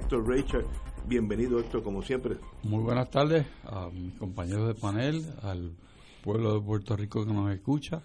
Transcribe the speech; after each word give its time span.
Héctor 0.00 0.26
Richard. 0.26 0.64
Bienvenido 1.06 1.60
Héctor, 1.60 1.82
como 1.82 2.02
siempre. 2.02 2.36
Muy 2.62 2.82
buenas 2.82 3.10
tardes 3.10 3.46
a 3.64 3.90
mis 3.90 4.14
compañeros 4.14 4.66
de 4.68 4.74
panel, 4.74 5.24
al 5.42 5.72
pueblo 6.22 6.54
de 6.54 6.60
Puerto 6.60 6.96
Rico 6.96 7.26
que 7.26 7.32
nos 7.32 7.52
escucha, 7.52 8.02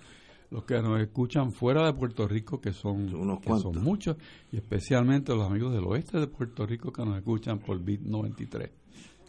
los 0.52 0.66
que 0.66 0.82
nos 0.82 1.00
escuchan 1.02 1.52
fuera 1.52 1.86
de 1.86 1.94
Puerto 1.94 2.28
Rico, 2.28 2.60
que 2.60 2.74
son, 2.74 3.14
Unos 3.16 3.40
que 3.40 3.50
son 3.58 3.82
muchos, 3.82 4.18
y 4.52 4.58
especialmente 4.58 5.34
los 5.34 5.50
amigos 5.50 5.74
del 5.74 5.86
oeste 5.86 6.20
de 6.20 6.28
Puerto 6.28 6.66
Rico 6.66 6.92
que 6.92 7.06
nos 7.06 7.18
escuchan 7.18 7.60
por 7.60 7.80
BIT 7.80 8.02
93. 8.02 8.70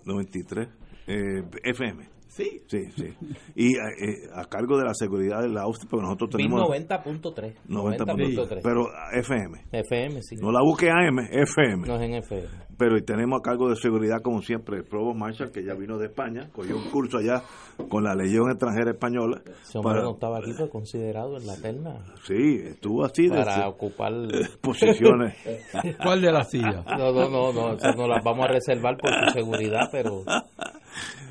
93, 0.04 0.69
eh, 1.06 1.44
FM. 1.62 2.16
Sí. 2.36 2.60
Sí, 2.66 2.84
sí. 2.94 3.14
Y 3.54 3.76
eh, 3.76 3.78
eh, 3.78 4.28
a 4.34 4.44
cargo 4.44 4.76
de 4.76 4.84
la 4.84 4.92
seguridad 4.92 5.40
de 5.40 5.48
la 5.48 5.62
Austria, 5.62 5.88
porque 5.90 6.04
nosotros 6.04 6.30
tenemos... 6.30 6.60
90.3. 6.68 7.54
90.3. 7.66 8.60
Pero 8.62 8.88
FM. 9.14 9.64
FM, 9.72 10.20
sí. 10.22 10.36
No 10.36 10.52
la 10.52 10.60
busque 10.60 10.90
AM, 10.90 11.18
FM. 11.18 11.86
No 11.86 11.96
es 11.96 12.02
en 12.02 12.14
FM. 12.16 12.46
Pero 12.76 12.98
y 12.98 13.02
tenemos 13.04 13.40
a 13.40 13.42
cargo 13.42 13.70
de 13.70 13.76
seguridad, 13.76 14.20
como 14.22 14.42
siempre, 14.42 14.76
el 14.76 14.84
Provost 14.84 15.18
Marshall, 15.18 15.50
que 15.50 15.64
ya 15.64 15.72
vino 15.72 15.96
de 15.96 16.08
España, 16.08 16.50
cogió 16.52 16.76
un 16.76 16.90
curso 16.90 17.16
allá 17.16 17.42
con 17.88 18.04
la 18.04 18.14
Legión 18.14 18.50
Extranjera 18.50 18.90
Española. 18.90 19.40
Ese 19.46 19.78
hombre 19.78 20.02
no 20.02 20.12
estaba 20.12 20.38
aquí, 20.38 20.52
fue 20.52 20.68
considerado 20.68 21.38
en 21.38 21.46
la 21.46 21.56
terna. 21.56 22.04
Sí, 22.26 22.58
estuvo 22.66 23.02
así. 23.02 23.30
Para 23.30 23.60
de, 23.60 23.64
ocupar... 23.64 24.12
Posiciones. 24.60 25.36
¿Cuál 26.02 26.20
de 26.20 26.32
las 26.32 26.50
sillas? 26.50 26.84
No, 26.98 27.12
no, 27.12 27.30
no, 27.30 27.52
no, 27.54 27.72
eso 27.72 27.92
no 27.96 28.06
las 28.06 28.22
vamos 28.22 28.44
a 28.44 28.52
reservar 28.52 28.98
por 28.98 29.10
su 29.24 29.32
seguridad, 29.32 29.88
pero... 29.90 30.22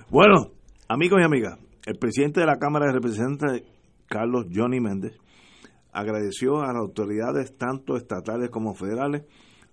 Bueno, 0.09 0.51
Amigos 0.87 1.19
y 1.19 1.23
amigas, 1.23 1.57
el 1.87 1.97
presidente 1.97 2.41
de 2.41 2.45
la 2.45 2.59
Cámara 2.59 2.85
de 2.85 2.93
Representantes, 2.93 3.63
Carlos 4.05 4.45
Johnny 4.53 4.79
Méndez, 4.79 5.17
agradeció 5.91 6.61
a 6.61 6.67
las 6.67 6.75
autoridades, 6.75 7.57
tanto 7.57 7.97
estatales 7.97 8.51
como 8.51 8.75
federales, 8.75 9.23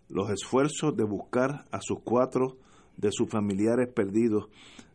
los 0.09 0.31
esfuerzos 0.31 0.97
de 0.97 1.05
buscar 1.05 1.67
a 1.71 1.81
sus 1.83 1.99
cuatro 2.03 2.57
de 2.97 3.11
sus 3.13 3.29
familiares 3.29 3.93
perdidos 3.95 4.49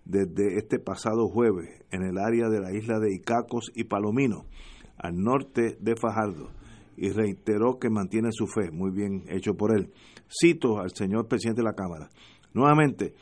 desde 0.06 0.58
este 0.58 0.80
pasado 0.80 1.28
jueves 1.28 1.86
en 1.92 2.02
el 2.02 2.18
área 2.18 2.50
de 2.50 2.62
la 2.62 2.74
isla 2.74 2.98
de 2.98 3.14
Icacos 3.14 3.72
y 3.76 3.84
Palomino, 3.84 4.46
al 4.98 5.18
norte 5.18 5.78
de 5.80 5.96
Fajardo, 5.96 6.50
y 6.96 7.12
reiteró 7.12 7.78
que 7.78 7.92
mantiene 7.92 8.30
su 8.32 8.48
fe, 8.48 8.72
muy 8.72 8.90
bien 8.90 9.26
hecho 9.30 9.54
por 9.54 9.72
él. 9.72 9.94
Cito 10.28 10.80
al 10.80 10.90
señor 10.96 11.28
presidente 11.28 11.62
de 11.62 11.68
la 11.68 11.76
Cámara. 11.76 12.10
Nuevamente, 12.56 13.14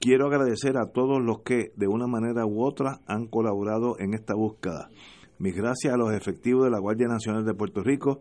Quiero 0.00 0.26
agradecer 0.26 0.76
a 0.76 0.92
todos 0.92 1.22
los 1.22 1.42
que 1.42 1.72
de 1.76 1.86
una 1.88 2.06
manera 2.06 2.44
u 2.44 2.62
otra 2.62 3.00
han 3.06 3.26
colaborado 3.26 3.98
en 3.98 4.12
esta 4.12 4.34
búsqueda. 4.34 4.90
Mis 5.38 5.54
gracias 5.54 5.94
a 5.94 5.96
los 5.96 6.12
efectivos 6.12 6.64
de 6.64 6.70
la 6.70 6.78
Guardia 6.78 7.06
Nacional 7.08 7.44
de 7.44 7.54
Puerto 7.54 7.82
Rico, 7.82 8.20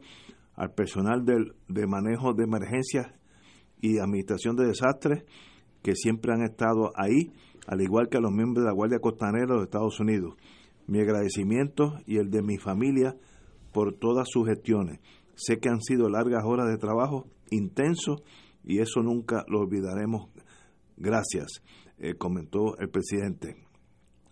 al 0.56 0.72
personal 0.74 1.26
del, 1.26 1.56
de 1.68 1.86
manejo 1.88 2.34
de 2.34 2.46
emergencias 2.46 3.08
y 3.82 4.00
administración 4.00 4.56
de 4.56 4.68
desastres 4.68 5.26
que 5.82 5.96
siempre 5.96 6.34
han 6.34 6.42
estado 6.42 6.92
ahí, 6.96 7.34
al 7.68 7.82
igual 7.82 8.08
que 8.10 8.18
a 8.18 8.22
los 8.22 8.32
miembros 8.32 8.64
de 8.64 8.70
la 8.70 8.76
Guardia 8.76 9.00
Costanera 9.00 9.58
de 9.58 9.64
Estados 9.64 10.00
Unidos. 10.00 10.36
Mi 10.88 11.02
agradecimiento 11.02 12.00
y 12.06 12.18
el 12.18 12.30
de 12.30 12.42
mi 12.42 12.58
familia 12.58 13.16
por 13.74 13.94
todas 13.94 14.30
sus 14.30 14.48
gestiones. 14.48 15.00
Sé 15.36 15.60
que 15.60 15.70
han 15.70 15.82
sido 15.82 16.08
largas 16.10 16.46
horas 16.46 16.68
de 16.68 16.78
trabajo, 16.78 17.28
intenso, 17.50 18.22
y 18.64 18.80
eso 18.80 19.02
nunca 19.02 19.44
lo 19.48 19.60
olvidaremos 19.60 20.30
Gracias, 20.98 21.62
eh, 21.98 22.16
comentó 22.16 22.78
el 22.78 22.90
presidente. 22.90 23.56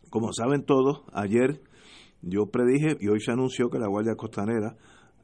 Como 0.10 0.34
saben 0.34 0.66
todos, 0.66 1.04
ayer 1.14 1.62
yo 2.22 2.48
predije 2.48 2.98
y 3.00 3.08
hoy 3.08 3.20
se 3.20 3.32
anunció 3.32 3.70
que 3.70 3.80
la 3.80 3.88
Guardia 3.88 4.16
Costanera 4.16 4.76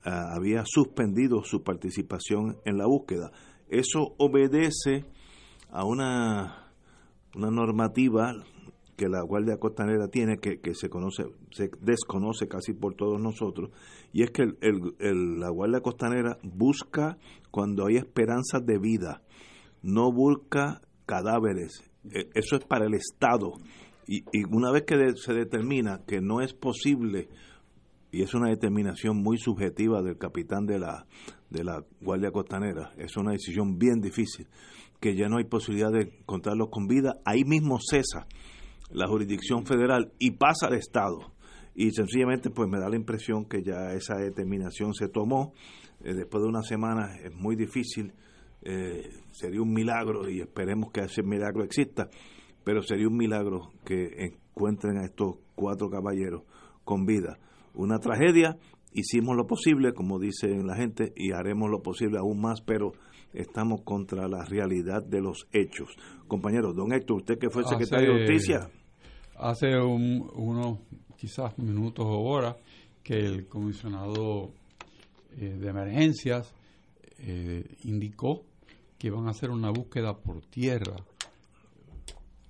ah, 0.04 0.34
había 0.36 0.64
suspendido 0.66 1.44
su 1.44 1.64
participación 1.64 2.58
en 2.66 2.78
la 2.78 2.88
búsqueda. 2.88 3.32
Eso 3.70 4.16
obedece 4.18 5.06
a 5.70 5.84
una, 5.84 6.72
una 7.36 7.52
normativa 7.52 8.34
que 8.98 9.08
la 9.08 9.22
Guardia 9.22 9.58
Costanera 9.58 10.08
tiene, 10.08 10.40
que, 10.40 10.60
que, 10.60 10.74
se 10.74 10.90
conoce, 10.90 11.26
se 11.52 11.70
desconoce 11.82 12.48
casi 12.48 12.74
por 12.74 12.96
todos 12.96 13.22
nosotros, 13.22 13.70
y 14.12 14.24
es 14.24 14.32
que 14.32 14.42
el, 14.42 15.40
la 15.40 15.50
Guardia 15.50 15.82
Costanera 15.82 16.40
busca 16.42 17.18
cuando 17.52 17.86
hay 17.86 17.98
esperanza 17.98 18.60
de 18.60 18.80
vida, 18.80 19.22
no 19.84 20.12
busca 20.12 20.82
cadáveres. 21.08 21.82
E, 22.12 22.30
eso 22.36 22.58
es 22.58 22.66
para 22.66 22.86
el 22.86 22.94
Estado. 22.94 23.54
Y, 24.06 24.24
una 24.52 24.72
vez 24.72 24.84
que 24.84 24.96
se 25.16 25.34
determina 25.34 26.04
que 26.06 26.22
no 26.22 26.42
es 26.42 26.54
posible, 26.54 27.30
y 28.12 28.22
es 28.22 28.34
una 28.36 28.50
determinación 28.50 29.18
muy 29.18 29.38
subjetiva 29.38 30.02
del 30.04 30.18
capitán 30.18 30.66
de 30.66 30.80
la, 30.80 31.08
de 31.50 31.64
la 31.64 31.84
Guardia 32.00 32.32
Costanera, 32.32 32.94
es 32.98 33.18
una 33.18 33.32
decisión 33.32 33.78
bien 33.80 34.00
difícil, 34.00 34.48
que 35.02 35.16
ya 35.16 35.28
no 35.28 35.38
hay 35.38 35.44
posibilidad 35.46 35.92
de 35.92 36.14
encontrarlos 36.20 36.70
con 36.70 36.88
vida, 36.88 37.20
ahí 37.26 37.44
mismo 37.44 37.80
cesa 37.80 38.28
la 38.90 39.08
jurisdicción 39.08 39.66
federal 39.66 40.14
y 40.20 40.32
pasa 40.32 40.68
al 40.68 40.76
Estado. 40.76 41.34
Y 41.76 41.92
sencillamente 41.92 42.50
pues 42.50 42.70
me 42.70 42.80
da 42.80 42.90
la 42.90 42.96
impresión 42.96 43.46
que 43.46 43.62
ya 43.62 43.94
esa 43.94 44.16
determinación 44.16 44.94
se 44.94 45.10
tomó. 45.10 45.54
Eh, 46.02 46.14
después 46.14 46.42
de 46.42 46.50
una 46.50 46.64
semana 46.64 47.16
es 47.24 47.34
muy 47.36 47.56
difícil 47.56 48.14
eh, 48.62 49.10
sería 49.32 49.62
un 49.62 49.74
milagro 49.74 50.30
y 50.30 50.42
esperemos 50.42 50.92
que 50.92 51.02
ese 51.02 51.24
milagro 51.24 51.64
exista, 51.64 52.10
pero 52.64 52.82
sería 52.82 53.08
un 53.08 53.18
milagro 53.18 53.70
que 53.86 54.26
encuentren 54.26 54.98
a 54.98 55.06
estos 55.06 55.38
cuatro 55.56 55.90
caballeros 55.90 56.44
con 56.84 57.06
vida. 57.06 57.38
Una 57.74 58.00
tragedia, 58.00 58.58
hicimos 58.92 59.36
lo 59.36 59.46
posible, 59.46 59.94
como 59.94 60.20
dice 60.20 60.48
la 60.64 60.76
gente, 60.76 61.14
y 61.16 61.32
haremos 61.32 61.70
lo 61.70 61.82
posible 61.82 62.18
aún 62.18 62.42
más, 62.42 62.62
pero 62.62 62.94
estamos 63.34 63.82
contra 63.84 64.28
la 64.28 64.44
realidad 64.46 65.04
de 65.04 65.22
los 65.22 65.48
hechos. 65.52 65.96
Compañero, 66.28 66.74
don 66.74 66.92
Héctor, 66.92 67.18
usted 67.18 67.38
que 67.38 67.50
fue 67.50 67.64
secretario 67.64 68.14
de 68.14 68.20
Justicia. 68.26 68.70
Hace 69.36 69.78
unos 69.78 70.80
quizás 71.18 71.58
minutos 71.58 72.06
o 72.06 72.20
horas 72.22 72.56
que 73.04 73.18
el 73.18 73.48
comisionado 73.48 74.52
eh, 75.38 75.56
de 75.60 75.70
emergencias 75.70 76.54
eh, 77.20 77.64
indicó 77.84 78.44
que 78.98 79.12
van 79.12 79.28
a 79.28 79.32
hacer 79.32 79.50
una 79.50 79.70
búsqueda 79.70 80.18
por 80.18 80.42
tierra 80.42 80.96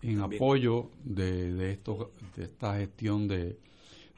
en 0.01 0.21
apoyo 0.21 0.89
de, 1.03 1.53
de, 1.53 1.71
esto, 1.71 2.11
de 2.35 2.43
esta 2.43 2.77
gestión 2.77 3.27
de, 3.27 3.57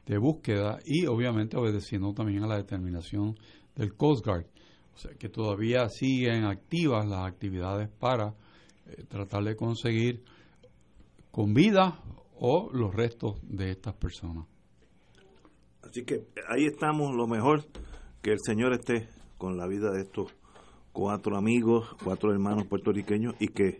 de, 0.06 0.18
búsqueda 0.18 0.80
y 0.86 1.06
obviamente 1.06 1.58
obedeciendo 1.58 2.14
también 2.14 2.44
a 2.44 2.48
la 2.48 2.58
determinación 2.58 3.38
del 3.76 3.96
Coast 3.96 4.26
Guard. 4.26 4.46
O 4.96 4.98
sea 4.98 5.12
que 5.14 5.30
todavía 5.30 5.88
siguen 5.90 6.44
activas 6.44 7.08
las 7.08 7.26
actividades 7.26 7.90
para 7.90 8.36
eh, 8.86 9.04
tratar 9.08 9.44
de 9.44 9.56
conseguir 9.56 10.24
con 11.32 11.54
vida 11.54 12.02
o 12.36 12.70
los 12.74 12.94
restos 12.94 13.40
de 13.44 13.72
estas 13.72 13.94
personas. 13.96 14.46
Así 15.82 16.04
que 16.04 16.28
ahí 16.50 16.66
estamos, 16.66 17.16
lo 17.16 17.28
mejor 17.28 17.66
que 18.22 18.32
el 18.32 18.40
Señor 18.44 18.74
esté 18.74 19.08
con 19.38 19.58
la 19.58 19.68
vida 19.68 19.92
de 19.92 20.02
estos 20.02 20.34
cuatro 21.00 21.38
amigos, 21.38 21.88
cuatro 22.04 22.34
hermanos 22.34 22.68
puertorriqueños 22.68 23.34
y 23.40 23.48
que 23.48 23.80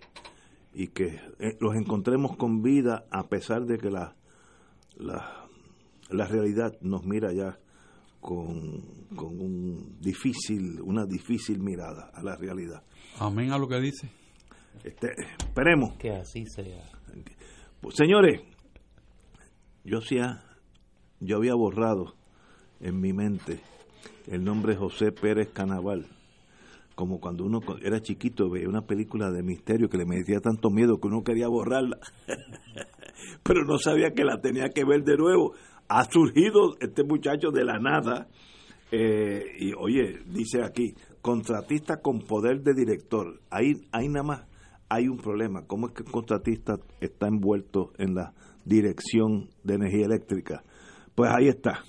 y 0.74 0.88
que 0.88 1.20
eh, 1.40 1.58
los 1.60 1.76
encontremos 1.76 2.38
con 2.38 2.62
vida 2.62 3.04
a 3.12 3.28
pesar 3.28 3.66
de 3.66 3.78
que 3.78 3.92
la, 3.92 4.16
la, 4.96 5.46
la 6.10 6.26
realidad 6.28 6.80
nos 6.80 7.04
mira 7.04 7.34
ya 7.34 7.60
con, 8.22 8.82
con 9.18 9.38
un 9.38 9.98
difícil, 10.00 10.80
una 10.82 11.06
difícil 11.06 11.60
mirada 11.60 12.10
a 12.14 12.24
la 12.24 12.38
realidad. 12.38 12.84
Amén 13.20 13.52
a 13.52 13.58
lo 13.58 13.68
que 13.68 13.82
dice. 13.82 14.10
Este, 14.86 15.10
esperemos. 15.40 15.98
Que 15.98 16.12
así 16.12 16.46
sea. 16.46 16.86
Pues, 17.82 17.96
señores, 17.96 18.42
yo 19.84 19.98
hacía, 19.98 20.42
yo 21.20 21.36
había 21.36 21.56
borrado 21.56 22.16
en 22.80 23.02
mi 23.02 23.12
mente 23.12 23.60
el 24.28 24.46
nombre 24.46 24.78
José 24.78 25.12
Pérez 25.12 25.50
Canaval. 25.52 26.08
Como 27.00 27.22
cuando 27.22 27.46
uno 27.46 27.62
era 27.82 28.02
chiquito 28.02 28.50
veía 28.50 28.68
una 28.68 28.82
película 28.82 29.32
de 29.32 29.42
misterio 29.42 29.88
que 29.88 29.96
le 29.96 30.04
metía 30.04 30.42
tanto 30.42 30.70
miedo 30.70 31.00
que 31.00 31.08
uno 31.08 31.24
quería 31.24 31.48
borrarla, 31.48 31.98
pero 33.42 33.64
no 33.64 33.78
sabía 33.78 34.12
que 34.12 34.26
la 34.26 34.42
tenía 34.42 34.68
que 34.68 34.84
ver 34.84 35.06
de 35.06 35.16
nuevo. 35.16 35.54
Ha 35.88 36.04
surgido 36.12 36.76
este 36.82 37.06
muchacho 37.06 37.52
de 37.52 37.64
la 37.64 37.80
nada 37.80 38.28
eh, 38.92 39.46
y 39.60 39.72
oye, 39.78 40.20
dice 40.28 40.62
aquí, 40.62 40.94
contratista 41.22 42.02
con 42.02 42.20
poder 42.20 42.64
de 42.64 42.74
director. 42.74 43.40
Ahí, 43.50 43.76
ahí 43.94 44.10
nada 44.10 44.24
más 44.24 44.48
hay 44.90 45.08
un 45.08 45.20
problema. 45.20 45.66
¿Cómo 45.68 45.88
es 45.88 45.94
que 45.94 46.04
el 46.04 46.12
contratista 46.12 46.80
está 47.00 47.30
envuelto 47.30 47.94
en 47.98 48.14
la 48.14 48.34
dirección 48.66 49.48
de 49.64 49.76
energía 49.76 50.06
eléctrica? 50.06 50.64
Pues 51.16 51.32
ahí 51.34 51.48
está. 51.48 51.80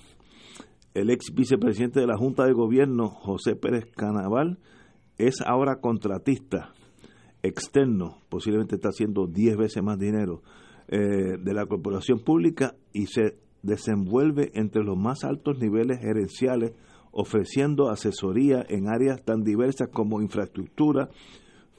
El 0.93 1.09
ex 1.09 1.33
vicepresidente 1.35 1.99
de 1.99 2.07
la 2.07 2.15
Junta 2.15 2.45
de 2.45 2.53
Gobierno, 2.53 3.09
José 3.09 3.57
Pérez 3.57 3.91
Canaval, 3.93 4.57
es 5.27 5.41
ahora 5.45 5.79
contratista 5.79 6.73
externo, 7.43 8.17
posiblemente 8.29 8.75
está 8.75 8.89
haciendo 8.89 9.27
10 9.27 9.57
veces 9.57 9.83
más 9.83 9.97
dinero 9.97 10.41
eh, 10.87 11.37
de 11.39 11.53
la 11.53 11.65
corporación 11.65 12.19
pública 12.19 12.75
y 12.93 13.07
se 13.07 13.37
desenvuelve 13.63 14.51
entre 14.53 14.83
los 14.83 14.97
más 14.97 15.23
altos 15.23 15.59
niveles 15.59 15.99
gerenciales 15.99 16.73
ofreciendo 17.11 17.89
asesoría 17.89 18.65
en 18.67 18.87
áreas 18.87 19.23
tan 19.23 19.43
diversas 19.43 19.89
como 19.89 20.21
infraestructura, 20.21 21.09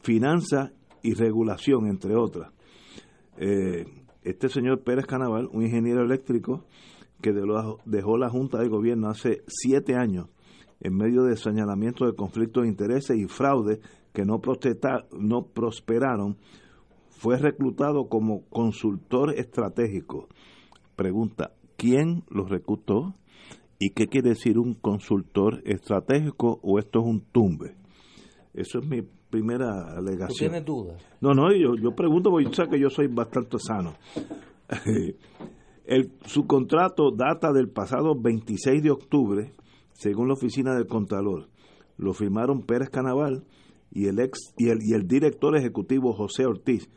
finanzas 0.02 0.72
y 1.02 1.14
regulación, 1.14 1.88
entre 1.88 2.16
otras. 2.16 2.52
Eh, 3.38 3.86
este 4.22 4.48
señor 4.48 4.82
Pérez 4.82 5.06
Canaval, 5.06 5.48
un 5.52 5.62
ingeniero 5.62 6.02
eléctrico 6.02 6.64
que 7.20 7.32
dejó 7.32 8.18
la 8.18 8.28
Junta 8.28 8.58
de 8.58 8.68
Gobierno 8.68 9.08
hace 9.08 9.42
siete 9.46 9.94
años 9.94 10.28
en 10.82 10.96
medio 10.96 11.22
de 11.22 11.36
señalamientos 11.36 12.08
de 12.08 12.16
conflictos 12.16 12.64
de 12.64 12.68
intereses 12.68 13.16
y 13.16 13.26
fraude 13.26 13.80
que 14.12 14.24
no, 14.24 14.40
no 15.18 15.46
prosperaron, 15.46 16.36
fue 17.08 17.38
reclutado 17.38 18.08
como 18.08 18.42
consultor 18.50 19.32
estratégico. 19.38 20.28
Pregunta, 20.96 21.52
¿quién 21.76 22.24
lo 22.28 22.44
reclutó? 22.44 23.14
¿Y 23.78 23.90
qué 23.90 24.08
quiere 24.08 24.30
decir 24.30 24.58
un 24.58 24.74
consultor 24.74 25.62
estratégico 25.64 26.58
o 26.62 26.80
esto 26.80 27.00
es 27.00 27.06
un 27.06 27.20
tumbe? 27.20 27.76
Eso 28.52 28.80
es 28.80 28.86
mi 28.86 29.02
primera 29.30 29.96
alegación. 29.96 30.28
¿Tú 30.28 30.36
tienes 30.36 30.64
dudas? 30.64 31.02
No, 31.20 31.32
no, 31.32 31.52
yo, 31.52 31.76
yo 31.80 31.94
pregunto 31.94 32.30
porque 32.30 32.46
yo 32.46 32.52
sé 32.52 32.68
que 32.68 32.80
yo 32.80 32.90
soy 32.90 33.06
bastante 33.06 33.56
sano. 33.58 33.94
El, 35.84 36.12
su 36.26 36.46
contrato 36.46 37.10
data 37.10 37.52
del 37.52 37.68
pasado 37.68 38.14
26 38.20 38.82
de 38.82 38.90
octubre, 38.90 39.52
según 39.92 40.28
la 40.28 40.34
oficina 40.34 40.74
del 40.74 40.86
Contralor. 40.86 41.48
Lo 41.96 42.12
firmaron 42.14 42.62
Pérez 42.62 42.90
Canaval 42.90 43.44
y 43.90 44.06
el 44.06 44.18
ex 44.20 44.54
y 44.56 44.70
el, 44.70 45.06
director 45.06 45.56
ejecutivo 45.56 46.12
José 46.14 46.46
Ortiz, 46.46 46.88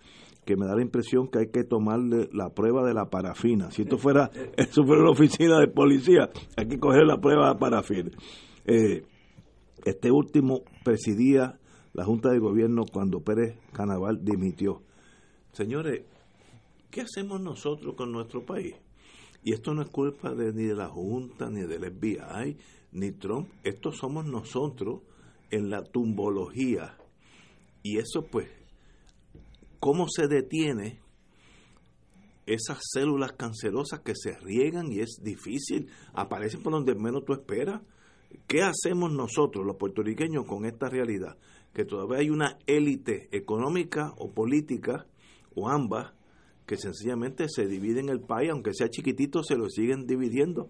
que 0.46 0.56
me 0.56 0.66
da 0.66 0.76
la 0.76 0.82
impresión 0.82 1.28
que 1.28 1.40
hay 1.40 1.48
que 1.50 1.64
tomarle 1.64 2.30
la 2.32 2.50
prueba 2.50 2.86
de 2.86 2.94
la 2.94 3.10
parafina. 3.10 3.72
Si 3.72 3.84
esto 3.84 3.98
fuera, 3.98 4.32
eso 4.58 4.84
fuera 4.86 5.04
la 5.04 5.12
oficina 5.12 5.60
de 5.60 5.68
policía, 5.68 6.30
hay 6.56 6.68
que 6.68 6.80
coger 6.80 7.06
la 7.06 7.20
prueba 7.20 7.54
de 7.54 7.60
parafina. 7.60 8.12
Eh, 8.66 9.04
este 9.84 10.12
último 10.12 10.64
presidía 10.84 11.60
la 11.94 12.04
Junta 12.04 12.30
de 12.30 12.40
Gobierno 12.40 12.84
cuando 12.92 13.22
Pérez 13.22 13.58
Canaval 13.72 14.24
dimitió. 14.24 14.82
Señores, 15.52 16.04
¿qué 16.90 17.02
hacemos 17.02 17.40
nosotros 17.40 17.96
con 17.96 18.12
nuestro 18.12 18.46
país? 18.46 18.76
Y 19.44 19.54
esto 19.54 19.74
no 19.74 19.84
es 19.84 19.90
culpa 19.90 20.34
de, 20.34 20.52
ni 20.52 20.64
de 20.64 20.76
la 20.76 20.90
Junta, 20.90 21.50
ni 21.50 21.62
del 21.62 21.86
FBI, 21.86 22.58
ni 22.96 23.12
Trump. 23.12 23.50
Esto 23.64 23.92
somos 23.92 24.26
nosotros 24.26 25.02
en 25.52 25.70
la 25.70 25.84
tumbología. 25.84 26.98
Y 27.84 27.98
eso 27.98 28.26
pues, 28.32 28.50
¿cómo 29.80 30.08
se 30.10 30.28
detiene 30.28 31.00
esas 32.46 32.80
células 32.92 33.34
cancerosas 33.34 34.00
que 34.00 34.14
se 34.16 34.38
riegan 34.40 34.92
y 34.92 35.00
es 35.00 35.20
difícil? 35.22 35.90
Aparecen 36.14 36.64
por 36.64 36.74
donde 36.74 36.96
menos 36.96 37.24
tú 37.26 37.34
esperas. 37.34 37.82
¿Qué 38.48 38.64
hacemos 38.64 39.12
nosotros, 39.12 39.66
los 39.66 39.78
puertorriqueños, 39.78 40.46
con 40.46 40.66
esta 40.66 40.90
realidad? 40.90 41.38
que 41.76 41.84
todavía 41.84 42.20
hay 42.20 42.30
una 42.30 42.58
élite 42.68 43.28
económica 43.34 44.14
o 44.18 44.32
política, 44.32 45.06
o 45.56 45.70
ambas, 45.70 46.14
que 46.66 46.78
sencillamente 46.78 47.48
se 47.50 47.68
dividen 47.68 48.08
el 48.08 48.22
país, 48.22 48.50
aunque 48.50 48.74
sea 48.74 48.90
chiquitito, 48.90 49.44
se 49.44 49.58
lo 49.58 49.70
siguen 49.70 50.08
dividiendo 50.08 50.70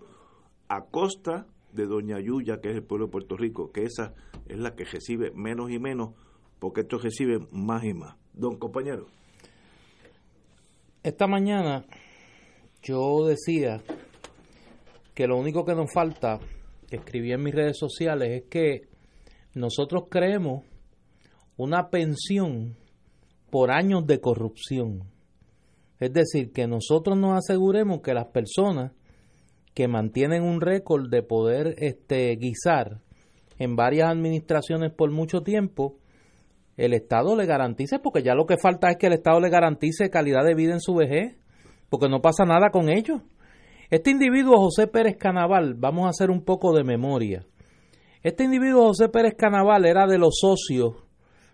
a 0.68 0.86
costa 0.86 1.45
de 1.75 1.86
Doña 1.86 2.19
Yuya, 2.19 2.62
que 2.62 2.69
es 2.69 2.75
el 2.75 2.83
pueblo 2.83 3.07
de 3.07 3.12
Puerto 3.12 3.38
Rico, 3.38 3.72
que 3.72 3.83
esa 3.83 4.13
es 4.48 4.57
la 4.57 4.75
que 4.75 4.86
recibe 4.86 5.31
menos 5.31 5.72
y 5.72 5.80
menos, 5.80 6.13
porque 6.60 6.81
estos 6.81 7.04
reciben 7.04 7.48
más 7.51 7.83
y 7.83 7.94
más. 7.94 8.16
Don 8.33 8.57
compañero. 8.57 9.07
Esta 11.04 11.27
mañana 11.27 11.86
yo 12.81 13.25
decía 13.25 13.81
que 15.13 15.27
lo 15.27 15.38
único 15.38 15.63
que 15.66 15.75
nos 15.75 15.92
falta, 15.92 16.39
escribí 16.89 17.31
en 17.31 17.44
mis 17.44 17.54
redes 17.54 17.77
sociales, 17.77 18.44
es 18.44 18.50
que 18.50 18.88
nosotros 19.54 20.06
creemos 20.10 20.63
una 21.57 21.89
pensión 21.89 22.75
por 23.50 23.72
años 23.72 24.06
de 24.06 24.19
corrupción. 24.19 25.04
Es 26.00 26.12
decir, 26.12 26.51
que 26.51 26.68
nosotros 26.68 27.18
nos 27.18 27.38
aseguremos 27.38 28.01
que 28.01 28.13
las 28.13 28.27
personas 28.27 28.92
que 29.75 29.89
mantienen 29.89 30.42
un 30.42 30.62
récord 30.62 31.10
de 31.10 31.22
poder 31.22 31.75
este, 31.80 32.33
guisar 32.38 33.01
en 33.60 33.75
varias 33.75 34.10
administraciones 34.10 34.92
por 34.92 35.12
mucho 35.12 35.42
tiempo, 35.42 35.98
el 36.77 36.94
Estado 36.94 37.36
le 37.36 37.45
garantice, 37.45 38.00
porque 38.00 38.24
ya 38.24 38.36
lo 38.36 38.45
que 38.45 38.57
falta 38.57 38.89
es 38.89 38.98
que 38.98 39.07
el 39.07 39.13
Estado 39.13 39.39
le 39.42 39.50
garantice 39.50 40.10
calidad 40.10 40.45
de 40.45 40.56
vida 40.56 40.74
en 40.74 40.80
su 40.80 40.95
vejez, 40.95 41.36
porque 41.89 42.07
no 42.07 42.22
pasa 42.22 42.45
nada 42.45 42.69
con 42.72 42.89
ellos. 42.89 43.22
Este 43.89 44.12
individuo, 44.12 44.57
José 44.57 44.88
Pérez 44.88 45.18
Canaval, 45.18 45.75
vamos 45.75 46.06
a 46.06 46.10
hacer 46.10 46.31
un 46.31 46.44
poco 46.44 46.74
de 46.74 46.86
memoria. 46.86 47.45
Este 48.24 48.45
individuo, 48.45 48.88
José 48.88 49.10
Pérez 49.10 49.36
Canaval, 49.38 49.86
era 49.86 50.07
de 50.07 50.18
los 50.18 50.38
socios 50.39 50.95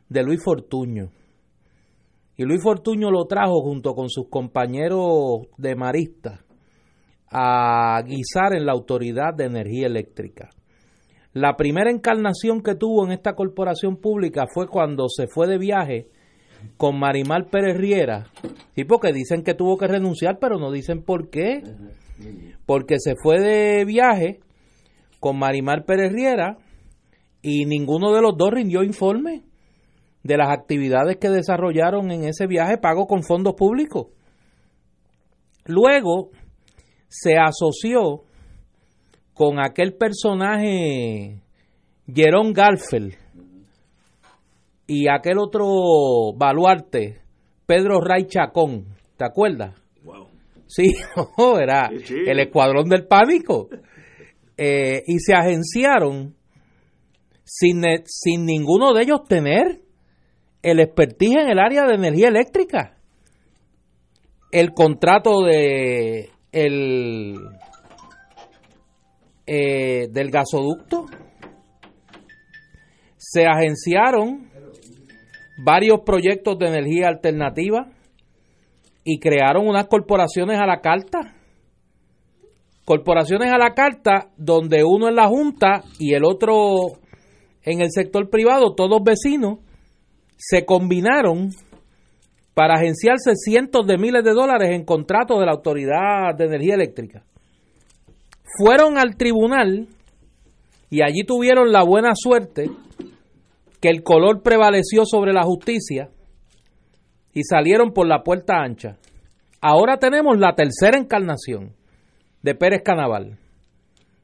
de 0.10 0.24
Luis 0.24 0.42
Fortuño. 0.44 1.10
Y 2.38 2.44
Luis 2.44 2.62
Fortuño 2.64 3.10
lo 3.10 3.26
trajo 3.26 3.62
junto 3.62 3.94
con 3.94 4.10
sus 4.10 4.30
compañeros 4.30 5.48
de 5.58 5.76
Marista 5.76 6.46
a 7.32 8.02
guisar 8.06 8.54
en 8.54 8.66
la 8.66 8.74
Autoridad 8.74 9.34
de 9.36 9.46
Energía 9.46 9.88
Eléctrica. 9.88 10.50
La 11.34 11.56
primera 11.56 11.90
encarnación 11.90 12.62
que 12.62 12.76
tuvo 12.76 13.06
en 13.06 13.14
esta 13.14 13.34
corporación 13.36 13.96
pública 13.96 14.48
fue 14.54 14.68
cuando 14.68 15.08
se 15.08 15.28
fue 15.28 15.48
de 15.48 15.58
viaje 15.58 16.08
con 16.78 17.00
Marimar 17.00 17.50
Pérez 17.50 17.78
Riera, 17.78 18.28
sí, 18.76 18.84
porque 18.84 19.14
dicen 19.14 19.44
que 19.44 19.54
tuvo 19.54 19.78
que 19.78 19.88
renunciar, 19.88 20.38
pero 20.40 20.60
no 20.60 20.72
dicen 20.72 21.04
por 21.04 21.30
qué. 21.30 21.64
Porque 22.68 23.00
se 23.00 23.16
fue 23.22 23.40
de 23.40 23.86
viaje 23.86 24.42
con 25.20 25.40
Marimar 25.40 25.86
Pérez 25.86 26.12
Riera 26.12 26.58
y 27.42 27.66
ninguno 27.66 28.14
de 28.14 28.22
los 28.22 28.38
dos 28.38 28.52
rindió 28.52 28.84
informe 28.84 29.44
de 30.24 30.38
las 30.38 30.50
actividades 30.50 31.18
que 31.18 31.30
desarrollaron 31.30 32.12
en 32.12 32.26
ese 32.26 32.46
viaje 32.46 32.78
pago 32.78 33.08
con 33.08 33.24
fondos 33.24 33.56
públicos. 33.56 34.08
Luego 35.66 36.30
se 37.12 37.38
asoció 37.38 38.24
con 39.34 39.60
aquel 39.60 39.94
personaje 39.96 41.42
Jerón 42.08 42.54
Garfel 42.54 43.18
y 44.88 45.10
aquel 45.10 45.38
otro 45.40 46.34
baluarte, 46.36 47.20
Pedro 47.66 48.00
Ray 48.00 48.28
Chacón, 48.28 48.86
¿te 49.18 49.26
acuerdas? 49.26 49.76
Sí, 50.68 50.94
era 51.62 51.90
el 51.90 52.40
escuadrón 52.40 52.88
del 52.88 53.06
pánico. 53.06 53.68
Eh, 54.58 55.04
y 55.06 55.20
se 55.20 55.34
agenciaron 55.34 56.34
sin, 57.44 57.84
sin 58.06 58.46
ninguno 58.46 58.94
de 58.94 59.04
ellos 59.04 59.26
tener 59.28 59.82
el 60.62 60.80
expertise 60.80 61.42
en 61.42 61.50
el 61.50 61.60
área 61.60 61.86
de 61.86 61.96
energía 61.96 62.30
eléctrica. 62.30 62.96
El 64.52 64.74
contrato 64.74 65.42
de 65.42 66.30
el 66.52 67.36
eh, 69.46 70.08
del 70.12 70.30
gasoducto. 70.30 71.06
Se 73.18 73.46
agenciaron 73.46 74.50
varios 75.64 76.02
proyectos 76.06 76.58
de 76.58 76.68
energía 76.68 77.08
alternativa 77.08 77.88
y 79.04 79.20
crearon 79.20 79.68
unas 79.68 79.88
corporaciones 79.88 80.60
a 80.60 80.66
la 80.66 80.82
carta. 80.82 81.36
Corporaciones 82.86 83.52
a 83.52 83.58
la 83.58 83.74
carta, 83.74 84.30
donde 84.38 84.84
uno 84.84 85.08
en 85.08 85.16
la 85.16 85.28
Junta 85.28 85.84
y 86.00 86.14
el 86.14 86.26
otro 86.26 87.00
en 87.64 87.82
el 87.82 87.92
sector 87.92 88.30
privado, 88.30 88.74
todos 88.76 89.04
vecinos, 89.04 89.60
se 90.36 90.66
combinaron 90.66 91.52
para 92.54 92.76
agenciarse 92.76 93.36
cientos 93.36 93.88
de 93.88 93.98
miles 93.98 94.24
de 94.24 94.34
dólares 94.34 94.72
en 94.72 94.84
contratos 94.84 95.40
de 95.40 95.46
la 95.46 95.54
Autoridad 95.54 96.36
de 96.38 96.46
Energía 96.46 96.76
Eléctrica. 96.76 97.24
Fueron 98.58 98.98
al 98.98 99.16
tribunal 99.16 99.88
y 100.90 101.02
allí 101.02 101.24
tuvieron 101.26 101.72
la 101.72 101.84
buena 101.84 102.12
suerte 102.14 102.70
que 103.80 103.90
el 103.90 104.04
color 104.04 104.44
prevaleció 104.44 105.06
sobre 105.06 105.34
la 105.34 105.44
justicia 105.44 106.10
y 107.34 107.44
salieron 107.44 107.94
por 107.94 108.08
la 108.08 108.24
puerta 108.24 108.62
ancha. 108.62 108.98
Ahora 109.62 109.98
tenemos 109.98 110.38
la 110.38 110.54
tercera 110.54 110.98
encarnación 110.98 111.74
de 112.42 112.56
Pérez 112.56 112.82
Canaval, 112.84 113.38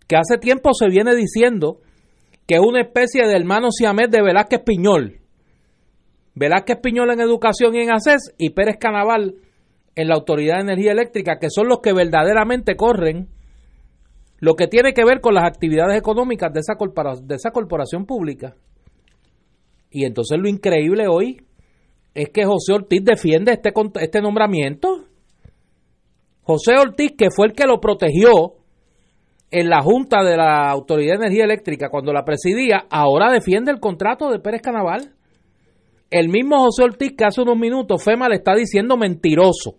que 0.08 0.18
hace 0.18 0.38
tiempo 0.38 0.72
se 0.74 0.90
viene 0.90 1.16
diciendo 1.16 1.80
que 2.48 2.56
es 2.56 2.62
una 2.62 2.82
especie 2.82 3.26
de 3.26 3.36
hermano 3.36 3.70
siamés 3.72 4.10
de 4.10 4.22
Velázquez 4.22 4.62
Piñol. 4.66 5.20
Velázquez 6.38 6.78
Piñol 6.82 7.12
en 7.12 7.20
educación 7.20 7.76
y 7.76 7.80
en 7.80 7.92
ACES 7.92 8.36
y 8.38 8.52
Pérez 8.52 8.78
Canaval 8.80 9.36
en 9.96 10.08
la 10.08 10.16
Autoridad 10.16 10.58
de 10.58 10.62
Energía 10.62 10.92
Eléctrica, 10.92 11.40
que 11.40 11.50
son 11.50 11.68
los 11.68 11.80
que 11.80 11.94
verdaderamente 11.94 12.76
corren 12.76 13.30
lo 14.40 14.54
que 14.54 14.68
tiene 14.68 14.94
que 14.94 15.04
ver 15.04 15.20
con 15.20 15.34
las 15.34 15.46
actividades 15.46 15.98
económicas 15.98 16.54
de 16.54 16.60
esa, 16.60 16.76
de 17.24 17.36
esa 17.36 17.50
corporación 17.50 18.06
pública. 18.06 18.56
Y 19.90 20.06
entonces 20.06 20.38
lo 20.40 20.48
increíble 20.48 21.08
hoy 21.08 21.42
es 22.14 22.30
que 22.30 22.46
José 22.46 22.74
Ortiz 22.74 23.04
defiende 23.04 23.54
este, 23.54 23.72
este 24.00 24.22
nombramiento. 24.22 25.06
José 26.44 26.74
Ortiz, 26.78 27.14
que 27.18 27.32
fue 27.32 27.48
el 27.48 27.54
que 27.54 27.66
lo 27.66 27.80
protegió 27.80 28.58
en 29.50 29.70
la 29.70 29.82
Junta 29.82 30.24
de 30.24 30.38
la 30.38 30.70
Autoridad 30.70 31.18
de 31.18 31.26
Energía 31.26 31.46
Eléctrica 31.46 31.90
cuando 31.90 32.14
la 32.14 32.24
presidía, 32.24 32.86
ahora 32.92 33.32
defiende 33.32 33.72
el 33.72 33.80
contrato 33.80 34.30
de 34.30 34.40
Pérez 34.40 34.62
Canaval. 34.62 35.17
El 36.10 36.30
mismo 36.30 36.60
José 36.60 36.84
Ortiz 36.84 37.14
que 37.18 37.26
hace 37.26 37.42
unos 37.42 37.58
minutos 37.58 38.04
FEMA 38.04 38.30
le 38.30 38.36
está 38.36 38.56
diciendo 38.56 38.98
mentiroso. 38.98 39.76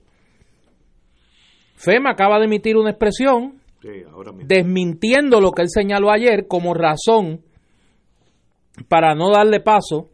FEMA 1.77 2.11
acaba 2.11 2.39
de 2.39 2.45
emitir 2.45 2.77
una 2.77 2.91
expresión 2.91 3.61
desmintiendo 4.45 5.41
lo 5.41 5.53
que 5.53 5.63
él 5.63 5.69
señaló 5.71 6.11
ayer 6.11 6.47
como 6.49 6.75
razón 6.75 7.43
para 8.89 9.15
no 9.15 9.31
darle 9.31 9.61
paso 9.61 10.11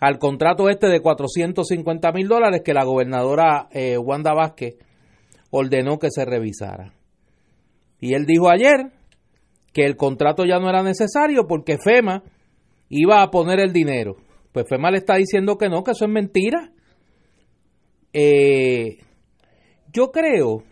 al 0.00 0.18
contrato 0.18 0.68
este 0.68 0.88
de 0.88 1.00
450 1.00 2.12
mil 2.12 2.28
dólares 2.28 2.62
que 2.64 2.74
la 2.74 2.84
gobernadora 2.84 3.68
eh, 3.70 3.96
Wanda 3.96 4.34
Vázquez 4.34 4.76
ordenó 5.50 5.98
que 5.98 6.10
se 6.10 6.24
revisara. 6.24 6.92
Y 8.00 8.14
él 8.14 8.26
dijo 8.26 8.50
ayer 8.50 8.92
que 9.72 9.86
el 9.86 9.96
contrato 9.96 10.44
ya 10.44 10.58
no 10.58 10.68
era 10.68 10.82
necesario 10.82 11.46
porque 11.46 11.78
FEMA 11.78 12.22
iba 12.88 13.22
a 13.22 13.30
poner 13.30 13.60
el 13.60 13.72
dinero. 13.72 14.16
Pues 14.56 14.70
FEMA 14.70 14.90
le 14.90 14.96
está 14.96 15.16
diciendo 15.16 15.58
que 15.58 15.68
no, 15.68 15.84
que 15.84 15.90
eso 15.90 16.06
es 16.06 16.10
mentira. 16.10 16.72
Eh, 18.14 19.00
yo 19.92 20.10
creo 20.10 20.62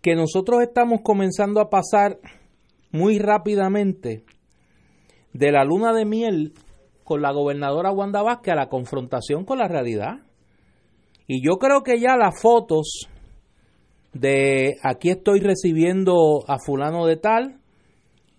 que 0.00 0.14
nosotros 0.14 0.62
estamos 0.62 1.02
comenzando 1.02 1.60
a 1.60 1.68
pasar 1.68 2.18
muy 2.92 3.18
rápidamente 3.18 4.24
de 5.34 5.52
la 5.52 5.66
luna 5.66 5.92
de 5.92 6.06
miel 6.06 6.54
con 7.04 7.20
la 7.20 7.30
gobernadora 7.30 7.92
Wanda 7.92 8.22
Vázquez 8.22 8.52
a 8.54 8.56
la 8.56 8.70
confrontación 8.70 9.44
con 9.44 9.58
la 9.58 9.68
realidad. 9.68 10.20
Y 11.26 11.46
yo 11.46 11.58
creo 11.58 11.82
que 11.82 12.00
ya 12.00 12.16
las 12.16 12.40
fotos 12.40 13.06
de 14.14 14.76
aquí 14.82 15.10
estoy 15.10 15.40
recibiendo 15.40 16.42
a 16.48 16.56
fulano 16.58 17.04
de 17.04 17.18
tal 17.18 17.60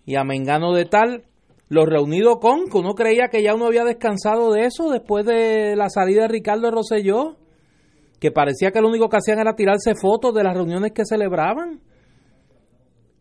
y 0.04 0.16
a 0.16 0.24
mengano 0.24 0.74
de 0.74 0.86
tal, 0.86 1.22
los 1.68 1.86
reunidos 1.86 2.38
con, 2.40 2.66
que 2.68 2.78
uno 2.78 2.94
creía 2.94 3.28
que 3.28 3.42
ya 3.42 3.54
uno 3.54 3.66
había 3.66 3.84
descansado 3.84 4.52
de 4.52 4.66
eso 4.66 4.90
después 4.90 5.26
de 5.26 5.74
la 5.76 5.88
salida 5.90 6.22
de 6.22 6.28
Ricardo 6.28 6.70
Rosselló, 6.70 7.36
que 8.20 8.30
parecía 8.30 8.70
que 8.70 8.80
lo 8.80 8.88
único 8.88 9.08
que 9.08 9.16
hacían 9.16 9.40
era 9.40 9.56
tirarse 9.56 9.94
fotos 9.94 10.34
de 10.34 10.44
las 10.44 10.54
reuniones 10.54 10.92
que 10.92 11.04
celebraban. 11.04 11.80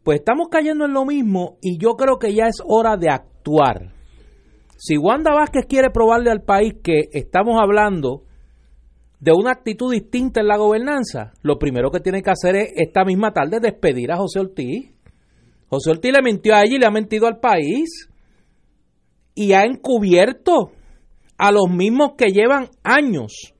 Pues 0.03 0.19
estamos 0.19 0.49
cayendo 0.49 0.85
en 0.85 0.93
lo 0.93 1.05
mismo 1.05 1.57
y 1.61 1.79
yo 1.79 1.95
creo 1.95 2.19
que 2.19 2.33
ya 2.33 2.45
es 2.45 2.61
hora 2.63 2.95
de 2.95 3.09
actuar. 3.09 3.93
Si 4.77 4.97
Wanda 4.97 5.33
Vázquez 5.33 5.65
quiere 5.67 5.89
probarle 5.89 6.29
al 6.29 6.43
país 6.43 6.75
que 6.83 7.09
estamos 7.11 7.59
hablando 7.59 8.23
de 9.19 9.31
una 9.31 9.51
actitud 9.51 9.91
distinta 9.91 10.41
en 10.41 10.47
la 10.47 10.57
gobernanza, 10.57 11.33
lo 11.41 11.57
primero 11.57 11.89
que 11.89 12.01
tiene 12.01 12.21
que 12.21 12.29
hacer 12.29 12.55
es 12.55 12.73
esta 12.75 13.03
misma 13.03 13.31
tarde 13.31 13.59
despedir 13.59 14.11
a 14.11 14.17
José 14.17 14.39
Ortiz. 14.39 14.91
José 15.67 15.91
Ortiz 15.91 16.11
le 16.11 16.21
mintió 16.21 16.53
a 16.53 16.61
ella 16.61 16.75
y 16.75 16.79
le 16.79 16.85
ha 16.85 16.91
mentido 16.91 17.25
al 17.25 17.39
país. 17.39 18.09
Y 19.35 19.53
ha 19.53 19.63
encubierto 19.63 20.71
a 21.37 21.51
los 21.51 21.69
mismos 21.69 22.13
que 22.17 22.31
llevan 22.31 22.69
años 22.83 23.53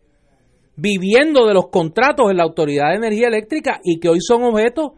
viviendo 0.78 1.46
de 1.46 1.54
los 1.54 1.68
contratos 1.70 2.32
en 2.32 2.38
la 2.38 2.44
Autoridad 2.44 2.90
de 2.90 2.96
Energía 2.96 3.28
Eléctrica 3.28 3.80
y 3.84 4.00
que 4.00 4.10
hoy 4.10 4.20
son 4.22 4.44
objetos 4.44 4.92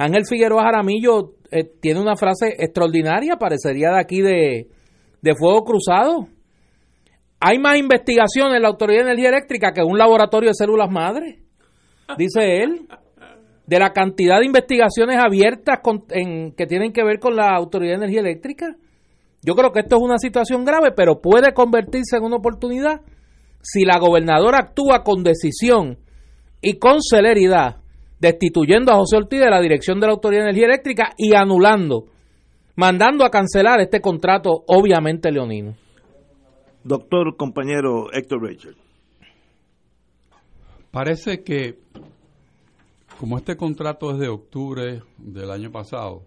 Ángel 0.00 0.24
Figueroa 0.24 0.62
Jaramillo 0.62 1.34
eh, 1.50 1.64
tiene 1.78 2.00
una 2.00 2.16
frase 2.16 2.54
extraordinaria, 2.58 3.36
parecería 3.36 3.90
de 3.90 4.00
aquí 4.00 4.22
de, 4.22 4.68
de 5.20 5.34
Fuego 5.38 5.62
Cruzado. 5.62 6.26
Hay 7.38 7.58
más 7.58 7.76
investigación 7.76 8.54
en 8.54 8.62
la 8.62 8.68
Autoridad 8.68 9.00
de 9.00 9.10
Energía 9.10 9.28
Eléctrica 9.28 9.72
que 9.72 9.82
un 9.82 9.98
laboratorio 9.98 10.50
de 10.50 10.54
células 10.54 10.90
madre, 10.90 11.40
dice 12.16 12.62
él, 12.62 12.86
de 13.66 13.78
la 13.78 13.92
cantidad 13.92 14.38
de 14.38 14.46
investigaciones 14.46 15.18
abiertas 15.18 15.80
en, 16.10 16.52
que 16.52 16.66
tienen 16.66 16.94
que 16.94 17.04
ver 17.04 17.18
con 17.18 17.36
la 17.36 17.54
Autoridad 17.54 17.92
de 17.92 18.04
Energía 18.04 18.20
Eléctrica. 18.20 18.76
Yo 19.42 19.54
creo 19.54 19.72
que 19.72 19.80
esto 19.80 19.96
es 19.96 20.02
una 20.02 20.18
situación 20.18 20.64
grave, 20.64 20.92
pero 20.94 21.20
puede 21.20 21.54
convertirse 21.54 22.16
en 22.16 22.24
una 22.24 22.36
oportunidad 22.36 23.00
si 23.62 23.84
la 23.84 23.98
gobernadora 23.98 24.58
actúa 24.58 25.02
con 25.02 25.22
decisión 25.22 25.98
y 26.60 26.78
con 26.78 27.00
celeridad 27.00 27.80
destituyendo 28.20 28.92
a 28.92 28.96
José 28.96 29.16
Ortiz 29.16 29.40
de 29.40 29.50
la 29.50 29.60
dirección 29.60 29.98
de 29.98 30.06
la 30.06 30.12
Autoridad 30.12 30.42
de 30.42 30.50
Energía 30.50 30.66
Eléctrica 30.66 31.14
y 31.16 31.34
anulando, 31.34 32.04
mandando 32.76 33.24
a 33.24 33.30
cancelar 33.30 33.80
este 33.80 34.00
contrato, 34.00 34.62
obviamente 34.66 35.32
leonino. 35.32 35.74
Doctor, 36.84 37.36
compañero 37.36 38.12
Héctor 38.12 38.42
Rachel. 38.42 38.76
Parece 40.90 41.42
que, 41.42 41.78
como 43.18 43.38
este 43.38 43.56
contrato 43.56 44.10
es 44.12 44.18
de 44.18 44.28
octubre 44.28 45.02
del 45.18 45.50
año 45.50 45.70
pasado, 45.70 46.24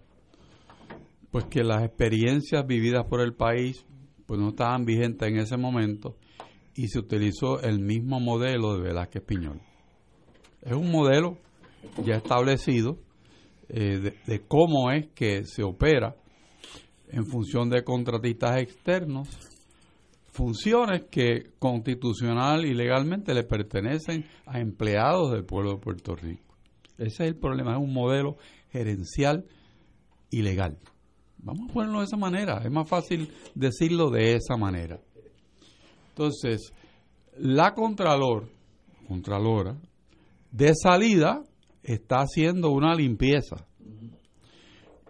pues 1.34 1.46
que 1.46 1.64
las 1.64 1.82
experiencias 1.82 2.64
vividas 2.64 3.06
por 3.06 3.20
el 3.20 3.34
país 3.34 3.84
pues 4.24 4.38
no 4.38 4.50
estaban 4.50 4.84
vigentes 4.84 5.28
en 5.28 5.38
ese 5.38 5.56
momento 5.56 6.16
y 6.76 6.86
se 6.86 7.00
utilizó 7.00 7.60
el 7.60 7.80
mismo 7.80 8.20
modelo 8.20 8.76
de 8.76 8.82
Velázquez 8.82 9.24
Piñol. 9.24 9.60
Es 10.62 10.74
un 10.74 10.92
modelo 10.92 11.38
ya 12.04 12.14
establecido 12.14 13.00
eh, 13.68 14.12
de, 14.24 14.42
cómo 14.46 14.92
es 14.92 15.08
que 15.08 15.44
se 15.44 15.64
opera 15.64 16.14
en 17.08 17.26
función 17.26 17.68
de 17.68 17.82
contratistas 17.82 18.60
externos, 18.60 19.28
funciones 20.26 21.06
que 21.10 21.50
constitucional 21.58 22.64
y 22.64 22.74
legalmente 22.74 23.34
le 23.34 23.42
pertenecen 23.42 24.24
a 24.46 24.60
empleados 24.60 25.32
del 25.32 25.44
pueblo 25.44 25.72
de 25.72 25.78
Puerto 25.78 26.14
Rico. 26.14 26.54
Ese 26.96 27.24
es 27.24 27.30
el 27.30 27.36
problema, 27.36 27.72
es 27.72 27.82
un 27.82 27.92
modelo 27.92 28.36
gerencial 28.70 29.46
ilegal. 30.30 30.78
Vamos 31.44 31.68
a 31.68 31.72
ponerlo 31.74 31.98
de 31.98 32.06
esa 32.06 32.16
manera, 32.16 32.62
es 32.64 32.70
más 32.70 32.88
fácil 32.88 33.30
decirlo 33.54 34.08
de 34.08 34.34
esa 34.34 34.56
manera. 34.56 34.98
Entonces, 36.08 36.72
la 37.36 37.74
Contralor, 37.74 38.48
Contralora, 39.06 39.76
de 40.50 40.72
salida 40.74 41.42
está 41.82 42.20
haciendo 42.20 42.70
una 42.70 42.94
limpieza. 42.94 43.66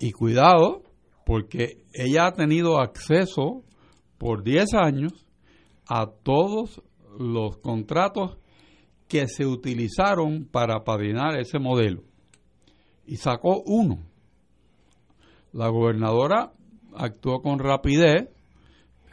Y 0.00 0.10
cuidado, 0.10 0.82
porque 1.24 1.84
ella 1.92 2.26
ha 2.26 2.32
tenido 2.32 2.80
acceso 2.80 3.62
por 4.18 4.42
10 4.42 4.74
años 4.74 5.12
a 5.86 6.06
todos 6.06 6.82
los 7.16 7.58
contratos 7.58 8.38
que 9.06 9.28
se 9.28 9.46
utilizaron 9.46 10.46
para 10.46 10.82
padrinar 10.82 11.38
ese 11.38 11.60
modelo. 11.60 12.02
Y 13.06 13.18
sacó 13.18 13.62
uno. 13.66 14.13
La 15.54 15.68
gobernadora 15.68 16.52
actuó 16.96 17.40
con 17.40 17.60
rapidez 17.60 18.28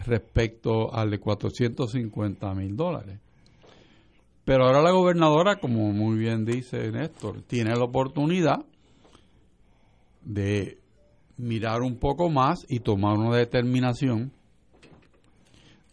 respecto 0.06 0.92
al 0.94 1.12
de 1.12 1.20
450 1.20 2.54
mil 2.56 2.76
dólares. 2.76 3.20
Pero 4.44 4.66
ahora 4.66 4.82
la 4.82 4.92
gobernadora, 4.92 5.60
como 5.60 5.94
muy 5.94 6.18
bien 6.18 6.44
dice 6.44 6.92
Néstor, 6.92 7.44
tiene 7.44 7.76
la 7.76 7.84
oportunidad 7.84 8.66
de 10.24 10.80
mirar 11.38 11.82
un 11.82 11.98
poco 11.98 12.30
más 12.30 12.66
y 12.68 12.80
tomar 12.80 13.18
una 13.20 13.38
determinación 13.38 14.32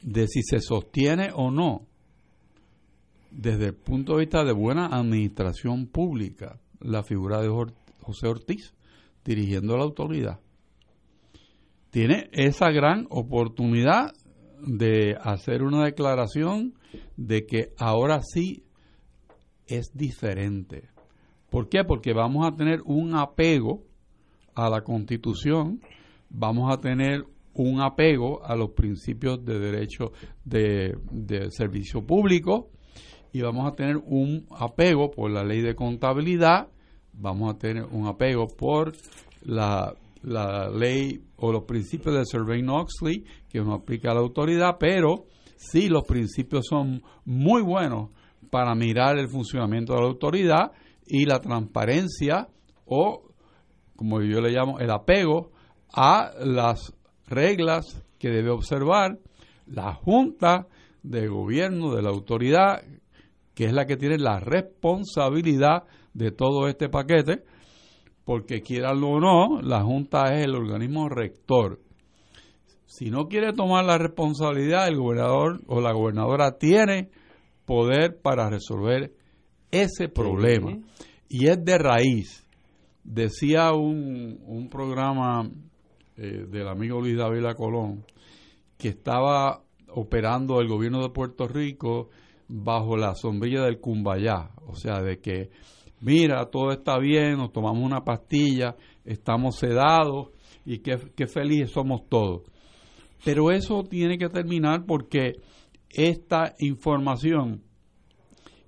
de 0.00 0.26
si 0.28 0.43
se 0.43 0.61
sostiene 0.61 1.31
o 1.35 1.50
no 1.50 1.83
desde 3.31 3.67
el 3.67 3.75
punto 3.75 4.14
de 4.14 4.21
vista 4.21 4.45
de 4.45 4.52
buena 4.52 4.87
administración 4.87 5.87
pública 5.87 6.59
la 6.81 7.02
figura 7.02 7.43
de 7.43 7.49
José 8.00 8.28
Ortiz 8.28 8.73
dirigiendo 9.29 9.77
la 9.77 9.85
autoridad. 9.85 10.41
Tiene 11.91 12.31
esa 12.33 12.71
gran 12.71 13.07
oportunidad 13.11 14.15
de 14.67 15.17
hacer 15.21 15.63
una 15.63 15.85
declaración 15.85 16.75
de 17.17 17.45
que 17.45 17.73
ahora 17.77 18.23
sí 18.23 18.65
es 19.67 19.91
diferente. 19.93 20.89
¿Por 21.51 21.69
qué? 21.69 21.85
Porque 21.85 22.15
vamos 22.15 22.47
a 22.47 22.57
tener 22.57 22.81
un 22.87 23.15
apego 23.15 23.85
a 24.55 24.71
la 24.71 24.81
Constitución, 24.81 25.81
vamos 26.31 26.73
a 26.73 26.81
tener 26.81 27.25
un 27.55 27.83
apego 27.83 28.43
a 28.45 28.57
los 28.57 28.71
principios 28.71 29.45
de 29.45 29.59
derecho 29.59 30.13
de, 30.45 30.97
servicio 31.51 32.07
público 32.07 32.71
y 33.33 33.43
vamos 33.43 33.71
a 33.71 33.75
tener 33.75 33.99
un 33.99 34.47
apego 34.59 35.11
por 35.11 35.31
la 35.31 35.45
ley 35.45 35.61
de 35.61 35.75
contabilidad, 35.75 36.69
vamos 37.19 37.55
a 37.55 37.59
tener 37.59 37.85
un 37.85 38.07
apego 38.07 38.47
por 38.47 38.93
la, 39.43 39.95
la 40.23 40.71
ley 40.71 41.21
o 41.37 41.53
los 41.53 41.65
principios 41.65 42.15
de 42.15 42.25
Survey-Oxley 42.25 43.25
que 43.49 43.61
uno 43.61 43.75
aplica 43.75 44.11
a 44.11 44.15
la 44.15 44.21
autoridad, 44.21 44.77
pero 44.79 45.27
sí 45.57 45.89
los 45.89 46.05
principios 46.05 46.67
son 46.67 47.03
muy 47.25 47.63
buenos 47.63 48.11
para 48.51 48.75
mirar 48.75 49.19
el 49.19 49.29
funcionamiento 49.29 49.95
de 49.95 50.01
la 50.01 50.07
autoridad 50.07 50.73
y 51.07 51.25
la 51.25 51.41
transparencia 51.41 52.49
o, 52.85 53.23
como 53.97 54.21
yo 54.23 54.41
le 54.41 54.51
llamo, 54.51 54.79
el 54.79 54.91
apego 54.91 55.51
a 55.93 56.31
las 56.41 56.95
reglas 57.27 58.05
que 58.19 58.29
debe 58.29 58.51
observar 58.51 59.19
la 59.67 59.95
Junta 59.95 60.67
de 61.03 61.29
Gobierno 61.29 61.95
de 61.95 62.03
la 62.03 62.11
autoridad, 62.11 62.83
que 63.55 63.67
es 63.67 63.73
la 63.73 63.87
que 63.87 63.97
tiene 63.97 64.19
la 64.19 64.41
responsabilidad 64.41 65.85
de 66.19 66.33
todo 66.33 66.69
este 66.69 66.89
paquete, 66.89 67.45
porque 68.25 68.61
quieranlo 68.61 69.09
o 69.11 69.21
no, 69.21 69.63
la 69.63 69.83
Junta 69.83 70.35
es 70.35 70.45
el 70.45 70.55
organismo 70.55 71.09
rector. 71.09 71.81
Si 72.87 73.11
no 73.11 73.29
quiere 73.29 73.53
tomar 73.53 73.85
la 73.85 73.99
responsabilidad, 73.99 74.89
el 74.89 74.97
gobernador 74.97 75.61
o 75.67 75.81
la 75.81 75.93
gobernadora 75.93 76.59
tiene 76.59 77.11
poder 77.65 78.21
para 78.21 78.51
resolver 78.51 79.13
ese 79.71 80.09
problema. 80.09 80.79
Y 81.29 81.49
es 81.49 81.65
de 81.65 81.79
raíz. 81.79 82.47
Decía 83.05 83.73
un, 83.73 84.41
un 84.45 84.69
programa 84.69 85.49
eh, 86.17 86.47
del 86.49 86.67
amigo 86.67 87.01
Luis 87.01 87.17
David 87.17 87.45
Colón, 87.57 88.05
que 88.77 88.89
estaba 88.89 89.63
operando 89.89 90.61
el 90.61 90.69
gobierno 90.69 91.03
de 91.03 91.11
Puerto 91.11 91.47
Rico 91.47 92.09
bajo 92.49 92.97
la 92.97 93.15
sombrilla 93.15 93.63
del 93.63 93.81
Cumbayá, 93.81 94.51
o 94.67 94.75
sea, 94.75 95.03
de 95.03 95.21
que, 95.21 95.51
mira, 96.00 96.45
todo 96.47 96.73
está 96.73 96.99
bien, 96.99 97.37
nos 97.38 97.52
tomamos 97.52 97.83
una 97.83 98.05
pastilla, 98.05 98.76
estamos 99.05 99.57
sedados 99.57 100.28
y 100.64 100.78
qué, 100.78 100.97
qué 101.17 101.26
felices 101.26 101.71
somos 101.71 102.09
todos. 102.09 102.43
Pero 103.25 103.50
eso 103.50 103.83
tiene 103.85 104.19
que 104.19 104.28
terminar 104.28 104.85
porque 104.87 105.40
esta 105.90 106.55
información 106.59 107.62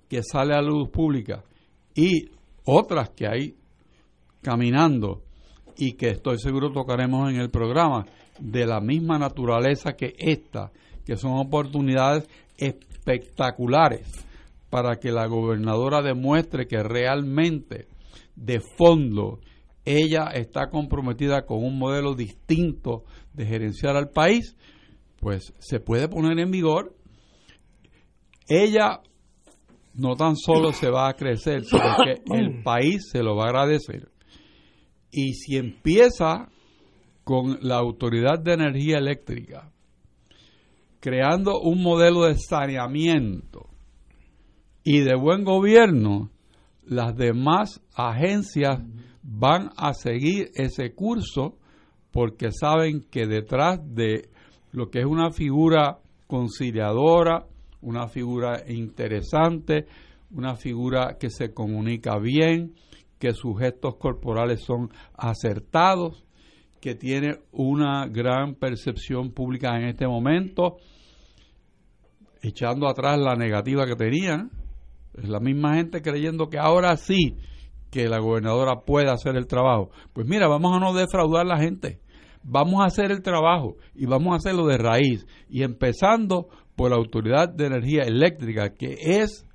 que 0.09 0.21
sale 0.23 0.53
a 0.53 0.61
la 0.61 0.69
luz 0.69 0.89
pública 0.89 1.43
y 1.95 2.29
otras 2.65 3.11
que 3.11 3.27
hay 3.27 3.55
caminando 4.41 5.23
y 5.77 5.93
que 5.93 6.09
estoy 6.09 6.37
seguro 6.37 6.71
tocaremos 6.71 7.29
en 7.31 7.39
el 7.39 7.49
programa 7.49 8.05
de 8.39 8.65
la 8.65 8.81
misma 8.81 9.17
naturaleza 9.17 9.93
que 9.93 10.13
esta, 10.17 10.71
que 11.05 11.15
son 11.15 11.37
oportunidades 11.37 12.27
espectaculares 12.57 14.27
para 14.71 14.99
que 14.99 15.11
la 15.11 15.27
gobernadora 15.27 16.01
demuestre 16.01 16.65
que 16.65 16.81
realmente 16.81 17.89
de 18.35 18.61
fondo 18.61 19.41
ella 19.83 20.27
está 20.33 20.69
comprometida 20.69 21.45
con 21.45 21.63
un 21.63 21.77
modelo 21.77 22.15
distinto 22.15 23.03
de 23.33 23.45
gerenciar 23.45 23.97
al 23.97 24.09
país, 24.09 24.55
pues 25.19 25.53
se 25.59 25.81
puede 25.81 26.07
poner 26.07 26.39
en 26.39 26.51
vigor. 26.51 26.95
Ella 28.47 29.01
no 29.93 30.15
tan 30.15 30.37
solo 30.37 30.71
se 30.71 30.89
va 30.89 31.09
a 31.09 31.15
crecer, 31.15 31.65
sino 31.65 31.95
que 32.05 32.21
el 32.33 32.63
país 32.63 33.09
se 33.11 33.21
lo 33.21 33.35
va 33.35 33.45
a 33.45 33.49
agradecer. 33.49 34.09
Y 35.11 35.33
si 35.33 35.57
empieza 35.57 36.47
con 37.25 37.57
la 37.61 37.75
Autoridad 37.75 38.39
de 38.39 38.53
Energía 38.53 38.99
Eléctrica, 38.99 39.69
creando 41.01 41.59
un 41.59 41.83
modelo 41.83 42.23
de 42.23 42.37
saneamiento 42.37 43.70
y 44.83 45.01
de 45.01 45.15
buen 45.15 45.43
gobierno, 45.43 46.29
las 46.85 47.15
demás 47.15 47.81
agencias 47.95 48.79
van 49.23 49.69
a 49.77 49.93
seguir 49.93 50.49
ese 50.55 50.93
curso 50.93 51.57
porque 52.11 52.51
saben 52.51 53.05
que 53.09 53.27
detrás 53.27 53.79
de 53.93 54.29
lo 54.71 54.89
que 54.89 54.99
es 54.99 55.05
una 55.05 55.31
figura 55.31 55.99
conciliadora, 56.27 57.45
una 57.81 58.07
figura 58.07 58.63
interesante, 58.67 59.85
una 60.31 60.55
figura 60.55 61.17
que 61.19 61.29
se 61.29 61.53
comunica 61.53 62.17
bien, 62.19 62.73
que 63.19 63.33
sus 63.33 63.59
gestos 63.59 63.95
corporales 63.97 64.63
son 64.63 64.89
acertados, 65.15 66.23
que 66.79 66.95
tiene 66.95 67.37
una 67.51 68.07
gran 68.07 68.55
percepción 68.55 69.31
pública 69.31 69.77
en 69.77 69.87
este 69.87 70.07
momento, 70.07 70.77
echando 72.41 72.87
atrás 72.87 73.19
la 73.19 73.35
negativa 73.35 73.85
que 73.85 73.95
tenían. 73.95 74.49
Es 75.13 75.29
la 75.29 75.39
misma 75.39 75.75
gente 75.75 76.01
creyendo 76.01 76.49
que 76.49 76.57
ahora 76.57 76.95
sí 76.97 77.37
que 77.89 78.07
la 78.07 78.19
gobernadora 78.19 78.81
puede 78.85 79.09
hacer 79.09 79.35
el 79.35 79.47
trabajo. 79.47 79.91
Pues 80.13 80.25
mira, 80.25 80.47
vamos 80.47 80.75
a 80.75 80.79
no 80.79 80.93
defraudar 80.93 81.45
a 81.45 81.55
la 81.55 81.57
gente. 81.57 81.99
Vamos 82.43 82.81
a 82.81 82.85
hacer 82.85 83.11
el 83.11 83.21
trabajo 83.21 83.75
y 83.93 84.05
vamos 84.05 84.33
a 84.33 84.37
hacerlo 84.37 84.65
de 84.65 84.77
raíz. 84.77 85.27
Y 85.49 85.63
empezando 85.63 86.47
por 86.75 86.89
la 86.89 86.95
Autoridad 86.95 87.49
de 87.49 87.67
Energía 87.67 88.03
Eléctrica, 88.03 88.73
que 88.73 88.95
es 88.99 89.45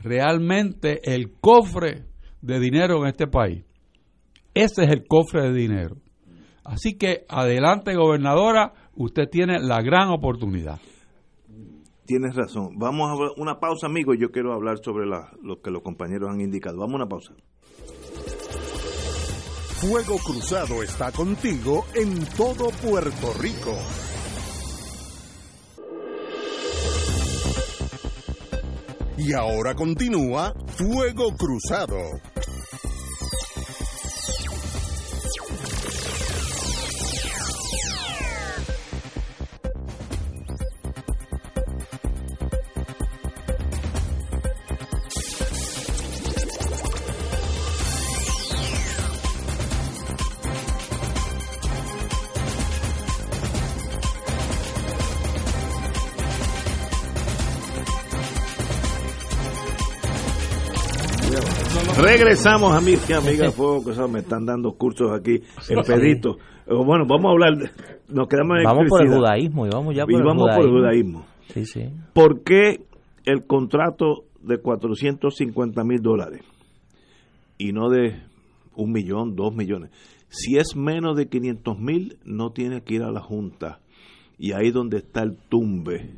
realmente 0.00 1.00
el 1.14 1.32
cofre 1.40 2.04
de 2.42 2.58
dinero 2.58 3.02
en 3.02 3.08
este 3.08 3.26
país. 3.26 3.64
Ese 4.52 4.84
es 4.84 4.90
el 4.90 5.06
cofre 5.06 5.50
de 5.50 5.54
dinero. 5.54 5.96
Así 6.64 6.98
que 6.98 7.24
adelante, 7.28 7.94
gobernadora, 7.94 8.72
usted 8.94 9.28
tiene 9.30 9.58
la 9.60 9.80
gran 9.80 10.10
oportunidad. 10.10 10.80
Tienes 12.10 12.34
razón. 12.34 12.76
Vamos 12.76 13.08
a 13.08 13.40
una 13.40 13.60
pausa, 13.60 13.86
amigo. 13.86 14.14
Yo 14.14 14.32
quiero 14.32 14.52
hablar 14.52 14.78
sobre 14.82 15.06
lo 15.06 15.62
que 15.62 15.70
los 15.70 15.80
compañeros 15.80 16.28
han 16.28 16.40
indicado. 16.40 16.76
Vamos 16.78 16.94
a 16.94 16.96
una 16.96 17.08
pausa. 17.08 17.34
Fuego 19.76 20.16
Cruzado 20.18 20.82
está 20.82 21.12
contigo 21.12 21.84
en 21.94 22.26
todo 22.36 22.70
Puerto 22.82 23.32
Rico. 23.40 23.76
Y 29.16 29.32
ahora 29.32 29.76
continúa 29.76 30.52
Fuego 30.66 31.36
Cruzado. 31.36 31.96
Regresamos, 62.20 62.74
amigos 62.74 63.08
y 63.08 63.14
amigas, 63.14 63.54
fuego 63.56 63.82
que 63.82 64.12
me 64.12 64.18
están 64.18 64.44
dando 64.44 64.72
cursos 64.72 65.10
aquí 65.10 65.40
en 65.70 65.80
Pedito. 65.80 66.36
Eh, 66.66 66.74
bueno, 66.74 67.06
vamos 67.06 67.24
a 67.24 67.30
hablar, 67.30 67.72
nos 68.10 68.28
quedamos 68.28 68.58
en 68.58 68.64
Vamos 68.64 68.84
por 68.90 69.06
el 69.06 69.08
judaísmo 69.08 69.66
y 69.66 69.70
vamos 69.70 69.96
ya 69.96 70.04
por, 70.04 70.12
y 70.12 70.22
vamos 70.22 70.54
por 70.54 70.66
el 70.66 70.70
judaísmo. 70.70 71.24
Sí, 71.54 71.64
sí. 71.64 71.84
¿Por 72.12 72.42
qué 72.42 72.84
el 73.24 73.46
contrato 73.46 74.24
de 74.42 74.58
450 74.58 75.82
mil 75.82 76.02
dólares 76.02 76.42
y 77.56 77.72
no 77.72 77.88
de 77.88 78.20
un 78.76 78.92
millón, 78.92 79.34
dos 79.34 79.54
millones? 79.54 79.90
Si 80.28 80.58
es 80.58 80.76
menos 80.76 81.16
de 81.16 81.26
500 81.26 81.78
mil, 81.78 82.18
no 82.26 82.50
tiene 82.50 82.82
que 82.82 82.96
ir 82.96 83.02
a 83.02 83.10
la 83.10 83.22
Junta. 83.22 83.80
Y 84.38 84.52
ahí 84.52 84.70
donde 84.70 84.98
está 84.98 85.22
el 85.22 85.38
tumbe 85.48 86.10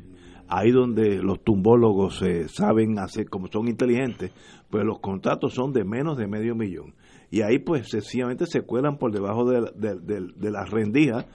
ahí 0.55 0.71
donde 0.71 1.17
los 1.23 1.43
tumbólogos 1.43 2.19
se 2.19 2.47
saben 2.47 2.99
hacer, 2.99 3.27
como 3.27 3.47
son 3.47 3.67
inteligentes, 3.67 4.31
pues 4.69 4.85
los 4.85 4.99
contratos 4.99 5.53
son 5.53 5.73
de 5.73 5.83
menos 5.83 6.15
de 6.17 6.27
medio 6.27 6.55
millón. 6.55 6.93
Y 7.31 7.41
ahí 7.41 7.57
pues 7.57 7.89
sencillamente 7.89 8.45
se 8.45 8.61
cuelan 8.61 8.97
por 8.97 9.11
debajo 9.11 9.45
de, 9.49 9.71
de, 9.75 10.51
las 10.51 10.69
rendijas 10.69 11.25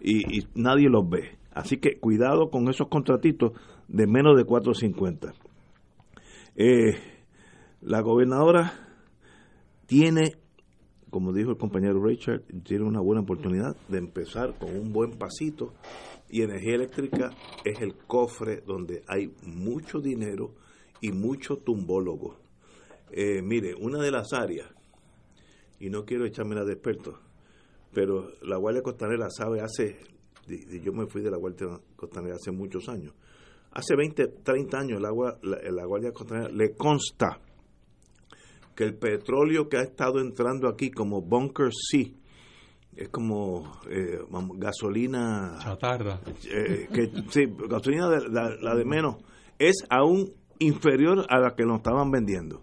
y, 0.00 0.44
nadie 0.54 0.88
los 0.88 1.08
ve. 1.08 1.38
Así 1.52 1.78
que 1.78 1.98
cuidado 1.98 2.50
con 2.50 2.68
esos 2.68 2.86
contratitos 2.88 3.52
de 3.88 4.06
menos 4.06 4.36
de 4.36 4.44
450. 4.44 5.32
Eh, 6.54 6.96
la 7.80 8.00
gobernadora 8.00 8.72
tiene 9.86 10.34
como 11.10 11.32
dijo 11.32 11.50
el 11.50 11.56
compañero 11.56 12.04
Richard, 12.04 12.42
tiene 12.64 12.84
una 12.84 13.00
buena 13.00 13.22
oportunidad 13.22 13.74
de 13.88 13.96
empezar 13.96 14.58
con 14.58 14.76
un 14.76 14.92
buen 14.92 15.12
pasito 15.12 15.72
y 16.30 16.42
energía 16.42 16.74
eléctrica 16.74 17.30
es 17.64 17.80
el 17.80 17.94
cofre 17.94 18.62
donde 18.66 19.02
hay 19.06 19.32
mucho 19.42 20.00
dinero 20.00 20.54
y 21.00 21.12
mucho 21.12 21.56
tumbólogo. 21.56 22.36
Eh, 23.10 23.40
mire, 23.42 23.74
una 23.74 24.02
de 24.02 24.10
las 24.10 24.32
áreas, 24.32 24.68
y 25.80 25.88
no 25.88 26.04
quiero 26.04 26.26
echarme 26.26 26.54
la 26.54 26.64
de 26.64 26.74
experto, 26.74 27.18
pero 27.92 28.28
la 28.42 28.56
Guardia 28.56 28.82
Costanera 28.82 29.30
sabe 29.30 29.60
hace, 29.60 29.98
yo 30.82 30.92
me 30.92 31.06
fui 31.06 31.22
de 31.22 31.30
la 31.30 31.38
Guardia 31.38 31.68
Costanera 31.96 32.34
hace 32.36 32.50
muchos 32.50 32.88
años, 32.88 33.14
hace 33.72 33.96
20, 33.96 34.26
30 34.42 34.78
años 34.78 35.00
la, 35.00 35.10
la, 35.42 35.70
la 35.70 35.84
Guardia 35.86 36.12
Costanera 36.12 36.48
le 36.50 36.74
consta 36.74 37.40
que 38.74 38.84
el 38.84 38.94
petróleo 38.94 39.68
que 39.68 39.78
ha 39.78 39.82
estado 39.82 40.20
entrando 40.20 40.68
aquí 40.68 40.90
como 40.90 41.22
Bunker 41.22 41.70
C, 41.72 42.12
es 42.98 43.08
como 43.10 43.80
eh, 43.88 44.18
gasolina. 44.56 45.56
Chatarra. 45.62 46.20
Eh, 46.50 46.88
que 46.92 47.10
sí 47.30 47.46
gasolina 47.68 48.08
de, 48.08 48.28
la, 48.28 48.74
de 48.74 48.84
menos. 48.84 49.16
Es 49.58 49.86
aún 49.88 50.32
inferior 50.58 51.24
a 51.28 51.38
la 51.38 51.54
que 51.54 51.64
nos 51.64 51.76
estaban 51.76 52.10
vendiendo. 52.10 52.62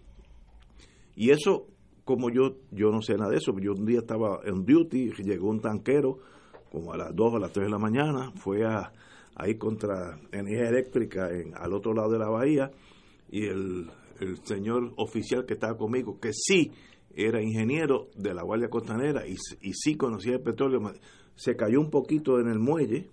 Y 1.15 1.31
eso 1.31 1.67
como 2.03 2.29
yo 2.29 2.57
yo 2.71 2.91
no 2.91 3.01
sé 3.01 3.15
nada 3.15 3.31
de 3.31 3.37
eso. 3.37 3.53
Yo 3.59 3.71
un 3.71 3.85
día 3.85 3.99
estaba 3.99 4.41
en 4.45 4.65
duty 4.65 5.11
llegó 5.23 5.49
un 5.49 5.61
tanquero 5.61 6.19
como 6.69 6.91
a 6.91 6.97
las 6.97 7.15
2 7.15 7.33
o 7.33 7.37
a 7.37 7.39
las 7.39 7.53
3 7.53 7.67
de 7.67 7.71
la 7.71 7.79
mañana 7.79 8.33
fue 8.35 8.65
a 8.65 8.91
ahí 9.37 9.55
contra 9.55 10.19
energía 10.31 10.69
eléctrica 10.69 11.29
en, 11.29 11.53
al 11.55 11.73
otro 11.73 11.93
lado 11.93 12.11
de 12.11 12.19
la 12.19 12.29
bahía 12.29 12.71
y 13.29 13.45
el 13.45 13.89
el 14.19 14.37
señor 14.45 14.93
oficial 14.97 15.45
que 15.45 15.55
estaba 15.55 15.77
conmigo, 15.77 16.19
que 16.19 16.31
sí 16.33 16.71
era 17.15 17.41
ingeniero 17.41 18.09
de 18.15 18.33
la 18.33 18.43
Guardia 18.43 18.69
Costanera 18.69 19.27
y, 19.27 19.35
y 19.61 19.73
sí 19.73 19.95
conocía 19.95 20.33
el 20.33 20.41
petróleo, 20.41 20.81
se 21.35 21.55
cayó 21.55 21.79
un 21.79 21.89
poquito 21.89 22.39
en 22.39 22.47
el 22.47 22.59
muelle. 22.59 23.09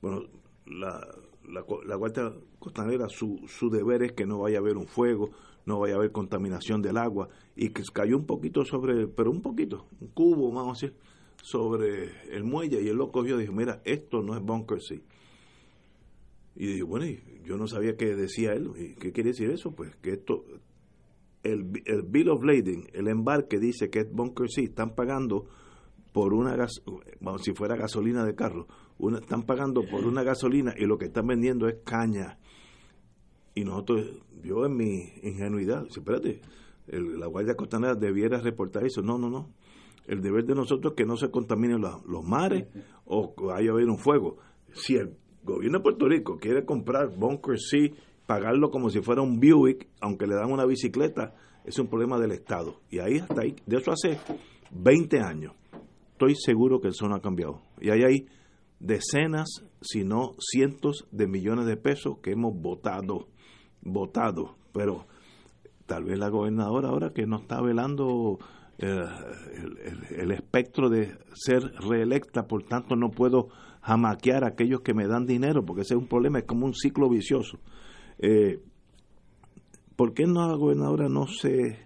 Bueno, 0.00 0.22
la, 0.66 1.06
la, 1.48 1.96
Guardia 1.96 2.32
Costanera, 2.58 3.08
su, 3.08 3.40
su 3.46 3.70
deber 3.70 4.02
es 4.02 4.12
que 4.12 4.26
no 4.26 4.38
vaya 4.38 4.58
a 4.58 4.60
haber 4.60 4.76
un 4.76 4.86
fuego, 4.86 5.30
no 5.66 5.80
vaya 5.80 5.94
a 5.94 5.96
haber 5.98 6.12
contaminación 6.12 6.82
del 6.82 6.96
agua, 6.96 7.28
y 7.56 7.70
que 7.70 7.82
cayó 7.92 8.16
un 8.16 8.26
poquito 8.26 8.64
sobre, 8.64 9.06
pero 9.08 9.30
un 9.30 9.42
poquito, 9.42 9.86
un 10.00 10.08
cubo, 10.08 10.52
vamos 10.52 10.82
a 10.82 10.86
decir, 10.86 10.98
sobre 11.42 12.34
el 12.34 12.44
muelle, 12.44 12.82
y 12.82 12.88
el 12.88 12.96
loco 12.96 13.24
yo 13.24 13.36
dijo, 13.38 13.52
mira, 13.52 13.80
esto 13.84 14.22
no 14.22 14.36
es 14.36 14.42
Bunker 14.42 14.80
Sea 14.80 15.00
y 16.58 16.66
dije, 16.66 16.82
bueno, 16.82 17.06
yo 17.44 17.56
no 17.56 17.68
sabía 17.68 17.96
qué 17.96 18.16
decía 18.16 18.52
él. 18.52 18.72
¿Y 18.76 18.94
¿Qué 18.96 19.12
quiere 19.12 19.30
decir 19.30 19.48
eso? 19.48 19.70
Pues 19.70 19.94
que 20.02 20.10
esto, 20.14 20.44
el, 21.52 21.82
el 21.86 22.02
Bill 22.02 22.30
of 22.30 22.44
Lading, 22.44 22.88
el 22.92 23.08
embarque 23.08 23.58
dice 23.58 23.90
que 23.90 24.00
es 24.00 24.12
Bunker 24.12 24.48
C, 24.50 24.64
están 24.64 24.94
pagando 24.94 25.46
por 26.12 26.34
una 26.34 26.56
gas, 26.56 26.82
bueno, 27.20 27.38
si 27.38 27.52
fuera 27.52 27.76
gasolina 27.76 28.24
de 28.24 28.34
carro, 28.34 28.66
están 29.20 29.44
pagando 29.44 29.82
por 29.82 30.04
una 30.04 30.22
gasolina 30.22 30.74
y 30.76 30.86
lo 30.86 30.98
que 30.98 31.06
están 31.06 31.26
vendiendo 31.26 31.68
es 31.68 31.76
caña. 31.84 32.38
Y 33.54 33.64
nosotros, 33.64 34.06
yo 34.42 34.66
en 34.66 34.76
mi 34.76 35.12
ingenuidad, 35.22 35.86
espérate, 35.86 36.40
la 36.86 37.26
Guardia 37.26 37.54
Costanera 37.54 37.94
debiera 37.94 38.40
reportar 38.40 38.84
eso. 38.84 39.02
No, 39.02 39.18
no, 39.18 39.28
no. 39.28 39.50
El 40.06 40.22
deber 40.22 40.44
de 40.44 40.54
nosotros 40.54 40.92
es 40.92 40.96
que 40.96 41.04
no 41.04 41.16
se 41.16 41.30
contaminen 41.30 41.82
los 41.82 42.24
mares 42.24 42.66
o 43.04 43.34
haya 43.52 43.72
haber 43.72 43.88
un 43.88 43.98
fuego. 43.98 44.38
Si 44.72 44.94
el 44.96 45.14
gobierno 45.44 45.78
de 45.78 45.82
Puerto 45.82 46.08
Rico 46.08 46.38
quiere 46.38 46.64
comprar 46.64 47.14
Bunker 47.14 47.58
C, 47.58 47.92
pagarlo 48.28 48.70
como 48.70 48.90
si 48.90 49.00
fuera 49.00 49.22
un 49.22 49.40
Buick, 49.40 49.88
aunque 50.02 50.26
le 50.26 50.34
dan 50.34 50.52
una 50.52 50.66
bicicleta, 50.66 51.34
es 51.64 51.78
un 51.78 51.86
problema 51.86 52.18
del 52.18 52.32
Estado. 52.32 52.82
Y 52.90 52.98
ahí 52.98 53.16
hasta 53.16 53.40
ahí, 53.40 53.56
de 53.64 53.78
eso 53.78 53.90
hace 53.90 54.18
20 54.70 55.18
años. 55.20 55.54
Estoy 56.12 56.34
seguro 56.34 56.78
que 56.78 56.88
eso 56.88 57.08
no 57.08 57.14
ha 57.14 57.22
cambiado. 57.22 57.62
Y 57.80 57.88
ahí 57.88 58.02
hay 58.02 58.26
decenas, 58.80 59.48
si 59.80 60.04
no 60.04 60.34
cientos 60.38 61.08
de 61.10 61.26
millones 61.26 61.64
de 61.64 61.78
pesos 61.78 62.18
que 62.22 62.32
hemos 62.32 62.52
votado, 62.54 63.28
votado. 63.80 64.56
Pero 64.74 65.06
tal 65.86 66.04
vez 66.04 66.18
la 66.18 66.28
gobernadora 66.28 66.90
ahora 66.90 67.14
que 67.14 67.26
no 67.26 67.38
está 67.38 67.62
velando 67.62 68.38
eh, 68.76 69.06
el, 70.18 70.32
espectro 70.32 70.90
de 70.90 71.16
ser 71.32 71.62
reelecta, 71.80 72.46
por 72.46 72.64
tanto 72.64 72.94
no 72.94 73.10
puedo 73.10 73.48
jamaquear 73.80 74.44
a 74.44 74.48
aquellos 74.48 74.82
que 74.82 74.92
me 74.92 75.06
dan 75.06 75.24
dinero, 75.24 75.64
porque 75.64 75.80
ese 75.80 75.94
es 75.94 76.00
un 76.00 76.08
problema, 76.08 76.40
es 76.40 76.44
como 76.44 76.66
un 76.66 76.74
ciclo 76.74 77.08
vicioso. 77.08 77.58
Eh, 78.18 78.60
¿Por 79.96 80.14
qué 80.14 80.26
no 80.26 80.46
la 80.46 80.54
gobernadora 80.54 81.08
no 81.08 81.26
se 81.26 81.78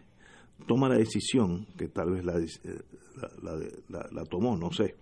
toma 0.66 0.88
la 0.88 0.96
decisión, 0.96 1.66
que 1.76 1.88
tal 1.88 2.10
vez 2.10 2.24
la, 2.24 2.34
la, 4.10 4.24
tomó, 4.24 4.56
no 4.56 4.70
sé, 4.70 4.96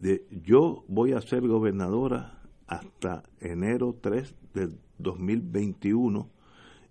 de 0.00 0.26
yo 0.44 0.84
voy 0.88 1.12
a 1.12 1.20
ser 1.20 1.46
gobernadora 1.46 2.42
hasta 2.66 3.22
enero 3.40 3.96
3 4.00 4.34
del 4.54 4.78
2021 4.98 6.28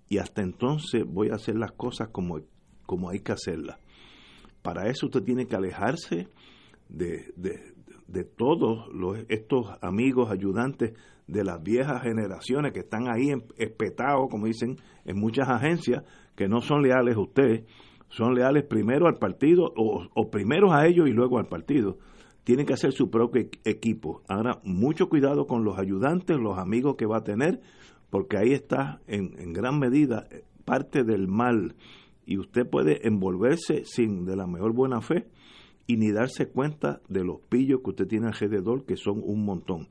y 0.07 0.17
hasta 0.19 0.41
entonces 0.41 1.03
voy 1.05 1.29
a 1.29 1.35
hacer 1.35 1.55
las 1.55 1.73
cosas 1.73 2.09
como, 2.09 2.39
como 2.85 3.09
hay 3.09 3.19
que 3.19 3.33
hacerlas. 3.33 3.77
Para 4.61 4.89
eso 4.89 5.07
usted 5.07 5.23
tiene 5.23 5.47
que 5.47 5.55
alejarse 5.55 6.29
de, 6.87 7.33
de 8.07 8.23
todos 8.23 8.87
los, 8.93 9.17
estos 9.29 9.67
amigos 9.81 10.31
ayudantes 10.31 10.93
de 11.27 11.43
las 11.43 11.61
viejas 11.63 12.01
generaciones 12.03 12.71
que 12.71 12.79
están 12.79 13.07
ahí 13.07 13.33
espetados, 13.57 14.27
como 14.29 14.45
dicen, 14.45 14.77
en 15.05 15.19
muchas 15.19 15.49
agencias, 15.49 16.03
que 16.35 16.47
no 16.47 16.61
son 16.61 16.83
leales 16.83 17.15
a 17.15 17.21
usted, 17.21 17.65
son 18.09 18.35
leales 18.35 18.63
primero 18.63 19.07
al 19.07 19.17
partido 19.17 19.73
o, 19.75 20.07
o 20.13 20.29
primero 20.29 20.71
a 20.71 20.87
ellos 20.87 21.07
y 21.07 21.11
luego 21.11 21.39
al 21.39 21.47
partido. 21.47 21.97
Tienen 22.43 22.65
que 22.65 22.73
hacer 22.73 22.91
su 22.91 23.09
propio 23.09 23.49
equipo. 23.63 24.21
Ahora, 24.27 24.61
mucho 24.63 25.09
cuidado 25.09 25.47
con 25.47 25.63
los 25.63 25.79
ayudantes, 25.79 26.37
los 26.37 26.59
amigos 26.59 26.95
que 26.95 27.07
va 27.07 27.17
a 27.17 27.23
tener, 27.23 27.59
porque 28.11 28.37
ahí 28.37 28.53
está 28.53 29.01
en, 29.07 29.35
en 29.39 29.51
gran 29.51 29.79
medida 29.79 30.27
eh, 30.29 30.43
parte 30.63 31.03
del 31.03 31.27
mal 31.27 31.75
y 32.25 32.37
usted 32.37 32.67
puede 32.67 33.07
envolverse 33.07 33.83
sin 33.85 34.25
de 34.25 34.35
la 34.35 34.47
mejor 34.47 34.73
buena 34.73 35.01
fe 35.01 35.27
y 35.87 35.97
ni 35.97 36.11
darse 36.11 36.47
cuenta 36.47 37.01
de 37.07 37.23
los 37.23 37.41
pillos 37.41 37.81
que 37.83 37.91
usted 37.91 38.07
tiene 38.07 38.27
alrededor, 38.27 38.85
que 38.85 38.97
son 38.97 39.21
un 39.23 39.45
montón. 39.45 39.87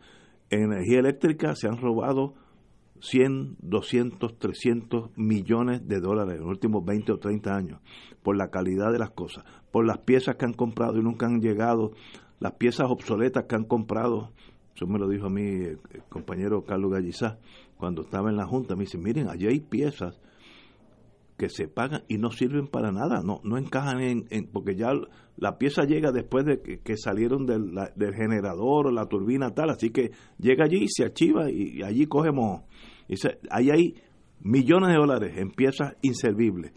En 0.51 0.63
energía 0.63 1.01
eléctrica 1.01 1.55
se 1.55 1.69
han 1.69 1.79
robado 1.79 2.35
100, 3.01 3.57
200, 3.61 4.39
300 4.39 5.11
millones 5.17 5.87
de 5.87 6.01
dólares 6.01 6.35
en 6.35 6.41
los 6.41 6.49
últimos 6.49 6.85
20 6.85 7.13
o 7.13 7.19
30 7.19 7.55
años 7.55 7.81
por 8.23 8.37
la 8.37 8.49
calidad 8.49 8.93
de 8.93 8.99
las 8.99 9.11
cosas, 9.11 9.45
por 9.71 9.87
las 9.87 9.99
piezas 9.99 10.37
que 10.37 10.45
han 10.47 10.55
comprado 10.55 10.99
y 10.99 11.03
nunca 11.03 11.27
han 11.27 11.41
llegado, 11.41 11.93
las 12.41 12.53
piezas 12.53 12.87
obsoletas 12.91 13.45
que 13.45 13.57
han 13.57 13.65
comprado. 13.65 14.33
Eso 14.75 14.87
me 14.87 14.99
lo 14.99 15.09
dijo 15.09 15.27
a 15.27 15.31
mí 15.31 15.43
el 15.43 15.79
compañero 16.09 16.65
Carlos 16.65 16.93
Gallizá 16.93 17.39
cuando 17.77 18.03
estaba 18.03 18.31
en 18.31 18.37
la 18.37 18.47
Junta. 18.47 18.75
Me 18.75 18.85
dice, 18.85 18.99
miren, 18.99 19.29
allí 19.29 19.47
hay 19.47 19.61
piezas 19.61 20.21
que 21.37 21.49
se 21.49 21.67
pagan 21.67 22.05
y 22.09 22.19
no 22.19 22.31
sirven 22.31 22.69
para 22.69 22.93
nada, 22.93 23.21
no, 23.25 23.41
no 23.43 23.59
encajan 23.59 24.01
en, 24.01 24.47
porque 24.53 24.77
ya 24.77 24.93
la 25.37 25.59
pieza 25.59 25.83
llega 25.85 26.13
después 26.13 26.45
de 26.45 26.61
que, 26.61 26.97
salieron 26.97 27.45
del, 27.45 27.73
del, 27.97 28.15
generador 28.15 28.87
o 28.87 28.91
la 28.93 29.07
turbina 29.07 29.51
tal, 29.51 29.71
así 29.71 29.91
que 29.91 30.13
llega 30.39 30.65
allí 30.65 30.87
se 30.89 31.05
archiva 31.05 31.51
y, 31.51 31.83
allí 31.83 32.07
cogemos, 32.07 32.63
y 33.09 33.17
ahí 33.51 33.71
hay 33.71 33.95
millones 34.41 34.91
de 34.91 34.97
dólares 34.97 35.37
en 35.37 35.51
piezas 35.51 35.97
inservibles. 36.03 36.73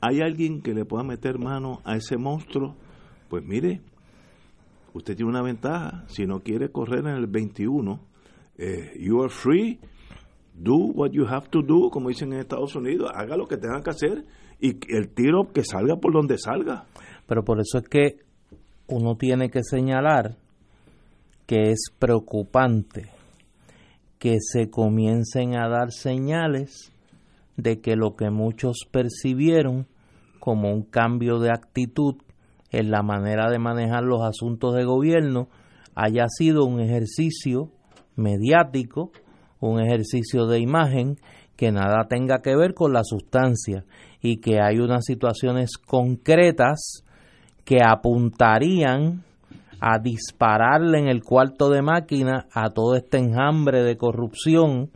¿Hay 0.00 0.20
alguien 0.20 0.62
que 0.62 0.74
le 0.74 0.84
pueda 0.84 1.04
meter 1.04 1.38
mano 1.38 1.80
a 1.84 1.96
ese 1.96 2.16
monstruo? 2.16 2.76
Pues 3.28 3.44
mire, 3.44 3.82
usted 4.94 5.14
tiene 5.14 5.30
una 5.30 5.42
ventaja, 5.42 6.04
si 6.08 6.26
no 6.26 6.40
quiere 6.40 6.70
correr 6.70 7.06
en 7.06 7.14
el 7.14 7.26
21, 7.28 8.00
eh, 8.58 8.92
you 8.98 9.22
are 9.22 9.30
free 9.30 9.78
do 10.58 10.92
what 10.94 11.10
you 11.12 11.26
have 11.26 11.48
to 11.50 11.62
do, 11.62 11.90
como 11.90 12.08
dicen 12.08 12.32
en 12.32 12.40
Estados 12.40 12.74
Unidos, 12.74 13.10
haga 13.14 13.36
lo 13.36 13.46
que 13.46 13.56
tenga 13.56 13.82
que 13.82 13.90
hacer 13.90 14.24
y 14.60 14.78
el 14.94 15.08
tiro 15.14 15.52
que 15.52 15.62
salga 15.62 15.96
por 15.96 16.12
donde 16.12 16.38
salga. 16.38 16.84
Pero 17.26 17.44
por 17.44 17.60
eso 17.60 17.78
es 17.78 17.88
que 17.88 18.16
uno 18.88 19.16
tiene 19.16 19.50
que 19.50 19.62
señalar 19.62 20.36
que 21.46 21.70
es 21.70 21.90
preocupante 21.98 23.10
que 24.18 24.38
se 24.40 24.70
comiencen 24.70 25.56
a 25.56 25.68
dar 25.68 25.92
señales 25.92 26.92
de 27.56 27.80
que 27.80 27.96
lo 27.96 28.16
que 28.16 28.30
muchos 28.30 28.78
percibieron 28.90 29.86
como 30.40 30.72
un 30.72 30.82
cambio 30.82 31.38
de 31.38 31.50
actitud 31.50 32.16
en 32.70 32.90
la 32.90 33.02
manera 33.02 33.50
de 33.50 33.58
manejar 33.58 34.02
los 34.02 34.22
asuntos 34.22 34.74
de 34.74 34.84
gobierno 34.84 35.48
haya 35.94 36.26
sido 36.28 36.64
un 36.64 36.80
ejercicio 36.80 37.70
mediático 38.16 39.12
un 39.60 39.80
ejercicio 39.80 40.46
de 40.46 40.60
imagen 40.60 41.16
que 41.56 41.72
nada 41.72 42.06
tenga 42.08 42.42
que 42.42 42.54
ver 42.54 42.74
con 42.74 42.92
la 42.92 43.02
sustancia 43.02 43.84
y 44.20 44.38
que 44.38 44.60
hay 44.60 44.78
unas 44.78 45.04
situaciones 45.04 45.78
concretas 45.78 47.02
que 47.64 47.78
apuntarían 47.82 49.24
a 49.80 49.98
dispararle 49.98 50.98
en 50.98 51.08
el 51.08 51.22
cuarto 51.22 51.70
de 51.70 51.82
máquina 51.82 52.46
a 52.52 52.70
todo 52.70 52.94
este 52.96 53.18
enjambre 53.18 53.82
de 53.82 53.96
corrupción 53.96 54.90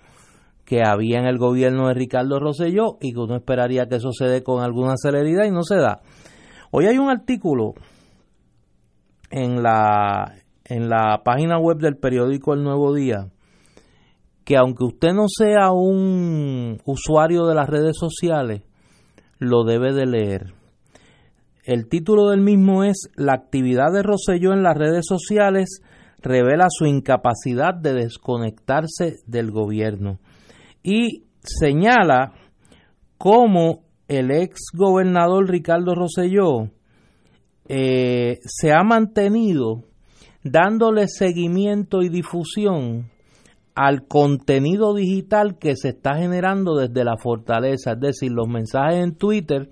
que 0.64 0.82
había 0.86 1.18
en 1.18 1.26
el 1.26 1.38
gobierno 1.38 1.88
de 1.88 1.94
Ricardo 1.94 2.38
Rosselló 2.38 2.96
y 3.00 3.12
que 3.12 3.18
uno 3.18 3.36
esperaría 3.36 3.86
que 3.86 3.96
eso 3.96 4.10
con 4.44 4.62
alguna 4.62 4.94
celeridad 4.96 5.44
y 5.44 5.50
no 5.50 5.64
se 5.64 5.76
da. 5.76 6.00
Hoy 6.70 6.86
hay 6.86 6.98
un 6.98 7.10
artículo 7.10 7.74
en 9.30 9.62
la, 9.62 10.34
en 10.64 10.88
la 10.88 11.22
página 11.24 11.58
web 11.58 11.78
del 11.78 11.96
periódico 11.96 12.54
El 12.54 12.62
Nuevo 12.62 12.94
Día 12.94 13.26
que 14.50 14.56
aunque 14.56 14.82
usted 14.82 15.12
no 15.12 15.26
sea 15.28 15.70
un 15.70 16.78
usuario 16.84 17.46
de 17.46 17.54
las 17.54 17.68
redes 17.68 17.96
sociales, 17.96 18.62
lo 19.38 19.62
debe 19.62 19.92
de 19.92 20.06
leer. 20.06 20.54
El 21.62 21.88
título 21.88 22.30
del 22.30 22.40
mismo 22.40 22.82
es 22.82 23.08
La 23.14 23.32
actividad 23.32 23.92
de 23.92 24.02
Rosselló 24.02 24.52
en 24.52 24.64
las 24.64 24.76
redes 24.76 25.04
sociales 25.06 25.82
revela 26.18 26.66
su 26.68 26.86
incapacidad 26.86 27.74
de 27.74 27.94
desconectarse 27.94 29.18
del 29.24 29.52
gobierno 29.52 30.18
y 30.82 31.26
señala 31.44 32.32
cómo 33.18 33.84
el 34.08 34.32
ex 34.32 34.58
gobernador 34.76 35.48
Ricardo 35.48 35.94
Rosselló 35.94 36.70
eh, 37.68 38.40
se 38.42 38.72
ha 38.72 38.82
mantenido 38.82 39.84
dándole 40.42 41.06
seguimiento 41.06 42.02
y 42.02 42.08
difusión 42.08 43.12
al 43.80 44.06
contenido 44.06 44.92
digital 44.92 45.56
que 45.58 45.74
se 45.74 45.88
está 45.88 46.18
generando 46.18 46.76
desde 46.76 47.02
la 47.02 47.16
fortaleza, 47.16 47.92
es 47.92 48.00
decir, 48.00 48.30
los 48.30 48.46
mensajes 48.46 49.02
en 49.02 49.16
Twitter 49.16 49.70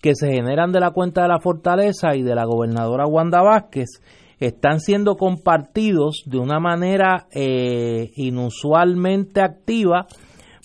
que 0.00 0.14
se 0.14 0.32
generan 0.32 0.72
de 0.72 0.80
la 0.80 0.92
cuenta 0.92 1.20
de 1.20 1.28
la 1.28 1.40
fortaleza 1.40 2.16
y 2.16 2.22
de 2.22 2.34
la 2.34 2.46
gobernadora 2.46 3.06
Wanda 3.06 3.42
Vázquez 3.42 4.00
están 4.38 4.80
siendo 4.80 5.16
compartidos 5.16 6.22
de 6.24 6.38
una 6.38 6.58
manera 6.58 7.26
eh, 7.32 8.12
inusualmente 8.16 9.42
activa 9.42 10.06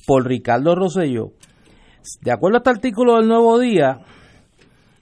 por 0.07 0.25
Ricardo 0.25 0.73
Rosselló. 0.73 1.33
De 2.21 2.31
acuerdo 2.31 2.55
a 2.55 2.59
este 2.59 2.69
artículo 2.69 3.17
del 3.17 3.27
Nuevo 3.27 3.59
Día, 3.59 3.99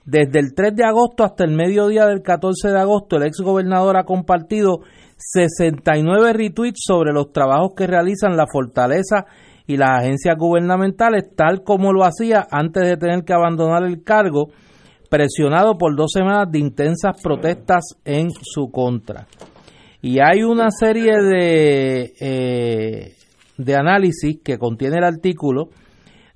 desde 0.04 0.40
el 0.40 0.52
3 0.52 0.74
de 0.74 0.84
agosto 0.84 1.22
hasta 1.22 1.44
el 1.44 1.52
mediodía 1.52 2.06
del 2.06 2.22
14 2.22 2.70
de 2.70 2.80
agosto, 2.80 3.18
el 3.18 3.22
ex 3.22 3.40
gobernador 3.40 3.96
ha 3.96 4.02
compartido 4.02 4.80
69 5.18 6.32
retweets 6.32 6.80
sobre 6.86 7.12
los 7.12 7.32
trabajos 7.32 7.72
que 7.76 7.86
realizan 7.86 8.36
la 8.36 8.46
Fortaleza 8.50 9.26
y 9.66 9.76
las 9.76 10.00
agencias 10.00 10.36
gubernamentales, 10.38 11.34
tal 11.36 11.62
como 11.62 11.92
lo 11.92 12.04
hacía 12.04 12.46
antes 12.50 12.88
de 12.88 12.96
tener 12.96 13.24
que 13.24 13.34
abandonar 13.34 13.82
el 13.84 14.02
cargo, 14.02 14.48
presionado 15.10 15.76
por 15.76 15.96
dos 15.96 16.12
semanas 16.12 16.50
de 16.50 16.60
intensas 16.60 17.20
protestas 17.22 17.96
en 18.04 18.30
su 18.30 18.70
contra. 18.70 19.26
Y 20.00 20.20
hay 20.20 20.42
una 20.42 20.70
serie 20.70 21.12
de, 21.20 22.12
eh, 22.20 23.14
de 23.56 23.74
análisis 23.74 24.38
que 24.42 24.58
contiene 24.58 24.98
el 24.98 25.04
artículo 25.04 25.70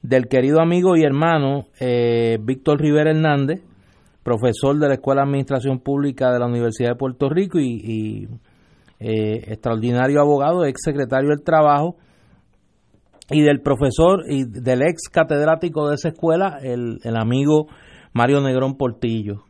del 0.03 0.27
querido 0.27 0.61
amigo 0.61 0.97
y 0.97 1.05
hermano 1.05 1.67
eh, 1.79 2.39
Víctor 2.43 2.81
Rivera 2.81 3.11
Hernández, 3.11 3.63
profesor 4.25 4.79
de 4.79 4.89
la 4.89 4.95
Escuela 4.95 5.23
de 5.23 5.29
Administración 5.29 5.79
Pública 5.79 6.33
de 6.33 6.41
la 6.41 6.47
Universidad 6.47 6.91
de 6.91 6.97
Puerto 6.97 7.29
Rico 7.29 7.61
y 7.61 8.27
eh, 9.03 9.45
extraordinario 9.49 10.21
abogado, 10.21 10.65
ex 10.65 10.81
secretario 10.85 11.31
del 11.31 11.43
Trabajo, 11.43 11.97
y 13.31 13.43
del 13.43 13.61
profesor 13.61 14.25
y 14.29 14.45
del 14.45 14.83
ex 14.83 15.09
catedrático 15.11 15.89
de 15.89 15.95
esa 15.95 16.09
escuela, 16.09 16.59
el, 16.63 16.99
el 17.03 17.17
amigo 17.17 17.67
Mario 18.13 18.41
Negrón 18.41 18.77
Portillo. 18.77 19.45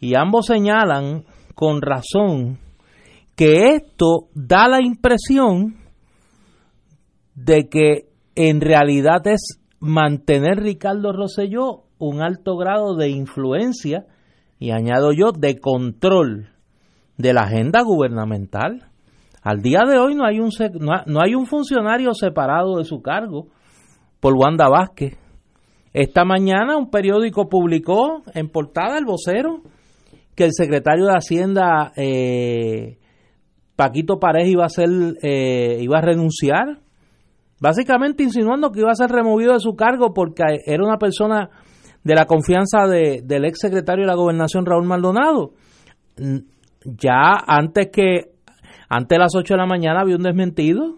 Y 0.00 0.14
ambos 0.14 0.46
señalan 0.46 1.24
con 1.54 1.82
razón 1.82 2.58
que 3.36 3.74
esto 3.74 4.28
da 4.34 4.68
la 4.68 4.80
impresión 4.80 5.76
de 7.34 7.68
que 7.68 8.08
en 8.34 8.60
realidad 8.60 9.26
es 9.26 9.60
mantener 9.80 10.58
Ricardo 10.58 11.12
Rosselló 11.12 11.84
un 11.98 12.22
alto 12.22 12.56
grado 12.56 12.96
de 12.96 13.10
influencia 13.10 14.06
y 14.58 14.70
añado 14.70 15.10
yo 15.12 15.32
de 15.32 15.58
control 15.58 16.50
de 17.20 17.34
la 17.34 17.42
agenda 17.42 17.82
gubernamental. 17.82 18.86
Al 19.42 19.62
día 19.62 19.80
de 19.88 19.98
hoy 19.98 20.14
no 20.14 20.24
hay 20.26 20.40
un, 20.40 20.50
no 21.06 21.20
hay 21.20 21.34
un 21.34 21.46
funcionario 21.46 22.12
separado 22.14 22.78
de 22.78 22.84
su 22.84 23.00
cargo 23.00 23.48
por 24.20 24.34
Wanda 24.34 24.68
Vázquez. 24.68 25.16
Esta 25.92 26.24
mañana 26.24 26.76
un 26.76 26.90
periódico 26.90 27.48
publicó 27.48 28.22
en 28.34 28.48
portada 28.48 28.98
el 28.98 29.04
vocero 29.04 29.62
que 30.36 30.44
el 30.44 30.52
secretario 30.52 31.06
de 31.06 31.12
Hacienda 31.12 31.92
eh, 31.96 32.98
Paquito 33.76 34.18
Pareja 34.18 34.48
iba 34.48 34.64
a 34.64 34.68
ser 34.68 34.88
eh, 35.22 35.78
iba 35.80 35.98
a 35.98 36.02
renunciar, 36.02 36.78
básicamente 37.60 38.22
insinuando 38.22 38.70
que 38.70 38.80
iba 38.80 38.90
a 38.90 38.94
ser 38.94 39.10
removido 39.10 39.54
de 39.54 39.60
su 39.60 39.74
cargo 39.74 40.12
porque 40.14 40.42
era 40.64 40.84
una 40.84 40.98
persona 40.98 41.50
de 42.04 42.14
la 42.14 42.26
confianza 42.26 42.86
del 42.86 43.44
ex 43.44 43.58
secretario 43.58 44.04
de 44.04 44.08
la 44.08 44.16
Gobernación 44.16 44.64
Raúl 44.64 44.86
Maldonado 44.86 45.52
ya 46.84 47.32
antes 47.46 47.88
que, 47.92 48.32
antes 48.88 49.16
de 49.16 49.18
las 49.18 49.34
8 49.34 49.54
de 49.54 49.58
la 49.58 49.66
mañana 49.66 50.00
había 50.00 50.16
un 50.16 50.22
desmentido 50.22 50.96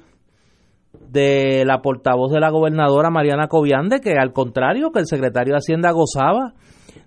de 1.08 1.64
la 1.66 1.82
portavoz 1.82 2.32
de 2.32 2.40
la 2.40 2.50
gobernadora 2.50 3.10
Mariana 3.10 3.48
Cobiande, 3.48 4.00
que 4.00 4.14
al 4.18 4.32
contrario, 4.32 4.90
que 4.92 5.00
el 5.00 5.06
secretario 5.06 5.52
de 5.52 5.58
Hacienda 5.58 5.90
gozaba 5.90 6.54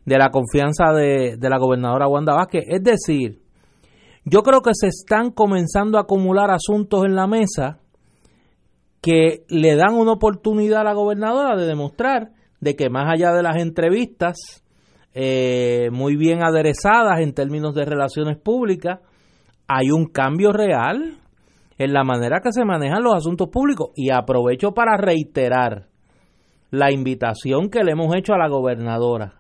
de 0.06 0.18
la 0.18 0.30
confianza 0.30 0.94
de, 0.94 1.38
de 1.38 1.50
la 1.50 1.58
gobernadora 1.58 2.08
Wanda 2.08 2.36
Vázquez. 2.36 2.64
Es 2.68 2.84
decir, 2.84 3.42
yo 4.26 4.42
creo 4.44 4.62
que 4.62 4.72
se 4.74 4.88
están 4.88 5.32
comenzando 5.32 5.98
a 5.98 6.02
acumular 6.02 6.52
asuntos 6.52 7.06
en 7.06 7.16
la 7.16 7.28
mesa 7.28 7.80
que 9.02 9.46
le 9.50 9.76
dan 9.76 9.94
una 9.94 10.14
oportunidad 10.14 10.82
a 10.82 10.84
la 10.84 10.94
gobernadora 10.94 11.56
de 11.56 11.68
demostrar 11.68 12.32
de 12.60 12.76
que 12.76 12.90
más 12.90 13.06
allá 13.08 13.34
de 13.34 13.44
las 13.44 13.58
entrevistas 13.58 14.65
eh, 15.18 15.90
muy 15.94 16.18
bien 16.18 16.44
aderezadas 16.44 17.22
en 17.22 17.34
términos 17.34 17.74
de 17.74 17.86
relaciones 17.86 18.38
públicas, 18.38 19.00
hay 19.66 19.90
un 19.90 20.08
cambio 20.08 20.52
real 20.52 21.18
en 21.78 21.94
la 21.94 22.04
manera 22.04 22.42
que 22.44 22.52
se 22.52 22.66
manejan 22.66 23.02
los 23.02 23.16
asuntos 23.16 23.48
públicos. 23.48 23.92
Y 23.96 24.12
aprovecho 24.12 24.74
para 24.74 24.98
reiterar 24.98 25.88
la 26.70 26.92
invitación 26.92 27.70
que 27.70 27.86
le 27.86 27.94
hemos 27.94 28.14
hecho 28.14 28.34
a 28.34 28.38
la 28.38 28.50
gobernadora 28.50 29.36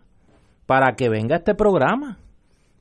para 0.65 0.95
que 0.95 1.09
venga 1.09 1.35
este 1.35 1.55
programa, 1.55 2.19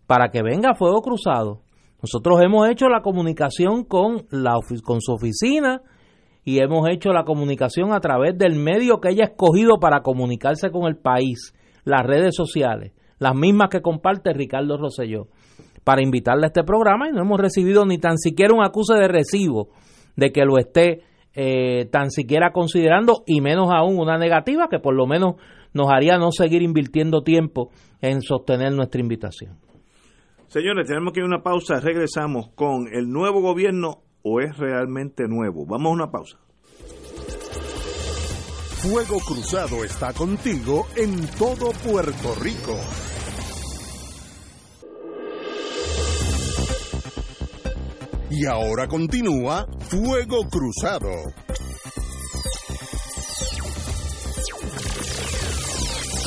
para 0.07 0.29
que 0.31 0.43
venga 0.43 0.75
Fuego 0.75 1.03
Cruzado. 1.03 1.63
Nosotros 2.01 2.41
hemos 2.43 2.69
hecho 2.69 2.89
la 2.89 3.03
comunicación 3.03 3.83
con, 3.85 4.27
la, 4.31 4.55
con 4.85 5.01
su 5.01 5.13
oficina 5.13 5.83
y 6.45 6.61
hemos 6.61 6.89
hecho 6.89 7.13
la 7.13 7.25
comunicación 7.25 7.93
a 7.93 7.99
través 7.99 8.39
del 8.39 8.55
medio 8.55 9.01
que 9.01 9.09
ella 9.09 9.25
ha 9.25 9.31
escogido 9.31 9.81
para 9.81 10.03
comunicarse 10.03 10.71
con 10.71 10.87
el 10.87 10.97
país 10.97 11.55
las 11.85 12.05
redes 12.05 12.35
sociales, 12.35 12.93
las 13.19 13.35
mismas 13.35 13.69
que 13.71 13.83
comparte 13.83 14.33
Ricardo 14.33 14.77
Rosselló, 14.77 15.29
para 15.85 16.03
invitarle 16.03 16.45
a 16.45 16.49
este 16.49 16.65
programa 16.65 17.09
y 17.09 17.13
no 17.13 17.21
hemos 17.21 17.39
recibido 17.39 17.85
ni 17.85 17.99
tan 17.99 18.19
siquiera 18.19 18.55
un 18.55 18.65
acuse 18.65 18.95
de 18.95 19.09
recibo 19.09 19.69
de 20.17 20.31
que 20.33 20.45
lo 20.45 20.59
esté 20.59 21.03
eh, 21.35 21.87
tan 21.91 22.11
siquiera 22.11 22.53
considerando 22.53 23.23
y 23.27 23.41
menos 23.41 23.69
aún 23.71 23.99
una 23.99 24.19
negativa 24.19 24.69
que 24.71 24.79
por 24.79 24.95
lo 24.95 25.07
menos 25.07 25.35
nos 25.73 25.89
haría 25.91 26.17
no 26.17 26.31
seguir 26.31 26.63
invirtiendo 26.63 27.23
tiempo 27.23 27.71
en 28.01 28.23
sostener 28.23 28.73
nuestra 28.73 29.01
invitación. 29.01 29.59
Señores, 30.47 30.87
tenemos 30.87 31.13
que 31.13 31.21
ir 31.21 31.25
a 31.25 31.27
una 31.27 31.43
pausa, 31.43 31.81
regresamos 31.81 32.51
con 32.55 32.87
el 32.93 33.11
nuevo 33.11 33.41
gobierno 33.41 34.05
o 34.23 34.41
es 34.41 34.57
realmente 34.57 35.25
nuevo. 35.29 35.67
Vamos 35.67 35.91
a 35.91 35.95
una 35.95 36.11
pausa. 36.11 36.39
Fuego 38.85 39.19
Cruzado 39.19 39.83
está 39.83 40.13
contigo 40.13 40.87
en 40.95 41.27
todo 41.39 41.71
Puerto 41.73 42.35
Rico. 42.35 42.79
Y 48.31 48.45
ahora 48.45 48.87
continúa 48.87 49.67
Fuego 49.89 50.47
Cruzado. 50.51 51.09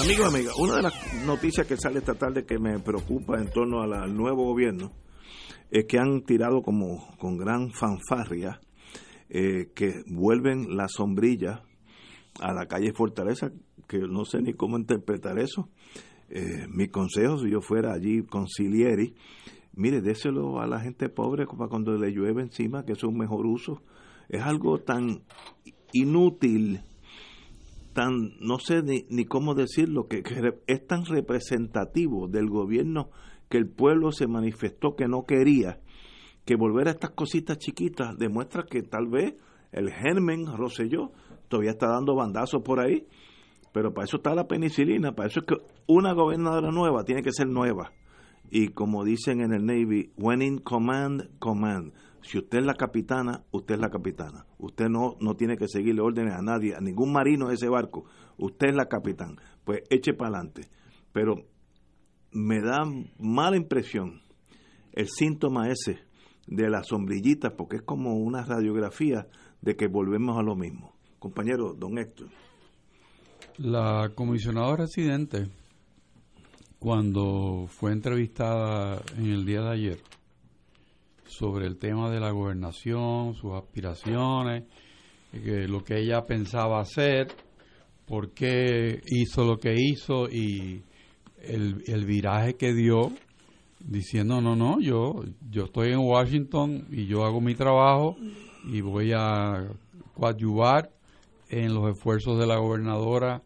Amigos 0.02 0.34
amigas, 0.34 0.56
una 0.58 0.78
de 0.78 0.82
las 0.82 1.14
noticias 1.28 1.68
que 1.68 1.78
sale 1.78 2.00
esta 2.00 2.16
tarde 2.16 2.44
que 2.44 2.58
me 2.58 2.80
preocupa 2.80 3.38
en 3.38 3.52
torno 3.52 3.84
al 3.84 4.18
nuevo 4.18 4.46
gobierno 4.46 4.94
es 5.70 5.86
que 5.86 6.00
han 6.00 6.24
tirado 6.24 6.64
como 6.64 7.16
con 7.20 7.38
gran 7.38 7.70
fanfarria 7.70 8.60
eh, 9.30 9.70
que 9.76 10.02
vuelven 10.08 10.76
la 10.76 10.88
sombrilla 10.88 11.67
a 12.40 12.54
la 12.54 12.68
calle 12.68 12.94
Fortaleza, 12.94 13.52
que 13.88 14.00
no 14.00 14.26
sé 14.26 14.42
ni 14.42 14.54
cómo 14.54 14.78
interpretar 14.78 15.40
eso. 15.40 15.70
Eh, 16.30 16.68
mi 16.70 16.88
consejo, 16.88 17.38
si 17.38 17.50
yo 17.50 17.62
fuera 17.62 17.94
allí 17.94 18.24
concilieri, 18.24 19.16
mire, 19.74 20.02
déselo 20.02 20.60
a 20.60 20.68
la 20.68 20.80
gente 20.80 21.10
pobre 21.10 21.46
para 21.46 21.70
cuando 21.70 21.98
le 21.98 22.12
llueve 22.12 22.42
encima, 22.42 22.84
que 22.84 22.94
es 22.94 23.04
un 23.04 23.18
mejor 23.18 23.46
uso. 23.46 23.82
Es 24.30 24.42
algo 24.42 24.80
tan 24.80 25.24
inútil, 25.94 26.82
tan, 27.94 28.34
no 28.42 28.60
sé 28.60 28.84
ni, 28.84 29.06
ni 29.10 29.26
cómo 29.26 29.56
decirlo, 29.56 30.08
que, 30.08 30.22
que 30.22 30.54
es 30.68 30.86
tan 30.86 31.06
representativo 31.06 32.28
del 32.28 32.50
gobierno 32.50 33.10
que 33.50 33.58
el 33.58 33.70
pueblo 33.70 34.12
se 34.12 34.28
manifestó 34.28 34.96
que 34.96 35.08
no 35.08 35.26
quería, 35.26 35.80
que 36.46 36.56
volver 36.56 36.88
a 36.88 36.92
estas 36.92 37.12
cositas 37.12 37.58
chiquitas 37.58 38.18
demuestra 38.18 38.64
que 38.64 38.82
tal 38.82 39.08
vez 39.08 39.36
el 39.72 39.92
germen 39.92 40.46
Roselló 40.46 41.12
todavía 41.48 41.72
está 41.72 41.88
dando 41.88 42.16
bandazos 42.16 42.62
por 42.64 42.80
ahí, 42.80 43.08
Pero 43.74 43.94
para 43.94 44.06
eso 44.06 44.18
está 44.18 44.34
la 44.34 44.48
penicilina, 44.48 45.14
para 45.14 45.30
eso 45.30 45.42
es 45.42 45.46
que 45.46 45.56
una 45.88 46.14
gobernadora 46.14 46.72
nueva 46.72 47.04
tiene 47.04 47.22
que 47.22 47.32
ser 47.32 47.48
nueva. 47.48 47.92
Y 48.50 48.70
como 48.70 49.04
dicen 49.04 49.42
en 49.42 49.54
el 49.54 49.66
Navy, 49.66 50.12
when 50.18 50.42
in 50.42 50.60
command, 50.60 51.38
command. 51.40 51.94
Si 52.22 52.38
usted 52.38 52.60
es 52.60 52.66
la 52.66 52.74
capitana, 52.74 53.44
usted 53.52 53.76
es 53.76 53.82
la 53.82 53.90
capitana. 53.90 54.46
Usted 54.58 54.88
no, 54.90 55.16
no 55.20 55.36
tiene 55.36 55.58
que 55.58 55.68
seguirle 55.68 56.02
órdenes 56.02 56.34
a 56.34 56.42
nadie, 56.42 56.76
a 56.76 56.80
ningún 56.80 57.12
marino 57.12 57.50
de 57.50 57.56
ese 57.56 57.70
barco. 57.70 58.06
Usted 58.38 58.70
es 58.70 58.76
la 58.76 58.88
capitán. 58.88 59.38
Pues 59.64 59.82
eche 59.90 60.14
para 60.14 60.38
adelante. 60.38 60.70
Pero 61.12 61.36
me 62.32 62.62
da 62.62 62.84
mala 63.20 63.58
impresión 63.58 64.22
el 64.94 65.08
síntoma 65.08 65.70
ese 65.70 66.00
de 66.48 66.70
las 66.70 66.88
sombrillitas, 66.88 67.54
porque 67.54 67.78
es 67.78 67.82
como 67.82 68.16
una 68.16 68.44
radiografía 68.44 69.28
de 69.62 69.76
que 69.76 69.88
volvemos 69.88 70.38
a 70.38 70.44
lo 70.44 70.56
mismo. 70.56 70.97
Compañero, 71.28 71.74
don 71.74 71.98
Héctor. 71.98 72.30
La 73.58 74.10
comisionada 74.16 74.78
residente, 74.78 75.50
cuando 76.80 77.66
fue 77.68 77.92
entrevistada 77.92 79.02
en 79.18 79.26
el 79.26 79.46
día 79.46 79.60
de 79.60 79.72
ayer 79.72 80.00
sobre 81.26 81.68
el 81.68 81.78
tema 81.78 82.10
de 82.10 82.22
la 82.22 82.32
gobernación, 82.32 83.34
sus 83.34 83.52
aspiraciones, 83.56 84.64
lo 85.34 85.84
que 85.84 86.00
ella 86.00 86.22
pensaba 86.22 86.80
hacer, 86.80 87.28
por 88.06 88.32
qué 88.32 89.02
hizo 89.06 89.44
lo 89.44 89.58
que 89.58 89.74
hizo 89.76 90.30
y 90.30 90.82
el, 91.42 91.84
el 91.88 92.06
viraje 92.06 92.54
que 92.54 92.74
dio 92.74 93.12
diciendo 93.80 94.42
no 94.42 94.56
no 94.56 94.80
yo 94.80 95.24
yo 95.52 95.66
estoy 95.66 95.92
en 95.92 96.00
Washington 96.00 96.88
y 96.90 97.06
yo 97.06 97.24
hago 97.26 97.42
mi 97.42 97.54
trabajo 97.54 98.16
y 98.66 98.82
voy 98.82 99.12
a 99.16 99.68
coadyuvar 100.16 100.97
en 101.50 101.74
los 101.74 101.90
esfuerzos 101.92 102.40
de 102.40 102.48
la 102.48 102.58
gobernadora 102.58 103.44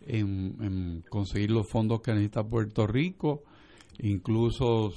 en, 0.00 1.02
conseguir 1.08 1.50
los 1.50 1.68
fondos 1.68 2.00
que 2.00 2.12
necesita 2.12 2.44
Puerto 2.44 2.86
Rico. 2.86 3.44
Incluso 3.98 4.92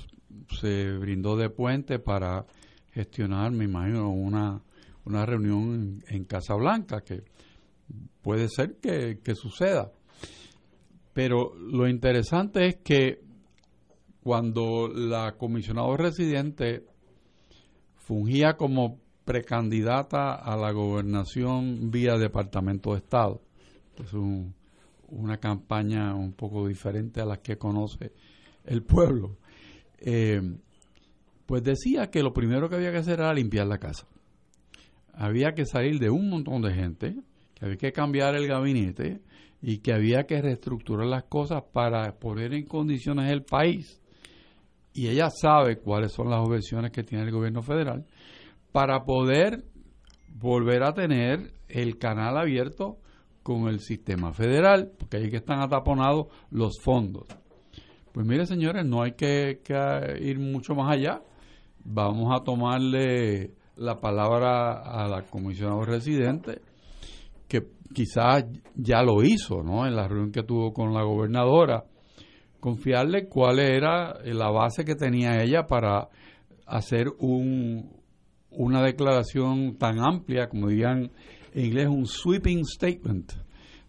se 0.60 0.92
brindó 0.98 1.38
de 1.38 1.50
puente 1.50 2.00
para 2.00 2.46
gestionar 2.92 3.52
me 3.52 3.66
imagino 3.66 4.10
una 4.10 4.62
una 5.08 5.26
reunión 5.26 6.04
en, 6.10 6.26
Casa 6.26 6.54
Blanca 6.56 7.02
que 7.02 7.24
puede 8.22 8.50
ser 8.50 8.76
que, 8.82 9.20
que 9.24 9.36
suceda. 9.36 9.92
Pero 11.14 11.56
lo 11.56 11.88
interesante 11.88 12.68
es 12.68 12.76
que 12.84 13.22
cuando 14.22 14.90
la 14.90 15.38
comisionada 15.38 15.96
residente 15.96 16.86
fungía 17.96 18.58
como 18.58 19.00
precandidata 19.28 20.36
a 20.36 20.56
la 20.56 20.72
gobernación 20.72 21.92
vía 21.92 22.18
Departamento 22.18 22.94
de 22.94 23.00
Estado. 23.00 23.42
Es 24.02 24.14
una 24.14 25.38
campaña 25.38 26.16
un 26.16 26.32
poco 26.32 26.66
diferente 26.66 27.20
a 27.20 27.26
las 27.26 27.40
que 27.40 27.58
conoce 27.58 28.14
el 28.64 28.84
pueblo. 28.84 29.36
Eh, 30.00 30.42
pues 31.46 31.62
decía 31.62 32.10
que 32.10 32.24
lo 32.24 32.32
primero 32.32 32.70
que 32.70 32.78
había 32.78 32.92
que 32.92 33.00
hacer 33.00 33.20
era 33.20 33.34
limpiar 33.34 33.68
la 33.68 33.78
casa. 33.78 34.08
Había 35.14 35.52
que 35.52 35.66
salir 35.66 36.00
de 36.00 36.10
un 36.10 36.30
montón 36.30 36.62
de 36.62 36.74
gente, 36.74 37.18
que 37.54 37.66
había 37.66 37.78
que 37.78 37.92
cambiar 37.92 38.34
el 38.36 38.48
gabinete, 38.48 39.20
y 39.62 39.80
que 39.80 39.92
había 39.92 40.26
que 40.26 40.42
reestructurar 40.42 41.08
las 41.08 41.24
cosas 41.26 41.64
para 41.74 42.18
poner 42.18 42.54
en 42.54 42.66
condiciones 42.66 43.30
el 43.30 43.44
país. 43.44 44.00
Y 44.94 45.10
ella 45.10 45.30
sabe 45.30 45.80
cuáles 45.80 46.14
son 46.14 46.30
las 46.30 46.40
objeciones 46.40 46.92
que 46.92 47.04
tiene 47.04 47.26
el 47.26 47.32
gobierno 47.32 47.62
federal 47.62 48.06
para 48.78 49.06
poder 49.06 49.64
volver 50.36 50.84
a 50.84 50.94
tener 50.94 51.52
el 51.68 51.98
canal 51.98 52.38
abierto 52.38 53.00
con 53.42 53.70
el 53.70 53.80
sistema 53.80 54.34
federal, 54.34 54.92
porque 55.00 55.18
ahí 55.18 55.32
que 55.32 55.38
están 55.38 55.62
ataponados 55.62 56.28
los 56.52 56.80
fondos. 56.80 57.26
Pues 58.12 58.24
mire, 58.28 58.46
señores, 58.46 58.86
no 58.86 59.02
hay 59.02 59.14
que, 59.14 59.62
ir 60.22 60.38
mucho 60.38 60.76
más 60.76 60.94
allá. 60.94 61.24
Vamos 61.86 62.32
a 62.32 62.44
tomarle 62.44 63.56
la 63.78 64.00
palabra 64.00 64.74
a 64.74 65.08
la 65.08 65.24
comisionada 65.24 65.84
residente 65.84 66.62
que 67.48 67.72
quizás 67.96 68.46
ya 68.76 69.02
lo 69.02 69.24
hizo, 69.24 69.64
¿no? 69.64 69.88
En 69.88 69.96
la 69.96 70.08
reunión 70.08 70.32
que 70.32 70.44
tuvo 70.44 70.72
con 70.72 70.94
la 70.94 71.02
gobernadora, 71.02 71.84
confiarle 72.60 73.28
cuál 73.28 73.58
era 73.58 74.20
la 74.24 74.52
base 74.52 74.86
que 74.86 74.94
tenía 74.94 75.42
ella 75.42 75.66
para 75.66 76.10
hacer 76.68 77.08
un, 77.18 77.97
una 78.58 78.82
declaración 78.82 79.78
tan 79.78 80.00
amplia, 80.00 80.50
como 80.50 80.68
dirían 80.68 81.12
en 81.54 81.66
inglés, 81.66 81.88
un 81.88 82.06
sweeping 82.06 82.66
statement 82.66 83.32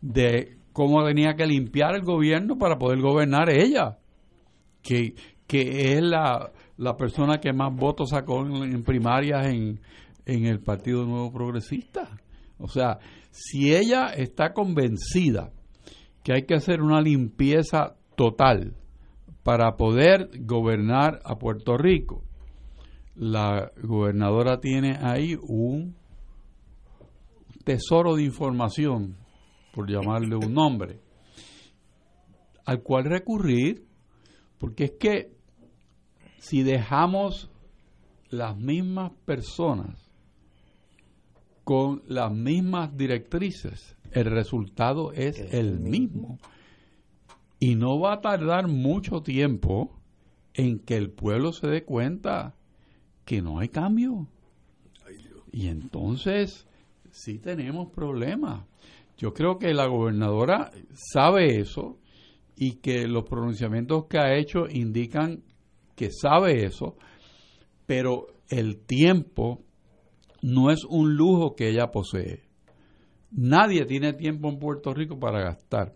de 0.01 0.59
cómo 0.73 1.05
tenía 1.05 1.35
que 1.35 1.47
limpiar 1.47 1.95
el 1.97 2.03
gobierno 2.03 2.57
para 2.59 2.79
poder 2.79 3.01
gobernar 3.01 3.51
ella, 3.51 3.99
que, 4.83 5.15
que 5.47 5.95
es 5.95 6.03
la, 6.03 6.53
la 6.77 6.97
persona 6.97 7.41
que 7.41 7.53
más 7.53 7.75
votos 7.75 8.11
sacó 8.11 8.47
en, 8.47 8.83
primarias 8.85 9.47
en, 9.47 9.81
en 10.27 10.47
el 10.47 10.61
Partido 10.61 11.05
Nuevo 11.05 11.33
Progresista. 11.33 12.21
O 12.59 12.69
sea, 12.69 12.99
si 13.31 13.75
ella 13.75 14.09
está 14.09 14.53
convencida 14.53 15.51
que 16.23 16.35
hay 16.35 16.43
que 16.43 16.55
hacer 16.55 16.83
una 16.83 17.01
limpieza 17.01 17.97
total 18.17 18.77
para 19.43 19.77
poder 19.77 20.31
gobernar 20.41 21.21
a 21.25 21.37
Puerto 21.37 21.79
Rico, 21.79 22.28
la 23.19 23.73
gobernadora 23.83 24.61
tiene 24.61 24.97
ahí 25.03 25.37
un 25.43 25.97
tesoro 27.65 28.15
de 28.15 28.23
información, 28.23 29.17
por 29.75 29.91
llamarle 29.91 30.37
un 30.37 30.55
nombre, 30.55 31.01
al 32.65 32.83
cual 32.83 33.05
recurrir, 33.05 33.85
porque 34.59 34.85
es 34.85 34.93
que 34.93 35.37
si 36.39 36.63
dejamos 36.63 37.51
las 38.31 38.57
mismas 38.57 39.13
personas 39.25 40.11
con 41.65 42.03
las 42.07 42.33
mismas 42.33 42.97
directrices, 42.97 43.97
el 44.13 44.27
resultado 44.27 45.13
es 45.13 45.39
el 45.53 45.81
mismo. 45.81 46.39
Y 47.59 47.75
no 47.75 47.99
va 47.99 48.15
a 48.15 48.21
tardar 48.21 48.69
mucho 48.69 49.23
tiempo 49.23 49.99
en 50.55 50.79
que 50.79 50.97
el 50.97 51.11
pueblo 51.11 51.53
se 51.53 51.67
dé 51.67 51.85
cuenta 51.85 52.55
que 53.29 53.43
no 53.43 53.59
hay 53.59 53.69
cambio. 53.69 54.27
Y 55.53 55.69
entonces 55.69 56.67
sí 57.11 57.39
tenemos 57.39 57.91
problemas. 57.91 58.65
Yo 59.19 59.35
creo 59.35 59.59
que 59.59 59.75
la 59.75 59.87
gobernadora 59.87 60.71
sabe 60.95 61.61
eso 61.61 61.99
y 62.57 62.77
que 62.77 63.07
los 63.07 63.25
pronunciamientos 63.25 64.07
que 64.07 64.19
ha 64.19 64.35
hecho 64.35 64.67
indican 64.71 65.43
que 65.95 66.11
sabe 66.11 66.65
eso, 66.65 66.97
pero 67.85 68.29
el 68.49 68.79
tiempo 68.87 69.63
no 70.41 70.71
es 70.71 70.87
un 70.89 71.15
lujo 71.15 71.55
que 71.55 71.69
ella 71.69 71.91
posee. 71.91 72.45
Nadie 73.31 73.85
tiene 73.85 74.15
tiempo 74.15 74.49
en 74.49 74.59
Puerto 74.59 74.95
Rico 74.95 75.21
para 75.21 75.43
gastar. 75.43 75.95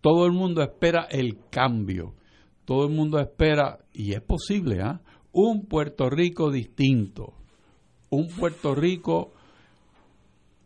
Todo 0.00 0.26
el 0.26 0.32
mundo 0.32 0.62
espera 0.62 1.06
el 1.12 1.38
cambio. 1.48 2.16
Todo 2.64 2.86
el 2.86 2.92
mundo 2.92 3.20
espera, 3.20 3.78
y 3.92 4.14
es 4.14 4.20
posible, 4.20 4.80
¿ah? 4.82 5.00
Un 5.32 5.66
Puerto 5.66 6.10
Rico 6.10 6.50
distinto. 6.50 7.34
Un 8.10 8.28
Puerto 8.28 8.74
Rico 8.74 9.32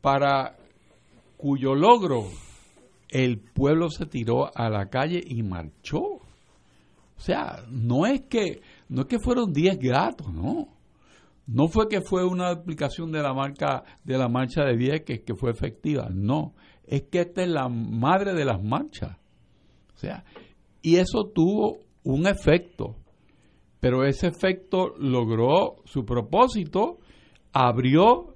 para 0.01 0.57
cuyo 1.37 1.75
logro 1.75 2.25
el 3.09 3.39
pueblo 3.39 3.91
se 3.91 4.07
tiró 4.07 4.51
a 4.57 4.69
la 4.69 4.89
calle 4.91 5.23
y 5.25 5.43
marchó. 5.43 6.03
O 6.03 7.21
sea, 7.21 7.65
no 7.71 8.07
es 8.07 8.23
que 8.23 8.61
no 8.89 9.03
es 9.03 9.07
que 9.07 9.19
fueron 9.19 9.53
10 9.53 9.79
gatos, 9.79 10.33
no. 10.33 10.69
No 11.47 11.69
fue 11.69 11.89
que 11.89 12.01
fue 12.01 12.25
una 12.25 12.51
aplicación 12.51 13.13
de 13.13 13.23
la 13.23 13.35
marca 13.35 13.85
de 14.03 14.19
la 14.19 14.29
marcha 14.29 14.65
de 14.65 14.77
Vieques 14.77 15.21
que 15.21 15.35
fue 15.35 15.51
efectiva, 15.51 16.09
no, 16.11 16.55
es 16.87 17.03
que 17.03 17.21
esta 17.21 17.43
es 17.43 17.49
la 17.49 17.69
madre 17.69 18.35
de 18.35 18.45
las 18.45 18.63
marchas. 18.63 19.17
O 19.95 19.99
sea, 19.99 20.25
y 20.83 20.97
eso 20.97 21.31
tuvo 21.35 21.79
un 22.03 22.27
efecto, 22.27 22.97
pero 23.85 24.07
ese 24.07 24.29
efecto 24.29 24.95
logró 24.99 25.77
su 25.85 26.07
propósito, 26.07 27.01
abrió 27.53 28.35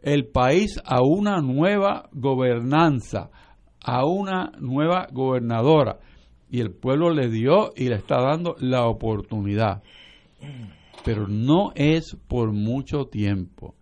el 0.00 0.26
país 0.28 0.80
a 0.86 1.02
una 1.02 1.42
nueva 1.42 2.08
gobernanza, 2.12 3.28
a 3.84 4.06
una 4.06 4.52
nueva 4.58 5.06
gobernadora, 5.12 5.98
y 6.48 6.60
el 6.60 6.72
pueblo 6.72 7.10
le 7.10 7.28
dio 7.28 7.72
y 7.76 7.90
le 7.90 7.96
está 7.96 8.22
dando 8.22 8.56
la 8.58 8.86
oportunidad 8.86 9.82
pero 11.04 11.28
no 11.28 11.72
es 11.74 12.16
por 12.26 12.52
mucho 12.52 13.04
tiempo. 13.04 13.74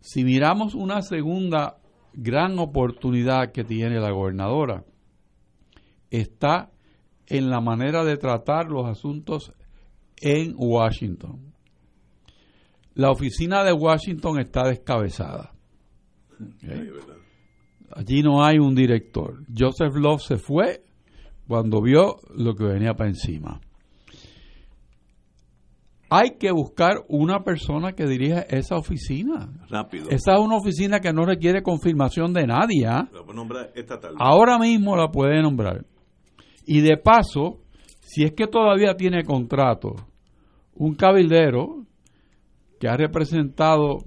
Si 0.00 0.22
miramos 0.22 0.74
una 0.74 1.00
segunda 1.00 1.78
gran 2.12 2.58
oportunidad 2.58 3.52
que 3.52 3.64
tiene 3.64 4.00
la 4.00 4.10
gobernadora, 4.10 4.84
está 6.10 6.69
en 7.30 7.48
la 7.48 7.60
manera 7.60 8.04
de 8.04 8.16
tratar 8.16 8.66
los 8.66 8.86
asuntos 8.86 9.52
en 10.20 10.54
Washington. 10.56 11.54
La 12.94 13.10
oficina 13.10 13.64
de 13.64 13.72
Washington 13.72 14.40
está 14.40 14.64
descabezada. 14.68 15.52
Allí 17.92 18.22
no 18.22 18.44
hay 18.44 18.58
un 18.58 18.74
director. 18.74 19.44
Joseph 19.56 19.94
Love 19.94 20.22
se 20.22 20.36
fue 20.36 20.82
cuando 21.46 21.80
vio 21.80 22.16
lo 22.34 22.54
que 22.54 22.64
venía 22.64 22.94
para 22.94 23.10
encima. 23.10 23.60
Hay 26.12 26.36
que 26.40 26.50
buscar 26.50 27.04
una 27.08 27.44
persona 27.44 27.92
que 27.92 28.04
dirija 28.06 28.40
esa 28.40 28.76
oficina. 28.76 29.48
Rápido. 29.68 30.10
Esa 30.10 30.34
es 30.34 30.40
una 30.40 30.56
oficina 30.56 30.98
que 30.98 31.12
no 31.12 31.24
requiere 31.24 31.62
confirmación 31.62 32.32
de 32.32 32.48
nadie. 32.48 32.86
¿ah? 32.86 33.08
La 33.12 33.22
puedo 33.22 33.34
nombrar 33.34 33.70
esta 33.76 34.00
tarde. 34.00 34.16
Ahora 34.18 34.58
mismo 34.58 34.96
la 34.96 35.08
puede 35.08 35.40
nombrar. 35.40 35.86
Y 36.72 36.82
de 36.82 36.96
paso, 36.98 37.58
si 38.00 38.22
es 38.22 38.32
que 38.32 38.46
todavía 38.46 38.94
tiene 38.94 39.24
contrato, 39.24 39.96
un 40.76 40.94
cabildero 40.94 41.84
que 42.78 42.86
ha 42.86 42.96
representado 42.96 44.04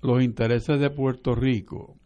los 0.00 0.22
intereses 0.22 0.78
de 0.78 0.90
Puerto 0.90 1.34
Rico, 1.34 1.96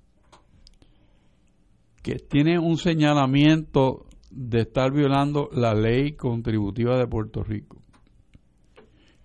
que 2.02 2.14
tiene 2.14 2.58
un 2.58 2.78
señalamiento 2.78 4.06
de 4.30 4.60
estar 4.62 4.92
violando 4.92 5.50
la 5.52 5.74
ley 5.74 6.12
contributiva 6.12 6.96
de 6.96 7.06
Puerto 7.06 7.42
Rico 7.42 7.82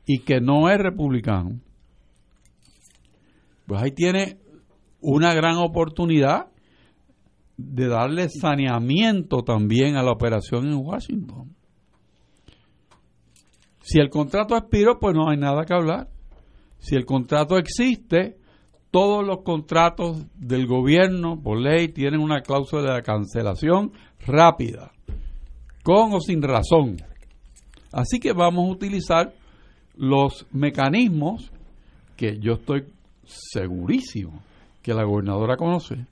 y 0.05 0.19
que 0.19 0.41
no 0.41 0.69
es 0.69 0.79
republicano, 0.79 1.61
pues 3.67 3.81
ahí 3.81 3.91
tiene 3.91 4.37
una 4.99 5.33
gran 5.33 5.55
oportunidad 5.59 6.51
de 7.57 7.87
darle 7.87 8.29
saneamiento 8.29 9.43
también 9.43 9.97
a 9.97 10.03
la 10.03 10.11
operación 10.11 10.67
en 10.67 10.75
Washington. 10.75 11.55
Si 13.81 13.99
el 13.99 14.09
contrato 14.09 14.55
expiró, 14.55 14.99
pues 14.99 15.15
no 15.15 15.29
hay 15.29 15.37
nada 15.37 15.65
que 15.65 15.73
hablar. 15.73 16.07
Si 16.77 16.95
el 16.95 17.05
contrato 17.05 17.57
existe, 17.57 18.37
todos 18.91 19.25
los 19.25 19.41
contratos 19.41 20.25
del 20.35 20.67
gobierno, 20.67 21.41
por 21.41 21.59
ley, 21.59 21.87
tienen 21.87 22.19
una 22.19 22.41
cláusula 22.41 22.95
de 22.95 23.01
cancelación 23.01 23.91
rápida, 24.25 24.91
con 25.83 26.13
o 26.13 26.19
sin 26.19 26.41
razón. 26.41 26.97
Así 27.91 28.19
que 28.19 28.33
vamos 28.33 28.67
a 28.67 28.71
utilizar 28.71 29.33
los 29.95 30.45
mecanismos 30.51 31.51
que 32.15 32.37
yo 32.39 32.53
estoy 32.53 32.85
segurísimo 33.25 34.41
que 34.83 34.93
la 34.93 35.03
gobernadora 35.03 35.57
conoce 35.57 36.05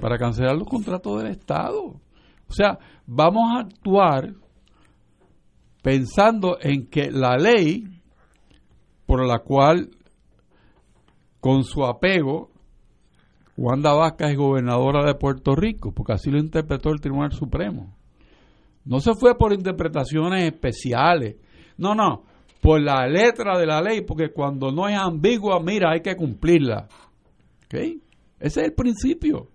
para 0.00 0.18
cancelar 0.18 0.56
los 0.56 0.68
contratos 0.68 1.22
del 1.22 1.32
Estado. 1.32 2.00
O 2.48 2.52
sea, 2.52 2.78
vamos 3.06 3.44
a 3.54 3.60
actuar 3.60 4.34
pensando 5.82 6.58
en 6.60 6.86
que 6.86 7.10
la 7.10 7.36
ley 7.36 7.84
por 9.06 9.26
la 9.26 9.40
cual 9.40 9.90
con 11.40 11.64
su 11.64 11.84
apego 11.84 12.50
Wanda 13.56 13.92
Vázquez 13.92 14.30
es 14.30 14.36
gobernadora 14.36 15.04
de 15.04 15.14
Puerto 15.14 15.54
Rico, 15.54 15.92
porque 15.92 16.14
así 16.14 16.30
lo 16.30 16.38
interpretó 16.38 16.90
el 16.90 17.00
Tribunal 17.00 17.32
Supremo. 17.32 17.94
No 18.84 19.00
se 19.00 19.14
fue 19.14 19.36
por 19.36 19.52
interpretaciones 19.52 20.44
especiales. 20.44 21.36
No, 21.76 21.94
no, 21.94 22.24
por 22.60 22.80
la 22.80 23.06
letra 23.06 23.58
de 23.58 23.66
la 23.66 23.82
ley, 23.82 24.02
porque 24.02 24.32
cuando 24.32 24.72
no 24.72 24.88
es 24.88 24.96
ambigua, 24.96 25.60
mira, 25.60 25.92
hay 25.92 26.00
que 26.00 26.16
cumplirla. 26.16 26.88
¿Ok? 27.66 27.74
Ese 28.40 28.60
es 28.60 28.68
el 28.68 28.72
principio. 28.72 29.48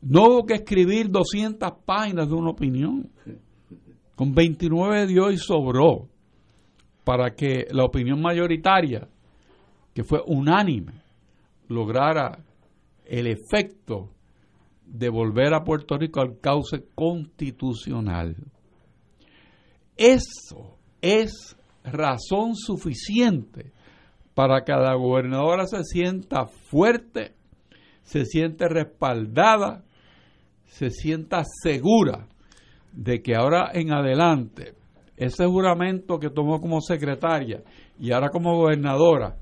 No 0.00 0.24
hubo 0.24 0.46
que 0.46 0.54
escribir 0.54 1.10
200 1.10 1.72
páginas 1.84 2.28
de 2.28 2.34
una 2.34 2.50
opinión. 2.50 3.10
Con 4.14 4.32
29 4.32 5.06
dio 5.06 5.30
y 5.30 5.36
sobró 5.36 6.08
para 7.04 7.34
que 7.34 7.66
la 7.70 7.84
opinión 7.84 8.20
mayoritaria, 8.20 9.08
que 9.94 10.02
fue 10.02 10.20
unánime, 10.26 10.92
lograra 11.68 12.38
el 13.04 13.26
efecto 13.26 14.10
de 14.84 15.08
volver 15.08 15.54
a 15.54 15.64
Puerto 15.64 15.96
Rico 15.96 16.20
al 16.20 16.40
cauce 16.40 16.84
constitucional. 16.94 18.36
Eso 19.96 20.78
es 21.00 21.56
razón 21.84 22.54
suficiente 22.54 23.72
para 24.34 24.64
que 24.64 24.72
la 24.72 24.94
gobernadora 24.94 25.66
se 25.66 25.82
sienta 25.84 26.46
fuerte, 26.46 27.34
se 28.02 28.24
siente 28.26 28.68
respaldada, 28.68 29.84
se 30.66 30.90
sienta 30.90 31.42
segura 31.62 32.26
de 32.92 33.22
que 33.22 33.34
ahora 33.34 33.70
en 33.72 33.92
adelante 33.92 34.74
ese 35.16 35.46
juramento 35.46 36.18
que 36.18 36.30
tomó 36.30 36.60
como 36.60 36.80
secretaria 36.80 37.62
y 37.98 38.12
ahora 38.12 38.28
como 38.28 38.54
gobernadora 38.56 39.36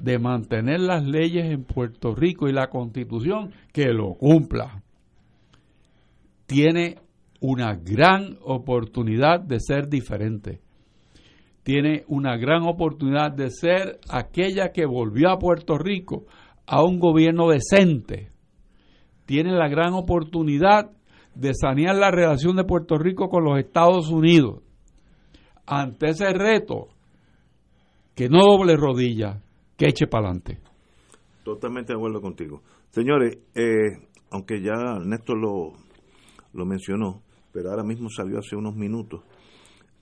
de 0.00 0.18
mantener 0.18 0.80
las 0.80 1.04
leyes 1.04 1.46
en 1.46 1.64
Puerto 1.64 2.14
Rico 2.14 2.48
y 2.48 2.52
la 2.52 2.68
constitución, 2.68 3.52
que 3.72 3.86
lo 3.92 4.14
cumpla. 4.14 4.82
Tiene 6.46 6.96
una 7.40 7.74
gran 7.74 8.38
oportunidad 8.42 9.40
de 9.40 9.60
ser 9.60 9.88
diferente. 9.88 10.60
Tiene 11.62 12.04
una 12.08 12.36
gran 12.36 12.62
oportunidad 12.64 13.32
de 13.32 13.50
ser 13.50 13.98
aquella 14.10 14.70
que 14.72 14.84
volvió 14.84 15.30
a 15.30 15.38
Puerto 15.38 15.78
Rico 15.78 16.26
a 16.66 16.82
un 16.82 16.98
gobierno 16.98 17.48
decente. 17.48 18.33
Tiene 19.26 19.52
la 19.52 19.68
gran 19.68 19.94
oportunidad 19.94 20.90
de 21.34 21.52
sanear 21.54 21.96
la 21.96 22.10
relación 22.10 22.56
de 22.56 22.64
Puerto 22.64 22.96
Rico 22.98 23.28
con 23.28 23.44
los 23.44 23.58
Estados 23.58 24.10
Unidos. 24.10 24.62
Ante 25.66 26.10
ese 26.10 26.32
reto, 26.32 26.88
que 28.14 28.28
no 28.28 28.44
doble 28.44 28.76
rodilla, 28.76 29.42
que 29.76 29.86
eche 29.86 30.06
para 30.06 30.26
adelante. 30.28 30.60
Totalmente 31.42 31.92
de 31.92 31.98
acuerdo 31.98 32.20
contigo. 32.20 32.62
Señores, 32.90 33.38
eh, 33.54 33.98
aunque 34.30 34.62
ya 34.62 34.98
Néstor 35.04 35.38
lo, 35.38 35.72
lo 36.52 36.66
mencionó, 36.66 37.22
pero 37.52 37.70
ahora 37.70 37.82
mismo 37.82 38.08
salió 38.08 38.38
hace 38.38 38.56
unos 38.56 38.74
minutos 38.74 39.22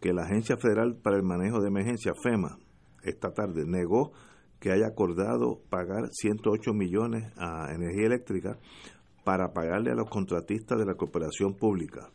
que 0.00 0.12
la 0.12 0.24
Agencia 0.24 0.56
Federal 0.56 0.96
para 1.00 1.16
el 1.16 1.22
Manejo 1.22 1.60
de 1.60 1.68
Emergencia, 1.68 2.12
FEMA, 2.22 2.58
esta 3.04 3.32
tarde 3.32 3.64
negó 3.66 4.12
que 4.58 4.70
haya 4.70 4.86
acordado 4.86 5.60
pagar 5.70 6.08
108 6.10 6.72
millones 6.72 7.32
a 7.36 7.72
energía 7.74 8.06
eléctrica 8.06 8.58
para 9.24 9.52
pagarle 9.52 9.90
a 9.90 9.94
los 9.94 10.08
contratistas 10.08 10.78
de 10.78 10.86
la 10.86 10.94
cooperación 10.94 11.54
pública. 11.54 12.10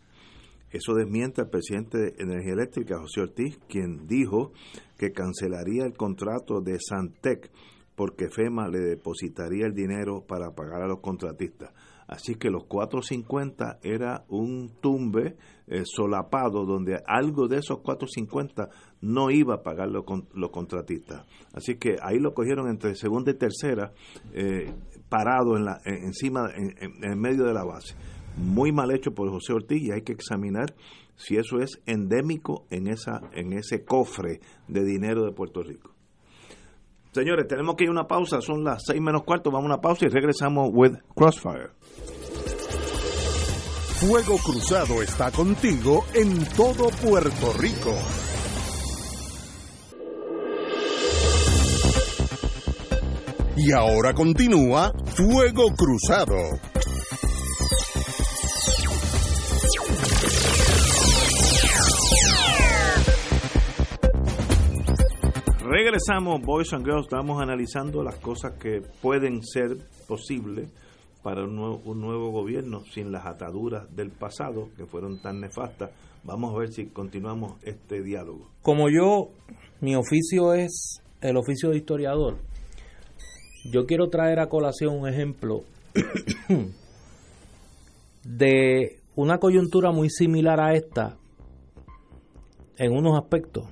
Eso 0.70 0.94
desmiente 0.94 1.42
al 1.42 1.50
presidente 1.50 1.98
de 1.98 2.14
Energía 2.20 2.54
Eléctrica, 2.54 3.00
José 3.00 3.22
Ortiz, 3.22 3.58
quien 3.70 4.06
dijo 4.06 4.52
que 4.98 5.14
cancelaría 5.14 5.86
el 5.86 5.94
contrato 5.94 6.60
de 6.62 6.78
Santec 6.80 7.50
porque 7.98 8.30
FEMA 8.30 8.68
le 8.68 8.80
depositaría 8.80 9.66
el 9.66 9.74
dinero 9.74 10.24
para 10.28 10.52
pagar 10.52 10.84
a 10.84 10.88
los 10.88 11.00
contratistas. 11.00 11.74
Así 12.08 12.36
que 12.36 12.52
los 12.52 12.66
450 12.66 13.80
era 13.82 14.24
un 14.30 14.70
tumbe 14.80 15.36
eh, 15.66 15.82
solapado 15.84 16.66
donde 16.66 17.02
algo 17.08 17.48
de 17.48 17.58
esos 17.58 17.80
450 17.80 18.70
no 19.02 19.30
iba 19.32 19.56
a 19.56 19.64
pagar 19.64 19.90
los, 19.90 20.04
los 20.34 20.50
contratistas. 20.50 21.26
Así 21.54 21.76
que 21.76 21.98
ahí 22.02 22.20
lo 22.20 22.34
cogieron 22.34 22.70
entre 22.70 22.96
segunda 22.96 23.32
y 23.32 23.36
tercera, 23.36 23.94
eh, 24.34 24.74
parado 25.10 25.56
en 25.56 25.66
la, 25.66 25.80
encima, 25.86 26.50
en, 26.56 26.74
en 27.04 27.20
medio 27.20 27.46
de 27.46 27.54
la 27.54 27.64
base 27.64 27.96
muy 28.38 28.72
mal 28.72 28.92
hecho 28.92 29.12
por 29.14 29.30
José 29.30 29.54
Ortiz 29.54 29.82
y 29.82 29.92
hay 29.92 30.04
que 30.04 30.14
examinar 30.14 30.74
si 31.16 31.38
eso 31.38 31.60
es 31.60 31.82
endémico 31.86 32.66
en 32.70 32.88
esa 32.88 33.22
en 33.34 33.54
ese 33.54 33.84
cofre 33.84 34.40
de 34.68 34.84
dinero 34.84 35.26
de 35.26 35.32
Puerto 35.32 35.64
Rico. 35.64 35.92
Señores, 37.12 37.48
tenemos 37.48 37.76
que 37.76 37.86
ir 37.86 37.90
a 37.90 37.94
una 37.94 38.08
pausa, 38.08 38.42
son 38.42 38.64
las 38.64 38.84
seis 38.86 39.02
menos 39.02 39.24
cuarto, 39.24 39.50
vamos 39.50 39.66
a 39.66 39.74
una 39.74 39.82
pausa 39.82 40.06
y 40.06 40.10
regresamos 40.10 40.70
with 40.72 40.94
Crossfire. 41.16 41.72
Fuego 44.00 44.38
Cruzado 44.38 45.02
está 45.02 45.32
contigo 45.32 46.06
en 46.14 46.46
todo 46.56 46.90
Puerto 47.02 47.54
Rico. 47.58 47.96
Y 53.60 53.72
ahora 53.72 54.14
continúa 54.14 54.94
Fuego 55.16 55.74
Cruzado. 55.76 56.36
Regresamos, 65.68 66.40
Boys 66.44 66.72
and 66.74 66.86
Girls, 66.86 67.06
estamos 67.06 67.42
analizando 67.42 68.04
las 68.04 68.18
cosas 68.18 68.54
que 68.60 68.82
pueden 69.02 69.42
ser 69.42 69.76
posibles 70.08 70.70
para 71.24 71.44
un 71.44 71.56
nuevo, 71.56 71.82
un 71.84 72.00
nuevo, 72.00 72.30
gobierno 72.30 72.84
sin 72.94 73.12
las 73.12 73.26
ataduras 73.26 73.94
del 73.96 74.12
pasado 74.12 74.70
que 74.78 74.86
fueron 74.86 75.20
tan 75.20 75.42
nefastas. 75.42 75.90
Vamos 76.24 76.54
a 76.54 76.60
ver 76.60 76.72
si 76.72 76.86
continuamos 76.86 77.54
este 77.64 78.04
diálogo. 78.04 78.52
Como 78.62 78.88
yo, 78.90 79.32
mi 79.82 79.96
oficio 79.96 80.54
es 80.54 81.02
el 81.22 81.38
oficio 81.38 81.72
de 81.72 81.78
historiador, 81.78 82.38
yo 83.70 83.86
quiero 83.86 84.10
traer 84.10 84.40
a 84.40 84.48
colación 84.48 84.98
un 84.98 85.08
ejemplo 85.08 85.64
de 88.24 89.00
una 89.16 89.40
coyuntura 89.40 89.92
muy 89.92 90.10
similar 90.10 90.60
a 90.60 90.74
esta 90.74 91.18
en 92.78 92.94
unos 92.94 93.18
aspectos 93.18 93.66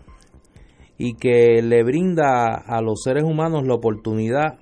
y 0.98 1.16
que 1.16 1.62
le 1.62 1.84
brinda 1.84 2.56
a 2.56 2.82
los 2.82 3.02
seres 3.04 3.24
humanos 3.24 3.66
la 3.66 3.76
oportunidad 3.76 4.60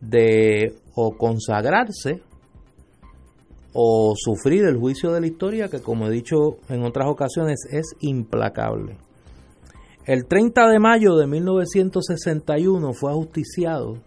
de 0.00 0.74
o 0.94 1.16
consagrarse 1.16 2.22
o 3.72 4.14
sufrir 4.16 4.64
el 4.64 4.78
juicio 4.78 5.12
de 5.12 5.20
la 5.20 5.26
historia 5.26 5.68
que 5.68 5.80
como 5.80 6.06
he 6.06 6.10
dicho 6.10 6.58
en 6.68 6.82
otras 6.84 7.08
ocasiones 7.08 7.66
es 7.70 7.94
implacable. 8.00 8.96
El 10.06 10.26
30 10.26 10.68
de 10.68 10.78
mayo 10.78 11.16
de 11.16 11.26
1961 11.26 12.92
fue 12.92 13.10
ajusticiado 13.10 13.98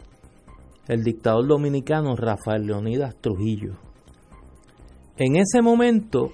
el 0.90 1.04
dictador 1.04 1.48
dominicano 1.48 2.16
Rafael 2.16 2.66
Leonidas 2.66 3.16
Trujillo. 3.22 3.76
En 5.18 5.36
ese 5.36 5.62
momento 5.62 6.32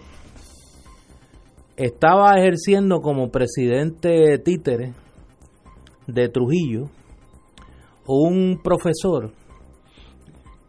estaba 1.76 2.39
ejerciendo 2.39 3.01
como 3.01 3.32
presidente 3.32 4.39
títere 4.39 4.93
de 6.08 6.30
Trujillo 6.30 6.89
un 8.08 8.62
profesor 8.64 9.34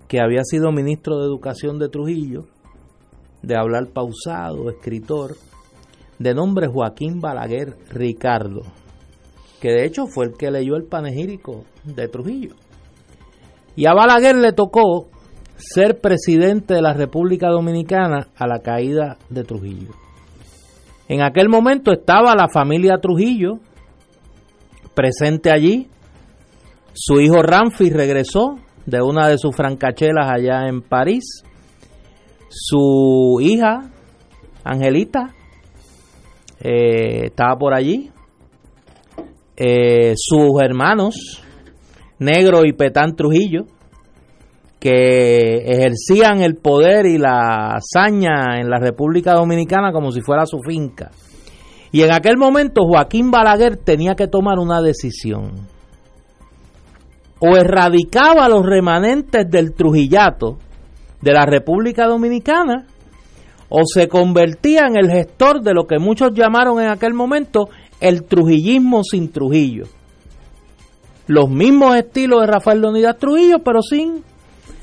que 0.08 0.20
había 0.20 0.42
sido 0.42 0.72
ministro 0.72 1.20
de 1.20 1.26
Educación 1.26 1.78
de 1.78 1.88
Trujillo, 1.88 2.46
de 3.42 3.56
hablar 3.56 3.86
pausado, 3.92 4.68
escritor, 4.68 5.36
de 6.18 6.34
nombre 6.34 6.66
Joaquín 6.66 7.20
Balaguer 7.20 7.76
Ricardo, 7.90 8.62
que 9.60 9.68
de 9.68 9.84
hecho 9.84 10.06
fue 10.08 10.26
el 10.26 10.32
que 10.36 10.50
leyó 10.50 10.74
el 10.74 10.86
panegírico 10.86 11.62
de 11.84 12.08
Trujillo. 12.08 12.65
Y 13.76 13.86
a 13.86 13.94
Balaguer 13.94 14.36
le 14.36 14.52
tocó 14.52 15.08
ser 15.56 16.00
presidente 16.00 16.74
de 16.74 16.82
la 16.82 16.94
República 16.94 17.48
Dominicana 17.48 18.28
a 18.36 18.46
la 18.46 18.60
caída 18.60 19.18
de 19.28 19.44
Trujillo. 19.44 19.92
En 21.08 21.22
aquel 21.22 21.48
momento 21.48 21.92
estaba 21.92 22.34
la 22.34 22.48
familia 22.48 22.98
Trujillo 23.00 23.60
presente 24.94 25.50
allí. 25.52 25.88
Su 26.94 27.20
hijo 27.20 27.42
Ramfi 27.42 27.90
regresó 27.90 28.56
de 28.86 29.02
una 29.02 29.28
de 29.28 29.38
sus 29.38 29.54
francachelas 29.54 30.28
allá 30.28 30.66
en 30.66 30.80
París. 30.80 31.44
Su 32.48 33.38
hija, 33.40 33.90
Angelita, 34.64 35.34
eh, 36.60 37.26
estaba 37.26 37.56
por 37.56 37.74
allí. 37.74 38.10
Eh, 39.56 40.14
sus 40.16 40.60
hermanos, 40.62 41.42
Negro 42.18 42.64
y 42.64 42.72
Petán 42.72 43.14
Trujillo, 43.14 43.64
que 44.78 45.56
ejercían 45.66 46.42
el 46.42 46.56
poder 46.56 47.06
y 47.06 47.18
la 47.18 47.76
hazaña 47.76 48.60
en 48.60 48.68
la 48.68 48.78
República 48.78 49.34
Dominicana 49.34 49.92
como 49.92 50.10
si 50.12 50.20
fuera 50.20 50.46
su 50.46 50.58
finca. 50.60 51.10
Y 51.92 52.02
en 52.02 52.12
aquel 52.12 52.36
momento 52.36 52.82
Joaquín 52.86 53.30
Balaguer 53.30 53.76
tenía 53.76 54.14
que 54.14 54.28
tomar 54.28 54.58
una 54.58 54.80
decisión. 54.82 55.66
O 57.38 57.56
erradicaba 57.56 58.48
los 58.48 58.64
remanentes 58.64 59.50
del 59.50 59.74
Trujillato 59.74 60.58
de 61.20 61.32
la 61.32 61.46
República 61.46 62.06
Dominicana, 62.06 62.86
o 63.68 63.80
se 63.84 64.08
convertía 64.08 64.86
en 64.86 64.96
el 64.96 65.10
gestor 65.10 65.60
de 65.60 65.74
lo 65.74 65.86
que 65.86 65.98
muchos 65.98 66.32
llamaron 66.34 66.80
en 66.80 66.88
aquel 66.88 67.14
momento 67.14 67.68
el 68.00 68.24
trujillismo 68.24 69.02
sin 69.02 69.32
Trujillo. 69.32 69.84
Los 71.26 71.48
mismos 71.48 71.96
estilos 71.96 72.40
de 72.40 72.46
Rafael 72.46 72.80
Leonidas 72.80 73.18
Trujillo, 73.18 73.58
pero 73.64 73.82
sin 73.82 74.24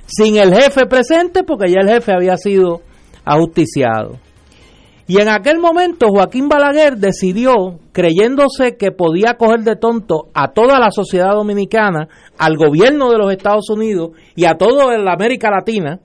sin 0.06 0.38
el 0.38 0.54
jefe 0.54 0.86
presente 0.86 1.44
porque 1.44 1.72
ya 1.72 1.80
el 1.82 1.90
jefe 1.90 2.14
había 2.14 2.38
sido 2.38 2.82
ajusticiado. 3.26 4.18
Y 5.06 5.20
en 5.20 5.28
aquel 5.28 5.60
momento 5.60 6.08
Joaquín 6.10 6.48
Balaguer 6.48 6.98
decidió, 6.98 7.80
creyéndose 7.92 8.78
que 8.78 8.92
podía 8.92 9.34
coger 9.34 9.62
de 9.62 9.76
tonto 9.76 10.30
a 10.34 10.54
toda 10.54 10.80
la 10.80 10.92
sociedad 10.92 11.34
dominicana, 11.34 12.08
al 12.38 12.56
gobierno 12.56 13.12
de 13.12 13.18
los 13.18 13.32
Estados 13.32 13.70
Unidos 13.70 14.12
y 14.36 14.46
a 14.46 14.56
toda 14.56 14.98
la 14.98 15.14
América 15.14 15.50
Latina, 15.52 16.00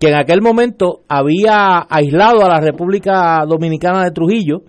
que 0.00 0.08
en 0.08 0.16
aquel 0.16 0.42
momento 0.42 1.02
había 1.08 1.86
aislado 1.88 2.44
a 2.44 2.48
la 2.48 2.60
República 2.60 3.44
Dominicana 3.48 4.02
de 4.02 4.10
Trujillo, 4.10 4.62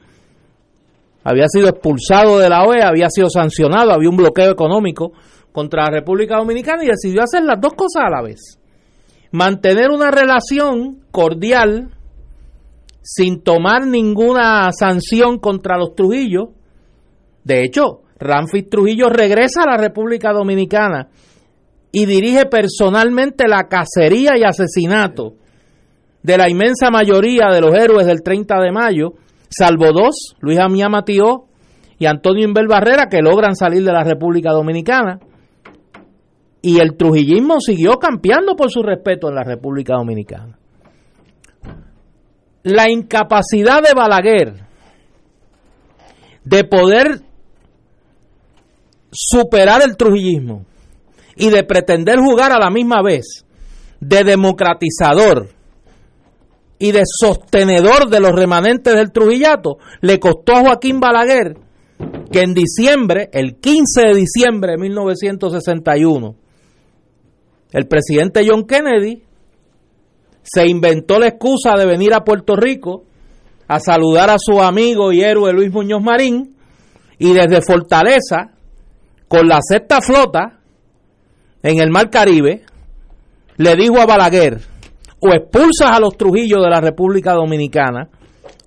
había 1.30 1.50
sido 1.50 1.68
expulsado 1.68 2.40
de 2.40 2.48
la 2.48 2.64
OEA, 2.64 2.88
había 2.88 3.10
sido 3.10 3.30
sancionado, 3.30 3.92
había 3.92 4.10
un 4.10 4.16
bloqueo 4.16 4.50
económico 4.50 5.12
contra 5.52 5.84
la 5.84 5.90
República 6.00 6.38
Dominicana 6.38 6.86
y 6.86 6.88
decidió 6.88 7.22
hacer 7.22 7.44
las 7.44 7.60
dos 7.60 7.74
cosas 7.74 8.04
a 8.06 8.10
la 8.10 8.22
vez. 8.22 8.58
Mantener 9.34 9.92
una 9.92 10.10
relación 10.10 11.02
cordial 11.12 11.90
sin 13.02 13.44
tomar 13.44 13.86
ninguna 13.86 14.70
sanción 14.72 15.38
contra 15.40 15.78
los 15.78 15.96
Trujillos. 15.96 16.48
De 17.44 17.66
hecho, 17.66 18.04
Ramfis 18.18 18.70
Trujillo 18.70 19.10
regresa 19.10 19.64
a 19.64 19.72
la 19.72 19.78
República 19.78 20.32
Dominicana 20.32 21.10
y 21.92 22.06
dirige 22.06 22.46
personalmente 22.46 23.50
la 23.50 23.68
cacería 23.68 24.38
y 24.38 24.46
asesinato 24.46 25.34
de 26.24 26.38
la 26.38 26.50
inmensa 26.50 26.90
mayoría 26.90 27.50
de 27.52 27.60
los 27.60 27.74
héroes 27.74 28.08
del 28.08 28.24
30 28.24 28.62
de 28.62 28.72
mayo, 28.72 29.14
salvo 29.50 29.92
dos, 29.92 30.36
Luis 30.40 30.60
Amía 30.60 30.90
Matió 30.90 31.46
y 32.00 32.06
Antonio 32.06 32.46
Inbel 32.46 32.68
Barrera, 32.68 33.08
que 33.10 33.22
logran 33.22 33.56
salir 33.56 33.84
de 33.84 33.92
la 33.92 34.04
República 34.04 34.52
Dominicana 34.52 35.20
y 36.62 36.80
el 36.80 36.98
trujillismo 36.98 37.60
siguió 37.60 37.98
campeando 37.98 38.56
por 38.56 38.72
su 38.72 38.82
respeto 38.84 39.30
en 39.30 39.36
la 39.36 39.44
República 39.44 39.96
Dominicana. 39.96 40.58
La 42.64 42.90
incapacidad 42.90 43.82
de 43.82 43.94
Balaguer 43.96 44.66
de 46.44 46.64
poder 46.64 47.22
superar 49.12 49.82
el 49.82 49.96
trujillismo 49.96 50.66
y 51.36 51.50
de 51.50 51.64
pretender 51.64 52.20
jugar 52.20 52.52
a 52.52 52.60
la 52.60 52.70
misma 52.70 53.02
vez 53.02 53.46
de 54.00 54.24
democratizador 54.24 55.50
y 56.80 56.92
de 56.92 57.04
sostenedor 57.06 58.10
de 58.10 58.20
los 58.20 58.32
remanentes 58.32 58.94
del 58.94 59.12
trujillato 59.12 59.78
le 60.02 60.20
costó 60.20 60.54
a 60.56 60.62
Joaquín 60.62 61.00
Balaguer 61.00 61.58
que 62.32 62.42
en 62.42 62.54
diciembre, 62.54 63.30
el 63.34 63.56
15 63.56 64.02
de 64.08 64.14
diciembre 64.14 64.74
de 64.74 64.78
1961, 64.78 66.36
el 67.72 67.88
presidente 67.88 68.46
John 68.48 68.66
Kennedy 68.66 69.24
se 70.44 70.68
inventó 70.68 71.20
la 71.20 71.28
excusa 71.28 71.76
de 71.78 71.86
venir 71.86 72.14
a 72.14 72.24
Puerto 72.24 72.56
Rico 72.56 73.04
a 73.68 73.80
saludar 73.80 74.30
a 74.30 74.38
su 74.40 74.62
amigo 74.62 75.12
y 75.12 75.22
héroe 75.22 75.52
Luis 75.52 75.72
Muñoz 75.72 76.02
Marín 76.02 76.56
y 77.18 77.34
desde 77.34 77.62
Fortaleza, 77.62 78.52
con 79.28 79.48
la 79.48 79.60
sexta 79.62 80.02
flota 80.02 80.60
en 81.64 81.82
el 81.82 81.90
Mar 81.90 82.10
Caribe, 82.10 82.64
le 83.58 83.76
dijo 83.76 84.00
a 84.00 84.06
Balaguer, 84.06 84.62
o 85.20 85.30
expulsas 85.30 85.92
a 85.92 86.00
los 86.00 86.16
Trujillos 86.18 86.62
de 86.64 86.70
la 86.70 86.82
República 86.82 87.34
Dominicana, 87.34 88.10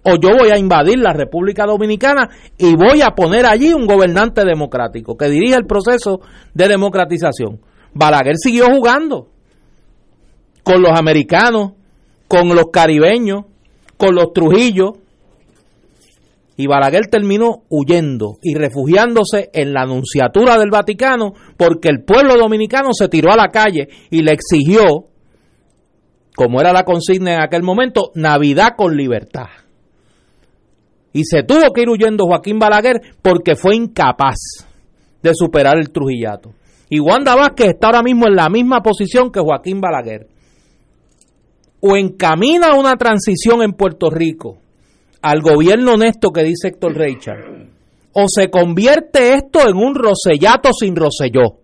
o 0.02 0.12
yo 0.16 0.30
voy 0.38 0.50
a 0.50 0.58
invadir 0.58 0.98
la 0.98 1.12
República 1.12 1.66
Dominicana 1.66 2.28
y 2.56 2.74
voy 2.74 3.02
a 3.02 3.14
poner 3.14 3.44
allí 3.44 3.72
un 3.72 3.86
gobernante 3.86 4.44
democrático 4.44 5.16
que 5.16 5.28
dirija 5.28 5.56
el 5.56 5.66
proceso 5.66 6.20
de 6.54 6.68
democratización. 6.68 7.60
Balaguer 7.92 8.36
siguió 8.36 8.66
jugando 8.74 9.28
con 10.62 10.82
los 10.82 10.98
americanos, 10.98 11.72
con 12.28 12.48
los 12.48 12.66
caribeños, 12.72 13.44
con 13.96 14.14
los 14.14 14.32
Trujillos. 14.32 14.92
Y 16.56 16.66
Balaguer 16.66 17.06
terminó 17.10 17.62
huyendo 17.68 18.36
y 18.42 18.54
refugiándose 18.54 19.50
en 19.52 19.72
la 19.72 19.82
Anunciatura 19.82 20.58
del 20.58 20.70
Vaticano 20.70 21.32
porque 21.56 21.88
el 21.88 22.04
pueblo 22.04 22.36
dominicano 22.36 22.90
se 22.92 23.08
tiró 23.08 23.32
a 23.32 23.36
la 23.36 23.48
calle 23.48 23.88
y 24.10 24.22
le 24.22 24.32
exigió, 24.32 25.09
como 26.40 26.58
era 26.58 26.72
la 26.72 26.84
consigna 26.84 27.34
en 27.34 27.42
aquel 27.42 27.62
momento, 27.62 28.12
Navidad 28.14 28.68
con 28.74 28.96
libertad. 28.96 29.48
Y 31.12 31.24
se 31.24 31.42
tuvo 31.42 31.70
que 31.74 31.82
ir 31.82 31.90
huyendo 31.90 32.24
Joaquín 32.24 32.58
Balaguer 32.58 32.98
porque 33.20 33.56
fue 33.56 33.76
incapaz 33.76 34.38
de 35.22 35.34
superar 35.34 35.76
el 35.76 35.90
Trujillato. 35.90 36.54
Y 36.88 36.98
Wanda 36.98 37.34
Vázquez 37.34 37.74
está 37.74 37.88
ahora 37.88 38.02
mismo 38.02 38.26
en 38.26 38.36
la 38.36 38.48
misma 38.48 38.80
posición 38.80 39.30
que 39.30 39.38
Joaquín 39.38 39.82
Balaguer. 39.82 40.28
O 41.82 41.94
encamina 41.94 42.74
una 42.74 42.96
transición 42.96 43.60
en 43.60 43.74
Puerto 43.74 44.08
Rico 44.08 44.56
al 45.20 45.42
gobierno 45.42 45.92
honesto 45.92 46.30
que 46.30 46.42
dice 46.42 46.68
Héctor 46.68 46.96
Richard, 46.96 47.68
o 48.14 48.24
se 48.28 48.48
convierte 48.48 49.34
esto 49.34 49.68
en 49.68 49.76
un 49.76 49.94
rosellato 49.94 50.70
sin 50.72 50.96
roselló. 50.96 51.58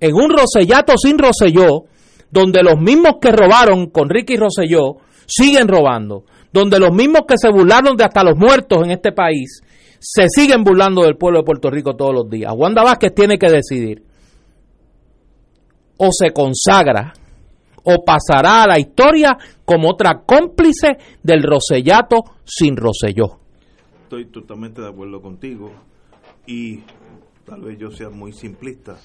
En 0.00 0.14
un 0.14 0.30
rosellato 0.30 0.94
sin 0.96 1.18
roselló, 1.18 1.84
donde 2.30 2.62
los 2.62 2.78
mismos 2.80 3.14
que 3.20 3.32
robaron 3.32 3.90
con 3.90 4.08
Ricky 4.08 4.36
Roselló 4.36 4.96
siguen 5.26 5.68
robando, 5.68 6.24
donde 6.52 6.78
los 6.78 6.92
mismos 6.92 7.22
que 7.26 7.36
se 7.36 7.50
burlaron 7.50 7.96
de 7.96 8.04
hasta 8.04 8.24
los 8.24 8.36
muertos 8.36 8.82
en 8.84 8.90
este 8.90 9.12
país 9.12 9.62
se 10.00 10.26
siguen 10.28 10.62
burlando 10.62 11.02
del 11.02 11.16
pueblo 11.16 11.40
de 11.40 11.44
Puerto 11.44 11.70
Rico 11.70 11.96
todos 11.96 12.14
los 12.14 12.30
días. 12.30 12.52
Wanda 12.56 12.82
Vázquez 12.82 13.14
tiene 13.14 13.38
que 13.38 13.50
decidir 13.50 14.02
o 15.98 16.08
se 16.12 16.32
consagra 16.32 17.12
o 17.84 18.04
pasará 18.04 18.62
a 18.62 18.68
la 18.68 18.78
historia 18.78 19.36
como 19.64 19.90
otra 19.90 20.22
cómplice 20.24 20.98
del 21.22 21.42
Rosellato 21.42 22.24
sin 22.44 22.76
Roselló. 22.76 23.40
Estoy 24.04 24.26
totalmente 24.26 24.80
de 24.80 24.88
acuerdo 24.88 25.20
contigo 25.20 25.70
y 26.46 26.80
tal 27.44 27.62
vez 27.62 27.78
yo 27.78 27.90
sea 27.90 28.10
muy 28.10 28.32
simplista, 28.32 28.96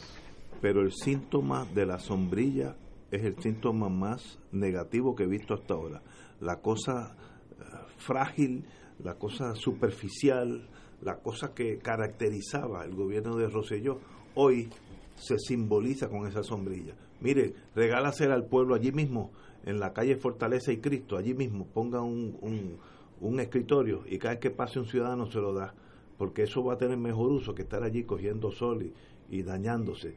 pero 0.62 0.82
el 0.82 0.92
síntoma 0.92 1.66
de 1.74 1.86
la 1.86 2.00
sombrilla 2.00 2.76
es 3.16 3.24
el 3.24 3.38
síntoma 3.42 3.90
más 3.90 4.40
negativo 4.52 5.16
que 5.16 5.24
he 5.24 5.28
visto 5.28 5.54
hasta 5.54 5.74
ahora. 5.74 6.02
La 6.40 6.62
cosa 6.62 7.16
eh, 7.52 7.64
frágil, 7.98 8.66
la 9.04 9.16
cosa 9.16 9.56
superficial, 9.56 10.68
la 11.02 11.18
cosa 11.18 11.54
que 11.54 11.78
caracterizaba 11.78 12.84
el 12.86 12.96
gobierno 12.96 13.36
de 13.36 13.50
Rosselló, 13.50 14.00
hoy 14.36 14.70
se 15.16 15.38
simboliza 15.38 16.10
con 16.10 16.28
esa 16.28 16.44
sombrilla. 16.44 16.96
Mire, 17.22 17.54
regálasela 17.76 18.34
al 18.34 18.46
pueblo 18.46 18.76
allí 18.76 18.92
mismo, 18.92 19.32
en 19.66 19.80
la 19.80 19.94
calle 19.94 20.18
Fortaleza 20.18 20.72
y 20.72 20.78
Cristo, 20.78 21.16
allí 21.16 21.34
mismo, 21.34 21.66
ponga 21.68 22.02
un, 22.02 22.38
un, 22.42 22.78
un 23.22 23.40
escritorio 23.40 24.04
y 24.08 24.18
cada 24.18 24.34
vez 24.34 24.42
que 24.42 24.52
pase 24.52 24.80
un 24.80 24.86
ciudadano 24.86 25.26
se 25.28 25.40
lo 25.40 25.54
da, 25.54 25.74
porque 26.18 26.44
eso 26.44 26.64
va 26.64 26.74
a 26.74 26.78
tener 26.78 26.98
mejor 26.98 27.32
uso 27.32 27.56
que 27.56 27.62
estar 27.62 27.84
allí 27.84 28.04
cogiendo 28.04 28.52
sol 28.52 28.84
y, 28.84 29.38
y 29.38 29.44
dañándose. 29.44 30.16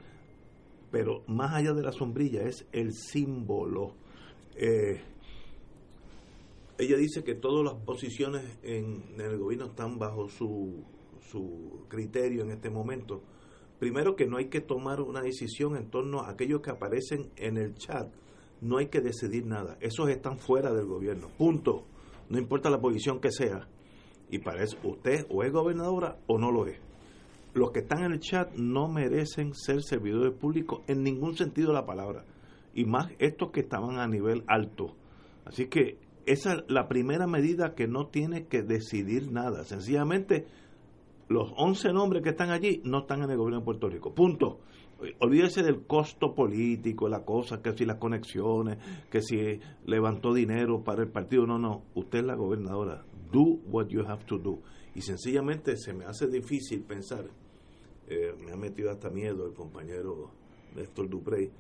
Pero 0.97 1.23
más 1.27 1.53
allá 1.53 1.75
de 1.75 1.83
la 1.83 1.93
sombrilla 1.93 2.45
es 2.45 2.67
el 2.73 2.95
símbolo. 2.95 3.93
Eh, 4.57 4.99
ella 6.79 6.97
dice 6.97 7.23
que 7.23 7.35
todas 7.35 7.63
las 7.63 7.75
posiciones 7.85 8.43
en, 8.63 9.03
el 9.21 9.37
gobierno 9.37 9.67
están 9.67 9.99
bajo 9.99 10.31
su, 10.31 10.87
su 11.21 11.85
criterio 11.89 12.45
en 12.45 12.51
este 12.51 12.71
momento. 12.71 13.21
Primero 13.79 14.17
que 14.17 14.25
no 14.25 14.39
hay 14.39 14.47
que 14.47 14.63
tomar 14.63 15.03
una 15.03 15.21
decisión 15.21 15.77
en 15.77 15.91
torno 15.91 16.21
a 16.21 16.31
aquellos 16.31 16.63
que 16.63 16.71
aparecen 16.71 17.31
en 17.37 17.59
el 17.59 17.75
chat. 17.75 18.11
No 18.63 18.79
hay 18.79 18.87
que 18.87 19.03
decidir 19.03 19.45
nada. 19.45 19.77
Esos 19.83 20.09
están 20.09 20.39
fuera 20.39 20.73
del 20.73 20.87
gobierno. 20.87 21.29
Punto. 21.37 21.85
No 22.31 22.39
importa 22.39 22.71
la 22.71 22.81
posición 22.81 23.21
que 23.21 23.33
sea. 23.33 23.69
Y 24.31 24.39
para 24.39 24.65
eso 24.65 24.79
usted 24.83 25.27
o 25.29 25.43
es 25.43 25.53
gobernadora 25.53 26.17
o 26.27 26.39
no 26.39 26.51
lo 26.51 26.67
es. 26.67 26.79
Los 27.57 27.71
que 27.71 27.79
están 27.79 28.05
en 28.05 28.13
el 28.13 28.21
chat 28.21 28.53
no 28.53 28.87
merecen 28.87 29.55
ser 29.55 29.83
servidores 29.83 30.35
públicos 30.35 30.83
en 30.89 31.03
ningún 31.03 31.39
sentido 31.39 31.69
de 31.69 31.75
la 31.75 31.87
palabra. 31.87 32.27
Y 32.75 32.85
más 32.85 33.11
estos 33.19 33.51
que 33.51 33.61
estaban 33.61 33.99
a 33.99 34.07
nivel 34.07 34.45
alto. 34.47 34.95
Así 35.47 35.65
que 35.65 35.97
esa 36.27 36.53
es 36.53 36.65
la 36.69 36.87
primera 36.87 37.27
medida 37.27 37.75
que 37.75 37.89
no 37.89 38.09
tiene 38.09 38.45
que 38.45 38.61
decidir 38.61 39.33
nada. 39.33 39.65
Sencillamente, 39.65 40.45
los 41.29 41.51
11 41.57 41.95
nombres 41.95 42.23
que 42.23 42.29
están 42.29 42.51
allí 42.51 42.83
no 42.85 42.99
están 42.99 43.23
en 43.23 43.31
el 43.31 43.39
gobierno 43.39 43.61
de 43.61 43.65
Puerto 43.65 43.89
Rico. 43.89 44.15
Punto. 44.15 44.61
Olvídese 45.21 45.63
del 45.63 45.87
costo 45.87 46.35
político, 46.35 47.09
la 47.09 47.25
cosa, 47.25 47.63
que 47.63 47.73
si 47.73 47.87
las 47.87 47.97
conexiones, 47.97 48.77
que 49.11 49.23
si 49.23 49.59
levantó 49.87 50.35
dinero 50.35 50.85
para 50.85 51.05
el 51.05 51.09
partido. 51.09 51.47
No, 51.47 51.59
no. 51.59 51.85
Usted 51.95 52.19
es 52.19 52.27
la 52.27 52.35
gobernadora. 52.35 53.03
Do 53.33 53.61
what 53.71 53.87
you 53.89 54.03
have 54.07 54.27
to 54.27 54.37
do. 54.37 54.61
Y 54.95 55.01
sencillamente 55.01 55.79
se 55.79 55.95
me 55.95 56.05
hace 56.05 56.27
difícil 56.27 56.83
pensar. 56.83 57.25
Eh, 58.09 58.35
me 58.45 58.53
ha 58.53 58.57
metido 58.57 58.91
hasta 58.91 59.11
miedo 59.11 59.47
el 59.47 59.53
compañero 59.55 60.31
Néstor 60.75 61.09
Duprey 61.09 61.51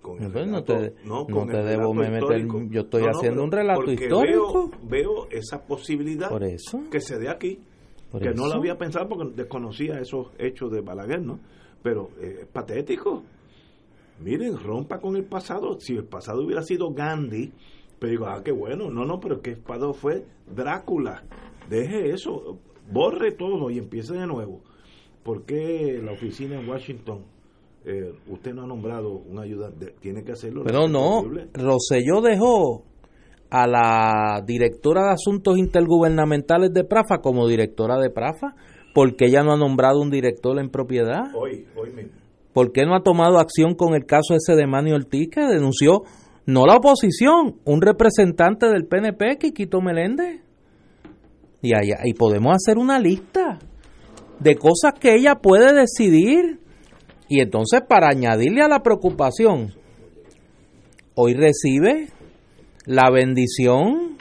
con 0.00 0.22
el 0.22 0.50
no 0.50 0.62
te, 0.62 0.94
no, 1.04 1.20
no 1.20 1.26
con 1.26 1.48
te 1.48 1.58
el 1.60 1.66
debo 1.66 1.92
me 1.92 2.08
meter, 2.08 2.46
yo 2.70 2.82
estoy 2.82 3.02
No, 3.02 3.10
haciendo 3.10 3.42
un 3.44 3.50
relato 3.50 3.90
histórico. 3.90 4.70
Veo, 4.82 4.88
veo 4.88 5.28
esa 5.30 5.66
posibilidad 5.66 6.28
Por 6.28 6.44
eso. 6.44 6.84
que 6.90 7.00
se 7.00 7.18
dé 7.18 7.28
aquí, 7.28 7.58
Por 8.10 8.22
que 8.22 8.30
no 8.30 8.46
lo 8.46 8.54
había 8.54 8.78
pensado 8.78 9.08
porque 9.08 9.32
desconocía 9.34 9.98
esos 9.98 10.28
hechos 10.38 10.70
de 10.70 10.80
Balaguer, 10.80 11.20
¿no? 11.20 11.40
Pero 11.82 12.10
eh, 12.20 12.38
es 12.42 12.46
patético. 12.46 13.22
Miren, 14.20 14.56
rompa 14.58 15.00
con 15.00 15.16
el 15.16 15.24
pasado. 15.24 15.78
Si 15.80 15.94
el 15.94 16.04
pasado 16.04 16.44
hubiera 16.44 16.62
sido 16.62 16.92
Gandhi, 16.92 17.52
pero 17.98 18.10
digo, 18.10 18.26
ah, 18.26 18.40
qué 18.44 18.52
bueno. 18.52 18.90
No, 18.90 19.04
no, 19.04 19.18
pero 19.20 19.40
que 19.42 19.50
el 19.50 19.58
pasado 19.58 19.92
fue 19.94 20.24
Drácula. 20.46 21.24
Deje 21.68 22.10
eso, 22.10 22.58
borre 22.90 23.32
todo 23.32 23.68
y 23.70 23.78
empiece 23.78 24.14
de 24.14 24.26
nuevo. 24.26 24.60
¿Por 25.28 25.44
qué 25.44 26.00
la 26.02 26.12
oficina 26.12 26.58
en 26.58 26.66
Washington, 26.66 27.26
eh, 27.84 28.14
usted 28.30 28.54
no 28.54 28.62
ha 28.62 28.66
nombrado 28.66 29.10
un 29.12 29.38
ayudante? 29.38 29.94
Tiene 30.00 30.24
que 30.24 30.32
hacerlo. 30.32 30.62
Pero 30.64 30.88
no. 30.88 31.22
Rosselló 31.52 32.22
dejó 32.22 32.84
a 33.50 33.66
la 33.66 34.42
directora 34.46 35.02
de 35.08 35.10
Asuntos 35.12 35.58
Intergubernamentales 35.58 36.72
de 36.72 36.82
Prafa 36.84 37.18
como 37.18 37.46
directora 37.46 37.98
de 37.98 38.08
Prafa, 38.08 38.54
porque 38.94 39.26
ella 39.26 39.42
no 39.42 39.52
ha 39.52 39.58
nombrado 39.58 40.00
un 40.00 40.08
director 40.08 40.58
en 40.58 40.70
propiedad. 40.70 41.24
Hoy, 41.34 41.66
hoy 41.76 41.90
mismo. 41.92 42.12
¿Por 42.54 42.72
qué 42.72 42.86
no 42.86 42.96
ha 42.96 43.02
tomado 43.02 43.38
acción 43.38 43.74
con 43.74 43.92
el 43.94 44.06
caso 44.06 44.34
ese 44.34 44.56
de 44.56 44.66
Manny 44.66 44.92
Ortiz 44.92 45.28
que 45.30 45.42
denunció 45.42 46.04
no 46.46 46.64
la 46.64 46.76
oposición, 46.76 47.56
un 47.66 47.82
representante 47.82 48.66
del 48.66 48.86
PNP, 48.86 49.36
Quiquito 49.38 49.82
Meléndez? 49.82 50.40
Y, 51.60 51.74
ahí- 51.74 51.92
y 52.04 52.14
podemos 52.14 52.54
hacer 52.54 52.78
una 52.78 52.98
lista 52.98 53.58
de 54.40 54.56
cosas 54.56 54.94
que 54.98 55.14
ella 55.14 55.36
puede 55.36 55.72
decidir. 55.72 56.60
Y 57.28 57.40
entonces, 57.40 57.82
para 57.88 58.08
añadirle 58.08 58.62
a 58.62 58.68
la 58.68 58.82
preocupación, 58.82 59.74
hoy 61.14 61.34
recibe 61.34 62.08
la 62.86 63.10
bendición 63.10 64.16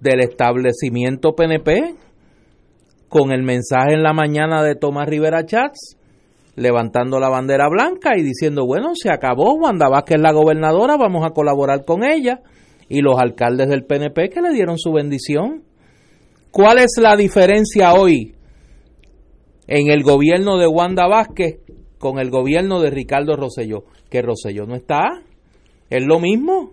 del 0.00 0.20
establecimiento 0.20 1.34
PNP 1.34 1.94
con 3.08 3.30
el 3.30 3.42
mensaje 3.42 3.94
en 3.94 4.02
la 4.02 4.12
mañana 4.12 4.62
de 4.62 4.74
Tomás 4.74 5.08
Rivera 5.08 5.44
Chats 5.44 5.96
levantando 6.54 7.18
la 7.18 7.28
bandera 7.28 7.68
blanca 7.68 8.12
y 8.16 8.22
diciendo, 8.22 8.66
bueno, 8.66 8.92
se 8.94 9.10
acabó, 9.10 9.54
Wanda 9.54 9.88
Vázquez 9.88 10.16
es 10.16 10.22
la 10.22 10.32
gobernadora, 10.32 10.96
vamos 10.96 11.24
a 11.24 11.30
colaborar 11.30 11.84
con 11.84 12.04
ella, 12.04 12.40
y 12.88 13.00
los 13.00 13.18
alcaldes 13.18 13.68
del 13.68 13.84
PNP 13.84 14.28
que 14.28 14.42
le 14.42 14.52
dieron 14.52 14.78
su 14.78 14.92
bendición. 14.92 15.62
¿Cuál 16.50 16.78
es 16.78 16.92
la 17.00 17.16
diferencia 17.16 17.94
hoy 17.94 18.34
en 19.66 19.90
el 19.90 20.02
gobierno 20.02 20.58
de 20.58 20.66
Wanda 20.66 21.06
Vázquez 21.06 21.60
con 21.98 22.18
el 22.18 22.30
gobierno 22.30 22.80
de 22.80 22.90
Ricardo 22.90 23.36
Rosselló? 23.36 23.84
Que 24.10 24.22
Rosselló 24.22 24.66
no 24.66 24.74
está, 24.74 25.22
es 25.90 26.04
lo 26.04 26.18
mismo 26.20 26.72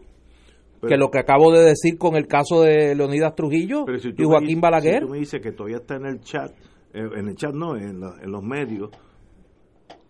Pero- 0.82 0.90
que 0.90 0.98
lo 0.98 1.10
que 1.12 1.20
acabo 1.20 1.52
de 1.52 1.64
decir 1.64 1.98
con 1.98 2.16
el 2.16 2.28
caso 2.28 2.62
de 2.62 2.96
Leonidas 2.96 3.36
Trujillo 3.36 3.86
si 4.02 4.10
y 4.10 4.24
Joaquín 4.24 4.48
dices- 4.48 4.62
Balaguer. 4.62 5.00
Si 5.02 5.06
tú 5.06 5.12
me 5.12 5.20
dices 5.20 5.42
que 5.42 5.52
todavía 5.52 5.78
está 5.78 5.96
en 5.96 6.06
el 6.06 6.20
chat, 6.22 6.52
eh, 6.94 7.08
en 7.18 7.28
el 7.28 7.36
chat 7.36 7.54
no, 7.54 7.76
en, 7.78 8.00
la- 8.00 8.16
en 8.22 8.32
los 8.32 8.42
medios, 8.44 8.90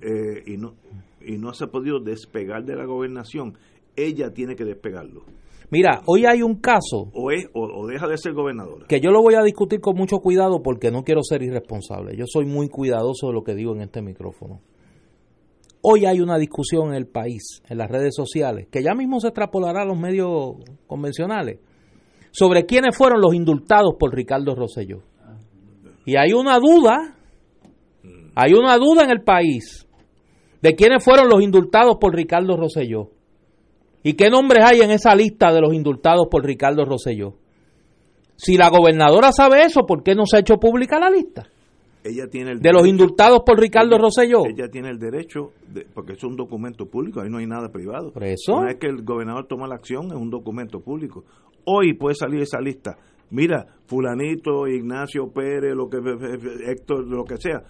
eh, 0.02 0.44
y 0.48 0.58
no 0.58 0.76
y 1.22 1.38
no 1.38 1.54
se 1.54 1.66
ha 1.66 1.68
podido 1.68 2.00
despegar 2.00 2.64
de 2.64 2.76
la 2.78 2.86
gobernación, 2.86 3.58
ella 3.98 4.32
tiene 4.34 4.56
que 4.56 4.64
despegarlo. 4.64 5.24
Mira, 5.72 6.02
hoy 6.08 6.26
hay 6.26 6.42
un 6.42 6.56
caso 6.60 7.12
O, 7.14 7.32
es, 7.32 7.46
o, 7.54 7.62
o 7.62 7.88
deja 7.88 8.08
de 8.08 8.18
ser 8.18 8.34
gobernadora. 8.34 8.88
que 8.88 9.00
yo 9.00 9.12
lo 9.12 9.22
voy 9.22 9.36
a 9.36 9.44
discutir 9.44 9.80
con 9.80 9.96
mucho 9.96 10.18
cuidado 10.18 10.62
porque 10.64 10.90
no 10.92 11.04
quiero 11.04 11.22
ser 11.24 11.44
irresponsable. 11.44 12.18
Yo 12.18 12.26
soy 12.28 12.46
muy 12.46 12.70
cuidadoso 12.70 13.28
de 13.28 13.34
lo 13.34 13.44
que 13.44 13.54
digo 13.54 13.74
en 13.76 13.82
este 13.82 14.02
micrófono. 14.02 14.62
Hoy 15.82 16.06
hay 16.06 16.20
una 16.20 16.38
discusión 16.38 16.90
en 16.90 16.96
el 16.96 17.08
país, 17.08 17.62
en 17.70 17.78
las 17.78 17.90
redes 17.90 18.14
sociales, 18.16 18.68
que 18.70 18.84
ya 18.84 18.94
mismo 18.96 19.20
se 19.20 19.28
extrapolará 19.28 19.84
a 19.84 19.86
los 19.86 19.98
medios 19.98 20.56
convencionales, 20.88 21.60
sobre 22.32 22.66
quiénes 22.66 22.98
fueron 22.98 23.22
los 23.22 23.34
indultados 23.34 23.94
por 23.98 24.14
Ricardo 24.14 24.56
Rosselló. 24.56 25.04
Y 26.06 26.18
hay 26.18 26.34
una 26.34 26.60
duda, 26.60 27.16
hay 28.36 28.54
una 28.54 28.78
duda 28.78 29.04
en 29.04 29.12
el 29.12 29.22
país 29.22 29.88
de 30.62 30.76
quiénes 30.76 31.04
fueron 31.04 31.30
los 31.30 31.42
indultados 31.42 31.96
por 32.00 32.14
Ricardo 32.14 32.58
Rosselló. 32.58 33.12
¿Y 34.04 34.14
qué 34.14 34.30
nombres 34.30 34.64
hay 34.66 34.82
en 34.82 34.92
esa 34.92 35.14
lista 35.16 35.52
de 35.52 35.62
los 35.62 35.74
indultados 35.74 36.28
por 36.30 36.46
Ricardo 36.46 36.86
Rosselló? 36.86 37.34
Si 38.36 38.56
la 38.58 38.70
gobernadora 38.70 39.32
sabe 39.32 39.64
eso, 39.64 39.86
¿por 39.86 40.04
qué 40.04 40.16
no 40.16 40.26
se 40.26 40.38
ha 40.38 40.40
hecho 40.40 40.56
pública 40.58 41.00
la 41.00 41.10
lista? 41.10 41.48
Ella 42.02 42.28
tiene 42.32 42.52
el 42.52 42.62
De 42.62 42.72
los 42.72 42.88
indultados 42.88 43.42
por 43.46 43.60
Ricardo 43.60 43.98
Rosselló. 43.98 44.46
Ella 44.46 44.70
tiene 44.72 44.90
el 44.90 44.98
derecho, 45.00 45.52
de- 45.68 45.86
porque 45.94 46.14
es 46.14 46.24
un 46.24 46.38
documento 46.38 46.86
público, 46.86 47.20
ahí 47.20 47.30
no 47.30 47.40
hay 47.40 47.46
nada 47.46 47.68
privado. 47.70 48.14
Por 48.14 48.24
eso. 48.24 48.56
Una 48.56 48.68
vez 48.68 48.78
que 48.80 48.88
el 48.88 49.04
gobernador 49.04 49.48
toma 49.48 49.68
la 49.68 49.76
acción, 49.76 50.06
es 50.08 50.14
un 50.16 50.30
documento 50.30 50.80
público. 50.80 51.26
Hoy 51.66 51.94
puede 51.94 52.16
salir 52.16 52.42
esa 52.42 52.62
lista. 52.62 52.98
Mira, 53.32 53.66
fulanito, 53.86 54.66
Ignacio 54.68 55.28
Pérez, 55.34 55.76
lo 55.76 55.90
que 55.90 55.98
Héctor, 56.72 57.06
lo 57.06 57.26
que 57.26 57.36
sea, 57.38 57.62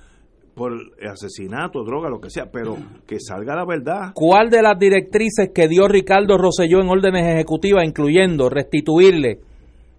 por 0.60 0.74
asesinato, 1.10 1.86
droga, 1.86 2.10
lo 2.10 2.20
que 2.20 2.30
sea, 2.30 2.52
pero 2.52 2.76
que 3.08 3.18
salga 3.22 3.56
la 3.56 3.66
verdad. 3.66 4.12
¿Cuál 4.14 4.50
de 4.50 4.62
las 4.62 4.78
directrices 4.78 5.52
que 5.56 5.70
dio 5.70 5.88
Ricardo 5.88 6.38
Rosselló 6.38 6.82
en 6.82 6.90
órdenes 6.90 7.26
ejecutivas, 7.34 7.86
incluyendo 7.86 8.50
restituirle 8.50 9.40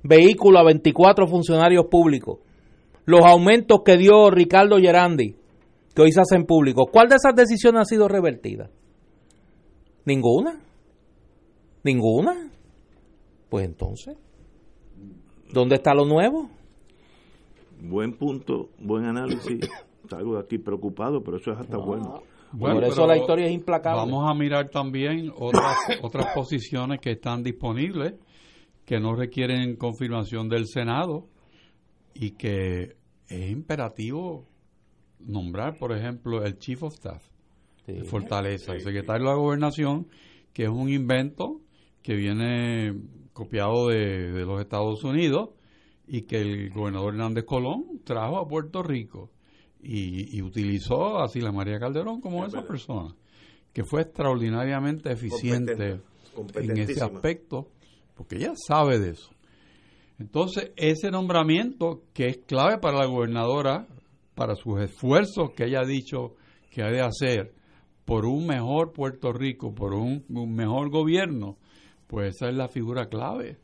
vehículo 0.03 0.59
a 0.59 0.65
24 0.65 1.27
funcionarios 1.27 1.87
públicos, 1.87 2.41
los 3.07 3.23
aumentos 3.25 3.81
que 3.83 3.97
dio 3.97 4.31
Ricardo 4.31 4.77
Gerandi, 4.77 5.35
que 5.95 6.03
hoy 6.03 6.13
se 6.13 6.21
hacen 6.21 6.45
públicos, 6.45 6.85
¿cuál 6.93 7.09
de 7.09 7.17
esas 7.17 7.35
decisiones 7.35 7.81
ha 7.81 7.85
sido 7.87 8.07
revertida? 8.07 8.69
Ninguna. 10.05 10.61
Ninguna. 11.85 12.51
Pues 13.49 13.65
entonces, 13.65 14.15
¿dónde 15.51 15.77
está 15.77 15.95
lo 15.95 16.05
nuevo? 16.05 16.51
Buen 17.81 18.13
punto, 18.13 18.69
buen 18.79 19.07
análisis. 19.07 19.67
Salgo 20.11 20.35
de 20.35 20.41
aquí 20.41 20.59
preocupado, 20.59 21.23
pero 21.23 21.37
eso 21.37 21.53
es 21.53 21.59
hasta 21.59 21.77
bueno. 21.79 22.23
Bueno, 22.53 22.81
Por 22.81 22.85
eso 22.85 23.07
la 23.07 23.17
historia 23.17 23.47
es 23.47 23.53
implacable. 23.53 24.01
Vamos 24.01 24.29
a 24.29 24.35
mirar 24.35 24.69
también 24.71 25.31
otras, 25.39 25.77
otras 26.03 26.35
posiciones 26.35 26.99
que 27.01 27.13
están 27.13 27.45
disponibles, 27.45 28.15
que 28.85 28.99
no 28.99 29.15
requieren 29.15 29.77
confirmación 29.77 30.49
del 30.49 30.67
Senado 30.67 31.29
y 32.13 32.33
que 32.33 32.97
es 33.29 33.51
imperativo 33.51 34.47
nombrar, 35.21 35.79
por 35.79 35.93
ejemplo, 35.97 36.45
el 36.45 36.59
Chief 36.59 36.83
of 36.83 36.95
Staff 36.95 37.23
Sí. 37.87 37.93
de 37.93 38.05
Fortaleza, 38.05 38.73
el 38.75 38.81
secretario 38.83 39.27
de 39.27 39.33
la 39.33 39.37
Gobernación, 39.39 40.09
que 40.53 40.65
es 40.65 40.69
un 40.69 40.89
invento 40.91 41.61
que 42.03 42.15
viene 42.15 42.95
copiado 43.33 43.89
de, 43.89 44.33
de 44.33 44.45
los 44.45 44.61
Estados 44.61 45.03
Unidos 45.05 45.51
y 46.07 46.23
que 46.23 46.41
el 46.41 46.71
gobernador 46.71 47.15
Hernández 47.15 47.45
Colón 47.45 48.01
trajo 48.05 48.39
a 48.39 48.47
Puerto 48.49 48.83
Rico 48.83 49.31
y, 49.83 50.43
utilizó 50.43 51.21
a 51.21 51.29
Sila 51.29 51.53
María 51.53 51.79
Calderón 51.79 52.21
como 52.21 52.45
esa 52.45 52.63
persona, 52.63 53.15
que 53.73 53.85
fue 53.85 54.03
extraordinariamente 54.03 55.13
eficiente 55.13 56.01
en 56.55 56.79
ese 56.79 57.03
aspecto, 57.03 57.69
porque 58.15 58.37
ella 58.37 58.53
sabe 58.55 58.99
de 58.99 59.11
eso. 59.11 59.31
Entonces, 60.19 60.73
ese 60.77 61.11
nombramiento 61.11 62.03
que 62.13 62.27
es 62.27 62.39
clave 62.47 62.79
para 62.79 62.99
la 62.99 63.07
gobernadora, 63.07 63.87
para 64.35 64.55
sus 64.55 64.81
esfuerzos 64.81 65.53
que 65.53 65.65
ella 65.65 65.81
ha 65.81 65.87
dicho 65.87 66.35
que 66.71 66.83
ha 66.83 66.91
de 66.91 67.01
hacer 67.01 67.55
por 68.05 68.27
un 68.27 68.47
mejor 68.47 68.93
Puerto 68.93 69.33
Rico, 69.33 69.75
por 69.75 69.95
un, 69.95 70.25
mejor 70.29 70.91
gobierno, 70.91 71.57
pues 72.07 72.35
esa 72.35 72.49
es 72.49 72.55
la 72.55 72.69
figura 72.69 73.07
clave. 73.07 73.59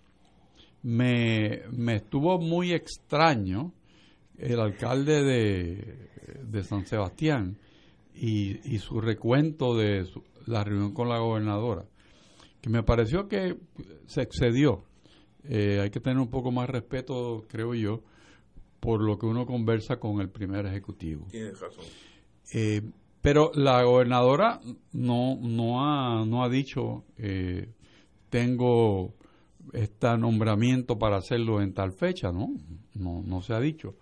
Me, 0.83 1.63
me 1.73 1.97
estuvo 1.97 2.39
muy 2.39 2.73
extraño 2.73 3.73
el 4.39 4.61
alcalde 4.61 5.25
de, 5.25 6.63
San 6.63 6.87
Sebastián 6.87 7.59
y, 8.15 8.79
su 8.79 9.01
recuento 9.01 9.77
de 9.77 10.07
la 10.47 10.65
reunión 10.65 10.93
con 10.93 11.09
la 11.09 11.19
gobernadora, 11.19 11.85
que 12.61 12.71
me 12.71 12.83
pareció 12.83 13.29
que 13.29 13.57
se 14.07 14.23
excedió. 14.23 14.85
Eh, 15.45 15.81
hay 15.81 15.91
que 15.91 16.01
tener 16.01 16.19
un 16.19 16.29
poco 16.29 16.51
más 16.51 16.69
respeto, 16.69 17.45
creo 17.49 17.75
yo, 17.75 18.03
por 18.81 19.03
lo 19.03 19.19
que 19.19 19.27
uno 19.27 19.47
conversa 19.47 19.99
con 19.99 20.21
el 20.21 20.29
primer 20.29 20.67
ejecutivo. 20.67 21.27
Tienes 21.31 21.61
razón. 21.61 21.85
Eh, 22.53 22.83
pero 23.21 23.51
la 23.55 23.83
gobernadora 23.83 24.61
no, 24.93 25.37
no, 25.41 25.85
ha, 25.85 26.25
no 26.25 26.45
ha 26.45 26.49
dicho, 26.49 27.05
eh, 27.19 27.73
tengo 28.29 29.15
este 29.73 30.17
nombramiento 30.17 30.99
para 30.99 31.17
hacerlo 31.17 31.61
en 31.61 31.75
tal 31.75 31.93
fecha, 31.93 32.31
¿no? 32.31 32.49
No, 32.95 33.23
no 33.23 33.43
se 33.43 33.53
ha 33.53 33.61
dicho 33.61 33.95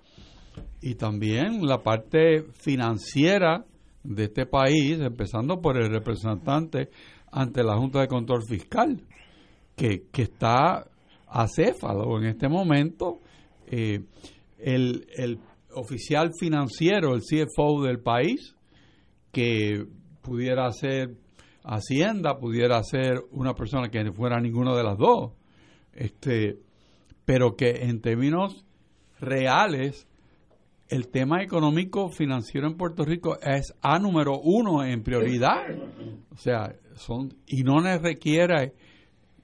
y 0.81 0.95
también 0.95 1.67
la 1.67 1.83
parte 1.83 2.45
financiera 2.53 3.65
de 4.03 4.25
este 4.25 4.47
país, 4.47 5.01
empezando 5.01 5.61
por 5.61 5.77
el 5.77 5.91
representante 5.91 6.91
ante 7.33 7.63
la 7.65 7.77
Junta 7.77 8.01
de 8.01 8.09
Control 8.09 8.43
Fiscal, 8.47 9.01
que, 9.75 10.07
que 10.13 10.23
está 10.23 10.87
acéfalo 11.27 12.19
en 12.19 12.27
este 12.27 12.49
momento. 12.49 13.21
Eh, 13.67 14.05
el, 14.59 15.07
el 15.17 15.39
oficial 15.75 16.31
financiero, 16.39 17.15
el 17.15 17.23
CFO 17.23 17.83
del 17.83 18.01
país, 18.01 18.55
que 19.33 19.87
pudiera 20.23 20.71
ser 20.71 21.17
Hacienda, 21.67 22.39
pudiera 22.39 22.83
ser 22.83 23.23
una 23.31 23.55
persona 23.55 23.89
que 23.89 24.05
no 24.05 24.13
fuera 24.13 24.39
ninguna 24.39 24.77
de 24.77 24.83
las 24.85 24.99
dos, 24.99 25.33
este, 25.95 26.59
pero 27.25 27.57
que 27.57 27.71
en 27.85 28.03
términos 28.03 28.67
reales 29.19 30.07
el 30.95 31.09
tema 31.09 31.43
económico 31.43 32.09
financiero 32.09 32.69
en 32.69 32.77
Puerto 32.77 33.05
Rico 33.05 33.37
es 33.41 33.75
A 33.83 33.99
número 33.99 34.39
uno 34.41 34.85
en 34.85 35.03
prioridad. 35.03 35.67
O 36.31 36.37
sea, 36.37 36.73
son 36.95 37.35
y 37.49 37.65
no 37.65 37.81
le 37.81 37.99
requiere 37.99 38.75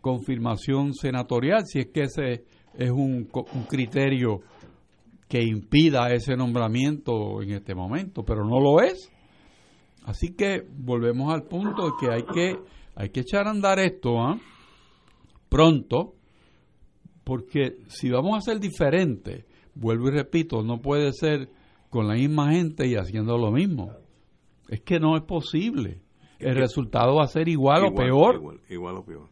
confirmación 0.01 0.94
senatorial 0.94 1.66
si 1.66 1.80
es 1.80 1.86
que 1.88 2.03
ese 2.03 2.44
es 2.74 2.90
un, 2.90 3.28
un 3.32 3.62
criterio 3.64 4.42
que 5.28 5.42
impida 5.42 6.12
ese 6.12 6.36
nombramiento 6.36 7.42
en 7.42 7.51
este 7.51 7.74
momento, 7.74 8.24
pero 8.24 8.44
no 8.44 8.61
lo 8.61 8.80
es. 8.80 9.11
Así 10.05 10.34
que 10.36 10.62
volvemos 10.72 11.34
al 11.34 11.42
punto 11.42 11.86
de 11.86 11.92
que 12.01 12.12
hay 12.12 12.22
que 12.32 12.59
hay 12.94 13.09
que 13.11 13.20
echar 13.20 13.48
a 13.48 13.51
andar 13.51 13.80
esto 13.80 14.20
¿ah? 14.20 14.38
pronto, 15.48 16.14
porque 17.24 17.78
si 17.88 18.09
vamos 18.09 18.38
a 18.38 18.40
ser 18.40 18.61
diferentes, 18.61 19.46
vuelvo 19.74 20.08
y 20.08 20.12
repito, 20.12 20.62
no 20.62 20.80
puede 20.80 21.12
ser 21.12 21.48
con 21.88 22.08
la 22.08 22.14
misma 22.14 22.52
gente 22.52 22.86
y 22.86 22.94
haciendo 22.94 23.36
lo 23.36 23.50
mismo. 23.50 23.92
Es 24.68 24.80
que 24.80 25.00
no 25.00 25.16
es 25.16 25.24
posible. 25.24 26.02
El 26.38 26.56
resultado 26.56 27.16
va 27.16 27.24
a 27.24 27.26
ser 27.26 27.48
igual, 27.48 27.84
o 27.84 27.94
peor. 27.94 28.60
Igual, 28.68 28.96
o 28.96 29.04
peor. 29.04 29.28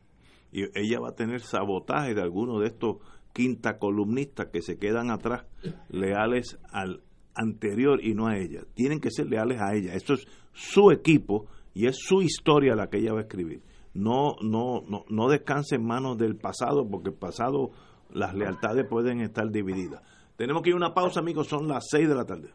Y 0.53 0.63
ella 0.79 1.01
va 1.01 1.11
a 1.11 1.15
tener 1.15 1.41
sabotaje 1.41 2.15
de 2.15 2.21
algunos 2.21 2.61
de 2.61 2.67
estos 2.67 2.97
quinta 3.33 3.79
columnistas 3.79 4.49
que 4.53 4.63
se 4.63 4.79
quedan 4.79 5.11
atrás, 5.11 5.47
leales 5.89 6.59
al 6.71 7.03
anterior 7.35 8.05
y 8.05 8.15
no 8.15 8.27
a 8.27 8.37
ella. 8.37 8.63
Tienen 8.75 9.01
que 9.01 9.11
ser 9.11 9.27
leales 9.27 9.61
a 9.61 9.75
ella. 9.75 9.95
Esto 9.95 10.15
es 10.15 10.27
su 10.53 10.91
equipo 10.91 11.47
y 11.73 11.87
es 11.87 11.97
su 11.99 12.21
historia 12.21 12.75
la 12.75 12.89
que 12.89 12.99
ella 12.99 13.13
va 13.13 13.21
a 13.21 13.23
escribir. 13.23 13.63
No, 13.95 14.37
no, 14.43 14.83
no, 14.89 15.05
no 15.09 15.29
descanse 15.29 15.77
en 15.77 15.87
manos 15.87 16.19
del 16.19 16.37
pasado, 16.37 16.89
porque 16.89 17.11
el 17.11 17.17
pasado 17.17 17.71
las 18.11 18.35
lealtades 18.35 18.87
pueden 18.89 19.21
estar 19.21 19.51
divididas. 19.51 20.03
Tenemos 20.39 20.63
que 20.63 20.69
ir 20.69 20.75
a 20.75 20.77
una 20.77 20.95
pausa, 20.95 21.19
amigos, 21.19 21.49
son 21.49 21.67
las 21.67 21.89
6 21.91 22.09
de 22.09 22.15
la 22.15 22.25
tarde. 22.25 22.49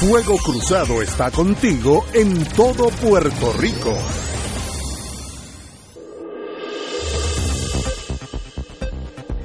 Fuego 0.00 0.36
Cruzado 0.44 1.00
está 1.00 1.30
contigo 1.30 2.04
en 2.12 2.44
todo 2.56 2.88
Puerto 3.00 3.52
Rico. 3.52 3.94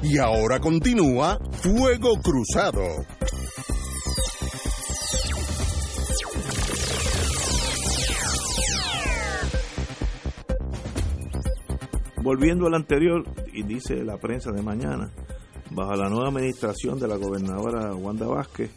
Y 0.02 0.18
ahora 0.18 0.58
continúa 0.58 1.38
Fuego 1.52 2.20
Cruzado. 2.20 2.82
Volviendo 12.20 12.66
al 12.66 12.74
anterior, 12.74 13.22
y 13.52 13.62
dice 13.62 14.02
la 14.02 14.16
prensa 14.16 14.50
de 14.50 14.60
mañana, 14.60 15.12
Bajo 15.74 15.96
la 15.96 16.08
nueva 16.08 16.28
administración 16.28 17.00
de 17.00 17.08
la 17.08 17.16
gobernadora 17.16 17.92
Wanda 17.96 18.28
Vázquez, 18.28 18.70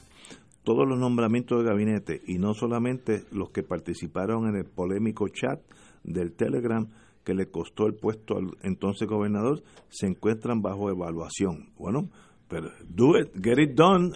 todos 0.63 0.87
los 0.87 0.97
nombramientos 0.97 1.59
de 1.59 1.69
gabinete 1.69 2.21
y 2.25 2.39
no 2.39 2.55
solamente 2.55 3.25
los 3.31 3.51
que 3.51 3.61
participaron 3.61 4.47
en 4.47 4.55
el 4.55 4.65
polémico 4.65 5.27
chat 5.27 5.59
del 6.03 6.33
Telegram 6.33 6.87
que 7.23 7.35
le 7.35 7.51
costó 7.51 7.85
el 7.85 7.93
puesto 7.93 8.37
al 8.37 8.47
entonces 8.63 9.07
gobernador, 9.07 9.61
se 9.89 10.07
encuentran 10.07 10.63
bajo 10.63 10.89
evaluación. 10.89 11.69
Bueno, 11.77 12.09
pero 12.47 12.71
do 12.89 13.19
it, 13.19 13.29
get 13.43 13.59
it 13.59 13.75
done. 13.75 14.13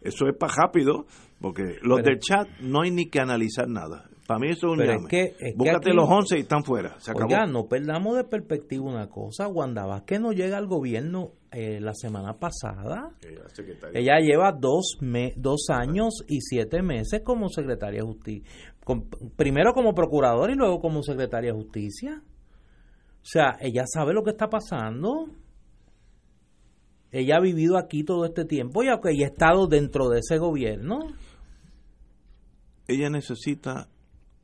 Eso 0.00 0.26
es 0.26 0.36
para 0.36 0.52
rápido, 0.52 1.06
porque 1.40 1.76
los 1.82 2.02
del 2.02 2.18
chat 2.18 2.48
no 2.60 2.82
hay 2.82 2.90
ni 2.90 3.06
que 3.06 3.20
analizar 3.20 3.68
nada. 3.68 4.10
Para 4.26 4.40
mí 4.40 4.48
eso 4.50 4.72
es 4.72 4.78
un 4.78 4.84
llame. 4.84 5.08
que, 5.08 5.34
Búscate 5.54 5.94
los 5.94 6.08
11 6.08 6.38
y 6.38 6.40
están 6.40 6.64
fuera. 6.64 6.98
Se 6.98 7.12
acabó. 7.12 7.46
no 7.46 7.68
perdamos 7.68 8.16
de 8.16 8.24
perspectiva 8.24 8.84
una 8.84 9.08
cosa. 9.08 9.46
Wanda 9.46 9.86
Vázquez 9.86 10.20
no 10.20 10.32
llega 10.32 10.56
al 10.58 10.66
gobierno 10.66 11.32
eh, 11.52 11.80
la 11.80 11.94
semana 11.94 12.38
pasada. 12.38 13.10
Ella 13.94 14.18
lleva 14.18 14.52
dos, 14.52 14.96
me, 15.00 15.32
dos 15.36 15.66
años 15.70 16.24
y 16.26 16.40
siete 16.40 16.82
meses 16.82 17.22
como 17.24 17.48
secretaria 17.48 18.00
de 18.00 18.06
justicia. 18.06 18.50
primero 19.36 19.72
como 19.72 19.94
procuradora 19.94 20.52
y 20.52 20.56
luego 20.56 20.80
como 20.80 21.02
secretaria 21.02 21.52
de 21.52 21.56
justicia. 21.56 22.22
O 23.22 23.28
sea, 23.28 23.56
ella 23.60 23.84
sabe 23.86 24.12
lo 24.12 24.24
que 24.24 24.30
está 24.30 24.48
pasando. 24.48 25.26
Ella 27.12 27.36
ha 27.36 27.40
vivido 27.40 27.78
aquí 27.78 28.02
todo 28.02 28.24
este 28.24 28.44
tiempo 28.44 28.82
y 28.82 28.88
ha 28.88 29.26
estado 29.26 29.68
dentro 29.68 30.08
de 30.08 30.18
ese 30.18 30.38
gobierno. 30.38 30.98
Ella 32.88 33.08
necesita 33.08 33.88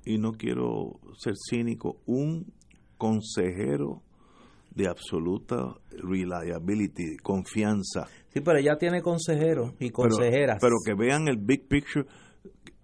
y 0.05 0.19
no 0.19 0.33
quiero 0.33 1.01
ser 1.19 1.35
cínico, 1.37 2.01
un 2.07 2.53
consejero 2.97 4.03
de 4.75 4.89
absoluta 4.89 5.75
reliability, 5.91 7.17
confianza. 7.23 8.07
Sí, 8.29 8.41
pero 8.41 8.59
ella 8.59 8.77
tiene 8.79 9.03
consejeros 9.03 9.75
y 9.79 9.91
consejeras. 9.91 10.59
Pero, 10.61 10.77
que 10.85 10.95
vean 10.95 11.29
el 11.29 11.37
big 11.37 11.69
picture, 11.69 12.07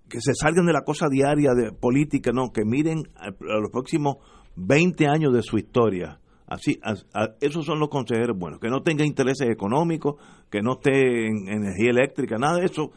que 0.08 0.20
se 0.20 0.32
salgan 0.34 0.66
de 0.66 0.72
la 0.72 0.82
cosa 0.82 1.06
diaria 1.10 1.52
de 1.54 1.72
política, 1.72 2.30
no, 2.32 2.50
que 2.52 2.64
miren 2.64 3.04
a, 3.16 3.30
los 3.30 3.70
próximos 3.70 4.16
20 4.56 5.06
años 5.06 5.32
de 5.32 5.42
su 5.42 5.56
historia. 5.56 6.20
Así, 6.46 6.80
esos 7.40 7.66
son 7.66 7.78
los 7.78 7.88
consejeros 7.90 8.38
buenos, 8.38 8.58
que 8.58 8.68
no 8.68 8.82
tenga 8.82 9.04
intereses 9.04 9.48
económicos, 9.50 10.16
que 10.50 10.62
no 10.62 10.74
esté 10.74 11.26
en, 11.26 11.48
energía 11.48 11.90
eléctrica, 11.90 12.36
nada 12.38 12.58
de 12.58 12.66
eso. 12.66 12.90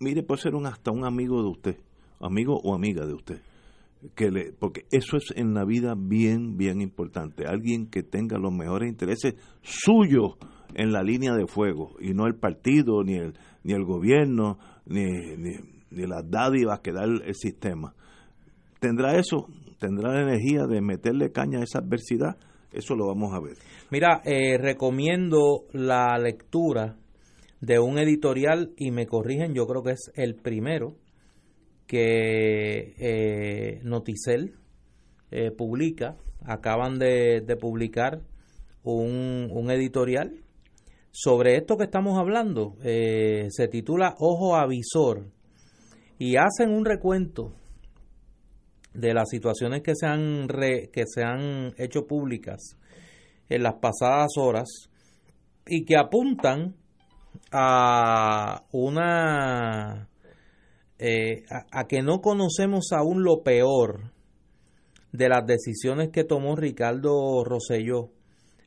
mire, 0.00 0.22
puede 0.22 0.42
ser 0.42 0.54
un, 0.54 0.66
hasta 0.66 0.90
un 0.90 1.04
amigo 1.04 1.42
de 1.42 1.48
usted 1.48 1.76
amigo 2.20 2.58
o 2.62 2.74
amiga 2.74 3.06
de 3.06 3.14
usted. 3.14 3.40
Que 4.14 4.30
le, 4.30 4.52
porque 4.52 4.84
eso 4.92 5.16
es 5.16 5.32
en 5.36 5.54
la 5.54 5.64
vida 5.64 5.94
bien, 5.96 6.56
bien 6.56 6.80
importante. 6.80 7.46
Alguien 7.46 7.90
que 7.90 8.02
tenga 8.02 8.38
los 8.38 8.52
mejores 8.52 8.88
intereses 8.88 9.34
suyos 9.62 10.36
en 10.74 10.92
la 10.92 11.02
línea 11.02 11.34
de 11.34 11.46
fuego 11.46 11.96
y 12.00 12.14
no 12.14 12.26
el 12.26 12.36
partido, 12.36 13.02
ni 13.02 13.14
el, 13.14 13.34
ni 13.64 13.72
el 13.72 13.84
gobierno, 13.84 14.58
ni, 14.86 15.04
ni, 15.36 16.06
las 16.06 16.30
dádivas 16.30 16.80
que 16.80 16.92
da 16.92 17.04
el, 17.04 17.34
sistema. 17.34 17.94
¿Tendrá 18.78 19.18
eso? 19.18 19.46
¿Tendrá 19.80 20.12
la 20.12 20.22
energía 20.22 20.66
de 20.66 20.80
meterle 20.80 21.32
caña 21.32 21.60
a 21.60 21.64
esa 21.64 21.78
adversidad? 21.80 22.36
Eso 22.72 22.94
lo 22.94 23.06
vamos 23.06 23.34
a 23.34 23.40
ver. 23.40 23.56
Mira, 23.90 24.20
eh, 24.24 24.58
recomiendo 24.58 25.64
la 25.72 26.18
lectura 26.18 26.96
de 27.60 27.80
un 27.80 27.98
editorial, 27.98 28.72
y 28.76 28.90
me 28.90 29.06
corrigen, 29.06 29.54
yo 29.54 29.66
creo 29.66 29.82
que 29.82 29.92
es 29.92 30.12
el 30.14 30.36
primero, 30.36 30.94
que 31.88 32.94
eh, 32.98 33.80
Noticel 33.82 34.54
eh, 35.30 35.50
publica, 35.50 36.16
acaban 36.44 36.98
de, 36.98 37.42
publicar 37.58 38.20
un, 38.84 39.48
un, 39.50 39.70
editorial 39.70 40.44
sobre 41.10 41.56
esto 41.56 41.76
que 41.78 41.84
estamos 41.84 42.18
hablando. 42.18 42.76
Eh, 42.84 43.48
se 43.50 43.68
titula 43.68 44.14
Ojo 44.18 44.54
Avisor 44.54 45.26
y 46.18 46.36
hacen 46.36 46.70
un 46.70 46.84
recuento 46.84 47.54
de 48.92 49.14
las 49.14 49.30
situaciones 49.30 49.82
que 49.82 49.94
se 49.94 50.06
han, 50.06 50.46
que 50.46 51.04
se 51.06 51.24
han 51.24 51.72
hecho 51.78 52.06
públicas 52.06 52.76
en 53.48 53.62
las 53.62 53.74
pasadas 53.76 54.36
horas 54.36 54.68
y 55.66 55.84
que 55.86 55.96
apuntan 55.96 56.76
a 57.50 58.64
una 58.72 60.07
eh, 60.98 61.44
a, 61.50 61.86
que 61.86 62.02
no 62.02 62.20
conocemos 62.20 62.92
aún 62.92 63.22
lo 63.22 63.42
peor 63.42 64.12
de 65.12 65.28
las 65.28 65.46
decisiones 65.46 66.10
que 66.10 66.24
tomó 66.24 66.56
Ricardo 66.56 67.44
Rosselló 67.44 68.10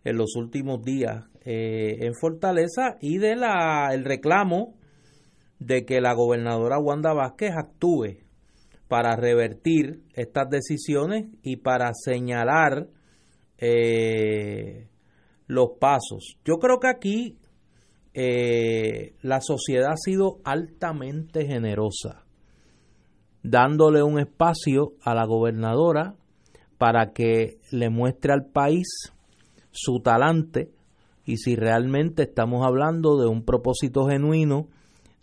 en 0.04 0.18
los 0.18 0.36
últimos 0.36 0.82
días 0.82 1.26
eh, 1.44 1.98
en 2.02 2.14
Fortaleza 2.16 2.98
y 3.02 3.18
de 3.18 3.36
la 3.36 3.90
el 3.94 4.06
reclamo 4.06 4.76
de 5.60 5.86
que 5.86 6.02
la 6.02 6.14
gobernadora 6.14 6.80
Wanda 6.80 7.14
Vázquez 7.14 7.52
actúe 7.56 8.24
para 8.88 9.16
revertir 9.16 10.02
estas 10.14 10.50
decisiones 10.50 11.28
y 11.44 11.58
para 11.58 11.92
señalar 11.94 12.88
eh, 13.58 14.88
los 15.48 15.72
pasos. 15.80 16.38
Yo 16.44 16.56
creo 16.56 16.80
que 16.80 16.88
aquí 16.88 17.38
eh, 18.14 19.16
la 19.22 19.40
sociedad 19.42 19.92
ha 19.92 19.98
sido 19.98 20.40
altamente 20.44 21.46
generosa, 21.46 22.24
dándole 23.44 24.04
un 24.04 24.20
espacio 24.20 24.94
a 25.02 25.14
la 25.14 25.26
gobernadora 25.26 26.16
para 26.78 27.14
que 27.14 27.60
le 27.72 27.90
muestre 27.90 28.34
al 28.34 28.46
país 28.46 28.88
su 29.72 30.00
talante 30.00 30.72
y 31.26 31.38
si 31.38 31.56
realmente 31.56 32.24
estamos 32.24 32.66
hablando 32.66 33.18
de 33.18 33.28
un 33.28 33.46
propósito 33.46 34.08
genuino 34.08 34.68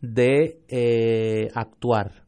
de 0.00 0.60
eh, 0.68 1.48
actuar 1.54 2.24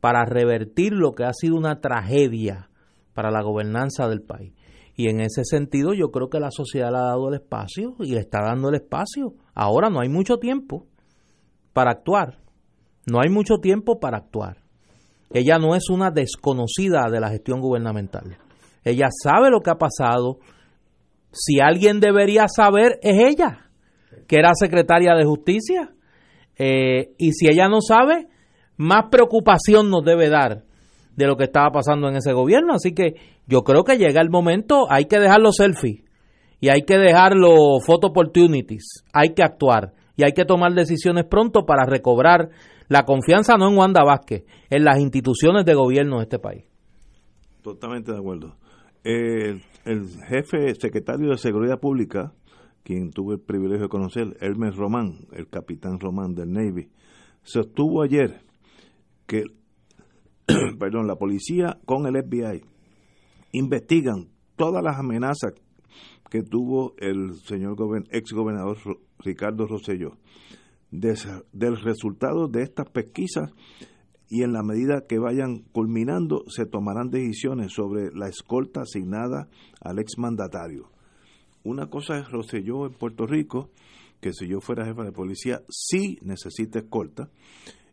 para 0.00 0.24
revertir 0.24 0.92
lo 0.92 1.12
que 1.12 1.24
ha 1.24 1.32
sido 1.32 1.56
una 1.56 1.80
tragedia 1.80 2.70
para 3.14 3.30
la 3.30 3.42
gobernanza 3.42 4.08
del 4.08 4.22
país. 4.22 4.54
Y 5.00 5.08
en 5.08 5.22
ese 5.22 5.46
sentido 5.46 5.94
yo 5.94 6.10
creo 6.10 6.28
que 6.28 6.38
la 6.40 6.50
sociedad 6.50 6.90
le 6.90 6.98
ha 6.98 7.12
dado 7.12 7.28
el 7.28 7.36
espacio 7.36 7.94
y 8.00 8.12
le 8.12 8.20
está 8.20 8.42
dando 8.42 8.68
el 8.68 8.74
espacio. 8.74 9.32
Ahora 9.54 9.88
no 9.88 10.00
hay 10.00 10.10
mucho 10.10 10.36
tiempo 10.36 10.88
para 11.72 11.92
actuar. 11.92 12.36
No 13.06 13.18
hay 13.22 13.30
mucho 13.30 13.60
tiempo 13.62 13.98
para 13.98 14.18
actuar. 14.18 14.58
Ella 15.30 15.56
no 15.58 15.74
es 15.74 15.88
una 15.88 16.10
desconocida 16.10 17.08
de 17.10 17.18
la 17.18 17.30
gestión 17.30 17.62
gubernamental. 17.62 18.36
Ella 18.84 19.08
sabe 19.10 19.48
lo 19.48 19.62
que 19.62 19.70
ha 19.70 19.78
pasado. 19.78 20.36
Si 21.32 21.60
alguien 21.60 21.98
debería 22.00 22.46
saber, 22.54 22.98
es 23.00 23.24
ella, 23.24 23.70
que 24.26 24.36
era 24.36 24.50
secretaria 24.54 25.14
de 25.14 25.24
justicia. 25.24 25.94
Eh, 26.58 27.14
y 27.16 27.32
si 27.32 27.48
ella 27.48 27.70
no 27.70 27.80
sabe, 27.80 28.28
más 28.76 29.04
preocupación 29.10 29.88
nos 29.88 30.04
debe 30.04 30.28
dar 30.28 30.64
de 31.16 31.26
lo 31.26 31.36
que 31.36 31.44
estaba 31.44 31.70
pasando 31.70 32.08
en 32.08 32.16
ese 32.16 32.32
gobierno. 32.32 32.74
Así 32.74 32.92
que 32.92 33.14
yo 33.46 33.62
creo 33.62 33.84
que 33.84 33.96
llega 33.96 34.20
el 34.20 34.30
momento, 34.30 34.86
hay 34.90 35.06
que 35.06 35.18
dejar 35.18 35.40
los 35.40 35.56
selfies 35.56 36.02
y 36.60 36.68
hay 36.68 36.82
que 36.82 36.98
dejar 36.98 37.34
los 37.34 37.84
photo 37.84 38.08
opportunities, 38.08 39.04
hay 39.12 39.34
que 39.34 39.42
actuar 39.42 39.94
y 40.16 40.24
hay 40.24 40.32
que 40.32 40.44
tomar 40.44 40.72
decisiones 40.74 41.24
pronto 41.24 41.64
para 41.64 41.84
recobrar 41.86 42.50
la 42.88 43.04
confianza 43.04 43.56
no 43.56 43.70
en 43.70 43.78
Wanda 43.78 44.02
Vázquez, 44.04 44.44
en 44.68 44.84
las 44.84 44.98
instituciones 44.98 45.64
de 45.64 45.74
gobierno 45.74 46.18
de 46.18 46.22
este 46.24 46.38
país. 46.38 46.64
Totalmente 47.62 48.12
de 48.12 48.18
acuerdo. 48.18 48.56
el 49.04 49.62
jefe 50.28 50.74
secretario 50.74 51.30
de 51.30 51.38
Seguridad 51.38 51.78
Pública, 51.78 52.32
quien 52.82 53.10
tuve 53.10 53.34
el 53.34 53.40
privilegio 53.40 53.84
de 53.84 53.88
conocer, 53.88 54.36
Hermes 54.40 54.76
Román, 54.76 55.26
el 55.32 55.48
capitán 55.48 56.00
Román 56.00 56.34
del 56.34 56.50
Navy, 56.52 56.90
sostuvo 57.42 58.02
ayer 58.02 58.40
que 59.26 59.44
perdón, 60.78 61.06
la 61.06 61.16
policía 61.16 61.78
con 61.84 62.06
el 62.06 62.22
FBI 62.22 62.62
investigan 63.52 64.28
todas 64.56 64.82
las 64.82 64.98
amenazas 64.98 65.54
que 66.30 66.42
tuvo 66.42 66.94
el 66.98 67.34
señor 67.46 67.76
ex 68.10 68.32
gobernador 68.32 68.76
Ricardo 69.18 69.66
Rosselló 69.66 70.16
del 70.90 71.76
resultado 71.82 72.48
de 72.48 72.62
estas 72.62 72.88
pesquisas 72.90 73.52
y 74.28 74.42
en 74.42 74.52
la 74.52 74.62
medida 74.62 75.06
que 75.08 75.18
vayan 75.18 75.58
culminando 75.72 76.44
se 76.48 76.66
tomarán 76.66 77.10
decisiones 77.10 77.72
sobre 77.72 78.10
la 78.14 78.28
escolta 78.28 78.82
asignada 78.82 79.48
al 79.80 79.98
ex 79.98 80.18
mandatario. 80.18 80.90
Una 81.64 81.88
cosa 81.90 82.18
es 82.18 82.30
Rosselló 82.30 82.86
en 82.86 82.94
Puerto 82.94 83.26
Rico, 83.26 83.70
que 84.20 84.32
si 84.32 84.48
yo 84.48 84.60
fuera 84.60 84.86
jefe 84.86 85.02
de 85.02 85.12
policía 85.12 85.62
sí 85.68 86.18
necesita 86.22 86.78
escolta, 86.78 87.28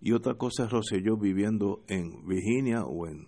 y 0.02 0.12
otra 0.14 0.36
cosa 0.36 0.66
es 0.66 0.72
Rosselló 0.72 1.18
viviendo 1.18 1.84
en 1.88 2.26
Virginia 2.26 2.86
o 2.86 3.08
en 3.08 3.28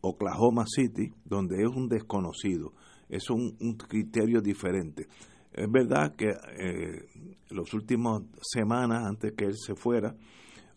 Oklahoma 0.00 0.64
City, 0.66 1.12
donde 1.24 1.62
es 1.62 1.68
un 1.68 1.88
desconocido. 1.88 2.72
Es 3.08 3.30
un, 3.30 3.56
criterio 3.88 4.40
diferente. 4.40 5.08
Es 5.52 5.70
verdad 5.70 6.14
que 6.14 6.28
eh, 6.28 7.06
las 7.50 7.72
últimas 7.74 8.22
semanas, 8.42 9.04
antes 9.06 9.32
que 9.32 9.46
él 9.46 9.54
se 9.56 9.74
fuera, 9.74 10.14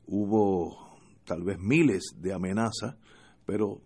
hubo 0.08 0.98
tal 1.26 1.44
vez 1.44 1.60
miles 1.60 2.16
de 2.18 2.34
amenazas, 2.34 2.96
pero 3.46 3.82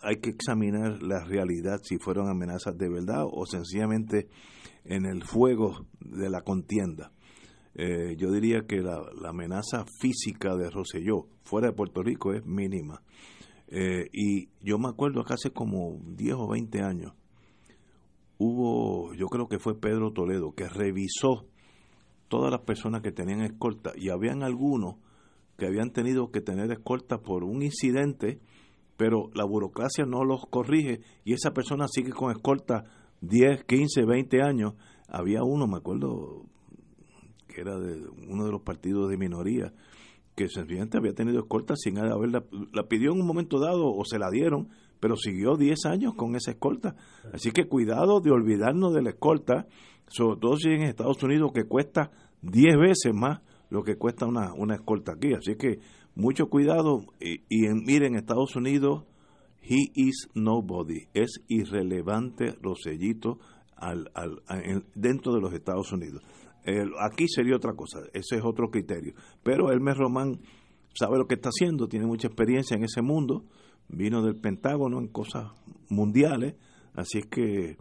hay 0.00 0.16
que 0.16 0.30
examinar 0.30 1.02
la 1.02 1.24
realidad 1.24 1.80
si 1.82 1.98
fueron 1.98 2.28
amenazas 2.28 2.76
de 2.76 2.88
verdad 2.88 3.24
o 3.30 3.46
sencillamente 3.46 4.28
en 4.84 5.06
el 5.06 5.24
fuego 5.24 5.86
de 6.00 6.28
la 6.28 6.42
contienda. 6.42 7.10
Eh, 7.74 8.14
yo 8.16 8.30
diría 8.30 8.66
que 8.66 8.80
la, 8.80 9.02
amenaza 9.28 9.84
física 10.00 10.54
de 10.56 10.70
Roselló 10.70 11.26
fuera 11.42 11.68
de 11.68 11.74
Puerto 11.74 12.02
Rico 12.02 12.32
es 12.32 12.44
mínima. 12.46 13.02
Eh, 13.68 14.08
y 14.12 14.48
yo 14.60 14.78
me 14.78 14.88
acuerdo 14.88 15.24
que 15.24 15.34
hace 15.34 15.50
como 15.50 15.98
10 16.06 16.34
o 16.34 16.48
20 16.48 16.82
años 16.82 17.14
hubo, 18.38 19.14
yo 19.14 19.26
creo 19.28 19.48
que 19.48 19.58
fue 19.58 19.78
Pedro 19.78 20.12
Toledo, 20.12 20.52
que 20.52 20.68
revisó 20.68 21.46
todas 22.28 22.50
las 22.50 22.62
personas 22.62 23.02
que 23.02 23.12
tenían 23.12 23.42
escolta 23.42 23.92
y 23.96 24.10
habían 24.10 24.42
algunos 24.42 24.96
que 25.56 25.66
habían 25.66 25.90
tenido 25.90 26.30
que 26.30 26.40
tener 26.40 26.70
escolta 26.72 27.18
por 27.18 27.44
un 27.44 27.62
incidente, 27.62 28.40
pero 28.96 29.30
la 29.34 29.44
burocracia 29.44 30.04
no 30.04 30.24
los 30.24 30.46
corrige 30.50 31.00
y 31.24 31.32
esa 31.32 31.52
persona 31.52 31.86
sigue 31.88 32.10
con 32.10 32.32
escolta 32.32 32.84
10, 33.20 33.64
15, 33.64 34.04
20 34.04 34.42
años. 34.42 34.74
Había 35.08 35.44
uno, 35.44 35.66
me 35.68 35.76
acuerdo, 35.76 36.44
que 37.54 37.60
era 37.60 37.78
de 37.78 38.06
uno 38.28 38.44
de 38.44 38.52
los 38.52 38.62
partidos 38.62 39.08
de 39.08 39.16
minoría, 39.16 39.72
que 40.34 40.48
sencillamente 40.48 40.98
había 40.98 41.14
tenido 41.14 41.38
escolta 41.38 41.76
sin 41.76 41.98
haberla, 41.98 42.44
la 42.72 42.88
pidió 42.88 43.12
en 43.12 43.20
un 43.20 43.26
momento 43.26 43.60
dado 43.60 43.86
o 43.86 44.04
se 44.04 44.18
la 44.18 44.30
dieron, 44.30 44.68
pero 44.98 45.16
siguió 45.16 45.56
10 45.56 45.86
años 45.86 46.14
con 46.14 46.34
esa 46.34 46.50
escolta. 46.50 46.96
Así 47.32 47.52
que 47.52 47.66
cuidado 47.66 48.20
de 48.20 48.32
olvidarnos 48.32 48.92
de 48.92 49.02
la 49.02 49.10
escolta, 49.10 49.66
sobre 50.08 50.40
todo 50.40 50.56
si 50.56 50.70
en 50.70 50.82
Estados 50.82 51.22
Unidos 51.22 51.52
que 51.54 51.64
cuesta 51.64 52.10
10 52.42 52.76
veces 52.76 53.14
más 53.14 53.40
lo 53.70 53.82
que 53.84 53.96
cuesta 53.96 54.26
una, 54.26 54.52
una 54.54 54.74
escolta 54.74 55.12
aquí. 55.12 55.32
Así 55.34 55.56
que 55.56 55.78
mucho 56.16 56.46
cuidado 56.46 57.00
y, 57.20 57.42
y 57.48 57.66
en, 57.66 57.84
miren, 57.84 58.16
Estados 58.16 58.56
Unidos, 58.56 59.04
he 59.62 59.90
is 59.94 60.28
nobody, 60.34 61.06
es 61.14 61.40
irrelevante 61.48 62.56
los 62.60 62.82
sellitos 62.82 63.38
al, 63.76 64.10
al, 64.14 64.42
dentro 64.94 65.32
de 65.32 65.40
los 65.40 65.52
Estados 65.52 65.92
Unidos 65.92 66.22
aquí 67.00 67.28
sería 67.28 67.56
otra 67.56 67.74
cosa, 67.74 68.00
ese 68.12 68.36
es 68.36 68.42
otro 68.44 68.70
criterio. 68.70 69.14
Pero 69.42 69.70
Hermes 69.70 69.96
Román 69.96 70.40
sabe 70.94 71.18
lo 71.18 71.26
que 71.26 71.34
está 71.34 71.50
haciendo, 71.50 71.88
tiene 71.88 72.06
mucha 72.06 72.28
experiencia 72.28 72.76
en 72.76 72.84
ese 72.84 73.02
mundo, 73.02 73.44
vino 73.88 74.22
del 74.22 74.36
Pentágono 74.36 74.98
en 74.98 75.08
cosas 75.08 75.52
mundiales, 75.88 76.54
así 76.94 77.18
es 77.18 77.26
que 77.26 77.76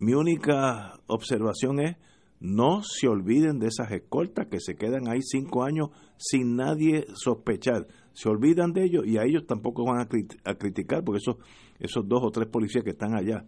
mi 0.00 0.14
única 0.14 0.94
observación 1.08 1.80
es 1.80 1.96
no 2.40 2.82
se 2.82 3.08
olviden 3.08 3.58
de 3.58 3.66
esas 3.66 3.90
escoltas 3.90 4.46
que 4.46 4.60
se 4.60 4.76
quedan 4.76 5.08
ahí 5.08 5.22
cinco 5.22 5.64
años 5.64 5.88
sin 6.16 6.54
nadie 6.54 7.06
sospechar. 7.14 7.88
Se 8.12 8.28
olvidan 8.28 8.72
de 8.72 8.84
ellos 8.84 9.06
y 9.06 9.18
a 9.18 9.24
ellos 9.24 9.44
tampoco 9.46 9.84
van 9.84 10.00
a, 10.00 10.54
criticar 10.54 11.02
porque 11.04 11.18
esos, 11.18 11.36
esos 11.80 12.06
dos 12.06 12.20
o 12.22 12.30
tres 12.30 12.48
policías 12.48 12.84
que 12.84 12.90
están 12.90 13.16
allá, 13.16 13.44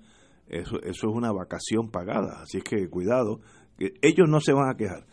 eso, 0.49 0.81
eso 0.83 1.09
es 1.09 1.15
una 1.15 1.31
vacación 1.31 1.91
pagada. 1.91 2.43
Así 2.43 2.59
es 2.59 2.65
que 2.65 2.89
cuidado 2.89 3.41
ellos 4.03 4.29
no 4.29 4.41
se 4.41 4.53
van 4.53 4.71
a 4.71 4.77
quejar. 4.77 5.05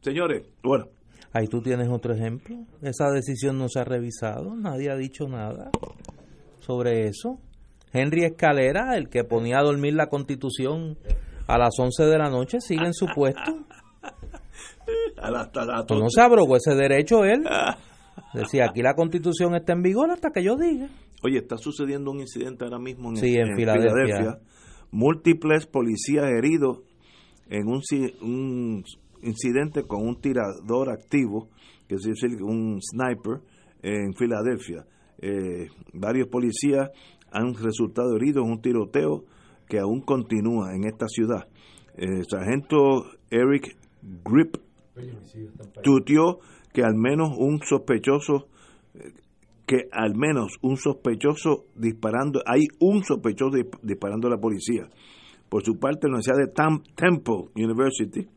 Señores, 0.00 0.46
bueno. 0.62 0.86
Ahí 1.32 1.46
tú 1.46 1.60
tienes 1.60 1.88
otro 1.88 2.14
ejemplo. 2.14 2.56
Esa 2.82 3.10
decisión 3.10 3.58
no 3.58 3.68
se 3.68 3.80
ha 3.80 3.84
revisado, 3.84 4.54
nadie 4.54 4.90
ha 4.90 4.96
dicho 4.96 5.28
nada 5.28 5.70
sobre 6.60 7.08
eso. 7.08 7.38
Henry 7.92 8.24
Escalera, 8.24 8.96
el 8.96 9.08
que 9.08 9.24
ponía 9.24 9.58
a 9.58 9.62
dormir 9.62 9.94
la 9.94 10.08
constitución 10.08 10.98
a 11.46 11.58
las 11.58 11.78
11 11.78 12.04
de 12.04 12.18
la 12.18 12.30
noche, 12.30 12.60
sigue 12.60 12.84
en 12.84 12.94
su 12.94 13.06
puesto. 13.06 13.40
no 15.90 16.08
se 16.08 16.20
abrogó 16.20 16.56
ese 16.56 16.74
derecho 16.74 17.24
él. 17.24 17.44
Decía, 18.34 18.66
aquí 18.70 18.82
la 18.82 18.94
constitución 18.94 19.54
está 19.54 19.72
en 19.72 19.82
vigor 19.82 20.10
hasta 20.10 20.30
que 20.30 20.42
yo 20.42 20.56
diga. 20.56 20.88
Oye, 21.22 21.38
está 21.38 21.56
sucediendo 21.56 22.10
un 22.10 22.20
incidente 22.20 22.64
ahora 22.64 22.78
mismo 22.78 23.10
en, 23.10 23.16
Sí, 23.16 23.36
en 23.36 23.56
Filadelfia. 23.56 24.38
Múltiples 24.90 25.66
policías 25.66 26.26
heridos 26.26 26.80
en 27.48 27.66
un, 27.66 27.80
un 28.22 28.84
incidente 29.22 29.82
con 29.84 30.06
un 30.06 30.20
tirador 30.20 30.90
activo, 30.90 31.48
que 31.86 31.96
es 31.96 32.02
decir, 32.02 32.42
un 32.42 32.80
sniper, 32.80 33.40
en 33.82 34.12
Filadelfia. 34.14 34.84
Eh, 35.20 35.68
varios 35.92 36.28
policías 36.28 36.90
han 37.30 37.54
resultado 37.54 38.16
heridos 38.16 38.44
en 38.44 38.52
un 38.52 38.60
tiroteo 38.60 39.24
que 39.68 39.78
aún 39.78 40.00
continúa 40.00 40.74
en 40.74 40.84
esta 40.84 41.06
ciudad. 41.08 41.46
El 41.96 42.24
sargento 42.28 43.04
Eric 43.30 43.76
Grip 44.24 44.56
tuteó 45.82 46.38
que 46.72 46.82
al 46.82 46.94
menos 46.94 47.30
un 47.38 47.60
sospechoso 47.62 48.48
que 49.66 49.86
al 49.92 50.14
menos 50.16 50.56
un 50.62 50.78
sospechoso 50.78 51.66
disparando, 51.76 52.40
hay 52.46 52.68
un 52.80 53.04
sospechoso 53.04 53.50
dis- 53.54 53.78
disparando 53.82 54.28
a 54.28 54.30
la 54.30 54.38
policía. 54.38 54.88
Por 55.48 55.64
su 55.64 55.78
parte, 55.78 56.06
la 56.08 56.14
Universidad 56.16 56.36
de 56.36 56.52
Tam- 56.52 56.82
Temple 56.94 57.50
University 57.56 58.28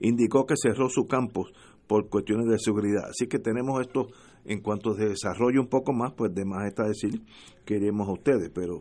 indicó 0.00 0.46
que 0.46 0.54
cerró 0.60 0.88
su 0.88 1.06
campus 1.06 1.52
por 1.86 2.08
cuestiones 2.08 2.46
de 2.48 2.58
seguridad. 2.58 3.04
Así 3.10 3.26
que 3.26 3.38
tenemos 3.38 3.80
esto 3.80 4.06
en 4.44 4.60
cuanto 4.60 4.94
se 4.94 5.06
desarrolle 5.06 5.58
un 5.58 5.68
poco 5.68 5.92
más, 5.92 6.12
pues 6.14 6.34
de 6.34 6.44
más 6.44 6.66
está 6.66 6.84
decir 6.86 7.20
que 7.66 7.76
iremos 7.76 8.08
a 8.08 8.12
ustedes, 8.12 8.50
pero 8.54 8.80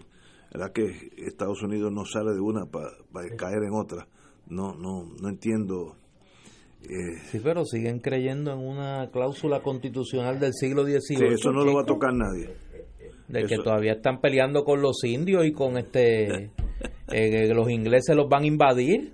la 0.51 0.59
verdad 0.59 0.74
que 0.74 1.09
Estados 1.17 1.61
Unidos 1.63 1.91
no 1.91 2.05
sale 2.05 2.32
de 2.34 2.39
una 2.39 2.65
para 2.65 2.89
caer 3.36 3.63
en 3.63 3.74
otra. 3.74 4.07
No, 4.47 4.74
no, 4.76 5.03
no 5.22 5.30
entiendo. 5.30 5.95
eh, 6.84 7.20
Sí, 7.32 7.39
pero 7.43 7.65
siguen 7.65 7.99
creyendo 7.99 8.53
en 8.53 8.59
una 8.59 9.09
cláusula 9.11 9.61
constitucional 9.61 10.39
del 10.39 10.53
siglo 10.53 10.84
XVIII. 10.86 10.99
Sí, 11.01 11.26
eso 11.26 11.51
no 11.51 11.65
lo 11.65 11.74
va 11.76 11.82
a 11.82 11.86
tocar 11.86 12.13
nadie. 12.13 12.49
De 13.28 13.45
que 13.45 13.57
todavía 13.57 13.93
están 13.93 14.22
peleando 14.22 14.63
con 14.63 14.82
los 14.82 15.03
indios 15.03 15.45
y 15.45 15.51
con 15.51 15.78
este... 15.78 16.51
eh, 17.12 17.47
que 17.47 17.53
los 17.53 17.70
ingleses 17.70 18.16
los 18.16 18.28
van 18.30 18.43
a 18.43 18.47
invadir 18.47 19.14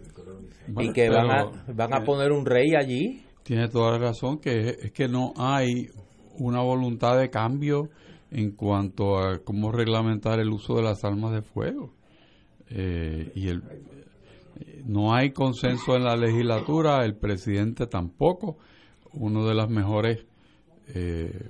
y 0.80 0.92
que 0.92 1.10
van 1.10 1.30
a, 1.30 1.52
van 1.74 1.94
a 1.94 1.98
eh, 1.98 2.06
poner 2.06 2.32
un 2.32 2.46
rey 2.46 2.76
allí. 2.76 3.22
Tiene 3.44 3.68
toda 3.68 3.92
la 3.92 4.00
razón 4.00 4.40
que 4.40 4.70
es, 4.70 4.92
que 4.92 5.08
no 5.08 5.34
hay 5.38 5.90
una 6.38 6.62
voluntad 6.62 7.18
de 7.20 7.30
cambio 7.30 7.90
en 8.32 8.52
cuanto 8.52 9.18
a 9.18 9.40
cómo 9.40 9.72
reglamentar 9.72 10.40
el 10.40 10.50
uso 10.50 10.76
de 10.76 10.84
las 10.84 11.04
armas 11.04 11.34
de 11.34 11.42
fuego. 11.42 11.94
Eh, 12.70 13.32
y 13.36 13.48
el, 13.48 13.60
eh, 13.60 14.84
no 14.86 15.14
hay 15.14 15.32
consenso 15.32 15.96
en 15.96 16.04
la 16.04 16.16
legislatura, 16.16 17.06
el 17.06 17.16
presidente 17.16 17.88
tampoco. 17.88 18.58
Uno 19.14 19.48
de 19.48 19.54
las 19.54 19.70
mejores, 19.70 20.26
eh, 20.94 21.50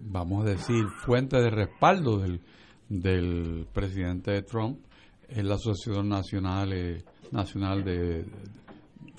vamos 0.00 0.44
a 0.44 0.50
decir, 0.50 0.84
fuentes 1.04 1.42
de 1.42 1.50
respaldo 1.50 2.18
del, 2.18 2.40
del 2.88 3.66
presidente 3.72 4.42
Trump 4.42 4.80
es 5.34 5.44
la 5.44 5.54
Asociación 5.54 6.08
Nacional, 6.08 6.72
eh, 6.72 7.02
Nacional 7.32 7.84
de, 7.84 8.24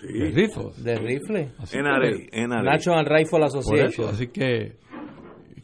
de 0.02 0.32
Rifles. 0.32 0.84
De 0.84 0.98
rifle. 0.98 1.52
NRA, 1.74 2.48
NRA. 2.48 2.64
National 2.64 3.06
Rifle 3.06 3.30
por 3.32 3.44
Association. 3.44 3.88
eso, 3.88 4.10
así 4.10 4.28
que, 4.28 4.78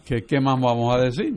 que, 0.06 0.24
¿qué 0.24 0.42
más 0.42 0.60
vamos 0.60 0.94
a 0.96 1.00
decir? 1.00 1.36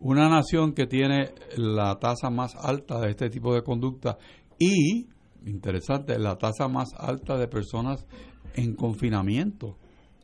Una 0.00 0.28
nación 0.28 0.74
que 0.74 0.86
tiene 0.86 1.30
la 1.56 1.98
tasa 1.98 2.28
más 2.28 2.54
alta 2.56 3.00
de 3.00 3.10
este 3.10 3.30
tipo 3.30 3.54
de 3.54 3.62
conducta 3.62 4.18
y, 4.58 5.06
interesante, 5.46 6.18
la 6.18 6.36
tasa 6.36 6.68
más 6.68 6.92
alta 6.98 7.38
de 7.38 7.48
personas 7.48 8.06
en 8.54 8.74
confinamiento 8.74 9.78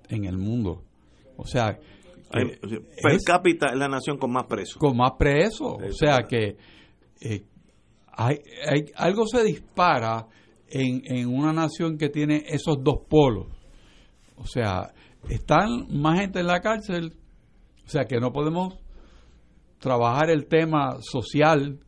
en 0.09 0.25
el 0.27 0.37
mundo. 0.37 0.83
O 1.39 1.47
sea, 1.47 1.79
sea, 2.31 2.43
per 3.03 3.19
cápita 3.25 3.69
es 3.69 3.79
la 3.79 3.89
nación 3.89 4.19
con 4.19 4.31
más 4.33 4.45
presos. 4.47 4.77
con 4.77 4.97
más 4.97 5.13
presos. 5.19 5.79
O 5.83 5.93
sea 5.93 6.27
que 6.29 6.57
eh, 7.21 7.45
hay, 8.13 8.39
hay- 8.69 8.93
algo 8.97 9.27
se 9.27 9.43
dispara 9.45 10.27
en, 10.69 11.03
en 11.05 11.29
una 11.29 11.53
nación 11.53 11.99
que 11.99 12.09
tiene 12.09 12.45
esos 12.49 12.83
dos 12.83 13.01
polos. 13.09 13.47
O 14.37 14.47
sea, 14.47 14.93
están 15.29 15.87
más 15.91 16.21
gente 16.21 16.41
en 16.41 16.47
la 16.47 16.61
cárcel, 16.61 17.15
o 17.85 17.89
sea 17.89 18.05
que 18.05 18.21
no 18.21 18.33
podemos 18.33 18.79
trabajar 19.79 20.31
el 20.31 20.47
tema 20.47 20.97
social 21.01 21.81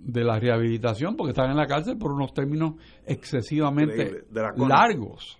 de 0.00 0.24
la 0.24 0.38
rehabilitación 0.38 1.16
porque 1.16 1.30
están 1.32 1.50
en 1.50 1.56
la 1.56 1.66
cárcel 1.66 1.96
por 1.98 2.12
unos 2.12 2.32
términos 2.32 2.74
excesivamente 3.06 4.24
largos. 4.68 5.38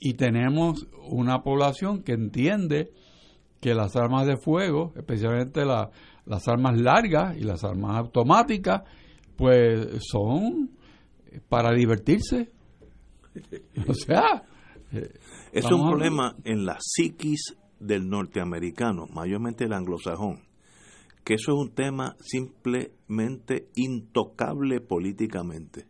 Y 0.00 0.14
tenemos 0.14 0.86
una 1.08 1.42
población 1.42 2.02
que 2.02 2.12
entiende 2.12 2.90
que 3.60 3.74
las 3.74 3.96
armas 3.96 4.26
de 4.26 4.36
fuego, 4.36 4.92
especialmente 4.96 5.64
la- 5.64 5.90
las 6.28 6.46
armas 6.46 6.78
largas 6.78 7.36
y 7.36 7.40
las 7.40 7.64
armas 7.64 7.96
automáticas, 7.96 8.82
pues 9.36 9.88
son 10.00 10.70
para 11.48 11.72
divertirse. 11.72 12.50
O 13.86 13.94
sea, 13.94 14.42
eh, 14.92 15.10
Es 15.52 15.64
un 15.70 15.88
problema 15.88 16.36
en 16.44 16.66
la 16.66 16.76
psiquis 16.80 17.56
del 17.80 18.08
norteamericano, 18.08 19.06
mayormente 19.06 19.64
el 19.64 19.72
anglosajón, 19.72 20.40
que 21.24 21.34
eso 21.34 21.52
es 21.52 21.58
un 21.58 21.74
tema 21.74 22.16
simplemente 22.20 23.68
intocable 23.74 24.80
políticamente. 24.80 25.86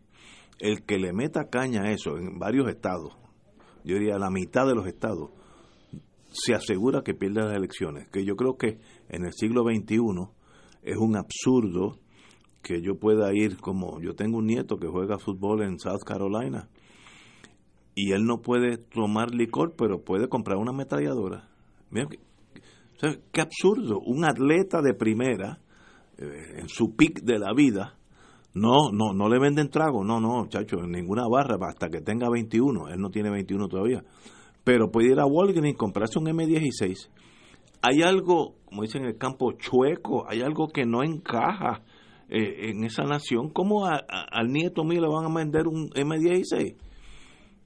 El 0.60 0.84
que 0.84 0.98
le 0.98 1.12
meta 1.12 1.48
caña 1.48 1.82
a 1.82 1.90
eso 1.90 2.16
en 2.16 2.38
varios 2.38 2.68
estados, 2.68 3.16
yo 3.84 3.94
diría 3.94 4.18
la 4.18 4.30
mitad 4.30 4.66
de 4.66 4.74
los 4.74 4.86
estados, 4.86 5.30
se 6.44 6.54
asegura 6.54 7.02
que 7.02 7.14
pierde 7.14 7.42
las 7.42 7.54
elecciones. 7.54 8.08
Que 8.10 8.24
yo 8.24 8.36
creo 8.36 8.56
que 8.56 8.78
en 9.08 9.24
el 9.24 9.32
siglo 9.32 9.64
XXI 9.64 9.98
es 10.82 10.96
un 10.96 11.16
absurdo 11.16 11.98
que 12.62 12.82
yo 12.82 12.98
pueda 12.98 13.32
ir 13.32 13.58
como 13.58 14.00
yo 14.00 14.14
tengo 14.14 14.38
un 14.38 14.46
nieto 14.46 14.78
que 14.78 14.88
juega 14.88 15.18
fútbol 15.18 15.62
en 15.62 15.78
South 15.78 16.02
Carolina 16.04 16.68
y 17.94 18.12
él 18.12 18.24
no 18.24 18.40
puede 18.40 18.78
tomar 18.78 19.34
licor, 19.34 19.74
pero 19.76 20.04
puede 20.04 20.28
comprar 20.28 20.56
una 20.58 20.70
ametralladora. 20.70 21.48
Mira, 21.90 22.06
qué 23.32 23.40
absurdo. 23.40 23.98
Un 23.98 24.24
atleta 24.24 24.80
de 24.80 24.94
primera, 24.94 25.58
eh, 26.16 26.60
en 26.60 26.68
su 26.68 26.94
pic 26.94 27.22
de 27.22 27.40
la 27.40 27.52
vida, 27.52 27.96
no, 28.54 28.92
no, 28.92 29.12
no 29.14 29.28
le 29.28 29.40
venden 29.40 29.68
trago, 29.68 30.04
no, 30.04 30.20
no, 30.20 30.46
chacho, 30.48 30.78
en 30.78 30.92
ninguna 30.92 31.24
barra, 31.28 31.56
hasta 31.68 31.88
que 31.88 32.00
tenga 32.00 32.30
21. 32.30 32.88
Él 32.88 33.00
no 33.00 33.10
tiene 33.10 33.30
21 33.30 33.66
todavía. 33.66 34.04
Pero 34.68 34.90
puede 34.90 35.12
ir 35.12 35.18
a 35.18 35.24
Walgreens 35.24 35.70
y 35.70 35.74
comprarse 35.74 36.18
un 36.18 36.26
M16. 36.26 37.08
Hay 37.80 38.02
algo, 38.02 38.56
como 38.66 38.82
dicen 38.82 39.04
en 39.04 39.08
el 39.08 39.16
campo, 39.16 39.52
chueco, 39.52 40.26
hay 40.28 40.42
algo 40.42 40.68
que 40.68 40.84
no 40.84 41.02
encaja 41.02 41.80
eh, 42.28 42.68
en 42.68 42.84
esa 42.84 43.04
nación. 43.04 43.48
¿Cómo 43.48 43.86
a- 43.86 43.94
a- 44.06 44.26
al 44.30 44.48
nieto 44.48 44.84
mío 44.84 45.00
le 45.00 45.08
van 45.08 45.24
a 45.24 45.34
vender 45.34 45.66
un 45.68 45.88
M16? 45.94 46.76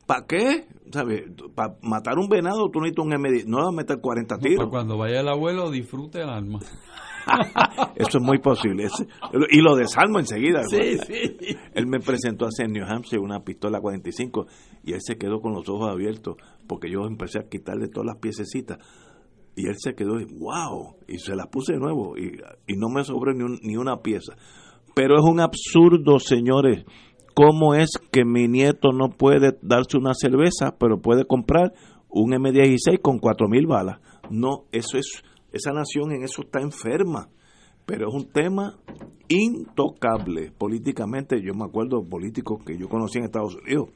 ¿Para 0.06 0.26
qué? 0.28 0.66
¿Sabes? 0.92 1.22
Para 1.56 1.74
matar 1.82 2.18
un 2.20 2.28
venado 2.28 2.68
tú 2.72 2.78
necesitas 2.80 3.04
un 3.04 3.12
M16. 3.14 3.46
No 3.46 3.56
le 3.58 3.64
vas 3.64 3.72
a 3.72 3.76
meter 3.76 3.96
40 4.00 4.36
pues 4.36 4.48
tiros. 4.48 4.68
cuando 4.70 4.96
vaya 4.96 5.18
el 5.22 5.28
abuelo, 5.28 5.72
disfrute 5.72 6.20
el 6.22 6.28
arma. 6.28 6.60
Eso 7.96 8.18
es 8.18 8.22
muy 8.22 8.38
posible. 8.38 8.86
Y 9.50 9.60
lo 9.60 9.76
desarmo 9.76 10.18
enseguida. 10.18 10.62
Sí, 10.64 10.98
sí. 11.06 11.56
Él 11.74 11.86
me 11.86 12.00
presentó 12.00 12.46
hace 12.46 12.64
en 12.64 12.72
New 12.72 12.84
Hampshire 12.84 13.20
una 13.20 13.40
pistola 13.44 13.80
45 13.80 14.46
y 14.84 14.92
él 14.92 15.00
se 15.02 15.16
quedó 15.16 15.40
con 15.40 15.52
los 15.52 15.68
ojos 15.68 15.90
abiertos 15.90 16.36
porque 16.66 16.90
yo 16.90 17.06
empecé 17.06 17.38
a 17.38 17.48
quitarle 17.48 17.88
todas 17.88 18.06
las 18.06 18.16
piececitas. 18.18 18.78
Y 19.54 19.66
él 19.68 19.74
se 19.78 19.94
quedó, 19.94 20.14
wow, 20.38 20.96
y 21.06 21.18
se 21.18 21.36
las 21.36 21.46
puse 21.48 21.74
de 21.74 21.78
nuevo 21.78 22.16
y, 22.16 22.38
y 22.66 22.76
no 22.76 22.88
me 22.88 23.04
sobró 23.04 23.34
ni, 23.34 23.42
un- 23.44 23.60
ni 23.62 23.76
una 23.76 23.98
pieza. 23.98 24.34
Pero 24.94 25.14
es 25.16 25.22
un 25.22 25.40
absurdo, 25.40 26.18
señores. 26.18 26.84
¿Cómo 27.34 27.74
es 27.74 27.90
que 28.10 28.24
mi 28.24 28.46
nieto 28.48 28.92
no 28.92 29.08
puede 29.10 29.56
darse 29.62 29.96
una 29.96 30.12
cerveza, 30.14 30.76
pero 30.78 31.00
puede 31.00 31.24
comprar 31.26 31.72
un 32.08 32.32
M16 32.32 33.00
con 33.00 33.18
4.000 33.20 33.66
balas? 33.66 34.00
No, 34.30 34.64
eso 34.70 34.98
es, 34.98 35.22
esa 35.52 35.72
nación 35.72 36.12
en 36.12 36.22
eso 36.22 36.42
está 36.42 36.60
enferma. 36.60 37.28
Pero 37.84 38.08
es 38.08 38.14
un 38.14 38.30
tema 38.30 38.78
intocable 39.28 40.52
políticamente. 40.52 41.42
Yo 41.42 41.52
me 41.54 41.64
acuerdo 41.64 42.00
de 42.00 42.08
políticos 42.08 42.62
que 42.64 42.78
yo 42.78 42.88
conocí 42.88 43.18
en 43.18 43.24
Estados 43.24 43.56
Unidos 43.56 43.88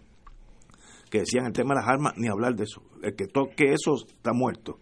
que 1.10 1.20
decían 1.20 1.46
el 1.46 1.52
tema 1.52 1.74
de 1.74 1.80
las 1.80 1.88
armas, 1.88 2.14
ni 2.16 2.28
hablar 2.28 2.54
de 2.56 2.64
eso. 2.64 2.82
El 3.02 3.14
que 3.14 3.26
toque 3.26 3.72
eso 3.72 3.94
está 3.94 4.32
muerto. 4.32 4.80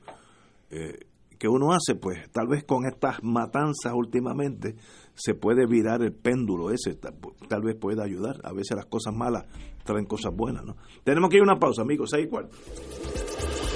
Eh, 0.70 1.06
¿Qué 1.38 1.48
uno 1.48 1.72
hace? 1.72 1.94
Pues 1.94 2.30
tal 2.30 2.46
vez 2.46 2.64
con 2.64 2.86
estas 2.86 3.22
matanzas 3.22 3.92
últimamente 3.94 4.76
se 5.14 5.34
puede 5.34 5.66
virar 5.66 6.02
el 6.02 6.14
péndulo 6.14 6.70
ese, 6.70 6.94
tal, 6.94 7.62
vez 7.62 7.76
pueda 7.76 8.04
ayudar. 8.04 8.36
A 8.44 8.52
veces 8.52 8.76
las 8.76 8.86
cosas 8.86 9.14
malas 9.14 9.44
traen 9.84 10.06
cosas 10.06 10.32
buenas, 10.34 10.64
¿no? 10.64 10.76
Tenemos 11.02 11.28
que 11.28 11.36
ir 11.36 11.42
a 11.42 11.44
una 11.44 11.58
pausa, 11.58 11.82
amigos, 11.82 12.10
seis 12.10 12.26
y. 12.26 13.73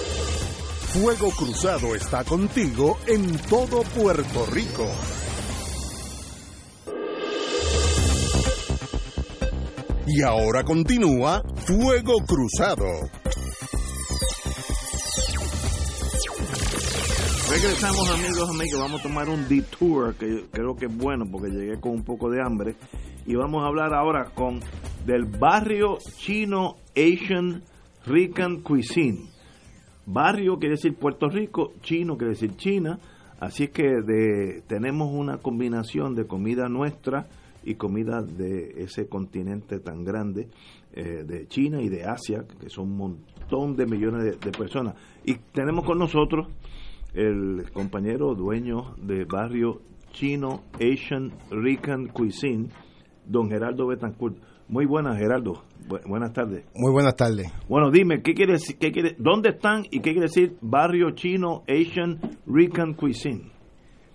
Fuego 0.93 1.31
Cruzado 1.33 1.95
está 1.95 2.25
contigo 2.25 2.97
en 3.07 3.37
todo 3.51 3.83
Puerto 3.83 4.47
Rico. 4.47 4.87
Y 10.07 10.23
ahora 10.23 10.65
continúa 10.65 11.43
Fuego 11.57 12.15
Cruzado. 12.27 12.87
Regresamos 17.51 18.11
amigos, 18.11 18.49
amigos, 18.49 18.81
vamos 18.81 19.01
a 19.01 19.03
tomar 19.03 19.29
un 19.29 19.47
detour 19.47 20.15
que 20.15 20.47
creo 20.51 20.75
que 20.75 20.87
es 20.87 20.97
bueno 20.97 21.27
porque 21.31 21.51
llegué 21.51 21.79
con 21.79 21.93
un 21.93 22.03
poco 22.03 22.31
de 22.31 22.41
hambre 22.41 22.77
y 23.27 23.35
vamos 23.35 23.63
a 23.63 23.67
hablar 23.67 23.93
ahora 23.93 24.31
con 24.35 24.61
del 25.05 25.27
barrio 25.27 25.99
chino 26.17 26.77
Asian 26.97 27.63
Rican 28.07 28.63
Cuisine. 28.63 29.38
Barrio 30.11 30.59
quiere 30.59 30.77
decir 30.77 30.95
Puerto 30.95 31.29
Rico, 31.29 31.75
chino 31.83 32.17
quiere 32.17 32.31
decir 32.31 32.57
China, 32.57 32.99
así 33.41 33.65
es 33.65 33.71
que 33.71 33.83
de, 33.83 34.63
tenemos 34.67 35.13
una 35.13 35.37
combinación 35.37 36.15
de 36.15 36.27
comida 36.27 36.71
nuestra 36.71 37.27
y 37.63 37.75
comida 37.75 38.23
de 38.23 38.83
ese 38.83 39.07
continente 39.07 39.81
tan 39.81 40.05
grande 40.05 40.49
eh, 40.95 41.25
de 41.27 41.47
China 41.49 41.83
y 41.83 41.91
de 41.91 42.05
Asia, 42.05 42.47
que 42.59 42.71
son 42.71 42.93
un 42.93 42.97
montón 42.97 43.77
de 43.77 43.85
millones 43.85 44.25
de, 44.25 44.31
de 44.51 44.51
personas. 44.51 44.95
Y 45.27 45.35
tenemos 45.53 45.85
con 45.85 45.99
nosotros 45.99 46.49
el 47.13 47.71
compañero 47.75 48.35
dueño 48.35 48.95
de 48.97 49.27
barrio 49.27 49.83
chino 50.13 50.63
Asian 50.81 51.33
Rican 51.51 52.09
Cuisine, 52.09 52.71
don 53.27 53.51
Geraldo 53.51 53.87
Betancourt. 53.87 54.39
Muy 54.69 54.87
buenas, 54.87 55.17
Geraldo. 55.19 55.63
Bu- 55.89 56.07
buenas 56.07 56.33
tardes. 56.33 56.65
Muy 56.75 56.93
buenas 56.93 57.17
tardes. 57.17 57.51
Bueno, 57.69 57.91
dime, 57.91 58.23
¿qué 58.23 58.35
quiere 58.35 58.53
decir, 58.55 58.77
qué 58.79 58.93
quiere, 58.93 59.17
¿dónde 59.19 59.51
están 59.51 59.85
y 59.91 60.01
qué 60.01 60.13
quiere 60.13 60.27
decir 60.27 60.57
barrio 60.61 61.13
chino 61.13 61.63
Asian 61.67 62.19
Rican 62.47 62.93
Cuisine? 62.95 63.51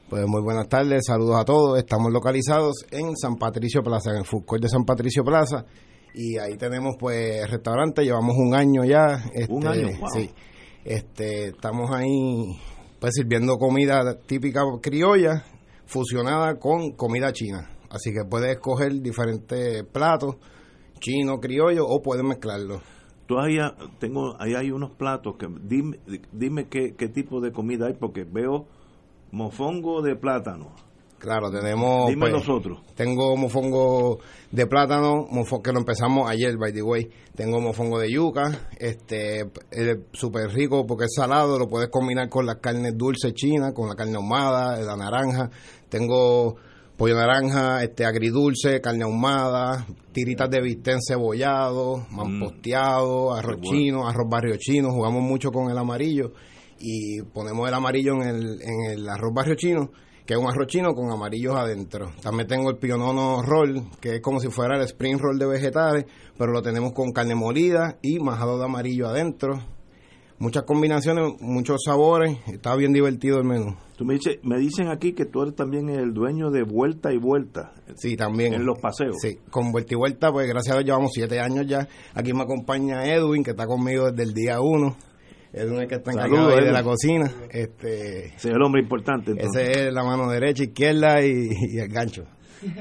Pues 0.10 0.28
muy 0.28 0.44
buenas 0.44 0.68
tardes, 0.70 1.06
saludos 1.08 1.38
a 1.40 1.46
todos. 1.46 1.80
Estamos 1.80 2.12
localizados 2.12 2.86
en 2.92 3.16
San 3.18 3.38
Patricio 3.38 3.82
Plaza, 3.82 4.12
en 4.12 4.18
el 4.18 4.26
food 4.26 4.46
court 4.46 4.62
de 4.62 4.70
San 4.70 4.84
Patricio 4.86 5.24
Plaza. 5.24 5.66
Y 6.14 6.38
ahí 6.38 6.56
tenemos 6.58 6.96
pues 7.00 7.50
restaurante, 7.50 8.04
llevamos 8.04 8.36
un 8.38 8.54
año 8.54 8.84
ya. 8.86 9.24
Este, 9.34 9.52
Un 9.52 9.66
año, 9.66 9.88
wow. 10.00 10.10
Sí. 10.14 10.30
Este, 10.86 11.46
estamos 11.48 11.90
ahí 11.92 12.60
pues 13.00 13.14
sirviendo 13.16 13.58
comida 13.58 14.16
típica 14.28 14.62
criolla 14.82 15.44
fusionada 15.88 16.60
con 16.60 16.92
comida 16.92 17.34
china. 17.34 17.72
Así 17.94 18.12
que 18.12 18.26
puedes 18.28 18.52
escoger 18.56 18.92
diferentes 19.02 19.84
platos, 19.86 20.36
chino, 21.00 21.40
criollo 21.40 21.86
o 21.88 22.02
puedes 22.02 22.26
mezclarlo. 22.26 22.82
Ah, 23.36 23.74
tengo, 24.00 24.36
ahí 24.40 24.54
hay 24.54 24.70
unos 24.72 24.92
platos 24.92 25.36
que 25.40 25.48
dime, 25.62 26.00
dime 26.32 26.68
qué, 26.68 26.94
qué 26.96 27.08
tipo 27.08 27.42
de 27.42 27.52
comida 27.52 27.88
hay 27.88 27.94
porque 27.94 28.26
veo 28.26 28.68
mofongo 29.32 30.02
de 30.02 30.16
plátano. 30.16 30.72
Claro, 31.18 31.50
tenemos. 31.50 32.10
Dime 32.10 32.30
pues, 32.30 32.34
los 32.34 32.50
otros. 32.50 32.82
Tengo 32.96 33.36
mofongo 33.38 34.20
de 34.52 34.68
plátano, 34.68 35.26
mofo- 35.32 35.62
que 35.62 35.72
lo 35.72 35.80
empezamos 35.80 36.30
ayer, 36.30 36.58
by 36.58 36.74
the 36.74 36.82
way. 36.82 37.10
Tengo 37.34 37.62
mofongo 37.62 37.98
de 37.98 38.12
yuca, 38.12 38.68
este, 38.78 39.50
es 39.72 39.98
súper 40.12 40.50
rico 40.52 40.86
porque 40.86 41.06
es 41.06 41.14
salado, 41.16 41.58
lo 41.58 41.68
puedes 41.70 41.90
combinar 41.90 42.28
con 42.30 42.46
las 42.46 42.58
carnes 42.58 42.98
dulces 42.98 43.34
chinas, 43.34 43.72
con 43.74 43.88
la 43.88 43.96
carne 43.96 44.16
ahumada, 44.18 44.78
la 44.82 44.98
naranja. 44.98 45.50
Tengo 45.88 46.58
pollo 46.98 47.16
naranja, 47.16 47.84
este, 47.84 48.06
agridulce, 48.06 48.82
carne 48.82 49.04
ahumada, 49.04 49.86
tiritas 50.12 50.50
de 50.50 50.62
bistec 50.62 51.00
cebollado, 51.06 52.06
mamposteado, 52.12 53.34
arroz 53.34 53.56
Qué 53.56 53.68
bueno. 53.68 53.80
chino, 53.80 54.08
arroz 54.08 54.30
barrio 54.30 54.56
chino. 54.58 54.92
Jugamos 54.92 55.24
mucho 55.24 55.52
con 55.52 55.72
el 55.72 55.78
amarillo 55.78 56.34
y 56.80 57.22
ponemos 57.22 57.68
el 57.68 57.74
amarillo 57.74 58.14
en 58.16 58.22
el, 58.22 58.62
en 58.62 58.92
el 58.92 59.10
arroz 59.10 59.34
barrio 59.34 59.56
chino, 59.56 59.92
que 60.26 60.34
es 60.34 60.40
un 60.40 60.48
arroz 60.48 60.68
chino 60.68 60.94
con 60.94 61.12
amarillos 61.12 61.56
adentro. 61.56 62.12
También 62.22 62.48
tengo 62.48 62.70
el 62.70 62.78
pionono 62.78 63.42
roll, 63.42 63.90
que 64.00 64.16
es 64.16 64.22
como 64.22 64.40
si 64.40 64.50
fuera 64.50 64.78
el 64.78 64.84
spring 64.84 65.18
roll 65.20 65.40
de 65.40 65.48
vegetales, 65.48 66.06
pero 66.38 66.52
lo 66.52 66.62
tenemos 66.62 66.94
con 66.94 67.12
carne 67.12 67.36
molida 67.36 67.98
y 68.02 68.20
majado 68.20 68.58
de 68.60 68.66
amarillo 68.66 69.08
adentro. 69.08 69.60
Muchas 70.40 70.64
combinaciones, 70.64 71.42
muchos 71.42 71.84
sabores, 71.86 72.38
está 72.48 72.76
bien 72.76 72.92
divertido 72.92 73.38
el 73.38 73.46
menú. 73.46 73.78
Tú 73.98 74.06
me, 74.06 74.16
dices, 74.16 74.40
me 74.44 74.58
dicen 74.58 74.88
aquí 74.90 75.14
que 75.14 75.26
tú 75.26 75.44
eres 75.44 75.56
también 75.56 75.88
el 75.90 76.14
dueño 76.14 76.50
de 76.50 76.64
Vuelta 76.64 77.14
y 77.14 77.18
Vuelta 77.18 77.74
Sí, 77.96 78.16
también. 78.16 78.54
en 78.56 78.66
los 78.66 78.80
paseos. 78.80 79.18
Sí, 79.22 79.38
con 79.52 79.72
vuelta 79.72 79.94
y 79.94 79.98
vuelta, 79.98 80.32
pues 80.32 80.48
gracias 80.48 80.76
a 80.76 80.80
Dios 80.80 80.88
llevamos 80.88 81.12
siete 81.14 81.40
años 81.40 81.68
ya. 81.68 81.88
Aquí 82.16 82.34
me 82.34 82.42
acompaña 82.42 83.06
Edwin, 83.06 83.44
que 83.44 83.52
está 83.52 83.68
conmigo 83.68 84.10
desde 84.12 84.24
el 84.24 84.34
día 84.34 84.60
uno. 84.62 84.96
Edwin 85.54 85.76
es 85.76 85.82
el 85.84 85.88
que 85.88 85.96
está 85.96 86.12
encargado 86.12 86.50
ahí 86.50 86.66
de 86.66 86.72
la 86.72 86.84
cocina. 86.84 87.32
Este, 87.52 88.26
Ese 88.26 88.36
es 88.36 88.46
el 88.56 88.62
hombre 88.64 88.82
importante. 88.82 89.32
entonces. 89.32 89.70
ese 89.70 89.88
es 89.90 89.94
la 89.94 90.04
mano 90.04 90.28
derecha, 90.30 90.64
izquierda 90.64 91.24
y, 91.24 91.50
y 91.74 91.78
el 91.78 91.88
gancho. 91.90 92.24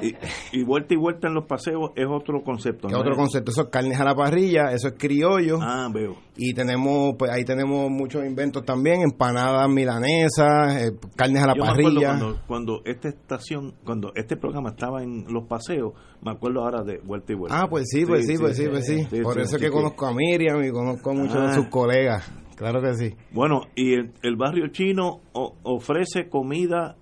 Y, 0.02 0.14
y 0.60 0.64
Vuelta 0.64 0.94
y 0.94 0.96
Vuelta 0.96 1.28
en 1.28 1.34
los 1.34 1.44
paseos 1.46 1.90
es 1.96 2.06
otro 2.08 2.42
concepto. 2.42 2.88
¿no? 2.88 2.98
otro 2.98 3.14
concepto, 3.16 3.50
eso 3.50 3.62
es 3.62 3.68
carnes 3.68 3.98
a 4.00 4.04
la 4.04 4.14
parrilla, 4.14 4.72
eso 4.72 4.88
es 4.88 4.94
criollo. 4.98 5.58
Ah, 5.60 5.88
veo. 5.92 6.16
Y 6.36 6.54
tenemos, 6.54 7.14
pues 7.18 7.30
ahí 7.30 7.44
tenemos 7.44 7.90
muchos 7.90 8.24
inventos 8.24 8.64
también, 8.64 9.02
empanadas 9.02 9.68
milanesas, 9.68 10.76
eh, 10.82 10.92
carnes 11.16 11.42
a 11.42 11.46
la 11.48 11.54
Yo 11.54 11.62
me 11.64 11.68
acuerdo 11.70 11.88
parrilla. 11.90 12.08
cuando, 12.18 12.40
cuando 12.46 12.82
esta 12.84 13.08
estación, 13.08 13.74
cuando 13.84 14.12
este 14.14 14.36
programa 14.36 14.70
estaba 14.70 15.02
en 15.02 15.24
los 15.28 15.46
paseos, 15.46 15.92
me 16.22 16.30
acuerdo 16.30 16.60
ahora 16.64 16.82
de 16.82 16.98
Vuelta 17.04 17.32
y 17.32 17.36
Vuelta. 17.36 17.60
Ah, 17.60 17.66
pues 17.68 17.86
sí, 17.90 18.04
pues 18.06 18.26
sí, 18.26 18.36
pues 18.38 18.56
sí, 18.56 18.66
pues 18.68 18.86
sí. 18.86 19.04
Por 19.22 19.34
sí, 19.34 19.40
eso 19.42 19.56
es 19.56 19.62
que 19.62 19.70
conozco 19.70 20.06
a 20.06 20.14
Miriam 20.14 20.62
y 20.64 20.70
conozco 20.70 21.10
a 21.10 21.14
muchos 21.14 21.36
Ah. 21.36 21.48
de 21.48 21.54
sus 21.54 21.66
colegas. 21.68 22.30
Claro 22.56 22.80
que 22.80 22.94
sí. 22.94 23.14
Bueno, 23.32 23.62
y 23.74 23.94
el, 23.94 24.12
el 24.22 24.36
barrio 24.36 24.68
chino 24.68 25.20
o- 25.32 25.54
ofrece 25.64 26.28
comida, 26.28 26.96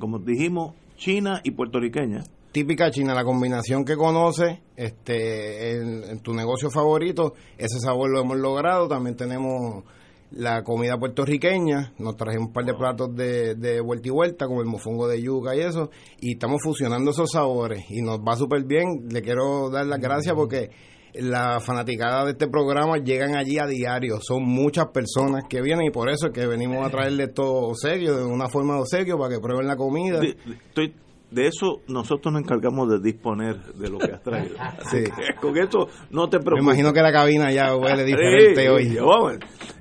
como 0.00 0.18
dijimos, 0.18 0.74
china 1.02 1.40
y 1.42 1.50
puertorriqueña. 1.50 2.22
típica 2.52 2.90
china, 2.92 3.12
la 3.12 3.24
combinación 3.24 3.84
que 3.84 3.96
conoces 3.96 4.60
este, 4.76 5.72
en, 5.72 6.04
en 6.04 6.20
tu 6.20 6.32
negocio 6.32 6.70
favorito, 6.70 7.32
ese 7.58 7.80
sabor 7.80 8.10
lo 8.10 8.20
hemos 8.20 8.36
logrado. 8.36 8.86
También 8.86 9.16
tenemos 9.16 9.82
la 10.30 10.62
comida 10.62 10.96
puertorriqueña, 10.98 11.92
nos 11.98 12.16
trajimos 12.16 12.48
un 12.48 12.52
par 12.52 12.64
de 12.64 12.74
platos 12.74 13.16
de, 13.16 13.56
de 13.56 13.80
vuelta 13.80 14.08
y 14.08 14.10
vuelta, 14.12 14.46
como 14.46 14.60
el 14.60 14.68
mofongo 14.68 15.08
de 15.08 15.20
yuca 15.20 15.56
y 15.56 15.60
eso, 15.60 15.90
y 16.20 16.34
estamos 16.34 16.60
fusionando 16.62 17.10
esos 17.10 17.30
sabores 17.32 17.84
y 17.90 18.00
nos 18.00 18.20
va 18.20 18.36
súper 18.36 18.64
bien. 18.64 19.08
Le 19.10 19.22
quiero 19.22 19.70
dar 19.70 19.86
las 19.86 19.98
gracias 19.98 20.34
porque 20.36 20.70
la 21.14 21.60
fanaticada 21.60 22.24
de 22.24 22.32
este 22.32 22.48
programa 22.48 22.96
llegan 22.98 23.34
allí 23.36 23.58
a 23.58 23.66
diario, 23.66 24.18
son 24.20 24.44
muchas 24.44 24.86
personas 24.88 25.44
que 25.48 25.60
vienen 25.60 25.86
y 25.86 25.90
por 25.90 26.08
eso 26.10 26.28
es 26.28 26.32
que 26.32 26.46
venimos 26.46 26.86
a 26.86 26.90
traerle 26.90 27.28
todo 27.28 27.68
obsequio, 27.68 28.16
de 28.16 28.24
una 28.24 28.48
forma 28.48 28.74
de 28.74 28.80
obsequio, 28.80 29.18
para 29.18 29.34
que 29.34 29.40
prueben 29.40 29.66
la 29.66 29.76
comida. 29.76 30.20
De, 30.20 30.28
de- 30.28 30.36
estoy- 30.68 30.94
de 31.30 31.46
eso 31.46 31.80
nosotros 31.88 32.30
nos 32.30 32.42
encargamos 32.42 32.90
de 32.90 33.00
disponer 33.00 33.56
de 33.74 33.88
lo 33.88 33.98
que 33.98 34.12
has 34.12 34.22
traído. 34.22 34.54
Sí. 34.90 35.04
Con 35.40 35.56
eso 35.56 35.88
no 36.10 36.28
te 36.28 36.36
Me 36.38 36.44
preocupes. 36.44 36.62
imagino 36.64 36.92
que 36.92 37.00
la 37.00 37.10
cabina 37.12 37.50
ya 37.50 37.74
huele 37.76 38.04
diferente 38.04 38.60
Sí, 38.62 38.68
hoy. 38.68 38.96
vamos. 38.96 39.32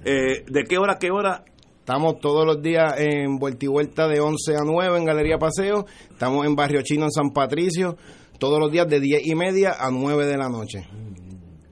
Eh, 0.05 0.43
¿De 0.47 0.63
qué 0.63 0.77
hora 0.77 0.93
a 0.93 0.97
qué 0.97 1.11
hora? 1.11 1.43
Estamos 1.79 2.19
todos 2.19 2.45
los 2.45 2.61
días 2.61 2.93
en 2.99 3.37
vuelta 3.37 3.65
y 3.65 3.67
vuelta 3.67 4.07
de 4.07 4.21
11 4.21 4.55
a 4.55 4.61
9 4.63 4.97
en 4.99 5.03
Galería 5.03 5.37
Paseo. 5.39 5.85
Estamos 6.09 6.45
en 6.45 6.55
Barrio 6.55 6.83
Chino 6.83 7.03
en 7.05 7.11
San 7.11 7.31
Patricio. 7.31 7.97
Todos 8.41 8.59
los 8.59 8.71
días 8.71 8.87
de 8.87 8.99
10 8.99 9.21
y 9.27 9.35
media 9.35 9.75
a 9.79 9.91
9 9.91 10.25
de 10.25 10.35
la 10.35 10.49
noche. 10.49 10.87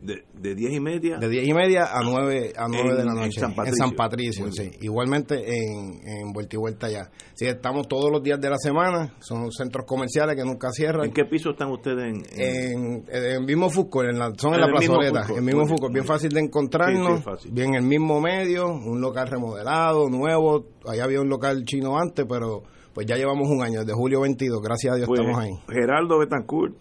De, 0.04 0.24
de 0.34 0.56
diez 0.56 0.72
y 0.74 0.80
media. 0.80 1.18
De 1.18 1.28
10 1.28 1.48
y 1.48 1.54
media 1.54 1.86
a 1.92 2.02
9, 2.04 2.54
a 2.56 2.68
9 2.68 2.90
En- 2.92 2.98
de 2.98 3.04
la 3.06 3.12
en 3.12 3.18
noche. 3.18 3.40
San 3.42 3.54
Patricio. 3.56 3.84
En 3.84 3.90
San 3.90 3.96
Patricio, 3.98 4.52
sí. 4.52 4.72
Igualmente 4.82 5.36
en, 5.46 6.00
en 6.08 6.32
vuelta 6.32 6.56
y 6.56 6.60
vuelta 6.60 6.90
ya. 6.90 7.10
Sí, 7.34 7.46
estamos 7.48 7.88
todos 7.88 8.12
los 8.12 8.22
días 8.24 8.40
de 8.40 8.50
la 8.52 8.58
semana. 8.58 9.16
Son 9.20 9.52
centros 9.52 9.86
comerciales 9.88 10.36
que 10.36 10.44
nunca 10.46 10.70
cierran. 10.72 11.06
¿En 11.06 11.12
qué 11.12 11.26
piso 11.26 11.50
están 11.52 11.70
ustedes? 11.72 12.06
En, 12.06 12.24
en- 12.40 12.84
En, 12.84 13.06
en 13.10 13.24
el 13.34 13.44
mismo 13.46 13.70
Fútbol, 13.72 14.12
en 14.12 14.20
la, 14.20 14.32
son 14.38 14.54
en 14.54 14.62
En 14.62 14.68
la 14.68 14.68
plazoleta, 14.78 15.24
court. 15.26 15.38
el 15.40 15.44
mismo 15.44 15.66
Muy 15.66 15.92
bien, 15.92 16.06
fácil 16.06 16.30
de 16.30 16.40
encontrarnos, 16.40 17.24
sí, 17.42 17.50
bien 17.52 17.74
el 17.76 17.84
mismo 17.84 18.22
medio, 18.22 18.68
un 18.68 19.02
local 19.02 19.28
remodelado, 19.28 20.08
nuevo, 20.10 20.66
allá 20.88 21.04
había 21.04 21.20
un 21.20 21.30
local 21.30 21.64
chino 21.66 21.98
antes, 22.00 22.26
pero 22.30 22.64
pues 23.00 23.08
ya 23.08 23.16
llevamos 23.16 23.48
un 23.50 23.64
año, 23.64 23.80
desde 23.80 23.94
julio 23.94 24.20
22, 24.20 24.62
gracias 24.62 24.94
a 24.94 24.98
Dios 24.98 25.08
pues, 25.08 25.22
estamos 25.22 25.42
ahí. 25.42 25.52
Geraldo 25.70 26.20
Betancourt 26.20 26.76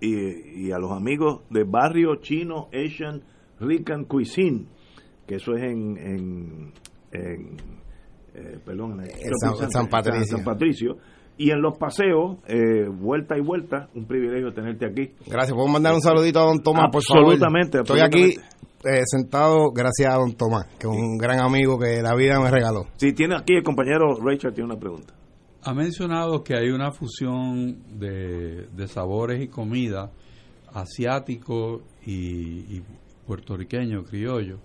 y, 0.00 0.66
y 0.68 0.72
a 0.72 0.78
los 0.78 0.92
amigos 0.92 1.42
de 1.50 1.64
Barrio 1.64 2.16
Chino 2.22 2.68
Asian 2.72 3.20
Rican 3.60 4.04
Cuisine, 4.04 4.64
que 5.26 5.34
eso 5.34 5.52
es 5.56 5.64
en, 5.64 5.98
en, 5.98 6.72
en, 7.12 7.56
eh, 8.34 8.58
perdón, 8.64 9.00
en, 9.02 9.10
San- 9.58 9.70
San 9.70 9.88
Patricio. 9.88 10.36
San 10.38 10.44
Patricio. 10.44 10.96
Y 11.36 11.50
en 11.50 11.60
los 11.60 11.76
paseos, 11.76 12.38
eh, 12.48 12.88
vuelta 12.90 13.36
y 13.36 13.42
vuelta, 13.42 13.90
un 13.94 14.06
privilegio 14.06 14.54
tenerte 14.54 14.86
aquí. 14.86 15.10
Gracias, 15.26 15.52
puedo 15.54 15.68
mandar 15.68 15.92
un 15.92 16.00
saludito 16.00 16.40
a 16.40 16.44
don 16.46 16.62
Tomás, 16.62 16.86
por 16.90 17.02
favor. 17.02 17.34
Absolutamente, 17.34 17.78
Estoy 17.80 18.00
absolutamente. 18.00 18.40
aquí 18.40 18.88
eh, 18.88 19.02
sentado 19.04 19.70
gracias 19.74 20.14
a 20.14 20.16
don 20.18 20.32
Tomás, 20.34 20.64
que 20.78 20.86
es 20.86 20.92
un 20.96 21.18
gran 21.18 21.40
amigo 21.40 21.78
que 21.78 22.00
la 22.00 22.14
vida 22.14 22.40
me 22.40 22.50
regaló. 22.50 22.86
Si 22.96 23.12
tiene 23.12 23.36
aquí 23.36 23.54
el 23.54 23.62
compañero 23.62 24.14
Richard, 24.24 24.54
tiene 24.54 24.70
una 24.70 24.80
pregunta. 24.80 25.12
Ha 25.62 25.74
mencionado 25.74 26.42
que 26.44 26.54
hay 26.54 26.70
una 26.70 26.92
fusión 26.92 27.98
de, 27.98 28.68
de 28.72 28.88
sabores 28.88 29.42
y 29.42 29.48
comida 29.48 30.12
asiático 30.72 31.82
y, 32.06 32.76
y 32.76 32.82
puertorriqueño, 33.26 34.04
criollo. 34.04 34.60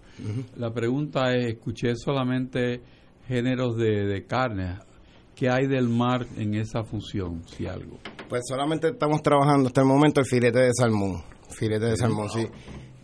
La 0.55 0.71
pregunta 0.71 1.33
es, 1.35 1.53
escuché 1.53 1.95
solamente 1.95 2.81
géneros 3.27 3.75
de, 3.75 4.05
de 4.05 4.25
carne. 4.25 4.77
¿Qué 5.35 5.49
hay 5.49 5.65
del 5.67 5.89
mar 5.89 6.27
en 6.37 6.53
esa 6.53 6.83
fusión, 6.83 7.41
si 7.47 7.65
algo? 7.65 7.97
Pues 8.29 8.43
solamente 8.47 8.89
estamos 8.89 9.21
trabajando 9.23 9.67
hasta 9.67 9.81
el 9.81 9.87
momento 9.87 10.19
el 10.21 10.27
filete 10.27 10.59
de 10.59 10.71
salmón. 10.73 11.23
Filete 11.49 11.85
de 11.85 11.97
salmón, 11.97 12.29
sí. 12.29 12.47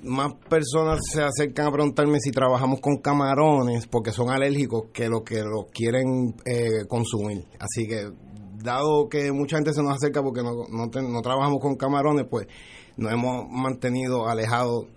Más 0.01 0.33
personas 0.49 0.99
se 1.11 1.21
acercan 1.21 1.67
a 1.67 1.71
preguntarme 1.71 2.19
si 2.19 2.31
trabajamos 2.31 2.79
con 2.79 2.97
camarones 2.97 3.87
porque 3.87 4.11
son 4.11 4.29
alérgicos 4.29 4.85
que 4.93 5.09
lo 5.09 5.23
que 5.23 5.41
lo 5.43 5.67
quieren 5.73 6.35
eh, 6.45 6.85
consumir. 6.87 7.45
Así 7.59 7.87
que, 7.87 8.09
dado 8.63 9.09
que 9.09 9.31
mucha 9.31 9.57
gente 9.57 9.73
se 9.73 9.83
nos 9.83 9.95
acerca 9.95 10.23
porque 10.23 10.41
no, 10.41 10.51
no, 10.69 10.87
no 10.87 11.21
trabajamos 11.21 11.59
con 11.59 11.75
camarones, 11.75 12.25
pues 12.29 12.47
nos 12.97 13.11
hemos 13.11 13.49
mantenido 13.49 14.27
alejados 14.27 14.87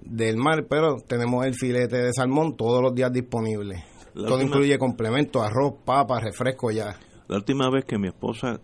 del 0.00 0.36
mar, 0.36 0.66
pero 0.68 0.96
tenemos 1.06 1.44
el 1.46 1.54
filete 1.54 1.96
de 1.96 2.12
salmón 2.12 2.56
todos 2.56 2.82
los 2.82 2.94
días 2.94 3.12
disponible. 3.12 3.84
Todo 4.14 4.40
incluye 4.40 4.78
complementos, 4.78 5.42
arroz, 5.42 5.74
papas, 5.84 6.22
refresco 6.22 6.70
ya. 6.70 6.96
La 7.26 7.36
última 7.36 7.68
vez 7.70 7.84
que 7.84 7.98
mi 7.98 8.08
esposa, 8.08 8.60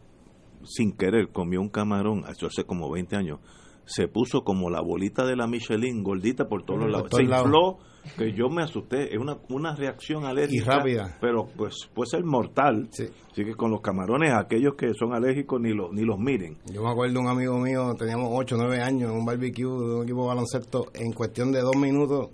sin 0.64 0.92
querer, 0.92 1.30
comió 1.32 1.60
un 1.60 1.68
camarón, 1.68 2.24
hace 2.24 2.64
como 2.64 2.90
20 2.90 3.16
años, 3.16 3.40
se 3.90 4.06
puso 4.06 4.42
como 4.44 4.70
la 4.70 4.80
bolita 4.80 5.26
de 5.26 5.34
la 5.34 5.48
Michelin, 5.48 6.04
gordita 6.04 6.48
por 6.48 6.62
todos 6.62 6.80
los 6.80 6.92
lados. 6.92 7.08
Se 7.12 7.24
infló, 7.24 7.78
que 8.16 8.32
yo 8.32 8.48
me 8.48 8.62
asusté. 8.62 9.12
Es 9.12 9.18
una, 9.18 9.38
una 9.48 9.74
reacción 9.74 10.24
alérgica. 10.24 10.62
Y 10.62 10.64
rápida. 10.64 11.18
Pero 11.20 11.48
pues 11.56 11.88
puede 11.92 12.08
ser 12.10 12.24
mortal. 12.24 12.88
Así 12.92 13.44
que 13.44 13.54
con 13.54 13.72
los 13.72 13.80
camarones, 13.80 14.32
aquellos 14.32 14.74
que 14.76 14.94
son 14.94 15.12
alérgicos 15.12 15.60
ni, 15.60 15.74
los 15.74 15.92
ni 15.92 16.02
los 16.02 16.18
miren. 16.18 16.56
Yo 16.72 16.84
me 16.84 16.90
acuerdo 16.90 17.14
de 17.14 17.18
un 17.18 17.28
amigo 17.28 17.58
mío, 17.58 17.92
teníamos 17.98 18.28
8 18.32 18.54
o 18.54 18.58
9 18.58 18.80
años 18.80 19.10
en 19.10 19.18
un 19.18 19.24
barbecue 19.24 19.64
de 19.64 19.94
un 19.96 20.02
equipo 20.04 20.22
de 20.22 20.28
baloncesto. 20.28 20.86
En 20.94 21.12
cuestión 21.12 21.50
de 21.50 21.60
dos 21.60 21.76
minutos 21.76 22.28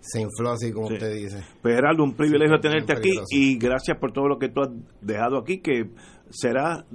se 0.00 0.20
infló 0.20 0.50
así 0.52 0.70
como 0.72 0.86
usted 0.86 1.14
dice. 1.14 1.42
Pero 1.62 2.04
un 2.04 2.14
privilegio 2.14 2.60
tenerte 2.60 2.92
aquí 2.92 3.10
y 3.30 3.58
gracias 3.58 3.98
por 3.98 4.12
todo 4.12 4.28
lo 4.28 4.38
que 4.38 4.50
tú 4.50 4.60
has 4.60 4.68
dejado 5.00 5.38
aquí, 5.38 5.58
que 5.58 5.90
será 6.30 6.86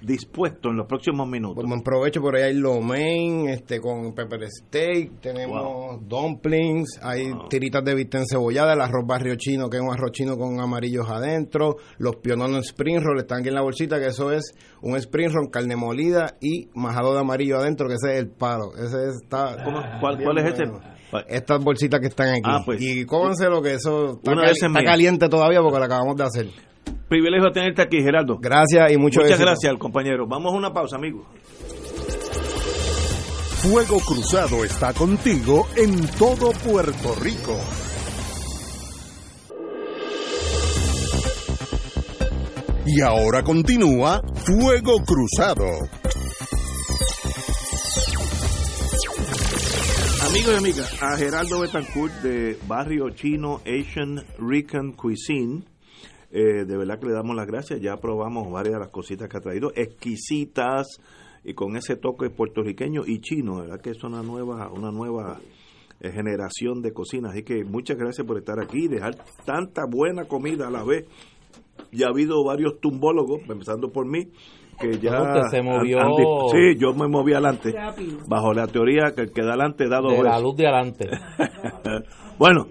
dispuesto 0.00 0.70
en 0.70 0.76
los 0.76 0.86
próximos 0.86 1.28
minutos. 1.28 1.56
Pues 1.56 1.68
buen 1.68 1.82
provecho, 1.82 2.20
por 2.20 2.36
ahí 2.36 2.42
hay 2.44 2.54
lo 2.54 2.80
main, 2.80 3.48
este, 3.48 3.80
con 3.80 4.14
pepper 4.14 4.48
steak, 4.48 5.20
tenemos 5.20 6.06
dumplings, 6.08 7.00
hay 7.02 7.30
tiritas 7.48 7.84
de 7.84 7.94
vista 7.94 8.18
encebollada, 8.18 8.74
el 8.74 8.80
arroz 8.80 9.06
barrio 9.06 9.34
chino, 9.36 9.68
que 9.68 9.78
es 9.78 9.82
un 9.82 9.92
arroz 9.92 10.12
chino 10.12 10.36
con 10.36 10.60
amarillos 10.60 11.08
adentro, 11.08 11.76
los 11.98 12.16
piononos 12.16 12.66
spring 12.66 13.00
roll 13.02 13.18
están 13.18 13.40
aquí 13.40 13.48
en 13.48 13.54
la 13.54 13.62
bolsita, 13.62 13.98
que 13.98 14.06
eso 14.06 14.30
es 14.32 14.54
un 14.82 14.96
spring 14.96 15.30
roll, 15.32 15.50
carne 15.50 15.76
molida 15.76 16.36
y 16.40 16.68
majado 16.74 17.14
de 17.14 17.20
amarillo 17.20 17.58
adentro, 17.58 17.88
que 17.88 17.94
ese 17.94 18.14
es 18.14 18.20
el 18.20 18.30
palo. 18.30 18.72
Ese 18.76 19.08
está... 19.22 19.56
¿Cuál, 20.00 20.38
es 20.38 20.54
ese? 20.54 20.64
Estas 21.28 21.62
bolsitas 21.62 22.00
que 22.00 22.08
están 22.08 22.28
aquí. 22.28 22.42
Ah, 22.44 22.60
pues. 22.64 22.80
y 22.80 23.04
cómanse 23.04 23.48
lo 23.48 23.62
que 23.62 23.74
eso 23.74 24.20
está, 24.22 24.84
caliente 24.84 25.28
todavía 25.28 25.60
porque 25.60 25.78
lo 25.78 25.84
acabamos 25.84 26.16
de 26.16 26.24
hacer. 26.24 26.67
Privilegio 27.08 27.50
tenerte 27.52 27.82
aquí, 27.82 28.02
Gerardo. 28.02 28.38
Gracias 28.38 28.92
y 28.92 28.98
mucho 28.98 29.20
Muchas 29.20 29.40
gracias, 29.40 29.74
compañero. 29.78 30.26
Vamos 30.26 30.52
a 30.52 30.56
una 30.56 30.72
pausa, 30.72 30.96
amigos. 30.96 31.26
Fuego 33.62 33.98
Cruzado 33.98 34.64
está 34.64 34.92
contigo 34.92 35.66
en 35.76 36.06
todo 36.18 36.52
Puerto 36.52 37.14
Rico. 37.20 37.58
Y 42.86 43.00
ahora 43.00 43.42
continúa 43.42 44.22
Fuego 44.34 45.02
Cruzado. 45.04 45.66
Amigos 50.28 50.52
y 50.52 50.56
amigas, 50.56 51.02
a 51.02 51.16
Gerardo 51.16 51.60
Betancourt 51.60 52.14
de 52.22 52.58
Barrio 52.66 53.10
Chino 53.10 53.60
Asian 53.66 54.24
Rican 54.38 54.92
Cuisine 54.92 55.64
eh, 56.30 56.64
de 56.66 56.76
verdad 56.76 56.98
que 56.98 57.06
le 57.06 57.12
damos 57.14 57.34
las 57.34 57.46
gracias. 57.46 57.80
Ya 57.80 57.96
probamos 57.96 58.50
varias 58.50 58.74
de 58.74 58.80
las 58.80 58.90
cositas 58.90 59.28
que 59.28 59.36
ha 59.36 59.40
traído, 59.40 59.72
exquisitas 59.74 61.00
y 61.44 61.54
con 61.54 61.76
ese 61.76 61.96
toque 61.96 62.30
puertorriqueño 62.30 63.02
y 63.06 63.20
chino, 63.20 63.60
¿verdad? 63.60 63.80
Que 63.80 63.90
es 63.90 64.02
una 64.04 64.22
nueva, 64.22 64.70
una 64.70 64.90
nueva 64.90 65.38
eh, 66.00 66.10
generación 66.10 66.82
de 66.82 66.92
cocina. 66.92 67.30
Así 67.30 67.42
que 67.42 67.64
muchas 67.64 67.96
gracias 67.96 68.26
por 68.26 68.38
estar 68.38 68.60
aquí 68.60 68.84
y 68.84 68.88
dejar 68.88 69.16
tanta 69.44 69.84
buena 69.90 70.24
comida 70.24 70.68
a 70.68 70.70
la 70.70 70.84
vez. 70.84 71.06
Ya 71.92 72.06
ha 72.06 72.10
habido 72.10 72.44
varios 72.44 72.80
tumbólogos, 72.80 73.40
empezando 73.48 73.90
por 73.90 74.06
mí, 74.06 74.30
que 74.78 74.98
ya 74.98 75.42
se 75.50 75.60
movió 75.60 75.98
sí 76.52 76.78
yo 76.78 76.92
me 76.94 77.08
moví 77.08 77.32
adelante 77.32 77.74
bajo 78.28 78.52
la 78.52 78.68
teoría 78.68 79.12
que 79.14 79.22
el 79.22 79.32
que 79.32 79.42
da 79.42 79.48
adelante 79.48 79.88
da 79.88 80.00
dos 80.00 80.12
de 80.12 80.22
la 80.22 80.38
luz 80.38 80.56
de 80.56 80.68
adelante 80.68 81.08
bueno 82.38 82.66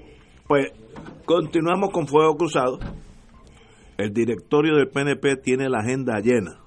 pues 0.47 0.71
continuamos 1.25 1.89
con 1.91 2.07
fuego 2.07 2.37
cruzado 2.37 2.79
el 3.97 4.13
directorio 4.13 4.75
del 4.75 4.89
PNP 4.89 5.37
tiene 5.37 5.69
la 5.69 5.79
agenda 5.79 6.19
llena. 6.19 6.59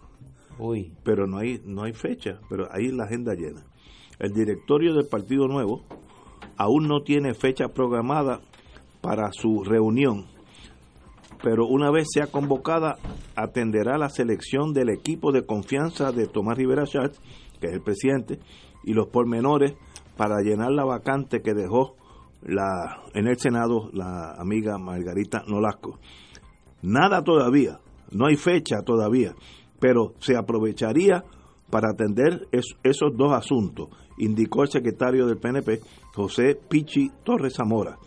Uy. 0.58 0.92
Pero 1.04 1.26
no 1.26 1.38
hay, 1.38 1.60
no 1.64 1.84
hay 1.84 1.92
fecha, 1.92 2.40
pero 2.48 2.68
ahí 2.72 2.88
la 2.88 3.04
agenda 3.04 3.34
llena. 3.34 3.64
El 4.18 4.32
directorio 4.32 4.94
del 4.94 5.06
Partido 5.08 5.46
Nuevo 5.46 5.84
aún 6.56 6.88
no 6.88 7.02
tiene 7.02 7.34
fecha 7.34 7.68
programada 7.68 8.40
para 9.00 9.32
su 9.32 9.64
reunión, 9.64 10.26
pero 11.42 11.66
una 11.66 11.90
vez 11.90 12.08
sea 12.12 12.26
convocada, 12.26 12.98
atenderá 13.34 13.96
la 13.96 14.10
selección 14.10 14.74
del 14.74 14.90
equipo 14.90 15.32
de 15.32 15.46
confianza 15.46 16.12
de 16.12 16.26
Tomás 16.26 16.58
Rivera 16.58 16.84
Schatz, 16.84 17.18
que 17.60 17.68
es 17.68 17.72
el 17.72 17.80
presidente, 17.80 18.40
y 18.84 18.92
los 18.92 19.08
pormenores 19.08 19.74
para 20.18 20.42
llenar 20.42 20.72
la 20.72 20.84
vacante 20.84 21.40
que 21.40 21.54
dejó 21.54 21.96
la, 22.42 23.02
en 23.14 23.26
el 23.26 23.38
Senado 23.38 23.88
la 23.92 24.34
amiga 24.38 24.76
Margarita 24.78 25.42
Nolasco. 25.46 25.98
Nada 26.82 27.22
todavía, 27.22 27.78
no 28.10 28.26
hay 28.26 28.36
fecha 28.36 28.82
todavía, 28.82 29.34
pero 29.78 30.14
se 30.20 30.36
aprovecharía 30.36 31.24
para 31.70 31.90
atender 31.90 32.48
esos 32.82 33.16
dos 33.16 33.32
asuntos, 33.32 33.88
indicó 34.18 34.62
el 34.62 34.70
secretario 34.70 35.26
del 35.26 35.38
PNP, 35.38 35.80
José 36.14 36.58
Pichi 36.68 37.10
Torres 37.24 37.54
Zamora. 37.54 37.98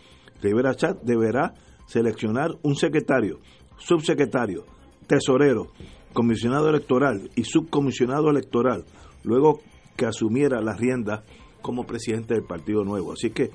Rivera 0.42 0.76
Chat 0.76 1.02
deberá 1.04 1.54
seleccionar 1.86 2.52
un 2.64 2.76
secretario, 2.76 3.40
subsecretario, 3.78 4.66
tesorero, 5.08 5.68
comisionado 6.14 6.70
electoral 6.70 7.30
y 7.36 7.44
subcomisionado 7.44 8.30
electoral, 8.30 8.84
luego 9.24 9.62
que 9.96 10.06
asumiera 10.06 10.62
la 10.62 10.74
rienda 10.74 11.24
como 11.62 11.86
presidente 11.86 12.34
del 12.34 12.44
Partido 12.44 12.84
Nuevo. 12.84 13.14
Así 13.14 13.30
que 13.30 13.52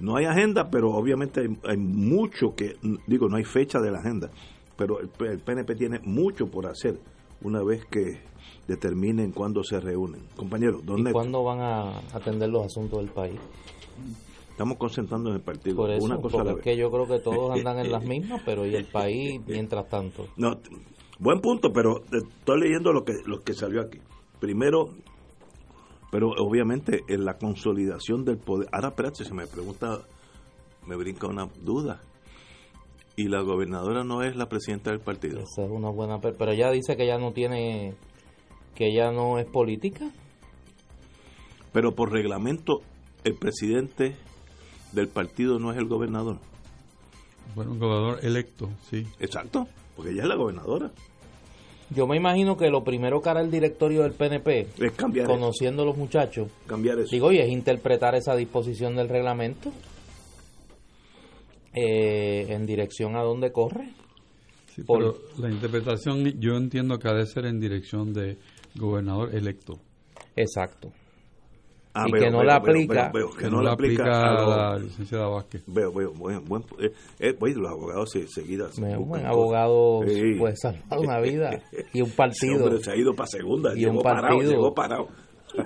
no 0.00 0.16
hay 0.16 0.26
agenda, 0.26 0.68
pero 0.70 0.90
obviamente 0.90 1.48
hay, 1.64 1.76
mucho 1.76 2.54
que, 2.54 2.76
digo, 3.06 3.28
no 3.28 3.36
hay 3.36 3.44
fecha 3.44 3.80
de 3.80 3.90
la 3.90 3.98
agenda, 3.98 4.30
pero 4.76 5.00
el, 5.00 5.08
PNP 5.08 5.74
tiene 5.74 6.00
mucho 6.04 6.46
por 6.46 6.66
hacer 6.66 6.98
una 7.42 7.62
vez 7.62 7.84
que 7.86 8.20
determinen 8.66 9.32
cuándo 9.32 9.62
se 9.64 9.80
reúnen. 9.80 10.22
Compañeros, 10.36 10.84
¿dónde? 10.84 11.10
¿Y 11.10 11.12
cuándo 11.12 11.42
van 11.44 11.60
a 11.60 11.98
atender 12.12 12.48
los 12.50 12.66
asuntos 12.66 12.98
del 12.98 13.10
país? 13.10 13.40
Estamos 14.50 14.78
concentrando 14.78 15.30
en 15.30 15.36
el 15.36 15.42
partido. 15.42 15.76
Por 15.76 15.90
eso, 15.90 16.04
una 16.04 16.16
cosa 16.16 16.38
porque 16.38 16.58
es 16.58 16.64
que 16.64 16.76
yo 16.76 16.90
creo 16.90 17.06
que 17.06 17.20
todos 17.20 17.50
andan 17.56 17.78
en 17.78 17.92
las 17.92 18.04
mismas, 18.04 18.42
pero 18.44 18.66
¿y 18.66 18.74
el 18.74 18.86
país 18.86 19.40
mientras 19.46 19.88
tanto? 19.88 20.26
No, 20.36 20.58
buen 21.18 21.40
punto, 21.40 21.72
pero 21.72 22.02
estoy 22.10 22.60
leyendo 22.60 22.92
lo 22.92 23.04
que, 23.04 23.14
lo 23.26 23.42
que 23.42 23.54
salió 23.54 23.82
aquí. 23.82 23.98
Primero, 24.40 24.90
pero 26.10 26.30
obviamente 26.30 27.02
en 27.08 27.24
la 27.24 27.38
consolidación 27.38 28.24
del 28.24 28.38
poder. 28.38 28.68
Ahora, 28.72 28.88
espérate, 28.88 29.24
se 29.24 29.34
me 29.34 29.46
pregunta, 29.46 30.00
me 30.86 30.96
brinca 30.96 31.26
una 31.26 31.48
duda. 31.62 32.00
¿Y 33.16 33.28
la 33.28 33.40
gobernadora 33.40 34.04
no 34.04 34.22
es 34.22 34.36
la 34.36 34.48
presidenta 34.48 34.90
del 34.90 35.00
partido? 35.00 35.40
Esa 35.40 35.64
es 35.64 35.70
una 35.70 35.88
buena. 35.88 36.20
Pero 36.20 36.52
ella 36.52 36.70
dice 36.70 36.96
que 36.96 37.06
ya 37.06 37.18
no 37.18 37.32
tiene. 37.32 37.94
que 38.74 38.94
ya 38.94 39.10
no 39.10 39.38
es 39.38 39.46
política. 39.46 40.10
Pero 41.72 41.94
por 41.94 42.12
reglamento, 42.12 42.82
el 43.24 43.34
presidente 43.34 44.16
del 44.92 45.08
partido 45.08 45.58
no 45.58 45.72
es 45.72 45.78
el 45.78 45.86
gobernador. 45.86 46.38
Bueno, 47.54 47.72
un 47.72 47.78
gobernador 47.78 48.18
electo, 48.22 48.68
sí. 48.90 49.06
Exacto, 49.18 49.66
porque 49.94 50.10
ella 50.12 50.22
es 50.22 50.28
la 50.28 50.36
gobernadora. 50.36 50.90
Yo 51.90 52.06
me 52.06 52.16
imagino 52.16 52.56
que 52.56 52.68
lo 52.68 52.82
primero 52.82 53.20
que 53.20 53.28
hará 53.28 53.40
el 53.40 53.50
directorio 53.50 54.02
del 54.02 54.12
PNP, 54.12 54.66
es 54.78 54.92
cambiar 54.92 55.26
conociendo 55.26 55.82
a 55.82 55.86
los 55.86 55.96
muchachos, 55.96 56.48
cambiar 56.66 56.98
eso. 56.98 57.08
digo, 57.12 57.30
y 57.32 57.38
es 57.38 57.48
interpretar 57.48 58.14
esa 58.16 58.34
disposición 58.34 58.96
del 58.96 59.08
reglamento 59.08 59.72
eh, 61.72 62.46
en 62.48 62.66
dirección 62.66 63.16
a 63.16 63.22
dónde 63.22 63.52
corre. 63.52 63.90
Sí, 64.74 64.82
pero 64.86 65.16
la 65.38 65.50
interpretación 65.50 66.24
yo 66.40 66.56
entiendo 66.56 66.98
que 66.98 67.08
ha 67.08 67.14
de 67.14 67.26
ser 67.26 67.46
en 67.46 67.60
dirección 67.60 68.12
de 68.12 68.36
gobernador 68.74 69.34
electo. 69.34 69.74
Exacto. 70.34 70.92
Ah, 71.98 72.04
y 72.06 72.12
que 72.12 72.30
no 72.30 72.42
la 72.42 72.56
aplica. 72.56 73.10
que 73.38 73.48
no, 73.48 73.62
la 73.62 73.72
aplica, 73.72 74.04
a, 74.04 74.74
la 74.74 74.78
licenciada 74.78 75.28
Vázquez. 75.28 75.62
Veo 75.66 75.90
veo 75.94 76.12
buen, 76.12 76.44
buen 76.44 76.62
eh, 76.78 76.92
eh, 77.18 77.34
los 77.40 77.70
abogados 77.70 78.10
se, 78.10 78.28
seguidas 78.28 78.76
un 78.76 79.08
buen 79.08 79.24
abogado 79.24 80.00
puede 80.38 80.56
salvar 80.56 80.98
una 80.98 81.18
vida 81.20 81.62
y 81.94 82.02
un 82.02 82.10
partido. 82.16 82.78
se 82.80 82.90
ha 82.90 82.96
ido 82.96 83.14
para 83.14 83.28
segunda 83.28 83.70
y 83.74 83.86
un 83.86 84.02
partido. 84.02 84.50
llegó 84.50 84.74
parado. 84.74 85.08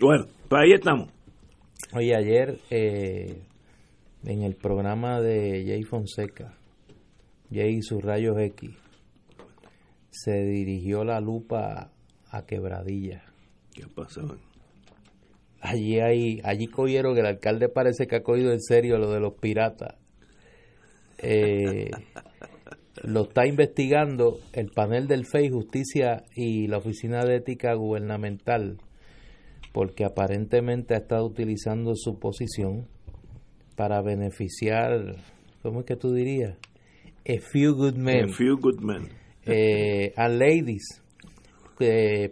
Bueno 0.00 0.26
pues 0.48 0.62
ahí 0.62 0.72
estamos. 0.72 1.10
Oye 1.92 2.14
ayer 2.14 2.60
eh, 2.70 3.42
en 4.24 4.42
el 4.42 4.54
programa 4.54 5.20
de 5.20 5.64
Jay 5.66 5.82
Fonseca 5.82 6.54
Jay 7.52 7.78
y 7.78 7.82
sus 7.82 8.02
rayos 8.02 8.38
X 8.38 8.70
se 10.10 10.44
dirigió 10.44 11.02
la 11.02 11.20
lupa 11.20 11.90
a 12.30 12.46
Quebradilla 12.46 13.29
¿Qué 13.80 13.86
pasó? 13.94 14.36
allí 15.60 16.00
hay, 16.00 16.40
allí 16.44 16.66
cogieron, 16.66 17.16
el 17.18 17.26
alcalde 17.26 17.68
parece 17.68 18.06
que 18.06 18.16
ha 18.16 18.22
cogido 18.22 18.52
en 18.52 18.60
serio 18.60 18.98
lo 18.98 19.10
de 19.10 19.20
los 19.20 19.34
piratas. 19.34 19.94
Eh, 21.18 21.90
lo 23.02 23.22
está 23.22 23.46
investigando 23.46 24.38
el 24.52 24.70
panel 24.70 25.06
del 25.06 25.26
FEI 25.26 25.50
Justicia 25.50 26.24
y 26.34 26.66
la 26.66 26.78
Oficina 26.78 27.24
de 27.24 27.36
Ética 27.36 27.74
Gubernamental, 27.74 28.78
porque 29.72 30.04
aparentemente 30.04 30.94
ha 30.94 30.98
estado 30.98 31.26
utilizando 31.26 31.94
su 31.94 32.18
posición 32.18 32.86
para 33.76 34.02
beneficiar, 34.02 35.16
¿cómo 35.62 35.80
es 35.80 35.86
que 35.86 35.96
tú 35.96 36.12
dirías? 36.12 36.56
A 37.28 37.38
few 37.40 37.74
good 37.74 37.94
men. 37.94 38.30
A 38.30 38.32
few 38.32 38.58
good 38.58 38.80
men. 38.80 39.08
Eh, 39.46 40.12
a 40.16 40.28
ladies, 40.28 40.99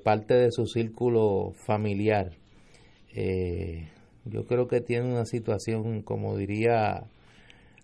parte 0.03 0.35
de 0.35 0.51
su 0.51 0.67
círculo 0.67 1.53
familiar. 1.67 2.33
Eh, 3.15 3.89
yo 4.25 4.45
creo 4.45 4.69
que 4.69 4.81
tiene 4.81 5.11
una 5.11 5.25
situación, 5.25 6.03
como 6.03 6.37
diría 6.37 7.05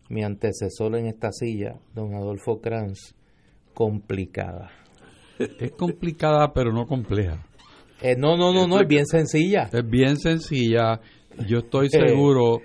mi 0.09 0.23
antecesor 0.23 0.97
en 0.97 1.07
esta 1.07 1.33
silla, 1.33 1.77
don 1.95 2.15
Adolfo 2.15 2.61
Kranz, 2.61 3.15
complicada. 3.73 4.71
Es 5.39 5.73
complicada, 5.73 6.53
pero 6.53 6.73
no 6.73 6.87
compleja. 6.87 7.45
Eh, 8.03 8.15
no, 8.17 8.37
no, 8.37 8.53
no, 8.53 8.67
no, 8.67 8.81
es 8.81 8.87
bien 8.87 9.07
sencilla. 9.07 9.71
Es 9.73 9.89
bien 9.89 10.17
sencilla. 10.17 11.01
Yo 11.49 11.59
estoy 11.59 11.89
seguro 11.89 12.61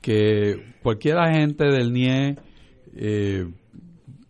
que 0.00 0.74
cualquier 0.82 1.18
agente 1.18 1.64
del 1.64 1.92
NIE 1.92 2.36
eh, 2.94 3.46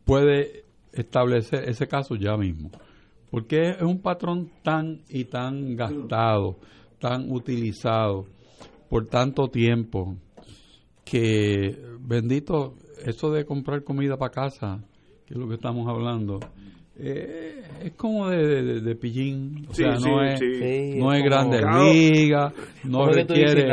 puede 0.04 0.64
establecer 0.92 1.68
ese 1.68 1.86
caso 1.86 2.14
ya 2.14 2.36
mismo. 2.36 2.70
Porque 3.32 3.70
es 3.70 3.80
un 3.80 3.98
patrón 4.02 4.50
tan 4.62 5.00
y 5.08 5.24
tan 5.24 5.74
gastado, 5.74 6.58
tan 7.00 7.32
utilizado 7.32 8.26
por 8.90 9.06
tanto 9.06 9.48
tiempo, 9.48 10.16
que 11.02 11.82
bendito, 11.98 12.74
eso 13.02 13.32
de 13.32 13.46
comprar 13.46 13.84
comida 13.84 14.18
para 14.18 14.30
casa, 14.30 14.84
que 15.24 15.32
es 15.32 15.40
lo 15.40 15.48
que 15.48 15.54
estamos 15.54 15.88
hablando, 15.88 16.40
eh, 16.98 17.62
es 17.84 17.92
como 17.94 18.28
de, 18.28 18.80
de, 18.80 18.94
pillín, 18.96 19.66
o 19.68 19.74
sea, 19.74 19.94
no 19.94 20.22
es, 20.22 20.40
no 20.96 21.12
es 21.12 21.24
grande 21.24 21.62
liga, 21.62 22.52
no 22.84 23.06
requiere, 23.06 23.66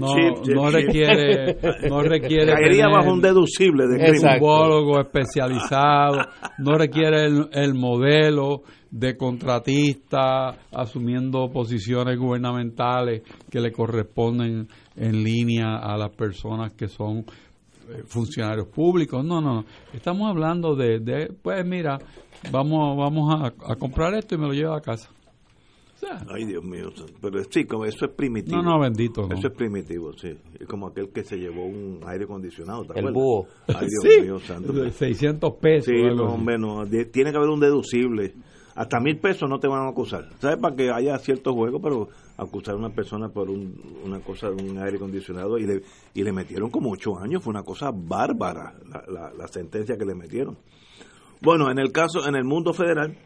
no, 0.00 0.70
requiere, 0.70 1.56
no 1.88 2.02
requiere 2.02 2.52
caería 2.52 2.88
bajo 2.88 3.12
un 3.12 3.20
deducible 3.20 3.86
de 3.86 4.14
psicólogo 4.14 5.00
especializado, 5.00 6.22
no 6.58 6.76
requiere 6.76 7.24
el, 7.24 7.48
el 7.52 7.74
modelo 7.74 8.62
de 8.90 9.16
contratista 9.16 10.56
asumiendo 10.72 11.50
posiciones 11.50 12.18
gubernamentales 12.18 13.22
que 13.50 13.60
le 13.60 13.70
corresponden 13.70 14.66
en 14.96 15.22
línea 15.22 15.76
a 15.76 15.96
las 15.96 16.10
personas 16.16 16.72
que 16.72 16.88
son 16.88 17.24
funcionarios 18.06 18.68
públicos. 18.68 19.24
No, 19.24 19.40
no, 19.40 19.64
estamos 19.92 20.28
hablando 20.28 20.74
de, 20.74 21.00
de 21.00 21.32
pues 21.42 21.64
mira, 21.66 21.98
vamos 22.50 22.96
vamos 22.96 23.52
a, 23.60 23.76
comprar 23.76 24.14
esto 24.14 24.34
y 24.34 24.38
me 24.38 24.46
lo 24.46 24.52
llevo 24.52 24.74
a 24.74 24.80
casa. 24.80 25.10
Ay, 26.32 26.44
Dios 26.44 26.64
mío, 26.64 26.90
pero 27.20 27.42
sí, 27.50 27.64
como 27.64 27.84
eso 27.84 28.04
es 28.04 28.12
primitivo. 28.12 28.62
No, 28.62 28.76
no, 28.76 28.80
bendito. 28.80 29.28
Eso 29.32 29.48
es 29.48 29.52
primitivo, 29.52 30.12
sí. 30.12 30.28
Es 30.58 30.66
como 30.66 30.86
aquel 30.86 31.08
que 31.08 31.24
se 31.24 31.36
llevó 31.36 31.66
un 31.66 32.00
aire 32.06 32.24
acondicionado. 32.24 32.86
El 32.94 33.12
búho. 33.12 33.48
Ay, 33.66 33.88
Dios 33.88 34.22
mío, 34.22 34.38
santo. 34.38 34.72
600 34.90 35.54
pesos. 35.60 35.92
Sí, 35.92 36.02
no. 36.14 36.86
Tiene 36.86 37.32
que 37.32 37.36
haber 37.36 37.50
un 37.50 37.58
deducible 37.58 38.32
hasta 38.78 39.00
mil 39.00 39.18
pesos 39.18 39.50
no 39.50 39.58
te 39.58 39.66
van 39.66 39.86
a 39.86 39.90
acusar. 39.90 40.28
¿Sabes? 40.38 40.56
Para 40.58 40.76
que 40.76 40.88
haya 40.88 41.18
cierto 41.18 41.52
juego, 41.52 41.80
pero 41.80 42.08
acusar 42.38 42.74
a 42.74 42.78
una 42.78 42.90
persona 42.90 43.28
por 43.28 43.50
una 43.50 44.20
cosa 44.20 44.50
de 44.50 44.62
un 44.62 44.78
aire 44.78 44.96
acondicionado 44.96 45.58
y 45.58 45.66
le, 45.66 45.82
y 46.14 46.22
le 46.22 46.32
metieron 46.32 46.70
como 46.70 46.90
ocho 46.90 47.18
años. 47.18 47.42
Fue 47.42 47.50
una 47.50 47.64
cosa 47.64 47.90
bárbara 47.92 48.74
la, 49.08 49.32
la, 49.36 49.48
sentencia 49.48 49.96
que 49.98 50.06
le 50.06 50.14
metieron. 50.14 50.56
Bueno, 51.42 51.70
en 51.70 51.78
el 51.78 51.92
caso, 51.92 52.26
en 52.26 52.36
el 52.36 52.44
mundo 52.44 52.72
federal. 52.72 53.16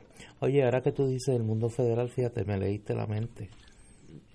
Oye, 0.41 0.65
ahora 0.65 0.81
que 0.81 0.93
tú 0.93 1.07
dices 1.07 1.37
el 1.37 1.45
mundo 1.45 1.69
federal, 1.69 2.09
fíjate, 2.09 2.45
me 2.45 2.59
leíste 2.59 2.95
la 2.95 3.07
mente. 3.07 3.51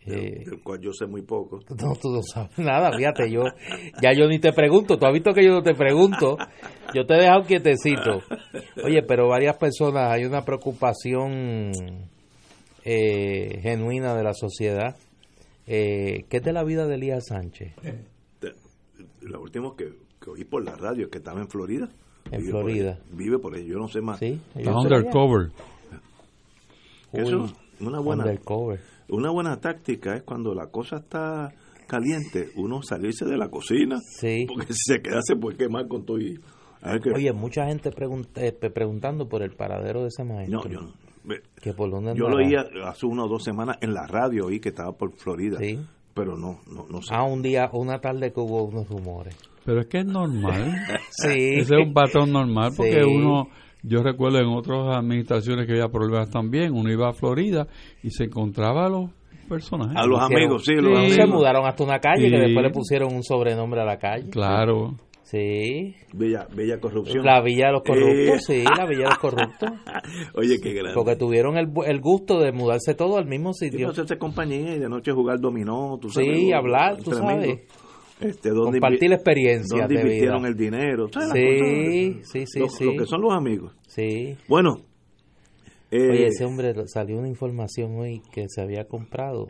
Eh, 0.05 0.45
del 0.45 0.63
cual 0.63 0.79
yo 0.79 0.93
sé 0.93 1.05
muy 1.05 1.21
poco. 1.21 1.59
No, 1.69 1.93
tú 1.95 2.09
no 2.11 2.21
sabes 2.21 2.57
nada, 2.57 2.91
fíjate, 2.95 3.29
yo 3.29 3.43
ya 4.01 4.13
yo 4.13 4.27
ni 4.27 4.39
te 4.39 4.53
pregunto, 4.53 4.97
tú 4.97 5.05
has 5.05 5.13
visto 5.13 5.33
que 5.33 5.43
yo 5.43 5.51
no 5.51 5.61
te 5.61 5.73
pregunto, 5.73 6.37
yo 6.93 7.05
te 7.05 7.15
he 7.15 7.17
dejado 7.17 7.43
quietecito. 7.43 8.21
Oye, 8.85 9.03
pero 9.03 9.27
varias 9.27 9.57
personas, 9.57 10.11
hay 10.11 10.23
una 10.23 10.45
preocupación 10.45 11.71
eh, 12.89 13.59
genuina 13.61 14.15
de 14.15 14.23
la 14.23 14.33
sociedad. 14.33 14.95
Eh, 15.65 16.25
¿Qué 16.29 16.37
es 16.37 16.43
de 16.43 16.53
la 16.53 16.63
vida 16.63 16.87
de 16.87 16.95
Elías 16.95 17.25
Sánchez? 17.27 17.73
Lo 19.21 19.41
último 19.41 19.75
que, 19.75 19.91
oí 20.27 20.45
por 20.45 20.63
la 20.63 20.75
radio 20.75 21.05
es 21.05 21.11
que 21.11 21.17
estaba 21.17 21.41
en 21.41 21.49
Florida. 21.49 21.89
En 22.31 22.43
Florida. 22.43 22.99
vive 23.11 23.39
por 23.39 23.55
ahí, 23.55 23.65
yo 23.65 23.77
no 23.77 23.87
sé 23.87 24.01
más. 24.01 24.19
Sí, 24.19 24.39
undercover. 24.55 25.51
Eso, 27.13 27.53
una 27.79 27.99
buena. 27.99 28.23
Undercover 28.23 28.79
una 29.09 29.31
buena 29.31 29.59
táctica 29.59 30.15
es 30.15 30.23
cuando 30.23 30.53
la 30.53 30.67
cosa 30.67 30.97
está 30.97 31.53
caliente, 31.87 32.49
uno 32.57 32.81
salirse 32.81 33.25
de 33.25 33.37
la 33.37 33.49
cocina, 33.49 33.97
porque 34.47 34.73
si 34.73 34.93
se 34.93 35.01
queda 35.01 35.19
se 35.21 35.35
puede 35.35 35.57
quemar 35.57 35.87
con 35.87 36.05
todo 36.05 36.19
y... 36.19 36.37
Oye, 37.13 37.33
mucha 37.33 37.65
gente 37.65 37.89
eh, 38.35 38.51
preguntando 38.51 39.27
por 39.27 39.41
el 39.41 39.55
paradero 39.55 40.01
de 40.03 40.07
ese 40.09 40.23
maestro. 40.23 40.61
No, 40.63 40.69
yo 40.69 40.81
no. 40.81 41.06
¿Que 41.61 41.73
por 41.73 41.89
dónde 41.89 42.13
yo 42.15 42.29
lo 42.29 42.37
oía 42.37 42.65
hace 42.85 43.05
una 43.05 43.25
o 43.25 43.27
dos 43.27 43.43
semanas 43.43 43.77
en 43.81 43.93
la 43.93 44.07
radio, 44.07 44.45
oí 44.45 44.59
que 44.59 44.69
estaba 44.69 44.93
por 44.93 45.11
Florida. 45.13 45.57
Sí. 45.59 45.79
Pero 46.13 46.35
no, 46.37 46.59
no, 46.71 46.85
no 46.89 47.01
sé. 47.01 47.13
Ah, 47.13 47.23
un 47.23 47.41
día, 47.41 47.69
una 47.73 47.99
tarde 47.99 48.31
que 48.31 48.39
hubo 48.39 48.63
unos 48.63 48.87
rumores. 48.87 49.37
Pero 49.65 49.81
es 49.81 49.87
que 49.87 49.99
es 49.99 50.05
normal. 50.05 50.75
sí. 51.11 51.59
Ese 51.59 51.75
es 51.75 51.87
un 51.87 51.93
patrón 51.93 52.31
normal 52.31 52.71
porque 52.75 53.03
uno 53.03 53.49
yo 53.83 54.01
recuerdo 54.01 54.39
en 54.39 54.47
otras 54.47 54.97
administraciones 54.97 55.65
que 55.65 55.73
había 55.73 55.89
problemas 55.89 56.29
también. 56.29 56.73
Uno 56.73 56.91
iba 56.91 57.09
a 57.09 57.13
Florida 57.13 57.67
y 58.01 58.09
se 58.09 58.25
encontraba 58.25 58.85
a 58.85 58.89
los 58.89 59.11
personajes. 59.47 59.95
A 59.95 60.05
los 60.05 60.19
amigos, 60.19 60.63
sí, 60.65 60.73
los 60.75 60.97
amigos. 60.97 61.15
Se 61.15 61.25
mudaron 61.25 61.65
hasta 61.65 61.83
una 61.83 61.99
calle 61.99 62.29
que 62.29 62.37
después 62.37 62.63
le 62.63 62.71
pusieron 62.71 63.13
un 63.13 63.23
sobrenombre 63.23 63.81
a 63.81 63.85
la 63.85 63.97
calle. 63.97 64.29
Claro. 64.29 64.95
Sí. 65.29 65.93
Bella, 66.13 66.47
bella 66.55 66.79
corrupción. 66.79 67.25
La 67.25 67.41
Villa 67.41 67.67
de 67.67 67.73
los 67.73 67.83
Corruptos, 67.83 68.45
sí, 68.47 68.63
la 68.63 68.85
Villa 68.85 69.03
de 69.03 69.09
los 69.09 69.17
Corruptos. 69.17 69.69
Oye, 70.35 70.57
qué 70.63 70.71
grande. 70.71 70.93
Porque 70.93 71.17
tuvieron 71.17 71.57
el, 71.57 71.67
el 71.85 71.99
gusto 71.99 72.39
de 72.39 72.53
mudarse 72.53 72.93
todo 72.93 73.17
al 73.17 73.25
mismo 73.25 73.51
sitio. 73.51 73.79
Sí, 73.79 73.83
hacerse 73.83 74.17
compañía 74.17 74.75
y 74.75 74.79
de 74.79 74.87
noche 74.87 75.11
jugar 75.11 75.41
dominó, 75.41 75.97
tú 76.01 76.09
sabes. 76.09 76.29
Sí, 76.33 76.53
hablar, 76.53 76.95
tú 77.03 77.11
sabes. 77.11 77.59
Este, 78.21 78.51
Compartir 78.51 79.09
la 79.09 79.15
experiencia. 79.15 79.81
Donde 79.81 79.95
invirtieron 79.95 80.45
el 80.45 80.55
dinero. 80.55 81.09
Sí, 81.33 82.21
sí, 82.23 82.45
sí, 82.47 82.61
sí. 82.69 82.85
Lo 82.85 82.93
que 82.93 83.05
son 83.05 83.21
los 83.21 83.33
amigos. 83.33 83.75
Sí. 83.85 84.37
Bueno. 84.47 84.77
Eh, 85.91 86.09
Oye, 86.09 86.27
ese 86.27 86.45
hombre 86.45 86.73
salió 86.87 87.17
una 87.17 87.27
información 87.27 87.99
hoy 87.99 88.21
que 88.31 88.45
se 88.47 88.61
había 88.61 88.85
comprado. 88.85 89.49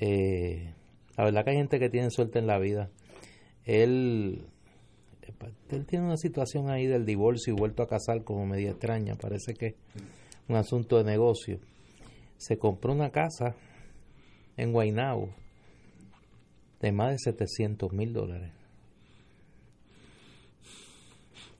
Eh, 0.00 0.72
la 1.18 1.24
verdad 1.24 1.44
que 1.44 1.50
hay 1.50 1.56
gente 1.56 1.78
que 1.78 1.90
tiene 1.90 2.10
suerte 2.10 2.38
en 2.38 2.46
la 2.46 2.58
vida. 2.58 2.88
Él, 3.66 4.46
él 5.70 5.86
tiene 5.86 6.06
una 6.06 6.16
situación 6.16 6.70
ahí 6.70 6.86
del 6.86 7.04
divorcio 7.04 7.52
y 7.52 7.56
vuelto 7.56 7.82
a 7.82 7.88
casar 7.88 8.24
como 8.24 8.46
media 8.46 8.70
extraña. 8.70 9.16
Parece 9.16 9.54
que 9.54 9.74
un 10.48 10.56
asunto 10.56 10.96
de 10.96 11.04
negocio. 11.04 11.58
Se 12.38 12.58
compró 12.58 12.92
una 12.92 13.10
casa 13.10 13.56
en 14.56 14.72
Guaynabo 14.72 15.30
de 16.80 16.92
más 16.92 17.12
de 17.12 17.18
700 17.18 17.92
mil 17.92 18.12
dólares. 18.12 18.52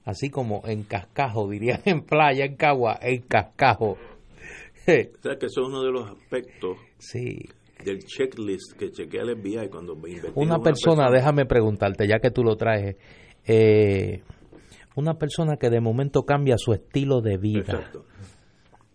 Así 0.05 0.29
como 0.29 0.61
en 0.65 0.83
cascajo, 0.83 1.49
dirían 1.49 1.81
en 1.85 2.01
playa, 2.01 2.45
en 2.45 2.55
Cagua, 2.55 2.97
en 3.01 3.21
cascajo. 3.23 3.91
o 3.91 3.97
sea 4.85 5.37
que 5.37 5.47
eso 5.47 5.61
es 5.61 5.67
uno 5.67 5.83
de 5.83 5.91
los 5.91 6.09
aspectos 6.09 6.77
sí. 6.97 7.49
Del 7.83 7.99
checklist 7.99 8.77
que 8.77 8.91
chequea 8.91 9.23
el 9.23 9.37
FBI 9.37 9.69
cuando 9.69 9.93
una, 9.93 10.31
una 10.35 10.59
persona, 10.59 11.09
déjame 11.11 11.45
preguntarte, 11.45 12.07
ya 12.07 12.19
que 12.19 12.31
tú 12.31 12.43
lo 12.43 12.55
traes, 12.55 12.95
eh, 13.45 14.21
una 14.95 15.13
persona 15.15 15.57
que 15.57 15.69
de 15.69 15.79
momento 15.79 16.23
cambia 16.23 16.55
su 16.57 16.73
estilo 16.73 17.21
de 17.21 17.37
vida. 17.37 17.73
Exacto. 17.73 18.05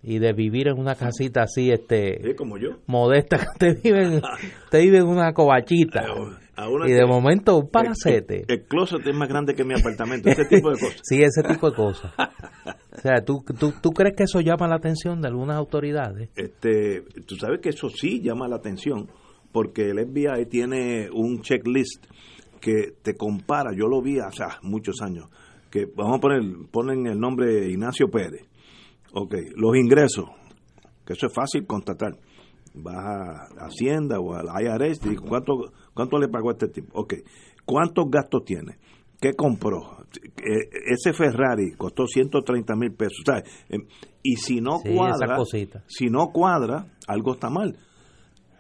y 0.03 0.19
de 0.19 0.33
vivir 0.33 0.67
en 0.67 0.79
una 0.79 0.97
casita 0.97 1.43
así 1.43 1.71
este 1.71 2.35
como 2.35 2.59
yo. 2.59 2.79
modesta 2.87 3.39
te 3.59 3.75
vive 3.75 4.21
te 4.71 4.79
vive 4.81 4.99
en 4.99 5.07
una 5.07 5.33
y 6.87 6.93
de 6.93 7.07
momento 7.07 7.57
un 7.57 7.69
palacete 7.69 8.45
el, 8.47 8.65
closet 8.65 9.07
es 9.07 9.17
más 9.17 9.29
grande 9.29 9.55
que 9.55 9.65
mi 9.65 9.75
apartamento 9.75 10.29
ese 10.29 10.45
tipo 10.45 10.71
de 10.71 10.79
cosas. 10.79 11.01
Sí 11.03 11.23
ese 11.23 11.43
tipo 11.43 11.71
de 11.71 11.77
cosas. 11.77 12.13
O 12.17 13.01
sea 13.01 13.25
¿tú, 13.25 13.43
tú, 13.59 13.73
tú 13.81 13.91
crees 13.91 14.15
que 14.17 14.25
eso 14.25 14.41
llama 14.41 14.69
la 14.69 14.77
atención 14.77 15.21
de 15.21 15.29
algunas 15.29 15.57
autoridades. 15.57 16.31
Este 16.37 17.03
tú 17.27 17.37
sabes 17.37 17.61
que 17.61 17.71
eso 17.71 17.89
sí 17.89 18.21
llama 18.21 18.49
la 18.49 18.57
atención 18.57 19.09
porque 19.51 19.91
el 19.91 20.07
FBI 20.07 20.47
tiene 20.47 21.09
un 21.11 21.41
checklist 21.41 22.07
que 22.61 22.95
te 23.03 23.17
compara 23.17 23.71
yo 23.75 23.89
lo 23.89 24.03
vi 24.03 24.19
hace 24.19 24.45
muchos 24.63 25.01
años 25.01 25.29
que 25.73 25.87
vamos 25.97 26.19
a 26.19 26.21
poner 26.21 26.43
ponen 26.71 27.07
el 27.07 27.19
nombre 27.19 27.67
Ignacio 27.69 28.09
Pérez. 28.09 28.47
Ok, 29.15 29.35
los 29.57 29.77
ingresos, 29.77 30.27
que 31.05 31.15
eso 31.15 31.27
es 31.27 31.35
fácil 31.35 31.67
constatar. 31.67 32.13
Vas 32.75 32.97
a 33.59 33.67
Hacienda 33.67 34.19
o 34.21 34.35
al 34.35 34.47
IRS 34.63 35.01
y 35.11 35.17
¿cuánto, 35.17 35.73
¿cuánto 35.95 36.19
le 36.19 36.29
pagó 36.29 36.51
a 36.51 36.53
este 36.53 36.69
tipo? 36.69 36.99
Ok, 37.01 37.15
¿cuántos 37.65 38.07
gastos 38.11 38.45
tiene? 38.45 38.79
¿Qué 39.21 39.35
compró? 39.35 39.99
Eh, 40.45 40.69
ese 40.91 41.13
Ferrari 41.13 41.73
costó 41.77 42.07
130 42.07 42.75
mil 42.75 42.93
pesos. 42.93 43.23
¿sabes? 43.25 43.45
Em, 43.69 43.83
Y 44.23 44.37
si 44.37 44.61
no 44.61 44.79
Sí, 44.79 44.95
cuadra, 44.95 45.37
si 45.87 46.07
no 46.11 46.29
cuadra, 46.33 46.87
algo 47.07 47.35
está 47.35 47.49
mal. 47.51 47.77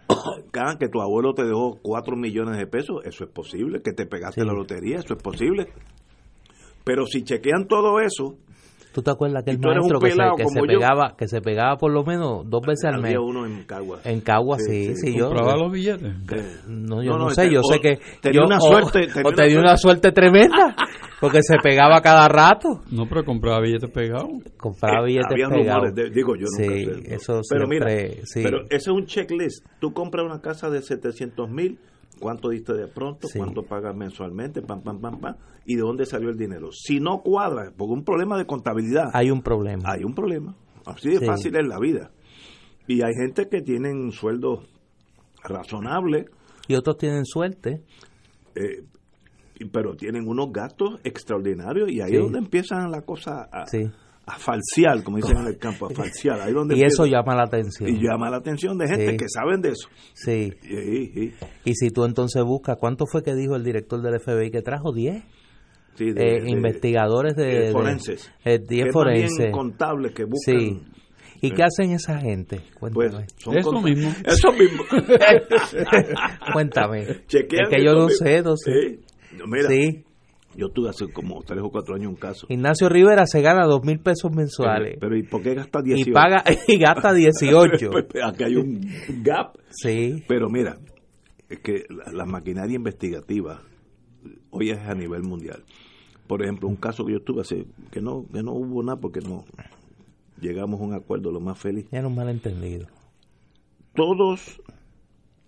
Cada 0.52 0.76
que 0.78 0.88
tu 0.88 1.00
abuelo 1.00 1.34
te 1.34 1.44
dejó 1.44 1.78
4 1.82 2.16
millones 2.16 2.58
de 2.58 2.66
pesos, 2.66 3.00
eso 3.04 3.24
es 3.24 3.30
posible. 3.30 3.80
Que 3.82 3.92
te 3.92 4.06
pegaste 4.06 4.40
Sí. 4.40 4.46
la 4.46 4.52
lotería, 4.52 4.96
eso 4.98 5.14
es 5.14 5.22
posible. 5.22 5.68
Pero 6.84 7.06
si 7.06 7.22
chequean 7.22 7.66
todo 7.68 8.00
eso, 8.00 8.36
¿Tú 8.92 9.02
te 9.02 9.10
acuerdas 9.10 9.42
aquel 9.42 9.58
maestro 9.58 9.98
que 10.00 10.10
se, 10.10 10.16
que 10.36 10.44
se 10.48 10.60
yo. 10.60 10.66
pegaba 10.66 11.14
que 11.16 11.26
se 11.28 11.40
pegaba 11.40 11.76
por 11.76 11.90
lo 11.92 12.04
menos 12.04 12.42
dos 12.48 12.60
veces 12.66 12.84
al 12.84 12.96
mes? 13.00 13.06
había 13.14 13.20
uno 13.20 13.46
en 13.46 13.64
Cagua. 13.64 14.00
En 14.04 14.20
Cagua, 14.20 14.58
sí, 14.58 14.94
Sí, 14.94 14.96
sí, 14.96 15.16
yo. 15.18 15.28
¿Compraba 15.28 15.56
los 15.56 15.72
billetes? 15.72 16.12
No, 16.68 17.02
yo 17.02 17.12
No, 17.12 17.18
no, 17.18 17.24
no, 17.24 17.30
sé, 17.30 17.48
te- 17.48 17.54
yo 17.54 17.60
o- 17.60 17.72
sé 17.72 17.80
que. 17.80 17.98
tenía 18.20 18.40
yo- 18.40 18.46
una 18.46 18.58
o- 18.58 18.60
suerte, 18.60 18.98
O, 19.04 19.06
tenía 19.06 19.22
una 19.28 19.36
tenía 19.36 19.58
una 19.60 19.76
suerte 19.76 20.12
tremenda, 20.12 20.76
porque 21.20 21.42
se 21.42 21.56
pegaba 21.62 22.00
cada 22.02 22.28
rato. 22.28 22.82
No, 22.90 23.06
pero 23.08 23.24
compraba 23.24 23.60
billetes 23.60 23.90
pegados. 23.90 24.28
Compraba 24.58 25.02
Eh, 25.04 25.06
billetes 25.06 25.48
pegados. 25.48 25.94
digo 26.12 26.36
yo 26.36 26.46
nunca 26.58 26.74
Sí, 26.74 26.84
sé. 26.84 27.14
eso 27.14 27.40
pero 27.48 27.66
mira, 27.66 27.86
sí. 28.24 28.42
pero 28.42 28.62
ese 28.64 28.76
es 28.76 28.88
un 28.88 29.06
checklist. 29.06 29.64
Tú 29.80 29.92
compras 29.92 30.26
una 30.26 30.40
casa 30.40 30.68
de 30.68 30.82
700 30.82 31.48
mil, 31.50 31.78
¿cuánto 32.20 32.48
diste 32.50 32.72
de 32.74 32.86
pronto? 32.88 33.28
Sí. 33.28 33.38
¿Cuánto 33.38 33.62
pagas 33.64 33.94
mensualmente? 33.96 34.62
Pam, 34.62 34.82
pam, 34.82 35.00
pam, 35.00 35.20
pam. 35.20 35.36
¿Y 35.64 35.76
de 35.76 35.82
dónde 35.82 36.06
salió 36.06 36.28
el 36.30 36.36
dinero? 36.36 36.70
Si 36.72 36.98
no 37.00 37.22
cuadra, 37.22 37.72
porque 37.76 37.92
un 37.92 38.04
problema 38.04 38.36
de 38.38 38.46
contabilidad, 38.46 39.10
Hay 39.12 39.30
un 39.30 39.42
problema. 39.42 39.82
hay 39.92 40.04
un 40.04 40.14
problema. 40.14 40.54
Así 40.86 41.10
de 41.10 41.18
Sí. 41.18 41.26
fácil 41.26 41.54
es 41.56 41.66
la 41.68 41.78
vida. 41.78 42.10
Y 42.88 43.02
hay 43.02 43.14
gente 43.14 43.48
que 43.48 43.60
tienen 43.62 44.10
sueldos 44.10 44.68
razonables, 45.44 46.26
Y 46.68 46.74
otros 46.74 46.96
tienen 46.98 47.24
suerte. 47.24 47.82
eh, 48.54 48.84
pero 49.72 49.94
tienen 49.94 50.26
unos 50.26 50.52
gastos 50.52 51.00
extraordinarios 51.04 51.88
y 51.90 52.00
ahí 52.00 52.10
Sí. 52.10 52.16
es 52.16 52.22
donde 52.22 52.38
empiezan 52.40 52.90
la 52.90 53.02
cosa 53.02 53.48
a, 53.52 53.66
Sí. 53.66 53.88
A 54.26 54.38
falsear, 54.38 55.02
como 55.02 55.16
dicen 55.16 55.36
en 55.38 55.46
el 55.48 55.58
campo, 55.58 55.86
a 55.86 55.90
falsear. 55.90 56.40
Ahí 56.40 56.52
donde 56.52 56.74
Y 56.78 56.82
eso 56.84 57.04
empieza- 57.04 57.20
llama 57.22 57.34
la 57.36 57.42
atención. 57.44 57.88
y 57.90 58.00
llama 58.00 58.30
la 58.30 58.36
atención 58.36 58.78
de 58.78 58.86
gente 58.88 59.10
Sí. 59.10 59.16
que 59.16 59.26
saben 59.28 59.60
de 59.60 59.70
eso. 59.70 59.88
Sí. 60.14 60.52
Y, 60.62 61.24
y- 61.24 61.34
y- 61.64 61.74
si 61.74 61.90
tú 61.90 62.04
entonces 62.04 62.42
buscas, 62.44 62.76
¿cuánto 62.78 63.04
fue 63.10 63.22
que 63.22 63.34
dijo 63.34 63.56
el 63.56 63.64
director 63.64 64.00
del 64.00 64.20
FBI 64.20 64.50
que 64.50 64.62
trajo? 64.62 64.92
10 64.92 65.22
sí, 65.96 66.12
de- 66.12 66.36
eh, 66.36 66.40
de- 66.42 66.50
investigadores 66.50 67.34
de, 67.34 67.44
de 67.66 67.72
forenses. 67.72 68.32
eh, 68.44 68.58
que 68.60 68.66
10 68.74 68.88
es 68.88 68.94
más 68.94 69.04
bien 69.12 69.28
forenses. 69.28 69.50
contables 69.52 70.12
que 70.12 70.24
buscan. 70.24 70.58
Sí. 70.58 70.82
¿Y 71.44 71.50
qué 71.50 71.64
hacen 71.64 71.90
esa 71.90 72.20
gente? 72.20 72.60
Pues, 72.78 72.94
Cuéntame. 72.94 73.26
son 73.38 73.58
Eso 73.58 73.72
mismo. 73.82 74.12
Eso 74.24 74.52
mismo. 74.52 74.84
Cuéntame. 76.52 77.06
Chequean 77.26 77.64
es 77.64 77.68
que 77.68 77.84
yo 77.84 77.90
eso 77.92 78.00
no 78.02 78.08
sé, 78.08 78.42
no 78.42 78.56
sé. 78.56 78.72
Sí. 78.72 79.00
No, 79.36 79.46
Mira, 79.46 79.68
Sí. 79.68 80.04
Yo 80.56 80.68
tuve 80.70 80.90
hace 80.90 81.10
como 81.12 81.42
tres 81.42 81.60
o 81.62 81.70
cuatro 81.70 81.94
años 81.94 82.08
un 82.08 82.16
caso. 82.16 82.46
Ignacio 82.48 82.88
Rivera 82.88 83.26
se 83.26 83.40
gana 83.40 83.66
dos 83.66 83.82
mil 83.84 83.98
pesos 84.00 84.30
mensuales 84.32 84.98
Pero 85.00 85.16
¿y 85.16 85.22
por 85.22 85.42
qué 85.42 85.54
gasta 85.54 85.80
y 85.80 85.94
18? 85.94 86.12
paga 86.12 86.44
y 86.68 86.78
gasta 86.78 87.12
18. 87.12 87.90
Pues, 87.90 88.06
Aquí 88.24 88.44
hay 88.44 88.56
un 88.56 88.80
gap. 89.22 89.56
Sí. 89.70 90.22
Pero 90.28 90.48
mira, 90.48 90.78
es 91.48 91.60
que 91.60 91.84
la, 91.88 92.12
la 92.12 92.24
maquinaria 92.24 92.76
investigativa 92.76 93.62
hoy 94.50 94.70
es 94.70 94.78
a 94.78 94.94
nivel 94.94 95.22
mundial. 95.22 95.64
Por 96.26 96.42
ejemplo, 96.42 96.68
un 96.68 96.76
caso 96.76 97.04
que 97.04 97.12
yo 97.12 97.20
tuve 97.20 97.42
hace, 97.42 97.66
que 97.90 98.00
no, 98.00 98.24
que 98.32 98.42
no 98.42 98.52
hubo 98.52 98.82
nada 98.82 98.98
porque 99.00 99.20
no 99.20 99.44
llegamos 100.40 100.80
a 100.80 100.84
un 100.84 100.94
acuerdo 100.94 101.30
lo 101.30 101.40
más 101.40 101.58
feliz. 101.58 101.86
Ya 101.90 102.00
no 102.02 102.08
un 102.08 102.14
malentendido. 102.14 102.86
Todas 103.94 104.60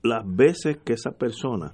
las 0.02 0.22
veces 0.26 0.76
que 0.84 0.92
esa 0.92 1.12
persona 1.12 1.72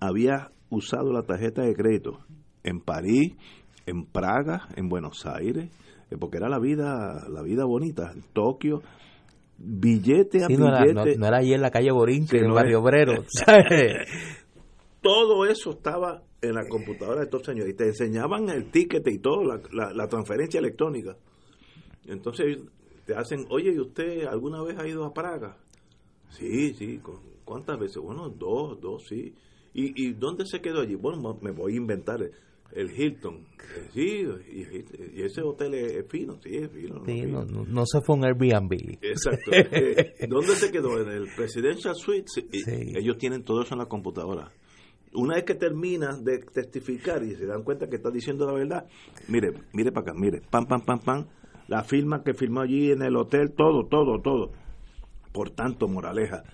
había 0.00 0.51
usado 0.72 1.12
la 1.12 1.22
tarjeta 1.22 1.62
de 1.62 1.74
crédito 1.74 2.18
en 2.64 2.80
París, 2.80 3.34
en 3.86 4.06
Praga, 4.06 4.68
en 4.76 4.88
Buenos 4.88 5.26
Aires, 5.26 5.70
eh, 6.10 6.16
porque 6.18 6.38
era 6.38 6.48
la 6.48 6.58
vida, 6.58 7.26
la 7.28 7.42
vida 7.42 7.64
bonita, 7.64 8.12
en 8.14 8.22
Tokio, 8.32 8.82
billete 9.58 10.44
a 10.44 10.46
Sí, 10.48 10.56
no, 10.56 10.68
era, 10.68 10.84
no, 10.92 11.26
era 11.26 11.42
en 11.42 11.60
la 11.60 11.70
calle 11.70 11.90
Borinque, 11.92 12.30
Sí, 12.30 12.36
en 12.38 12.42
el 12.44 12.48
no 12.48 12.54
barrio 12.54 12.78
es. 12.78 12.82
obrero. 12.82 13.24
todo 15.02 15.46
eso 15.46 15.72
estaba 15.72 16.22
en 16.40 16.54
la 16.54 16.68
computadora 16.68 17.18
de 17.20 17.24
estos 17.24 17.42
señores 17.44 17.72
y 17.72 17.76
te 17.76 17.86
enseñaban 17.86 18.48
el 18.48 18.70
ticket 18.70 19.06
y 19.08 19.18
todo, 19.18 19.44
la, 19.44 19.60
la- 19.72 19.92
la 19.92 20.08
transferencia 20.08 20.58
electrónica. 20.60 21.16
Entonces 22.06 22.58
te 23.06 23.14
hacen, 23.14 23.46
oye, 23.50 23.72
¿y 23.72 23.78
usted 23.78 24.24
alguna 24.26 24.62
vez 24.62 24.78
ha 24.78 24.86
ido 24.86 25.04
a 25.04 25.12
Praga? 25.12 25.56
Sí, 26.30 26.72
sí, 26.74 26.98
¿cu- 26.98 27.20
¿cuántas 27.44 27.78
veces? 27.78 27.98
Bueno, 27.98 28.28
dos, 28.28 28.80
dos, 28.80 29.06
sí. 29.06 29.34
¿Y, 29.74 30.06
y 30.08 30.12
dónde 30.12 30.44
se 30.46 30.60
quedó 30.60 30.80
allí? 30.80 30.94
Bueno, 30.94 31.38
me 31.40 31.50
voy 31.50 31.74
a 31.74 31.76
inventar 31.76 32.20
el, 32.72 32.90
Hilton. 32.90 33.36
Eh, 33.36 33.88
Sí, 33.92 34.24
y, 34.52 35.20
y 35.20 35.22
ese 35.22 35.42
hotel 35.42 35.74
es, 35.74 36.06
fino, 36.08 36.38
sí, 36.42 36.56
es 36.56 36.70
fino. 36.70 37.02
Sí, 37.06 37.22
no, 37.22 37.44
no, 37.44 37.64
no 37.64 37.86
se 37.86 38.00
fue 38.00 38.16
un 38.16 38.24
Airbnb. 38.24 38.98
Exacto. 39.02 39.50
Eh, 39.52 40.26
¿Dónde 40.28 40.54
se 40.56 40.70
quedó? 40.70 41.00
En 41.00 41.08
el 41.08 41.28
Presidential 41.34 41.94
Suite. 41.94 42.26
Sí. 42.28 42.44
Ellos 42.96 43.16
tienen 43.18 43.44
todo 43.44 43.62
eso 43.62 43.74
en 43.74 43.78
la 43.78 43.86
computadora. 43.86 44.50
Una 45.14 45.34
vez 45.34 45.44
que 45.44 45.54
terminas 45.54 46.24
de 46.24 46.38
testificar 46.38 47.22
y 47.22 47.34
se 47.34 47.44
dan 47.46 47.62
cuenta 47.62 47.86
que 47.86 47.96
estás 47.96 48.12
diciendo 48.12 48.46
la 48.46 48.54
verdad, 48.54 48.86
mire, 49.28 49.52
mire 49.74 49.92
para 49.92 50.10
acá, 50.10 50.18
mire, 50.18 50.40
pam, 50.50 50.66
pam, 50.66 50.80
pam, 50.86 51.00
pam, 51.00 51.26
la 51.68 51.84
firma 51.84 52.22
que 52.24 52.32
firmó 52.32 52.62
allí 52.62 52.90
en 52.92 53.02
el 53.02 53.16
hotel, 53.16 53.52
todo, 53.54 53.86
todo, 53.86 54.20
todo. 54.22 54.52
Por 55.32 55.50
tanto, 55.50 55.86
moraleja, 55.86 56.44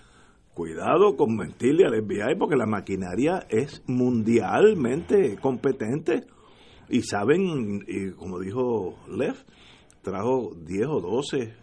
cuidado 0.59 1.17
con 1.17 1.37
mentirle 1.37 1.85
al 1.85 2.03
FBI 2.03 2.35
porque 2.37 2.57
la 2.57 2.67
maquinaria 2.67 3.47
es 3.49 3.81
mundialmente 3.87 5.37
competente 5.37 6.25
y 6.89 7.03
saben, 7.03 7.85
y 7.87 8.11
como 8.11 8.41
dijo 8.41 8.97
Lev, 9.09 9.37
trajo 10.03 10.51
10 10.57 10.87
o 10.89 11.01
12 11.01 11.55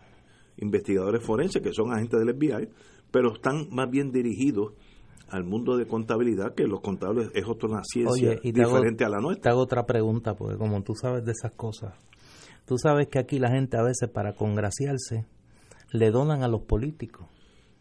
investigadores 0.59 1.25
forenses 1.25 1.61
que 1.61 1.73
son 1.73 1.91
agentes 1.91 2.21
del 2.21 2.35
FBI, 2.35 2.69
pero 3.11 3.33
están 3.33 3.67
más 3.69 3.89
bien 3.89 4.13
dirigidos 4.13 4.71
al 5.27 5.43
mundo 5.43 5.75
de 5.75 5.87
contabilidad, 5.87 6.55
que 6.55 6.65
los 6.65 6.79
contables 6.79 7.31
es 7.33 7.45
otra 7.49 7.81
ciencia 7.83 8.29
Oye, 8.29 8.39
y 8.43 8.53
te 8.53 8.61
hago, 8.61 8.75
diferente 8.75 9.03
a 9.03 9.09
la 9.09 9.17
te 9.17 9.23
nuestra. 9.23 9.51
hago 9.51 9.61
otra 9.61 9.85
pregunta, 9.85 10.35
porque 10.35 10.55
como 10.57 10.81
tú 10.83 10.93
sabes 10.95 11.25
de 11.25 11.33
esas 11.33 11.51
cosas, 11.51 11.95
tú 12.65 12.77
sabes 12.77 13.09
que 13.09 13.19
aquí 13.19 13.39
la 13.39 13.51
gente 13.51 13.75
a 13.75 13.83
veces 13.83 14.09
para 14.09 14.35
congraciarse 14.35 15.25
le 15.91 16.11
donan 16.11 16.43
a 16.43 16.47
los 16.47 16.61
políticos. 16.61 17.27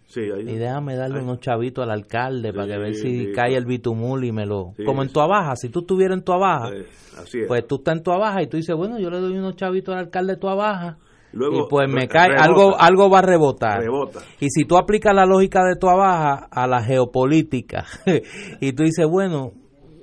Sí, 0.06 0.20
ahí- 0.20 0.42
Y 0.48 0.56
déjame 0.58 0.96
darle 0.96 1.20
unos 1.22 1.40
chavitos 1.40 1.82
al 1.84 1.90
alcalde 1.90 2.52
para 2.52 2.66
que 2.66 2.78
ver 2.78 2.94
si 2.94 3.26
sí. 3.26 3.32
cae 3.34 3.56
el 3.56 3.64
bitumul 3.64 4.24
y 4.24 4.32
me 4.32 4.46
lo... 4.46 4.74
Como 4.84 5.02
en 5.02 5.08
tu 5.12 5.20
abaja, 5.20 5.56
si 5.56 5.70
tú 5.70 5.80
estuvieras 5.80 6.18
en 6.18 6.24
tu 6.24 6.32
abaja, 6.32 6.70
eh, 6.74 6.86
es. 7.22 7.46
pues 7.48 7.66
tú 7.66 7.76
estás 7.76 7.96
en 7.96 8.02
tu 8.02 8.12
abaja 8.12 8.42
y 8.42 8.46
tú 8.46 8.56
dices, 8.56 8.76
bueno, 8.76 8.98
yo 8.98 9.10
le 9.10 9.18
doy 9.18 9.36
unos 9.36 9.56
chavitos 9.56 9.94
al 9.94 10.00
alcalde 10.04 10.34
de 10.34 10.38
tu 10.38 10.48
abaja 10.48 10.98
Luego, 11.32 11.56
y 11.56 11.68
pues 11.68 11.88
me 11.88 12.06
cae, 12.06 12.28
rebota. 12.28 12.44
algo, 12.44 12.76
algo 12.78 13.10
va 13.10 13.18
a 13.18 13.22
rebotar. 13.22 13.80
Rebota. 13.80 14.20
Y 14.40 14.50
si 14.50 14.64
tú 14.66 14.76
aplicas 14.76 15.12
la 15.14 15.24
lógica 15.24 15.64
de 15.64 15.74
tu 15.76 15.88
abaja 15.88 16.46
a 16.50 16.66
la 16.68 16.80
geopolítica 16.82 17.84
y 18.60 18.72
tú 18.72 18.84
dices, 18.84 19.06
bueno, 19.10 19.52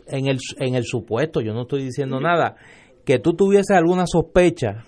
en 0.08 0.28
el, 0.28 0.40
en 0.60 0.76
el 0.76 0.84
supuesto, 0.84 1.40
yo 1.42 1.54
no 1.54 1.62
estoy 1.62 1.84
diciendo 1.84 2.20
nada, 2.20 2.56
que 3.06 3.20
tú 3.20 3.34
tuvieses 3.34 3.78
alguna 3.78 4.06
sospecha 4.08 4.84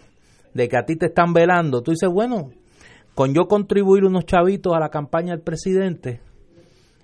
de 0.53 0.67
que 0.67 0.77
a 0.77 0.83
ti 0.85 0.97
te 0.97 1.05
están 1.05 1.33
velando, 1.33 1.81
tú 1.81 1.91
dices, 1.91 2.09
bueno, 2.11 2.49
con 3.15 3.33
yo 3.33 3.47
contribuir 3.47 4.05
unos 4.05 4.25
chavitos 4.25 4.73
a 4.73 4.79
la 4.79 4.89
campaña 4.89 5.33
del 5.33 5.41
presidente, 5.41 6.21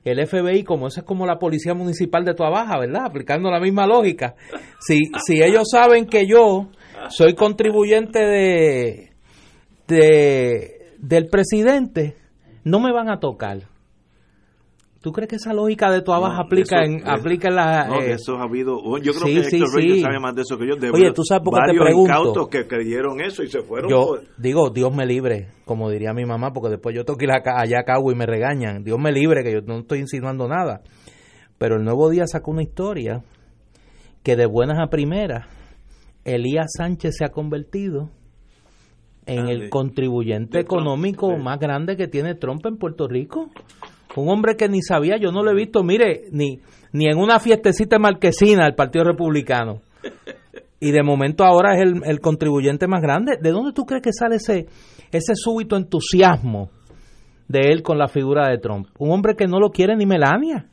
el 0.04 0.26
FBI, 0.26 0.64
como 0.64 0.88
eso 0.88 1.02
es 1.02 1.06
como 1.06 1.26
la 1.26 1.40
policía 1.40 1.74
municipal 1.74 2.24
de 2.24 2.34
tu 2.34 2.44
abaja, 2.44 2.80
¿verdad? 2.80 3.06
Aplicando 3.06 3.52
la 3.52 3.60
misma 3.60 3.86
lógica. 3.86 4.36
Si, 4.80 5.12
si 5.26 5.42
ellos 5.44 5.68
saben 5.72 6.06
que 6.06 6.26
yo 6.26 6.70
soy 7.10 7.36
contribuyente 7.36 8.20
de, 8.20 9.12
de 9.88 10.76
del 10.98 11.28
presidente, 11.28 12.16
no 12.64 12.80
me 12.80 12.92
van 12.92 13.10
a 13.10 13.20
tocar. 13.20 13.69
¿Tú 15.02 15.14
crees 15.14 15.30
que 15.30 15.38
esa 15.38 15.54
lógica 15.54 15.90
de 15.90 16.02
tu 16.02 16.12
abaja 16.12 16.36
No, 16.36 16.42
aplica 16.42 16.82
eso- 16.84 16.92
en 16.92 16.98
eso- 16.98 17.10
aplica 17.10 17.48
en 17.48 17.56
la 17.56 17.88
No, 17.88 18.02
eh, 18.02 18.12
eso 18.14 18.36
ha 18.38 18.44
habido. 18.44 18.76
Yo 19.02 19.14
creo 19.14 19.28
sí, 19.28 19.34
que 19.36 19.44
sí, 19.46 19.56
Héctor 19.56 19.76
Reyes 19.76 19.94
sí. 19.96 20.02
sabe 20.02 20.20
más 20.20 20.36
de 20.36 20.42
eso 20.42 20.58
que 20.58 20.68
yo. 20.68 20.76
De 20.76 20.90
Oye, 20.92 21.14
tú 21.14 21.24
sabes 21.24 21.42
por 21.46 21.54
qué 21.54 21.60
te 21.62 21.68
varios 21.68 21.84
pregunto. 21.86 22.12
incautos 22.12 22.48
que 22.50 22.68
creyeron 22.68 23.22
eso 23.22 23.42
y 23.42 23.48
se 23.48 23.62
fueron. 23.62 23.90
Yo 23.90 24.06
por- 24.08 24.24
digo, 24.38 24.70
Dios 24.72 24.94
me 24.94 25.06
libre, 25.06 25.48
como 25.64 25.90
diría 25.90 26.14
mi 26.14 26.26
mamá, 26.26 26.52
porque 26.52 26.70
después 26.72 26.94
yo 26.94 27.04
acá- 27.04 27.62
allá 27.62 27.80
a 27.80 27.84
Cagua 27.84 28.12
y 28.12 28.16
me 28.18 28.26
regañan. 28.26 28.84
Dios 28.84 29.00
me 29.00 29.14
libre, 29.14 29.42
que 29.44 29.54
yo 29.54 29.62
no 29.62 29.78
estoy 29.80 30.00
insinuando 30.00 30.50
nada. 30.50 30.82
Pero 31.58 31.78
el 31.78 31.84
Nuevo 31.86 32.10
Día 32.10 32.26
sacó 32.28 32.52
una 32.52 32.64
historia 32.64 33.24
que 34.24 34.36
de 34.36 34.48
buenas 34.48 34.80
a 34.80 34.88
primeras, 34.90 35.48
Elías 36.26 36.68
Sánchez 36.78 37.16
se 37.20 37.24
ha 37.26 37.30
convertido 37.30 38.10
en 39.26 39.46
Ah, 39.46 39.52
el 39.52 39.70
contribuyente 39.70 40.64
Trump, 40.64 40.66
económico 40.66 41.38
más 41.38 41.58
grande 41.60 41.96
que 41.96 42.08
tiene 42.10 42.36
Trump 42.36 42.66
en 42.66 42.78
Puerto 42.78 43.08
Rico. 43.08 43.50
Un 44.16 44.30
hombre 44.30 44.56
que 44.56 44.68
ni 44.68 44.82
sabía, 44.82 45.18
yo 45.18 45.32
no 45.32 45.44
lo 45.44 45.52
he 45.52 45.56
visto, 45.56 45.84
mire, 45.84 46.26
ni, 46.32 46.60
ni 46.92 47.08
en 47.08 47.18
una 47.18 47.40
fiestecita 47.40 48.00
marquesina 48.00 48.66
del 48.66 48.76
Partido 48.76 49.06
Republicano. 49.06 49.82
Y 50.80 50.92
de 50.92 51.04
momento 51.04 51.44
ahora 51.44 51.76
es 51.76 51.82
el, 51.82 52.02
el 52.06 52.20
contribuyente 52.20 52.88
más 52.88 53.02
grande. 53.02 53.38
¿De 53.40 53.52
dónde 53.52 53.74
tú 53.74 53.86
crees 53.86 54.02
que 54.02 54.14
sale 54.14 54.38
ese, 54.38 54.66
ese 55.12 55.36
súbito 55.36 55.76
entusiasmo 55.76 56.70
de 57.50 57.72
él 57.72 57.82
con 57.82 57.98
la 57.98 58.08
figura 58.08 58.48
de 58.48 58.60
Trump. 58.60 58.88
Un 59.00 59.12
hombre 59.12 59.36
que 59.36 59.48
no 59.48 59.60
lo 59.60 59.72
quiere 59.72 59.98
ni 59.98 60.06
Melania. 60.06 60.68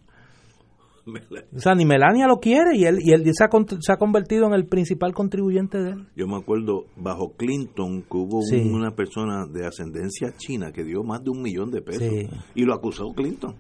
O 1.55 1.61
sea, 1.61 1.75
ni 1.75 1.85
Melania 1.85 2.27
lo 2.27 2.41
quiere 2.41 2.77
y 2.77 2.85
él, 2.85 2.99
y 3.01 3.13
él 3.13 3.23
se, 3.33 3.45
ha, 3.45 3.49
se 3.81 3.93
ha 3.93 3.97
convertido 3.97 4.47
en 4.47 4.55
el 4.55 4.67
principal 4.67 5.15
contribuyente 5.15 5.79
de 5.79 5.91
él. 5.91 6.07
Yo 6.17 6.27
me 6.27 6.37
acuerdo, 6.37 6.87
bajo 6.97 7.35
Clinton, 7.37 8.03
que 8.03 8.17
hubo 8.17 8.41
una 8.75 8.91
persona 8.91 9.47
de 9.47 9.67
ascendencia 9.67 10.33
china 10.37 10.73
que 10.73 10.83
dio 10.83 11.05
más 11.05 11.23
de 11.23 11.31
un 11.31 11.43
millón 11.43 11.71
de 11.71 11.83
pesos 11.83 12.13
y 12.55 12.65
lo 12.65 12.75
acusó 12.75 13.13
Clinton. 13.15 13.55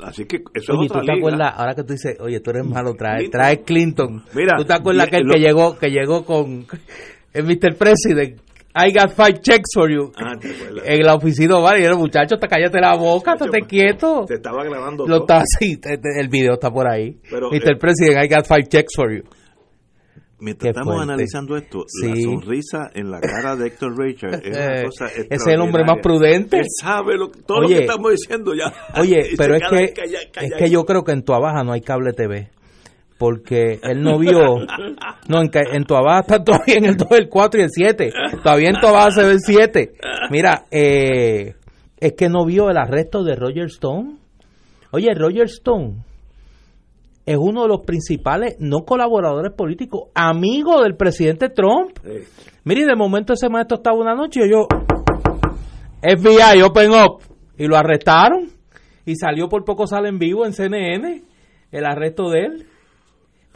Así 0.00 0.24
que 0.24 0.42
eso 0.54 0.74
oye, 0.74 0.88
¿tú 0.88 1.00
te 1.00 1.12
acuerdas? 1.12 1.54
Ahora 1.56 1.74
que 1.74 1.82
tú 1.82 1.92
dices, 1.92 2.16
oye, 2.20 2.40
tú 2.40 2.50
eres 2.50 2.66
malo, 2.66 2.94
trae, 2.94 3.28
trae 3.28 3.62
Clinton. 3.62 4.22
Mira, 4.34 4.56
¿Tú 4.56 4.64
te 4.64 4.74
acuerdas 4.74 5.06
aquel 5.08 5.24
que 5.30 5.38
llegó, 5.38 5.78
que 5.78 5.88
llegó 5.90 6.24
con 6.24 6.66
el 7.32 7.44
Mr. 7.44 7.76
President 7.76 8.40
I 8.78 8.92
got 8.92 9.12
five 9.12 9.40
checks 9.40 9.70
for 9.72 9.90
you. 9.90 10.12
Ah, 10.16 10.36
en 10.84 11.02
la 11.02 11.14
oficina, 11.14 11.58
vale, 11.58 11.80
y 11.80 11.84
el 11.84 11.96
muchacho, 11.96 12.36
te 12.36 12.46
cállate 12.46 12.78
la 12.78 12.94
boca, 12.94 13.32
estate 13.32 13.62
quieto. 13.66 14.26
Te 14.26 14.34
estaba 14.34 14.62
grabando. 14.64 15.06
Lo 15.06 15.20
está 15.20 15.38
así, 15.38 15.80
el 16.18 16.28
video 16.28 16.54
está 16.54 16.70
por 16.70 16.86
ahí. 16.86 17.16
Pero, 17.30 17.50
Mr. 17.50 17.70
Eh, 17.70 17.76
President, 17.80 18.22
I 18.22 18.28
got 18.28 18.46
five 18.46 18.68
checks 18.68 18.94
for 18.94 19.10
you. 19.10 19.22
Mientras 20.38 20.76
estamos 20.76 21.00
analizando 21.00 21.56
esto, 21.56 21.86
la 22.02 22.14
sonrisa 22.14 22.90
en 22.92 23.10
la 23.10 23.20
cara 23.20 23.56
de 23.56 23.68
Héctor 23.68 23.98
Richard 23.98 24.42
es 24.44 24.54
una 24.54 24.82
cosa 24.84 25.06
Ese 25.06 25.28
es 25.30 25.46
el 25.46 25.60
hombre 25.62 25.82
más 25.86 25.96
prudente. 26.02 26.58
Él 26.58 26.66
sabe 26.78 27.16
lo, 27.16 27.30
todo 27.30 27.62
lo 27.62 27.68
que 27.68 27.78
estamos 27.78 28.10
diciendo 28.10 28.52
ya. 28.54 28.70
Oye, 29.00 29.30
pero 29.38 29.54
es 29.54 29.62
que, 29.70 29.84
es 30.42 30.52
que 30.58 30.68
yo 30.68 30.84
creo 30.84 31.02
que 31.02 31.12
en 31.12 31.22
tu 31.22 31.32
abaja 31.32 31.64
no 31.64 31.72
hay 31.72 31.80
cable 31.80 32.12
TV 32.12 32.50
porque 33.18 33.80
él 33.82 34.02
no 34.02 34.18
vio, 34.18 34.56
no, 35.28 35.40
en, 35.40 35.50
en 35.72 35.84
tu 35.84 35.94
abajo 35.94 36.20
está 36.20 36.44
todavía 36.44 36.76
en 36.76 36.84
el 36.84 36.96
2, 36.96 37.08
el 37.12 37.28
4 37.28 37.60
y 37.60 37.62
el 37.62 37.70
7, 37.70 38.12
todavía 38.42 38.68
en 38.68 38.80
tu 38.80 38.86
abajo 38.86 39.10
se 39.12 39.24
ve 39.24 39.32
el 39.32 39.40
7. 39.40 39.92
Mira, 40.30 40.64
eh, 40.70 41.54
es 41.98 42.12
que 42.12 42.28
no 42.28 42.44
vio 42.44 42.70
el 42.70 42.76
arresto 42.76 43.24
de 43.24 43.34
Roger 43.34 43.66
Stone. 43.66 44.16
Oye, 44.90 45.14
Roger 45.14 45.44
Stone 45.44 46.04
es 47.24 47.36
uno 47.36 47.62
de 47.62 47.68
los 47.68 47.80
principales, 47.80 48.56
no 48.60 48.84
colaboradores 48.84 49.52
políticos, 49.52 50.10
amigo 50.14 50.82
del 50.82 50.96
presidente 50.96 51.48
Trump. 51.48 51.98
Mire, 52.64 52.86
de 52.86 52.96
momento 52.96 53.32
ese 53.32 53.48
maestro 53.48 53.78
estaba 53.78 53.96
una 53.96 54.14
noche 54.14 54.40
y 54.44 54.50
yo, 54.50 54.66
FBI, 56.02 56.62
open 56.62 56.90
up, 56.90 57.22
y 57.58 57.66
lo 57.66 57.76
arrestaron 57.76 58.50
y 59.04 59.14
salió 59.16 59.48
por 59.48 59.64
poco 59.64 59.86
sale 59.86 60.08
en 60.08 60.18
vivo 60.18 60.44
en 60.44 60.52
CNN 60.52 61.22
el 61.72 61.84
arresto 61.84 62.28
de 62.28 62.40
él. 62.40 62.66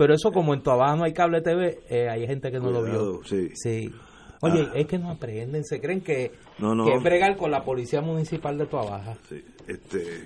Pero 0.01 0.15
eso 0.15 0.33
como 0.33 0.55
en 0.55 0.63
tu 0.63 0.71
abajo 0.71 0.97
no 0.97 1.05
hay 1.05 1.13
cable 1.13 1.43
TV, 1.43 1.81
eh, 1.91 2.09
hay 2.09 2.27
gente 2.27 2.51
que 2.51 2.59
no 2.59 2.71
lo 2.71 2.83
vio. 2.83 3.21
Sí. 3.23 3.93
Oye, 4.41 4.67
ah. 4.67 4.73
es 4.75 4.87
que 4.87 4.99
no 4.99 5.11
aprenden, 5.11 5.63
se 5.63 5.79
creen 5.79 6.01
que, 6.01 6.31
que 6.57 6.95
es 6.97 7.03
bregar 7.03 7.37
con 7.37 7.51
la 7.51 7.63
policía 7.63 8.01
municipal 8.01 8.57
de 8.57 8.65
tu 8.65 8.79
abajo. 8.79 9.15
Sí, 9.29 9.45
este... 9.67 10.25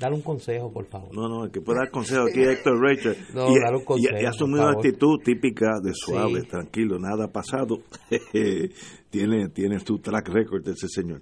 Dale 0.00 0.14
un 0.14 0.22
consejo, 0.22 0.72
por 0.72 0.86
favor. 0.86 1.14
No, 1.14 1.28
no, 1.28 1.44
el 1.44 1.50
que 1.50 1.60
puede 1.60 1.80
dar 1.80 1.90
consejo 1.90 2.22
aquí 2.22 2.42
Héctor 2.42 2.80
Rachel. 2.80 3.18
no, 3.34 3.50
y, 3.50 3.60
dale 3.60 3.76
un 3.76 3.84
consejo. 3.84 4.16
Y, 4.18 4.24
ha 4.24 4.30
asumido 4.30 4.62
una 4.62 4.72
actitud 4.72 5.18
típica 5.22 5.72
de 5.82 5.92
suave, 5.92 6.44
tranquilo, 6.44 6.98
nada 6.98 7.26
ha 7.26 7.30
pasado. 7.30 7.80
tiene, 9.10 9.50
tiene 9.50 9.78
su 9.80 9.98
track 9.98 10.26
record 10.30 10.64
de 10.64 10.72
ese 10.72 10.88
señor. 10.88 11.20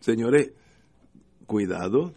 Señores, 0.00 0.52
cuidado, 1.46 2.12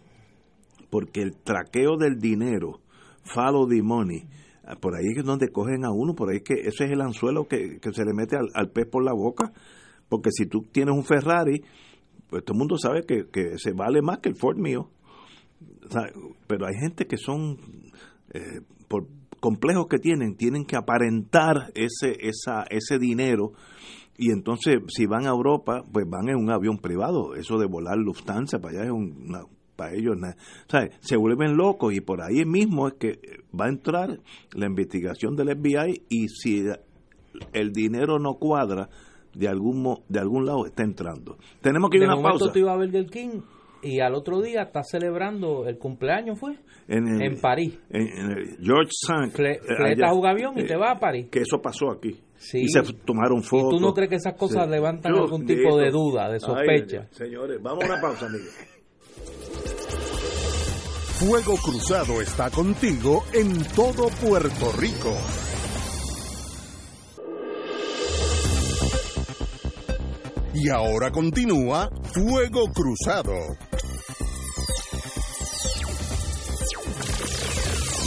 porque 0.90 1.22
el 1.22 1.34
traqueo 1.38 1.96
del 1.96 2.18
dinero, 2.18 2.82
follow 3.24 3.66
the 3.66 3.80
money, 3.82 4.26
por 4.80 4.96
ahí 4.96 5.04
es 5.16 5.24
donde 5.24 5.50
cogen 5.50 5.84
a 5.84 5.92
uno, 5.92 6.14
por 6.14 6.30
ahí 6.30 6.40
que 6.40 6.54
ese 6.54 6.84
es 6.84 6.90
el 6.90 7.00
anzuelo 7.00 7.46
que, 7.46 7.78
se 7.92 8.04
le 8.04 8.12
mete 8.12 8.36
al, 8.36 8.70
pez 8.70 8.86
por 8.86 9.04
la 9.04 9.12
boca, 9.12 9.52
porque 10.08 10.30
si 10.32 10.46
tú 10.46 10.62
tienes 10.72 10.94
un 10.94 11.04
Ferrari, 11.04 11.62
pues 12.28 12.44
todo 12.44 12.54
el 12.54 12.58
mundo 12.58 12.76
sabe 12.76 13.04
que, 13.04 13.58
se 13.58 13.72
vale 13.72 14.02
más 14.02 14.18
que 14.18 14.28
el 14.28 14.36
Ford 14.36 14.56
mío. 14.56 14.90
pero 16.46 16.66
hay 16.66 16.74
gente 16.80 17.06
que 17.06 17.16
son, 17.16 17.58
eh, 18.32 18.60
por 18.88 19.06
complejos 19.40 19.86
que 19.88 19.98
tienen, 19.98 20.36
tienen 20.36 20.64
que 20.64 20.76
aparentar 20.76 21.70
ese, 21.74 22.16
esa, 22.20 22.64
ese 22.68 22.98
dinero 22.98 23.52
y 24.18 24.30
entonces 24.30 24.78
si 24.88 25.06
van 25.06 25.26
a 25.26 25.30
Europa, 25.30 25.84
pues 25.92 26.06
van 26.08 26.28
en 26.28 26.36
un 26.36 26.50
avión 26.50 26.78
privado. 26.78 27.34
Eso 27.34 27.58
de 27.58 27.66
volar 27.66 27.98
Lufthansa 27.98 28.58
para 28.58 28.80
allá 28.80 28.86
es 28.86 28.92
una 28.92 29.42
para 29.76 29.94
ellos 29.94 30.16
se 31.00 31.16
vuelven 31.16 31.56
locos 31.56 31.94
y 31.94 32.00
por 32.00 32.22
ahí 32.22 32.44
mismo 32.44 32.88
es 32.88 32.94
que 32.94 33.20
va 33.58 33.66
a 33.66 33.68
entrar 33.68 34.18
la 34.54 34.66
investigación 34.66 35.36
del 35.36 35.56
FBI 35.56 36.02
y 36.08 36.28
si 36.28 36.64
el 37.52 37.72
dinero 37.72 38.18
no 38.18 38.34
cuadra 38.34 38.88
de 39.34 39.48
algún 39.48 39.98
de 40.08 40.18
algún 40.18 40.46
lado 40.46 40.66
está 40.66 40.82
entrando. 40.82 41.36
Tenemos 41.60 41.90
que 41.90 41.98
ir 41.98 42.04
a 42.04 42.14
una 42.14 42.22
pausa. 42.22 42.52
tú 42.52 42.58
ibas 42.58 42.74
a 42.74 42.76
Burger 42.76 43.06
King 43.06 43.40
y 43.82 44.00
al 44.00 44.14
otro 44.14 44.40
día 44.40 44.62
está 44.62 44.82
celebrando 44.82 45.66
el 45.66 45.78
cumpleaños 45.78 46.38
fue 46.40 46.56
en, 46.88 47.40
París. 47.40 47.78
en, 47.90 48.56
George 48.62 48.90
Sank 48.92 49.32
Fletas 49.32 50.12
un 50.12 50.26
avión 50.26 50.58
y 50.58 50.64
te 50.64 50.76
va 50.76 50.92
a 50.92 50.98
París. 50.98 51.28
que 51.30 51.40
eso 51.40 51.60
pasó 51.60 51.90
aquí. 51.90 52.20
Y 52.52 52.68
se 52.68 52.82
tomaron 53.04 53.42
fotos. 53.42 53.74
¿Y 53.74 53.78
tú 53.78 53.82
no 53.82 53.94
crees 53.94 54.10
que 54.10 54.16
esas 54.16 54.34
cosas 54.34 54.68
levantan 54.68 55.14
algún 55.14 55.46
tipo 55.46 55.78
de 55.78 55.90
duda, 55.90 56.30
de 56.30 56.38
sospecha? 56.38 57.08
señores, 57.10 57.60
vamos 57.62 57.84
a 57.84 57.86
una 57.86 58.00
pausa, 58.00 58.26
amigos. 58.26 58.54
Fuego 61.18 61.56
Cruzado 61.56 62.20
está 62.20 62.50
contigo 62.50 63.24
en 63.32 63.64
todo 63.74 64.08
Puerto 64.20 64.70
Rico. 64.72 65.14
Y 70.52 70.68
ahora 70.68 71.10
continúa 71.10 71.88
Fuego 72.02 72.66
Cruzado. 72.70 73.32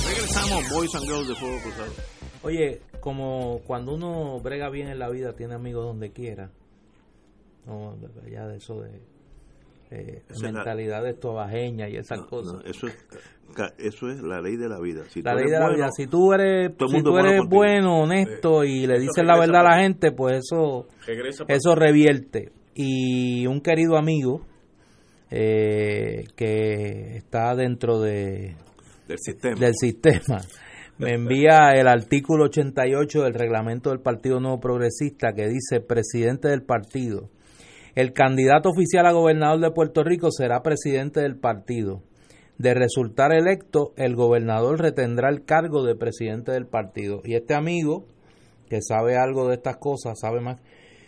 Regresamos, 0.08 0.70
Boys 0.72 0.94
and 0.94 1.06
Girls 1.06 1.28
de 1.30 1.36
Fuego 1.36 1.58
Cruzado. 1.64 1.92
Oye, 2.44 2.82
como 3.00 3.62
cuando 3.66 3.96
uno 3.96 4.40
brega 4.40 4.70
bien 4.70 4.88
en 4.88 5.00
la 5.00 5.10
vida, 5.10 5.34
tiene 5.34 5.56
amigos 5.56 5.84
donde 5.84 6.12
quiera. 6.12 6.52
No, 7.66 7.98
ya 8.32 8.46
de 8.46 8.58
eso 8.58 8.82
de 8.82 9.02
eh, 9.92 10.22
mentalidad 10.42 11.04
de 11.04 11.16
y 11.90 11.96
esas 11.98 12.22
cosas. 12.22 12.64
eso, 12.66 12.88
es, 12.88 12.96
eso 13.78 14.10
es 14.10 14.22
la 14.22 14.42
ley 14.42 14.56
de 14.56 14.70
la 14.70 14.80
vida. 14.80 15.04
Si 15.10 15.22
la 15.22 15.34
ley 15.34 15.50
de 15.50 15.60
la 15.60 15.70
vida. 15.70 15.90
Si 15.92 16.08
tú 16.08 16.32
eres, 16.34 16.72
si 16.90 17.02
tú 17.02 17.18
eres 17.18 17.42
bueno, 17.48 18.02
honesto 18.02 18.64
y 18.64 18.86
le 18.86 19.00
dices 19.00 19.24
la 19.26 19.40
verdad 19.40 19.62
a 19.62 19.76
la 19.76 19.82
gente, 19.82 20.12
pues 20.12 20.44
eso, 20.44 20.88
eso 21.48 21.76
revierte. 21.76 22.52
Y 22.76 23.48
un 23.48 23.62
querido 23.62 23.98
amigo 23.98 24.46
eh, 25.32 26.26
que 26.36 27.18
está 27.18 27.56
dentro 27.56 28.00
de, 28.00 28.56
del 29.08 29.18
sistema, 29.20 29.60
del 29.60 29.74
sistema 29.76 30.42
me 31.00 31.14
envía 31.14 31.72
el 31.76 31.88
artículo 31.88 32.46
88 32.46 33.24
del 33.24 33.34
reglamento 33.34 33.90
del 33.90 34.02
Partido 34.02 34.42
Nuevo 34.42 34.60
Progresista 34.60 35.32
que 35.34 35.48
dice 35.48 35.80
presidente 35.80 36.50
del 36.50 36.62
partido 36.62 37.30
el 38.00 38.14
candidato 38.14 38.70
oficial 38.70 39.06
a 39.08 39.12
gobernador 39.12 39.60
de 39.60 39.72
Puerto 39.72 40.06
Rico 40.06 40.32
será 40.32 40.62
presidente 40.62 41.20
del 41.20 41.38
partido. 41.38 42.02
De 42.58 42.74
resultar 42.74 43.34
electo, 43.34 43.92
el 43.98 44.16
gobernador 44.16 44.80
retendrá 44.80 45.28
el 45.30 45.44
cargo 45.44 45.84
de 45.84 45.96
presidente 45.96 46.54
del 46.54 46.66
partido. 46.66 47.22
Y 47.26 47.36
este 47.36 47.56
amigo, 47.56 48.06
que 48.70 48.82
sabe 48.82 49.18
algo 49.18 49.50
de 49.50 49.56
estas 49.56 49.78
cosas, 49.80 50.18
sabe 50.18 50.40
más, 50.40 50.62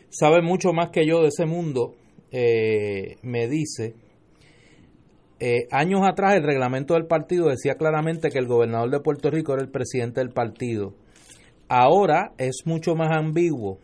sabe 0.10 0.42
mucho 0.42 0.74
más 0.74 0.90
que 0.90 1.08
yo 1.08 1.22
de 1.22 1.30
ese 1.30 1.46
mundo, 1.46 1.96
eh, 2.30 3.16
me 3.22 3.48
dice, 3.48 3.96
eh, 5.40 5.68
años 5.72 6.02
atrás 6.06 6.36
el 6.36 6.44
reglamento 6.44 6.96
del 6.96 7.08
partido 7.08 7.48
decía 7.48 7.76
claramente 7.76 8.32
que 8.32 8.40
el 8.40 8.48
gobernador 8.48 8.92
de 8.92 9.00
Puerto 9.00 9.32
Rico 9.32 9.54
era 9.54 9.62
el 9.62 9.72
presidente 9.72 10.20
del 10.20 10.32
partido. 10.32 10.94
Ahora 11.70 12.34
es 12.38 12.64
mucho 12.66 12.96
más 12.96 13.16
ambiguo 13.18 13.80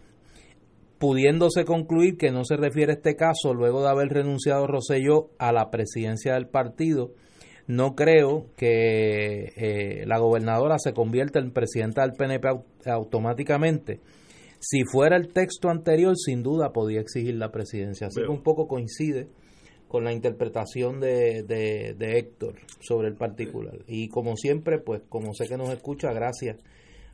pudiéndose 1.00 1.66
concluir 1.66 2.18
que 2.18 2.32
no 2.32 2.44
se 2.44 2.58
refiere 2.58 2.94
a 2.94 2.96
este 2.96 3.16
caso 3.16 3.54
luego 3.54 3.82
de 3.84 3.90
haber 3.90 4.10
renunciado 4.10 4.68
Roselló 4.68 5.30
a 5.38 5.52
la 5.52 5.70
presidencia 5.70 6.34
del 6.34 6.48
partido, 6.48 7.12
no 7.68 7.96
creo 7.96 8.48
que 8.56 9.54
eh, 9.56 10.06
la 10.06 10.18
gobernadora 10.20 10.78
se 10.80 10.94
convierta 10.94 11.40
en 11.40 11.52
presidenta 11.52 12.02
del 12.02 12.14
PNP 12.14 12.48
automáticamente. 12.86 14.00
Si 14.60 14.84
fuera 14.86 15.18
el 15.18 15.34
texto 15.34 15.70
anterior, 15.70 16.16
sin 16.18 16.42
duda 16.42 16.72
podía 16.72 17.02
exigir 17.02 17.36
la 17.36 17.52
presidencia. 17.52 18.08
Así 18.08 18.22
que 18.22 18.28
un 18.28 18.42
poco 18.42 18.68
coincide 18.68 19.28
con 19.88 20.04
la 20.04 20.14
interpretación 20.14 21.00
de, 21.00 21.44
de, 21.44 21.94
de 21.98 22.18
Héctor 22.18 22.56
sobre 22.80 23.10
el 23.10 23.16
particular. 23.16 23.78
Y 23.88 24.10
como 24.10 24.36
siempre, 24.36 24.80
pues 24.80 25.02
como 25.10 25.34
sé 25.34 25.48
que 25.48 25.58
nos 25.58 25.70
escucha, 25.70 26.12
gracias 26.12 26.58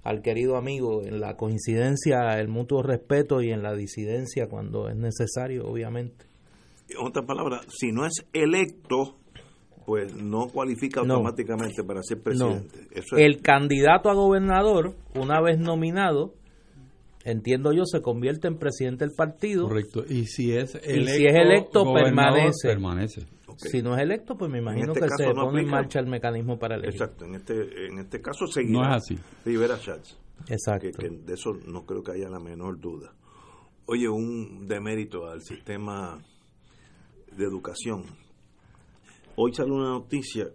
al 0.03 0.21
querido 0.21 0.57
amigo 0.57 1.03
en 1.03 1.19
la 1.19 1.35
coincidencia, 1.35 2.39
el 2.39 2.49
mutuo 2.49 2.83
respeto 2.83 3.41
y 3.41 3.51
en 3.51 3.63
la 3.63 3.73
disidencia 3.73 4.47
cuando 4.47 4.89
es 4.89 4.95
necesario, 4.95 5.65
obviamente. 5.65 6.25
En 6.89 7.07
otras 7.07 7.25
palabras, 7.25 7.65
si 7.69 7.91
no 7.91 8.05
es 8.05 8.25
electo, 8.33 9.17
pues 9.85 10.13
no 10.15 10.47
cualifica 10.47 11.01
automáticamente 11.01 11.83
para 11.83 12.01
ser 12.03 12.21
presidente. 12.21 12.87
El 13.17 13.41
candidato 13.41 14.09
a 14.09 14.13
gobernador, 14.13 14.95
una 15.15 15.41
vez 15.41 15.57
nominado, 15.57 16.33
entiendo 17.23 17.71
yo, 17.73 17.83
se 17.85 18.01
convierte 18.01 18.47
en 18.47 18.57
presidente 18.57 19.05
del 19.05 19.13
partido. 19.15 19.67
Correcto. 19.67 20.03
Y 20.07 20.25
si 20.25 20.51
es 20.51 20.75
electo, 20.75 21.13
si 21.13 21.25
es 21.25 21.35
electo 21.35 21.93
permanece. 21.93 22.67
permanece. 22.67 23.21
Si 23.57 23.81
no 23.81 23.95
es 23.95 24.01
electo, 24.01 24.37
pues 24.37 24.51
me 24.51 24.59
imagino 24.59 24.93
este 24.93 25.01
que 25.01 25.09
se 25.17 25.33
no 25.33 25.45
pone 25.45 25.61
en 25.61 25.69
marcha 25.69 25.99
el 25.99 26.07
mecanismo 26.07 26.57
para 26.57 26.75
elegir. 26.75 27.01
Exacto, 27.01 27.25
en 27.25 27.35
este, 27.35 27.87
en 27.87 27.99
este 27.99 28.21
caso 28.21 28.47
seguirá 28.47 28.79
No 28.79 28.89
es 28.89 28.95
así. 28.95 29.19
Rivera 29.45 29.77
Schatz. 29.77 30.17
Exacto. 30.47 30.87
que, 30.87 30.91
que 30.91 31.09
de 31.09 31.33
eso 31.33 31.53
no 31.67 31.85
creo 31.85 32.03
que 32.03 32.11
haya 32.11 32.29
la 32.29 32.39
menor 32.39 32.79
duda. 32.79 33.13
Oye, 33.85 34.07
un 34.07 34.67
demérito 34.67 35.27
al 35.27 35.41
sistema 35.41 36.21
de 37.35 37.43
educación. 37.43 38.05
Hoy 39.35 39.53
sale 39.53 39.71
una 39.71 39.89
noticia 39.89 40.47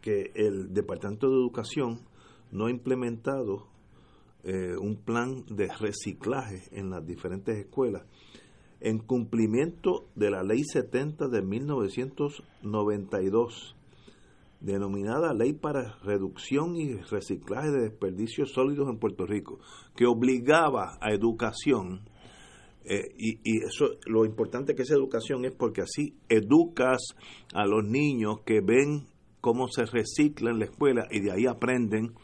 que 0.00 0.30
el 0.34 0.72
Departamento 0.72 1.28
de 1.28 1.34
Educación 1.34 2.00
no 2.52 2.66
ha 2.66 2.70
implementado 2.70 3.66
eh, 4.44 4.76
un 4.76 5.02
plan 5.02 5.44
de 5.48 5.68
reciclaje 5.80 6.62
en 6.70 6.90
las 6.90 7.04
diferentes 7.04 7.56
escuelas 7.56 8.04
en 8.86 8.98
cumplimiento 8.98 10.06
de 10.14 10.30
la 10.30 10.42
Ley 10.44 10.62
70 10.62 11.26
de 11.26 11.42
1992 11.42 13.74
denominada 14.60 15.34
Ley 15.34 15.54
para 15.54 15.98
Reducción 16.04 16.76
y 16.76 16.94
Reciclaje 16.94 17.72
de 17.72 17.80
Desperdicios 17.80 18.52
Sólidos 18.52 18.88
en 18.88 19.00
Puerto 19.00 19.26
Rico, 19.26 19.58
que 19.96 20.06
obligaba 20.06 20.98
a 21.00 21.12
educación, 21.12 22.08
eh, 22.84 23.12
y, 23.18 23.40
y 23.42 23.64
eso 23.66 23.86
lo 24.06 24.24
importante 24.24 24.76
que 24.76 24.82
es 24.82 24.90
educación 24.92 25.44
es 25.44 25.52
porque 25.52 25.82
así 25.82 26.14
educas 26.28 27.16
a 27.54 27.66
los 27.66 27.84
niños 27.84 28.42
que 28.46 28.60
ven 28.60 29.08
cómo 29.40 29.66
se 29.66 29.86
recicla 29.86 30.52
en 30.52 30.60
la 30.60 30.66
escuela 30.66 31.08
y 31.10 31.18
de 31.18 31.32
ahí 31.32 31.46
aprenden, 31.46 32.14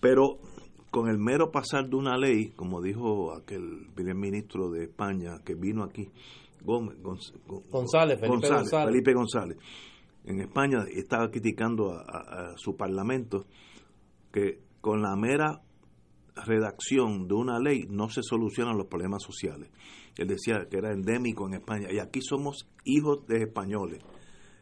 pero 0.00 0.38
con 0.92 1.08
el 1.08 1.18
mero 1.18 1.50
pasar 1.50 1.88
de 1.88 1.96
una 1.96 2.16
ley, 2.16 2.50
como 2.50 2.80
dijo 2.80 3.34
aquel 3.34 3.88
primer 3.94 4.14
ministro 4.14 4.70
de 4.70 4.84
España 4.84 5.38
que 5.44 5.54
vino 5.56 5.82
aquí, 5.82 6.08
Gómez, 6.64 6.96
Gonz- 7.02 7.32
Gon- 7.48 7.64
González, 7.70 8.20
Felipe 8.20 8.36
González. 8.48 8.70
Felipe 8.92 9.14
González, 9.14 9.56
en 10.26 10.40
España 10.40 10.84
estaba 10.94 11.28
criticando 11.30 11.92
a, 11.92 12.02
a- 12.02 12.52
a 12.52 12.56
su 12.58 12.76
parlamento 12.76 13.46
que 14.30 14.60
con 14.80 15.02
la 15.02 15.16
mera 15.16 15.62
redacción 16.46 17.26
de 17.26 17.34
una 17.34 17.58
ley 17.58 17.86
no 17.88 18.08
se 18.08 18.22
solucionan 18.22 18.76
los 18.78 18.86
problemas 18.86 19.22
sociales. 19.22 19.70
Él 20.16 20.28
decía 20.28 20.66
que 20.70 20.76
era 20.78 20.92
endémico 20.92 21.46
en 21.46 21.54
España 21.54 21.88
y 21.90 21.98
aquí 21.98 22.20
somos 22.22 22.68
hijos 22.84 23.26
de 23.26 23.42
españoles. 23.42 24.02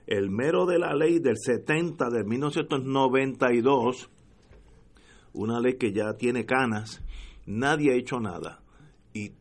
El 0.07 0.31
mero 0.31 0.65
de 0.67 0.79
la 0.79 0.95
ley 0.95 1.19
del 1.21 1.37
70 1.37 2.09
de 2.11 2.25
1992, 2.25 4.11
una 5.33 5.61
ley 5.61 5.77
que 5.77 5.93
ya 5.93 6.15
tiene 6.15 6.45
canas, 6.45 7.03
nadie 7.47 7.93
ha 7.93 7.97
hecho 7.97 8.21
nada. 8.21 8.63
Y 9.13 9.33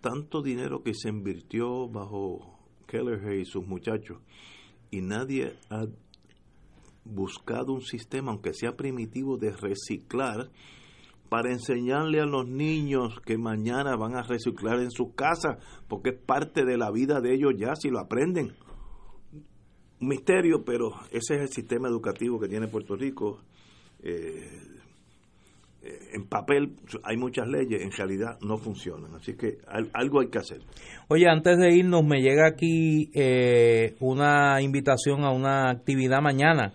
tanto 0.00 0.42
dinero 0.42 0.82
que 0.82 0.94
se 0.94 1.08
invirtió 1.08 1.88
bajo 1.88 2.58
Kelleher 2.86 3.40
y 3.40 3.44
sus 3.44 3.66
muchachos, 3.66 4.18
y 4.90 5.00
nadie 5.00 5.54
ha 5.70 5.86
buscado 7.04 7.72
un 7.72 7.82
sistema, 7.82 8.32
aunque 8.32 8.54
sea 8.54 8.76
primitivo, 8.76 9.36
de 9.36 9.52
reciclar 9.52 10.50
para 11.28 11.52
enseñarle 11.52 12.20
a 12.20 12.26
los 12.26 12.48
niños 12.48 13.20
que 13.20 13.36
mañana 13.36 13.96
van 13.96 14.16
a 14.16 14.22
reciclar 14.22 14.80
en 14.80 14.90
sus 14.90 15.14
casas, 15.14 15.58
porque 15.88 16.10
es 16.10 16.18
parte 16.18 16.64
de 16.64 16.78
la 16.78 16.90
vida 16.90 17.20
de 17.20 17.34
ellos 17.34 17.52
ya 17.56 17.74
si 17.76 17.90
lo 17.90 18.00
aprenden. 18.00 18.54
Un 20.00 20.08
misterio, 20.08 20.64
pero 20.64 20.94
ese 21.10 21.34
es 21.34 21.40
el 21.42 21.48
sistema 21.48 21.88
educativo 21.88 22.38
que 22.38 22.48
tiene 22.48 22.68
Puerto 22.68 22.96
Rico. 22.96 23.42
Eh, 24.00 24.77
en 26.12 26.26
papel 26.26 26.72
hay 27.04 27.16
muchas 27.16 27.46
leyes, 27.48 27.82
en 27.82 27.90
realidad 27.92 28.38
no 28.42 28.58
funcionan, 28.58 29.14
así 29.14 29.34
que 29.36 29.58
al- 29.68 29.90
algo 29.94 30.20
hay 30.20 30.28
que 30.28 30.38
hacer. 30.38 30.60
Oye, 31.08 31.26
antes 31.28 31.56
de 31.58 31.74
irnos, 31.74 32.04
me 32.04 32.20
llega 32.20 32.46
aquí 32.46 33.10
eh, 33.14 33.94
una 34.00 34.60
invitación 34.60 35.24
a 35.24 35.30
una 35.30 35.70
actividad 35.70 36.20
mañana. 36.20 36.72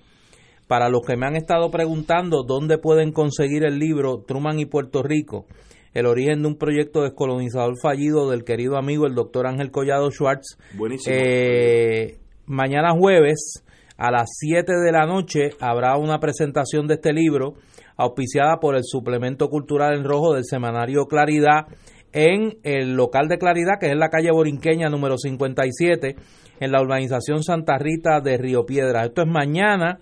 Para 0.68 0.90
los 0.90 1.02
que 1.06 1.18
me 1.18 1.26
han 1.28 1.36
estado 1.36 1.70
preguntando 1.70 2.44
dónde 2.48 2.78
pueden 2.78 3.12
conseguir 3.12 3.66
el 3.66 3.78
libro 3.78 4.24
Truman 4.26 4.60
y 4.60 4.66
Puerto 4.66 5.04
Rico, 5.04 5.46
el 5.94 6.06
origen 6.08 6.42
de 6.42 6.48
un 6.48 6.58
proyecto 6.58 7.04
descolonizador 7.04 7.76
fallido 7.80 8.32
del 8.32 8.44
querido 8.44 8.78
amigo 8.78 9.06
el 9.06 9.14
doctor 9.14 9.46
Ángel 9.46 9.70
Collado 9.70 10.10
Schwartz. 10.10 10.58
Buenísimo. 10.76 11.16
Eh, 11.16 12.18
mañana 12.48 12.92
jueves 12.98 13.64
a 13.98 14.10
las 14.10 14.30
7 14.40 14.72
de 14.74 14.92
la 14.92 15.06
noche 15.06 15.52
habrá 15.60 15.98
una 15.98 16.20
presentación 16.20 16.88
de 16.88 16.96
este 16.96 17.14
libro 17.14 17.54
auspiciada 17.98 18.60
por 18.60 18.76
el 18.76 18.84
suplemento 18.84 19.50
cultural 19.50 19.96
en 19.96 20.04
rojo 20.04 20.34
del 20.34 20.46
semanario 20.46 21.06
Claridad 21.06 21.68
en 22.12 22.58
el 22.64 22.96
local 22.96 23.28
de 23.28 23.38
Claridad 23.38 23.80
que 23.80 23.88
es 23.88 23.92
en 23.92 24.00
la 24.00 24.10
calle 24.10 24.32
Borinqueña 24.32 24.90
número 24.90 25.18
57 25.18 26.16
en 26.60 26.72
la 26.72 26.82
urbanización 26.82 27.44
Santa 27.44 27.78
Rita 27.78 28.22
de 28.22 28.38
Río 28.38 28.66
Piedras. 28.66 29.08
Esto 29.08 29.24
es 29.24 29.28
mañana 29.28 30.00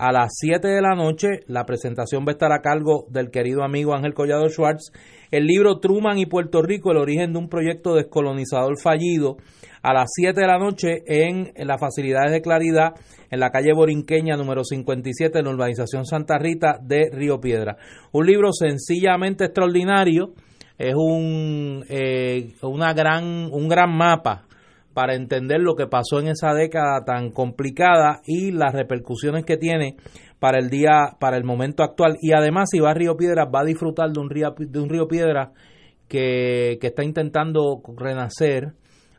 a 0.00 0.12
las 0.12 0.32
7 0.38 0.66
de 0.66 0.80
la 0.80 0.94
noche. 0.94 1.40
La 1.46 1.66
presentación 1.66 2.24
va 2.24 2.30
a 2.30 2.32
estar 2.32 2.52
a 2.52 2.62
cargo 2.62 3.04
del 3.10 3.30
querido 3.30 3.62
amigo 3.62 3.94
Ángel 3.94 4.14
Collado 4.14 4.48
Schwartz. 4.48 4.92
El 5.30 5.46
libro 5.46 5.78
Truman 5.78 6.18
y 6.18 6.24
Puerto 6.24 6.62
Rico, 6.62 6.90
el 6.90 6.96
origen 6.96 7.34
de 7.34 7.38
un 7.38 7.50
proyecto 7.50 7.94
descolonizador 7.94 8.80
fallido, 8.80 9.36
a 9.82 9.92
las 9.92 10.10
7 10.14 10.40
de 10.40 10.46
la 10.46 10.58
noche 10.58 11.02
en, 11.06 11.52
en 11.54 11.68
las 11.68 11.78
facilidades 11.78 12.32
de 12.32 12.40
Claridad, 12.40 12.94
en 13.30 13.40
la 13.40 13.50
calle 13.50 13.74
Borinqueña 13.74 14.36
número 14.36 14.64
57, 14.64 15.38
en 15.38 15.44
la 15.44 15.50
urbanización 15.50 16.06
Santa 16.06 16.38
Rita 16.38 16.78
de 16.82 17.10
Río 17.12 17.38
Piedra. 17.38 17.76
Un 18.12 18.26
libro 18.26 18.52
sencillamente 18.52 19.44
extraordinario, 19.44 20.32
es 20.78 20.94
un, 20.94 21.84
eh, 21.90 22.54
una 22.62 22.94
gran, 22.94 23.50
un 23.52 23.68
gran 23.68 23.94
mapa 23.94 24.46
para 24.94 25.14
entender 25.14 25.60
lo 25.60 25.76
que 25.76 25.86
pasó 25.86 26.20
en 26.20 26.28
esa 26.28 26.52
década 26.52 27.04
tan 27.04 27.30
complicada 27.30 28.20
y 28.26 28.50
las 28.50 28.72
repercusiones 28.72 29.44
que 29.44 29.56
tiene 29.56 29.96
para 30.38 30.58
el 30.58 30.70
día, 30.70 31.16
para 31.20 31.36
el 31.36 31.44
momento 31.44 31.82
actual. 31.82 32.16
Y 32.20 32.32
además, 32.32 32.68
si 32.70 32.80
va 32.80 32.90
a 32.90 32.94
Río 32.94 33.16
Piedras, 33.16 33.48
va 33.54 33.60
a 33.60 33.64
disfrutar 33.64 34.10
de 34.10 34.20
un 34.20 34.30
río, 34.30 34.54
de 34.58 34.80
un 34.80 34.88
río 34.88 35.06
Piedras 35.06 35.50
que, 36.08 36.78
que 36.80 36.88
está 36.88 37.04
intentando 37.04 37.80
renacer. 37.96 38.72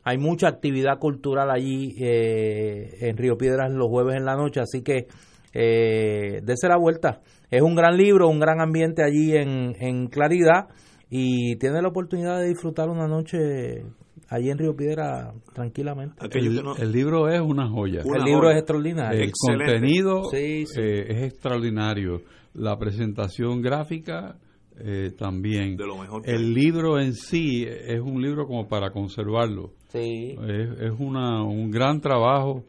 Hay 0.03 0.17
mucha 0.17 0.47
actividad 0.47 0.97
cultural 0.99 1.49
allí 1.51 1.95
eh, 1.99 2.89
en 3.01 3.17
Río 3.17 3.37
Piedras 3.37 3.71
los 3.71 3.87
jueves 3.87 4.15
en 4.15 4.25
la 4.25 4.35
noche, 4.35 4.59
así 4.59 4.81
que 4.81 5.07
eh, 5.53 6.41
dese 6.43 6.67
la 6.67 6.77
vuelta. 6.77 7.21
Es 7.49 7.61
un 7.61 7.75
gran 7.75 7.97
libro, 7.97 8.27
un 8.27 8.39
gran 8.39 8.61
ambiente 8.61 9.03
allí 9.03 9.35
en, 9.35 9.75
en 9.79 10.07
Claridad 10.07 10.69
y 11.09 11.57
tiene 11.57 11.81
la 11.81 11.89
oportunidad 11.89 12.39
de 12.39 12.47
disfrutar 12.47 12.89
una 12.89 13.07
noche 13.07 13.83
allí 14.31 14.49
en 14.49 14.57
Río 14.57 14.75
Piedra 14.75 15.33
tranquilamente. 15.53 16.15
El, 16.23 16.29
que 16.29 16.41
no- 16.63 16.75
el 16.75 16.91
libro 16.91 17.29
es 17.29 17.39
una 17.41 17.67
joya. 17.69 18.01
Una 18.05 18.17
el 18.17 18.23
libro 18.23 18.41
joya. 18.43 18.53
es 18.53 18.57
extraordinario. 18.59 19.19
El 19.21 19.29
Excelente. 19.29 19.71
contenido 19.73 20.23
Sí, 20.31 20.65
sí. 20.65 20.79
eh, 20.81 21.05
es 21.09 21.23
extraordinario. 21.33 22.21
La 22.53 22.77
presentación 22.77 23.61
gráfica 23.61 24.37
eh, 24.77 25.11
también. 25.17 25.77
de 25.77 25.85
lo 25.85 25.97
mejor 25.97 26.23
que 26.23 26.31
El 26.31 26.53
libro 26.53 26.99
en 26.99 27.13
sí 27.13 27.65
es 27.67 27.99
un 28.01 28.21
libro 28.21 28.47
como 28.47 28.67
para 28.67 28.91
conservarlo. 28.91 29.73
Sí. 29.89 30.35
Es, 30.47 30.79
es 30.79 30.91
una, 30.99 31.43
un 31.43 31.69
gran 31.69 32.01
trabajo 32.01 32.63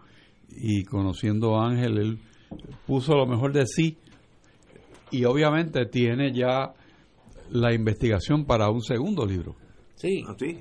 y 0.50 0.84
conociendo 0.84 1.56
a 1.56 1.68
Ángel, 1.70 1.96
él 1.98 2.18
puso 2.86 3.14
lo 3.14 3.24
mejor 3.26 3.52
de 3.52 3.66
sí 3.66 3.96
y 5.10 5.24
obviamente 5.24 5.86
tiene 5.86 6.32
ya 6.32 6.72
la 7.50 7.72
investigación 7.72 8.44
para 8.44 8.68
un 8.70 8.82
segundo 8.82 9.24
libro. 9.26 9.54
Sí, 9.94 10.22
así. 10.28 10.58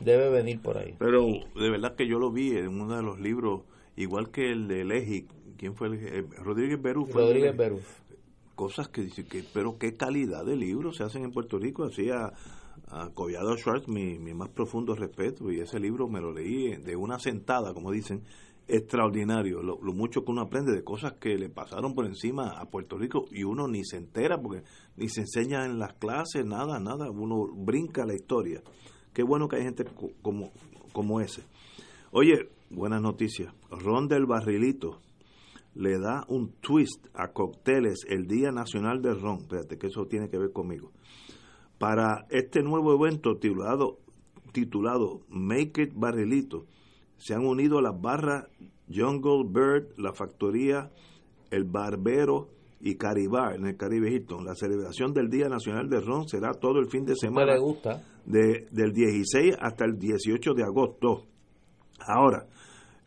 Debe 0.00 0.30
venir 0.30 0.60
por 0.60 0.78
ahí. 0.78 0.94
Pero 0.98 1.26
de 1.54 1.70
verdad 1.70 1.94
que 1.94 2.08
yo 2.08 2.18
lo 2.18 2.30
vi 2.30 2.56
en 2.56 2.68
uno 2.80 2.96
de 2.96 3.02
los 3.02 3.20
libros, 3.20 3.62
igual 3.96 4.30
que 4.30 4.50
el 4.50 4.66
de 4.66 4.84
Leji, 4.84 5.26
¿quién 5.56 5.74
fue? 5.74 5.88
El, 5.88 5.94
eh, 6.04 6.26
Rodríguez 6.38 6.80
Berú. 6.80 7.06
fue 7.06 7.22
Rodríguez. 7.22 7.56
Berú. 7.56 7.80
Cosas 8.54 8.88
que 8.88 9.02
dice 9.02 9.24
que, 9.24 9.42
pero 9.54 9.78
qué 9.78 9.96
calidad 9.96 10.44
de 10.44 10.56
libros 10.56 10.96
se 10.96 11.04
hacen 11.04 11.24
en 11.24 11.32
Puerto 11.32 11.58
Rico. 11.58 11.84
Así 11.84 12.10
a, 12.10 12.32
a 12.88 13.10
Collado 13.14 13.56
Schwartz, 13.56 13.88
mi, 13.88 14.18
mi 14.18 14.34
más 14.34 14.48
profundo 14.50 14.94
respeto, 14.94 15.50
y 15.50 15.60
ese 15.60 15.78
libro 15.78 16.08
me 16.08 16.20
lo 16.20 16.32
leí 16.32 16.76
de 16.76 16.96
una 16.96 17.18
sentada, 17.18 17.72
como 17.72 17.90
dicen, 17.90 18.22
extraordinario. 18.68 19.62
Lo, 19.62 19.78
lo 19.82 19.92
mucho 19.92 20.24
que 20.24 20.30
uno 20.30 20.42
aprende 20.42 20.72
de 20.72 20.84
cosas 20.84 21.14
que 21.14 21.36
le 21.36 21.48
pasaron 21.48 21.94
por 21.94 22.06
encima 22.06 22.58
a 22.60 22.66
Puerto 22.66 22.96
Rico 22.96 23.26
y 23.30 23.44
uno 23.44 23.68
ni 23.68 23.84
se 23.84 23.96
entera 23.96 24.40
porque 24.40 24.62
ni 24.96 25.08
se 25.08 25.22
enseña 25.22 25.64
en 25.64 25.78
las 25.78 25.94
clases, 25.94 26.44
nada, 26.44 26.78
nada. 26.78 27.10
Uno 27.10 27.46
brinca 27.54 28.06
la 28.06 28.14
historia. 28.14 28.62
Qué 29.12 29.22
bueno 29.22 29.48
que 29.48 29.56
hay 29.56 29.62
gente 29.64 29.84
co- 29.84 30.10
como, 30.22 30.50
como 30.92 31.20
ese. 31.20 31.42
Oye, 32.12 32.48
buenas 32.70 33.02
noticias. 33.02 33.52
Ron 33.70 34.08
del 34.08 34.26
Barrilito 34.26 35.00
le 35.74 35.98
da 35.98 36.24
un 36.28 36.52
twist 36.60 37.06
a 37.14 37.28
cócteles 37.32 38.00
el 38.08 38.26
Día 38.26 38.50
Nacional 38.50 39.00
del 39.02 39.20
Ron. 39.20 39.38
Espérate, 39.42 39.78
que 39.78 39.86
eso 39.88 40.06
tiene 40.06 40.28
que 40.28 40.38
ver 40.38 40.52
conmigo. 40.52 40.90
Para 41.78 42.26
este 42.30 42.62
nuevo 42.62 42.92
evento 42.94 43.36
titulado, 43.36 43.98
titulado 44.52 45.20
Make 45.28 45.82
It 45.84 45.92
Barrilito, 45.94 46.66
se 47.16 47.34
han 47.34 47.44
unido 47.46 47.80
las 47.80 47.98
barras 48.00 48.46
Jungle 48.92 49.44
Bird, 49.48 49.96
la 49.98 50.12
factoría 50.12 50.90
El 51.50 51.64
Barbero 51.64 52.48
y 52.80 52.96
Caribar 52.96 53.54
en 53.56 53.66
el 53.66 53.76
Caribe 53.76 54.10
Hilton. 54.12 54.44
La 54.44 54.54
celebración 54.54 55.12
del 55.14 55.28
Día 55.30 55.48
Nacional 55.48 55.88
del 55.88 56.04
Ron 56.04 56.26
será 56.28 56.52
todo 56.54 56.78
el 56.80 56.86
fin 56.88 57.04
de 57.04 57.12
¿Cómo 57.14 57.20
semana 57.38 57.52
le 57.54 57.60
gusta? 57.60 58.02
De, 58.24 58.66
del 58.70 58.92
16 58.92 59.56
hasta 59.60 59.84
el 59.84 59.98
18 59.98 60.54
de 60.54 60.62
agosto. 60.62 61.26
Ahora, 62.06 62.46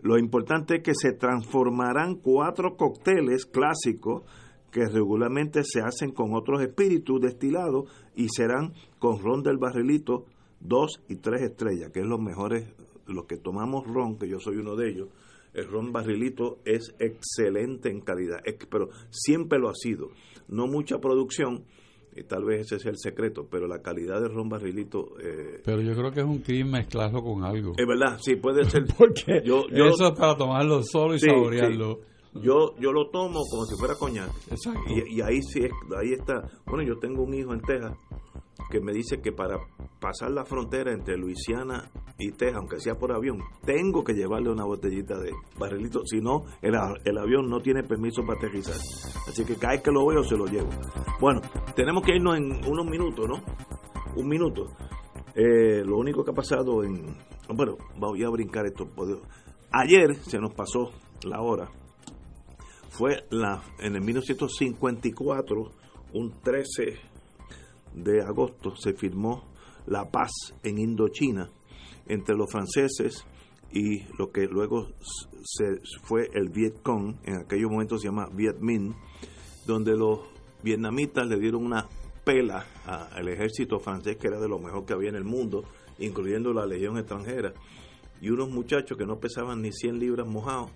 lo 0.01 0.17
importante 0.17 0.77
es 0.77 0.83
que 0.83 0.93
se 0.93 1.13
transformarán 1.13 2.15
cuatro 2.15 2.75
cócteles 2.75 3.45
clásicos 3.45 4.23
que 4.69 4.85
regularmente 4.85 5.63
se 5.63 5.81
hacen 5.81 6.11
con 6.11 6.33
otros 6.33 6.61
espíritus 6.61 7.21
destilados 7.21 7.89
y 8.15 8.27
serán 8.29 8.73
con 8.99 9.19
ron 9.19 9.43
del 9.43 9.57
barrilito 9.57 10.25
dos 10.59 11.01
y 11.07 11.17
tres 11.17 11.43
estrellas, 11.43 11.91
que 11.93 11.99
es 11.99 12.05
los 12.05 12.19
mejores, 12.19 12.67
los 13.05 13.25
que 13.25 13.37
tomamos 13.37 13.85
ron, 13.85 14.17
que 14.17 14.27
yo 14.27 14.39
soy 14.39 14.57
uno 14.57 14.75
de 14.75 14.89
ellos. 14.89 15.09
El 15.53 15.67
ron 15.67 15.91
barrilito 15.91 16.57
es 16.65 16.95
excelente 16.99 17.89
en 17.89 18.01
calidad, 18.01 18.39
pero 18.71 18.89
siempre 19.11 19.59
lo 19.59 19.69
ha 19.69 19.75
sido. 19.75 20.09
No 20.47 20.65
mucha 20.67 20.97
producción, 20.97 21.65
y 22.15 22.23
tal 22.23 22.45
vez 22.45 22.61
ese 22.61 22.79
sea 22.79 22.91
el 22.91 22.97
secreto, 22.97 23.47
pero 23.49 23.67
la 23.67 23.81
calidad 23.81 24.21
del 24.21 24.33
ron 24.33 24.49
barrilito... 24.49 25.15
Eh, 25.19 25.61
pero 25.63 25.81
yo 25.81 25.95
creo 25.95 26.11
que 26.11 26.19
es 26.21 26.25
un 26.25 26.39
crimen 26.39 26.71
mezclarlo 26.71 27.23
con 27.23 27.43
algo. 27.43 27.73
Es 27.77 27.87
verdad, 27.87 28.17
sí, 28.21 28.35
puede 28.35 28.63
ser. 28.65 28.85
Porque 28.97 29.41
yo, 29.43 29.65
eso 29.69 30.07
es 30.07 30.19
para 30.19 30.35
tomarlo 30.35 30.83
solo 30.83 31.15
y 31.15 31.19
saborearlo. 31.19 32.01
Yo, 32.35 32.75
yo 32.79 32.91
lo 32.91 33.09
tomo 33.09 33.41
como 33.49 33.65
si 33.65 33.75
fuera 33.75 33.95
coñac. 33.95 34.29
Exacto. 34.49 34.81
Y, 34.87 35.17
y, 35.17 35.21
ahí 35.21 35.41
sí, 35.41 35.61
ahí 35.61 36.13
está. 36.13 36.41
Bueno, 36.65 36.83
yo 36.83 36.97
tengo 36.97 37.23
un 37.23 37.33
hijo 37.33 37.53
en 37.53 37.61
Texas 37.61 37.95
que 38.69 38.79
me 38.79 38.91
dice 38.91 39.21
que 39.21 39.31
para 39.31 39.57
pasar 39.99 40.31
la 40.31 40.45
frontera 40.45 40.91
entre 40.93 41.17
Luisiana 41.17 41.91
y 42.17 42.31
Texas, 42.31 42.57
aunque 42.57 42.79
sea 42.79 42.95
por 42.95 43.11
avión, 43.11 43.39
tengo 43.65 44.03
que 44.03 44.13
llevarle 44.13 44.49
una 44.49 44.65
botellita 44.65 45.19
de 45.19 45.31
barrilito, 45.59 46.01
si 46.05 46.21
no, 46.21 46.43
el, 46.61 46.73
el 47.05 47.17
avión 47.17 47.49
no 47.49 47.59
tiene 47.59 47.83
permiso 47.83 48.23
para 48.25 48.39
aterrizar. 48.39 48.75
Así 49.27 49.45
que 49.45 49.55
cada 49.55 49.73
vez 49.73 49.83
que 49.83 49.91
lo 49.91 50.05
veo 50.05 50.23
se 50.23 50.35
lo 50.35 50.45
llevo. 50.45 50.69
Bueno, 51.19 51.41
tenemos 51.75 52.03
que 52.03 52.15
irnos 52.15 52.37
en 52.37 52.65
unos 52.67 52.85
minutos, 52.85 53.27
¿no? 53.27 53.43
Un 54.15 54.27
minuto. 54.27 54.65
Eh, 55.35 55.83
lo 55.83 55.97
único 55.97 56.23
que 56.23 56.31
ha 56.31 56.35
pasado 56.35 56.83
en... 56.83 57.15
Bueno, 57.49 57.77
voy 57.97 58.23
a 58.23 58.29
brincar 58.29 58.65
esto. 58.65 58.87
Ayer 59.71 60.15
se 60.15 60.39
nos 60.39 60.53
pasó 60.53 60.91
la 61.23 61.41
hora. 61.41 61.69
Fue 62.93 63.25
en 63.79 63.95
el 63.95 64.01
1954, 64.01 65.71
un 66.13 66.31
13 66.43 66.99
de 67.95 68.21
agosto, 68.21 68.75
se 68.75 68.93
firmó 68.93 69.45
la 69.87 70.11
paz 70.11 70.31
en 70.61 70.77
Indochina 70.77 71.49
entre 72.05 72.35
los 72.35 72.51
franceses 72.51 73.25
y 73.71 74.03
lo 74.19 74.31
que 74.31 74.45
luego 74.45 74.89
fue 76.03 76.29
el 76.35 76.49
Vietcong, 76.49 77.15
en 77.23 77.37
aquellos 77.37 77.71
momentos 77.71 77.99
se 77.99 78.09
llama 78.09 78.29
Viet 78.31 78.59
Minh, 78.59 78.93
donde 79.65 79.97
los 79.97 80.19
vietnamitas 80.61 81.25
le 81.25 81.39
dieron 81.39 81.65
una 81.65 81.87
pela 82.23 82.63
al 82.85 83.27
ejército 83.27 83.79
francés 83.79 84.17
que 84.17 84.27
era 84.27 84.39
de 84.39 84.47
lo 84.47 84.59
mejor 84.59 84.85
que 84.85 84.93
había 84.93 85.09
en 85.09 85.15
el 85.15 85.25
mundo, 85.25 85.63
incluyendo 85.97 86.53
la 86.53 86.67
legión 86.67 86.99
extranjera, 86.99 87.55
y 88.21 88.29
unos 88.29 88.51
muchachos 88.51 88.99
que 88.99 89.07
no 89.07 89.19
pesaban 89.19 89.63
ni 89.63 89.71
100 89.71 89.97
libras 89.97 90.27
mojados 90.27 90.69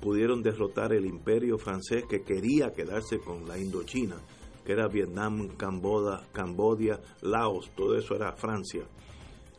pudieron 0.00 0.42
derrotar 0.42 0.92
el 0.92 1.06
imperio 1.06 1.58
francés 1.58 2.04
que 2.08 2.22
quería 2.22 2.72
quedarse 2.72 3.18
con 3.18 3.46
la 3.48 3.58
Indochina 3.58 4.16
que 4.64 4.72
era 4.72 4.88
Vietnam, 4.88 5.48
Cambodia, 5.56 6.26
Cambodia, 6.32 7.00
Laos, 7.20 7.70
todo 7.76 7.96
eso 7.96 8.14
era 8.14 8.32
Francia. 8.32 8.84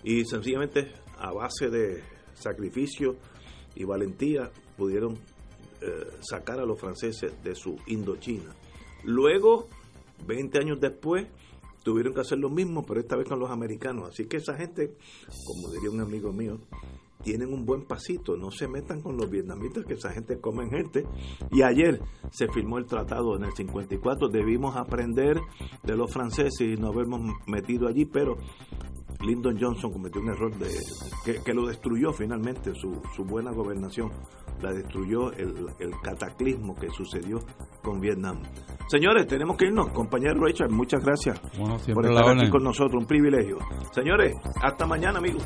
Y 0.03 0.25
sencillamente 0.25 0.91
a 1.17 1.31
base 1.31 1.69
de 1.69 2.03
sacrificio 2.33 3.15
y 3.75 3.83
valentía 3.83 4.51
pudieron 4.75 5.13
eh, 5.81 6.07
sacar 6.21 6.59
a 6.59 6.65
los 6.65 6.79
franceses 6.79 7.31
de 7.43 7.55
su 7.55 7.77
Indochina. 7.87 8.55
Luego, 9.03 9.67
20 10.25 10.57
años 10.59 10.79
después, 10.81 11.27
tuvieron 11.83 12.13
que 12.13 12.21
hacer 12.21 12.39
lo 12.39 12.49
mismo, 12.49 12.83
pero 12.83 12.99
esta 12.99 13.15
vez 13.15 13.27
con 13.27 13.39
los 13.39 13.51
americanos. 13.51 14.09
Así 14.09 14.25
que 14.25 14.37
esa 14.37 14.55
gente, 14.55 14.95
como 15.45 15.71
diría 15.71 15.91
un 15.91 16.01
amigo 16.01 16.33
mío, 16.33 16.59
tienen 17.25 17.51
un 17.51 17.65
buen 17.65 17.85
pasito, 17.85 18.37
no 18.37 18.51
se 18.51 18.67
metan 18.67 19.01
con 19.01 19.17
los 19.17 19.29
vietnamitas, 19.29 19.83
que 19.83 19.95
esa 19.95 20.11
gente 20.11 20.39
come 20.39 20.69
gente. 20.69 21.03
Y 21.51 21.63
ayer 21.63 21.99
se 22.31 22.47
firmó 22.49 22.77
el 22.77 22.85
tratado 22.85 23.35
en 23.35 23.45
el 23.45 23.51
54, 23.51 24.29
debimos 24.29 24.77
aprender 24.77 25.39
de 25.83 25.97
los 25.97 26.13
franceses 26.13 26.61
y 26.61 26.75
nos 26.79 26.93
habernos 26.93 27.21
metido 27.47 27.87
allí, 27.87 28.05
pero 28.05 28.37
Lyndon 29.25 29.57
Johnson 29.59 29.91
cometió 29.91 30.21
un 30.21 30.29
error 30.29 30.55
de, 30.55 31.41
que, 31.43 31.53
lo 31.53 31.65
destruyó 31.65 32.13
finalmente, 32.13 32.75
su, 32.75 33.01
su 33.15 33.23
buena 33.23 33.51
gobernación, 33.51 34.11
la 34.61 34.71
destruyó 34.71 35.31
el, 35.33 35.65
el 35.79 35.91
cataclismo 36.03 36.75
que 36.75 36.89
sucedió 36.91 37.39
con 37.81 37.99
Vietnam. 37.99 38.43
Señores, 38.87 39.25
tenemos 39.25 39.57
que 39.57 39.65
irnos. 39.65 39.89
Compañero 39.91 40.43
Richard, 40.43 40.69
muchas 40.69 41.03
gracias 41.03 41.39
por 41.91 42.05
estar 42.05 42.37
aquí 42.37 42.49
con 42.51 42.63
nosotros. 42.63 43.01
Un 43.01 43.07
privilegio. 43.07 43.57
Señores, 43.91 44.35
hasta 44.61 44.85
mañana, 44.85 45.17
amigos. 45.17 45.43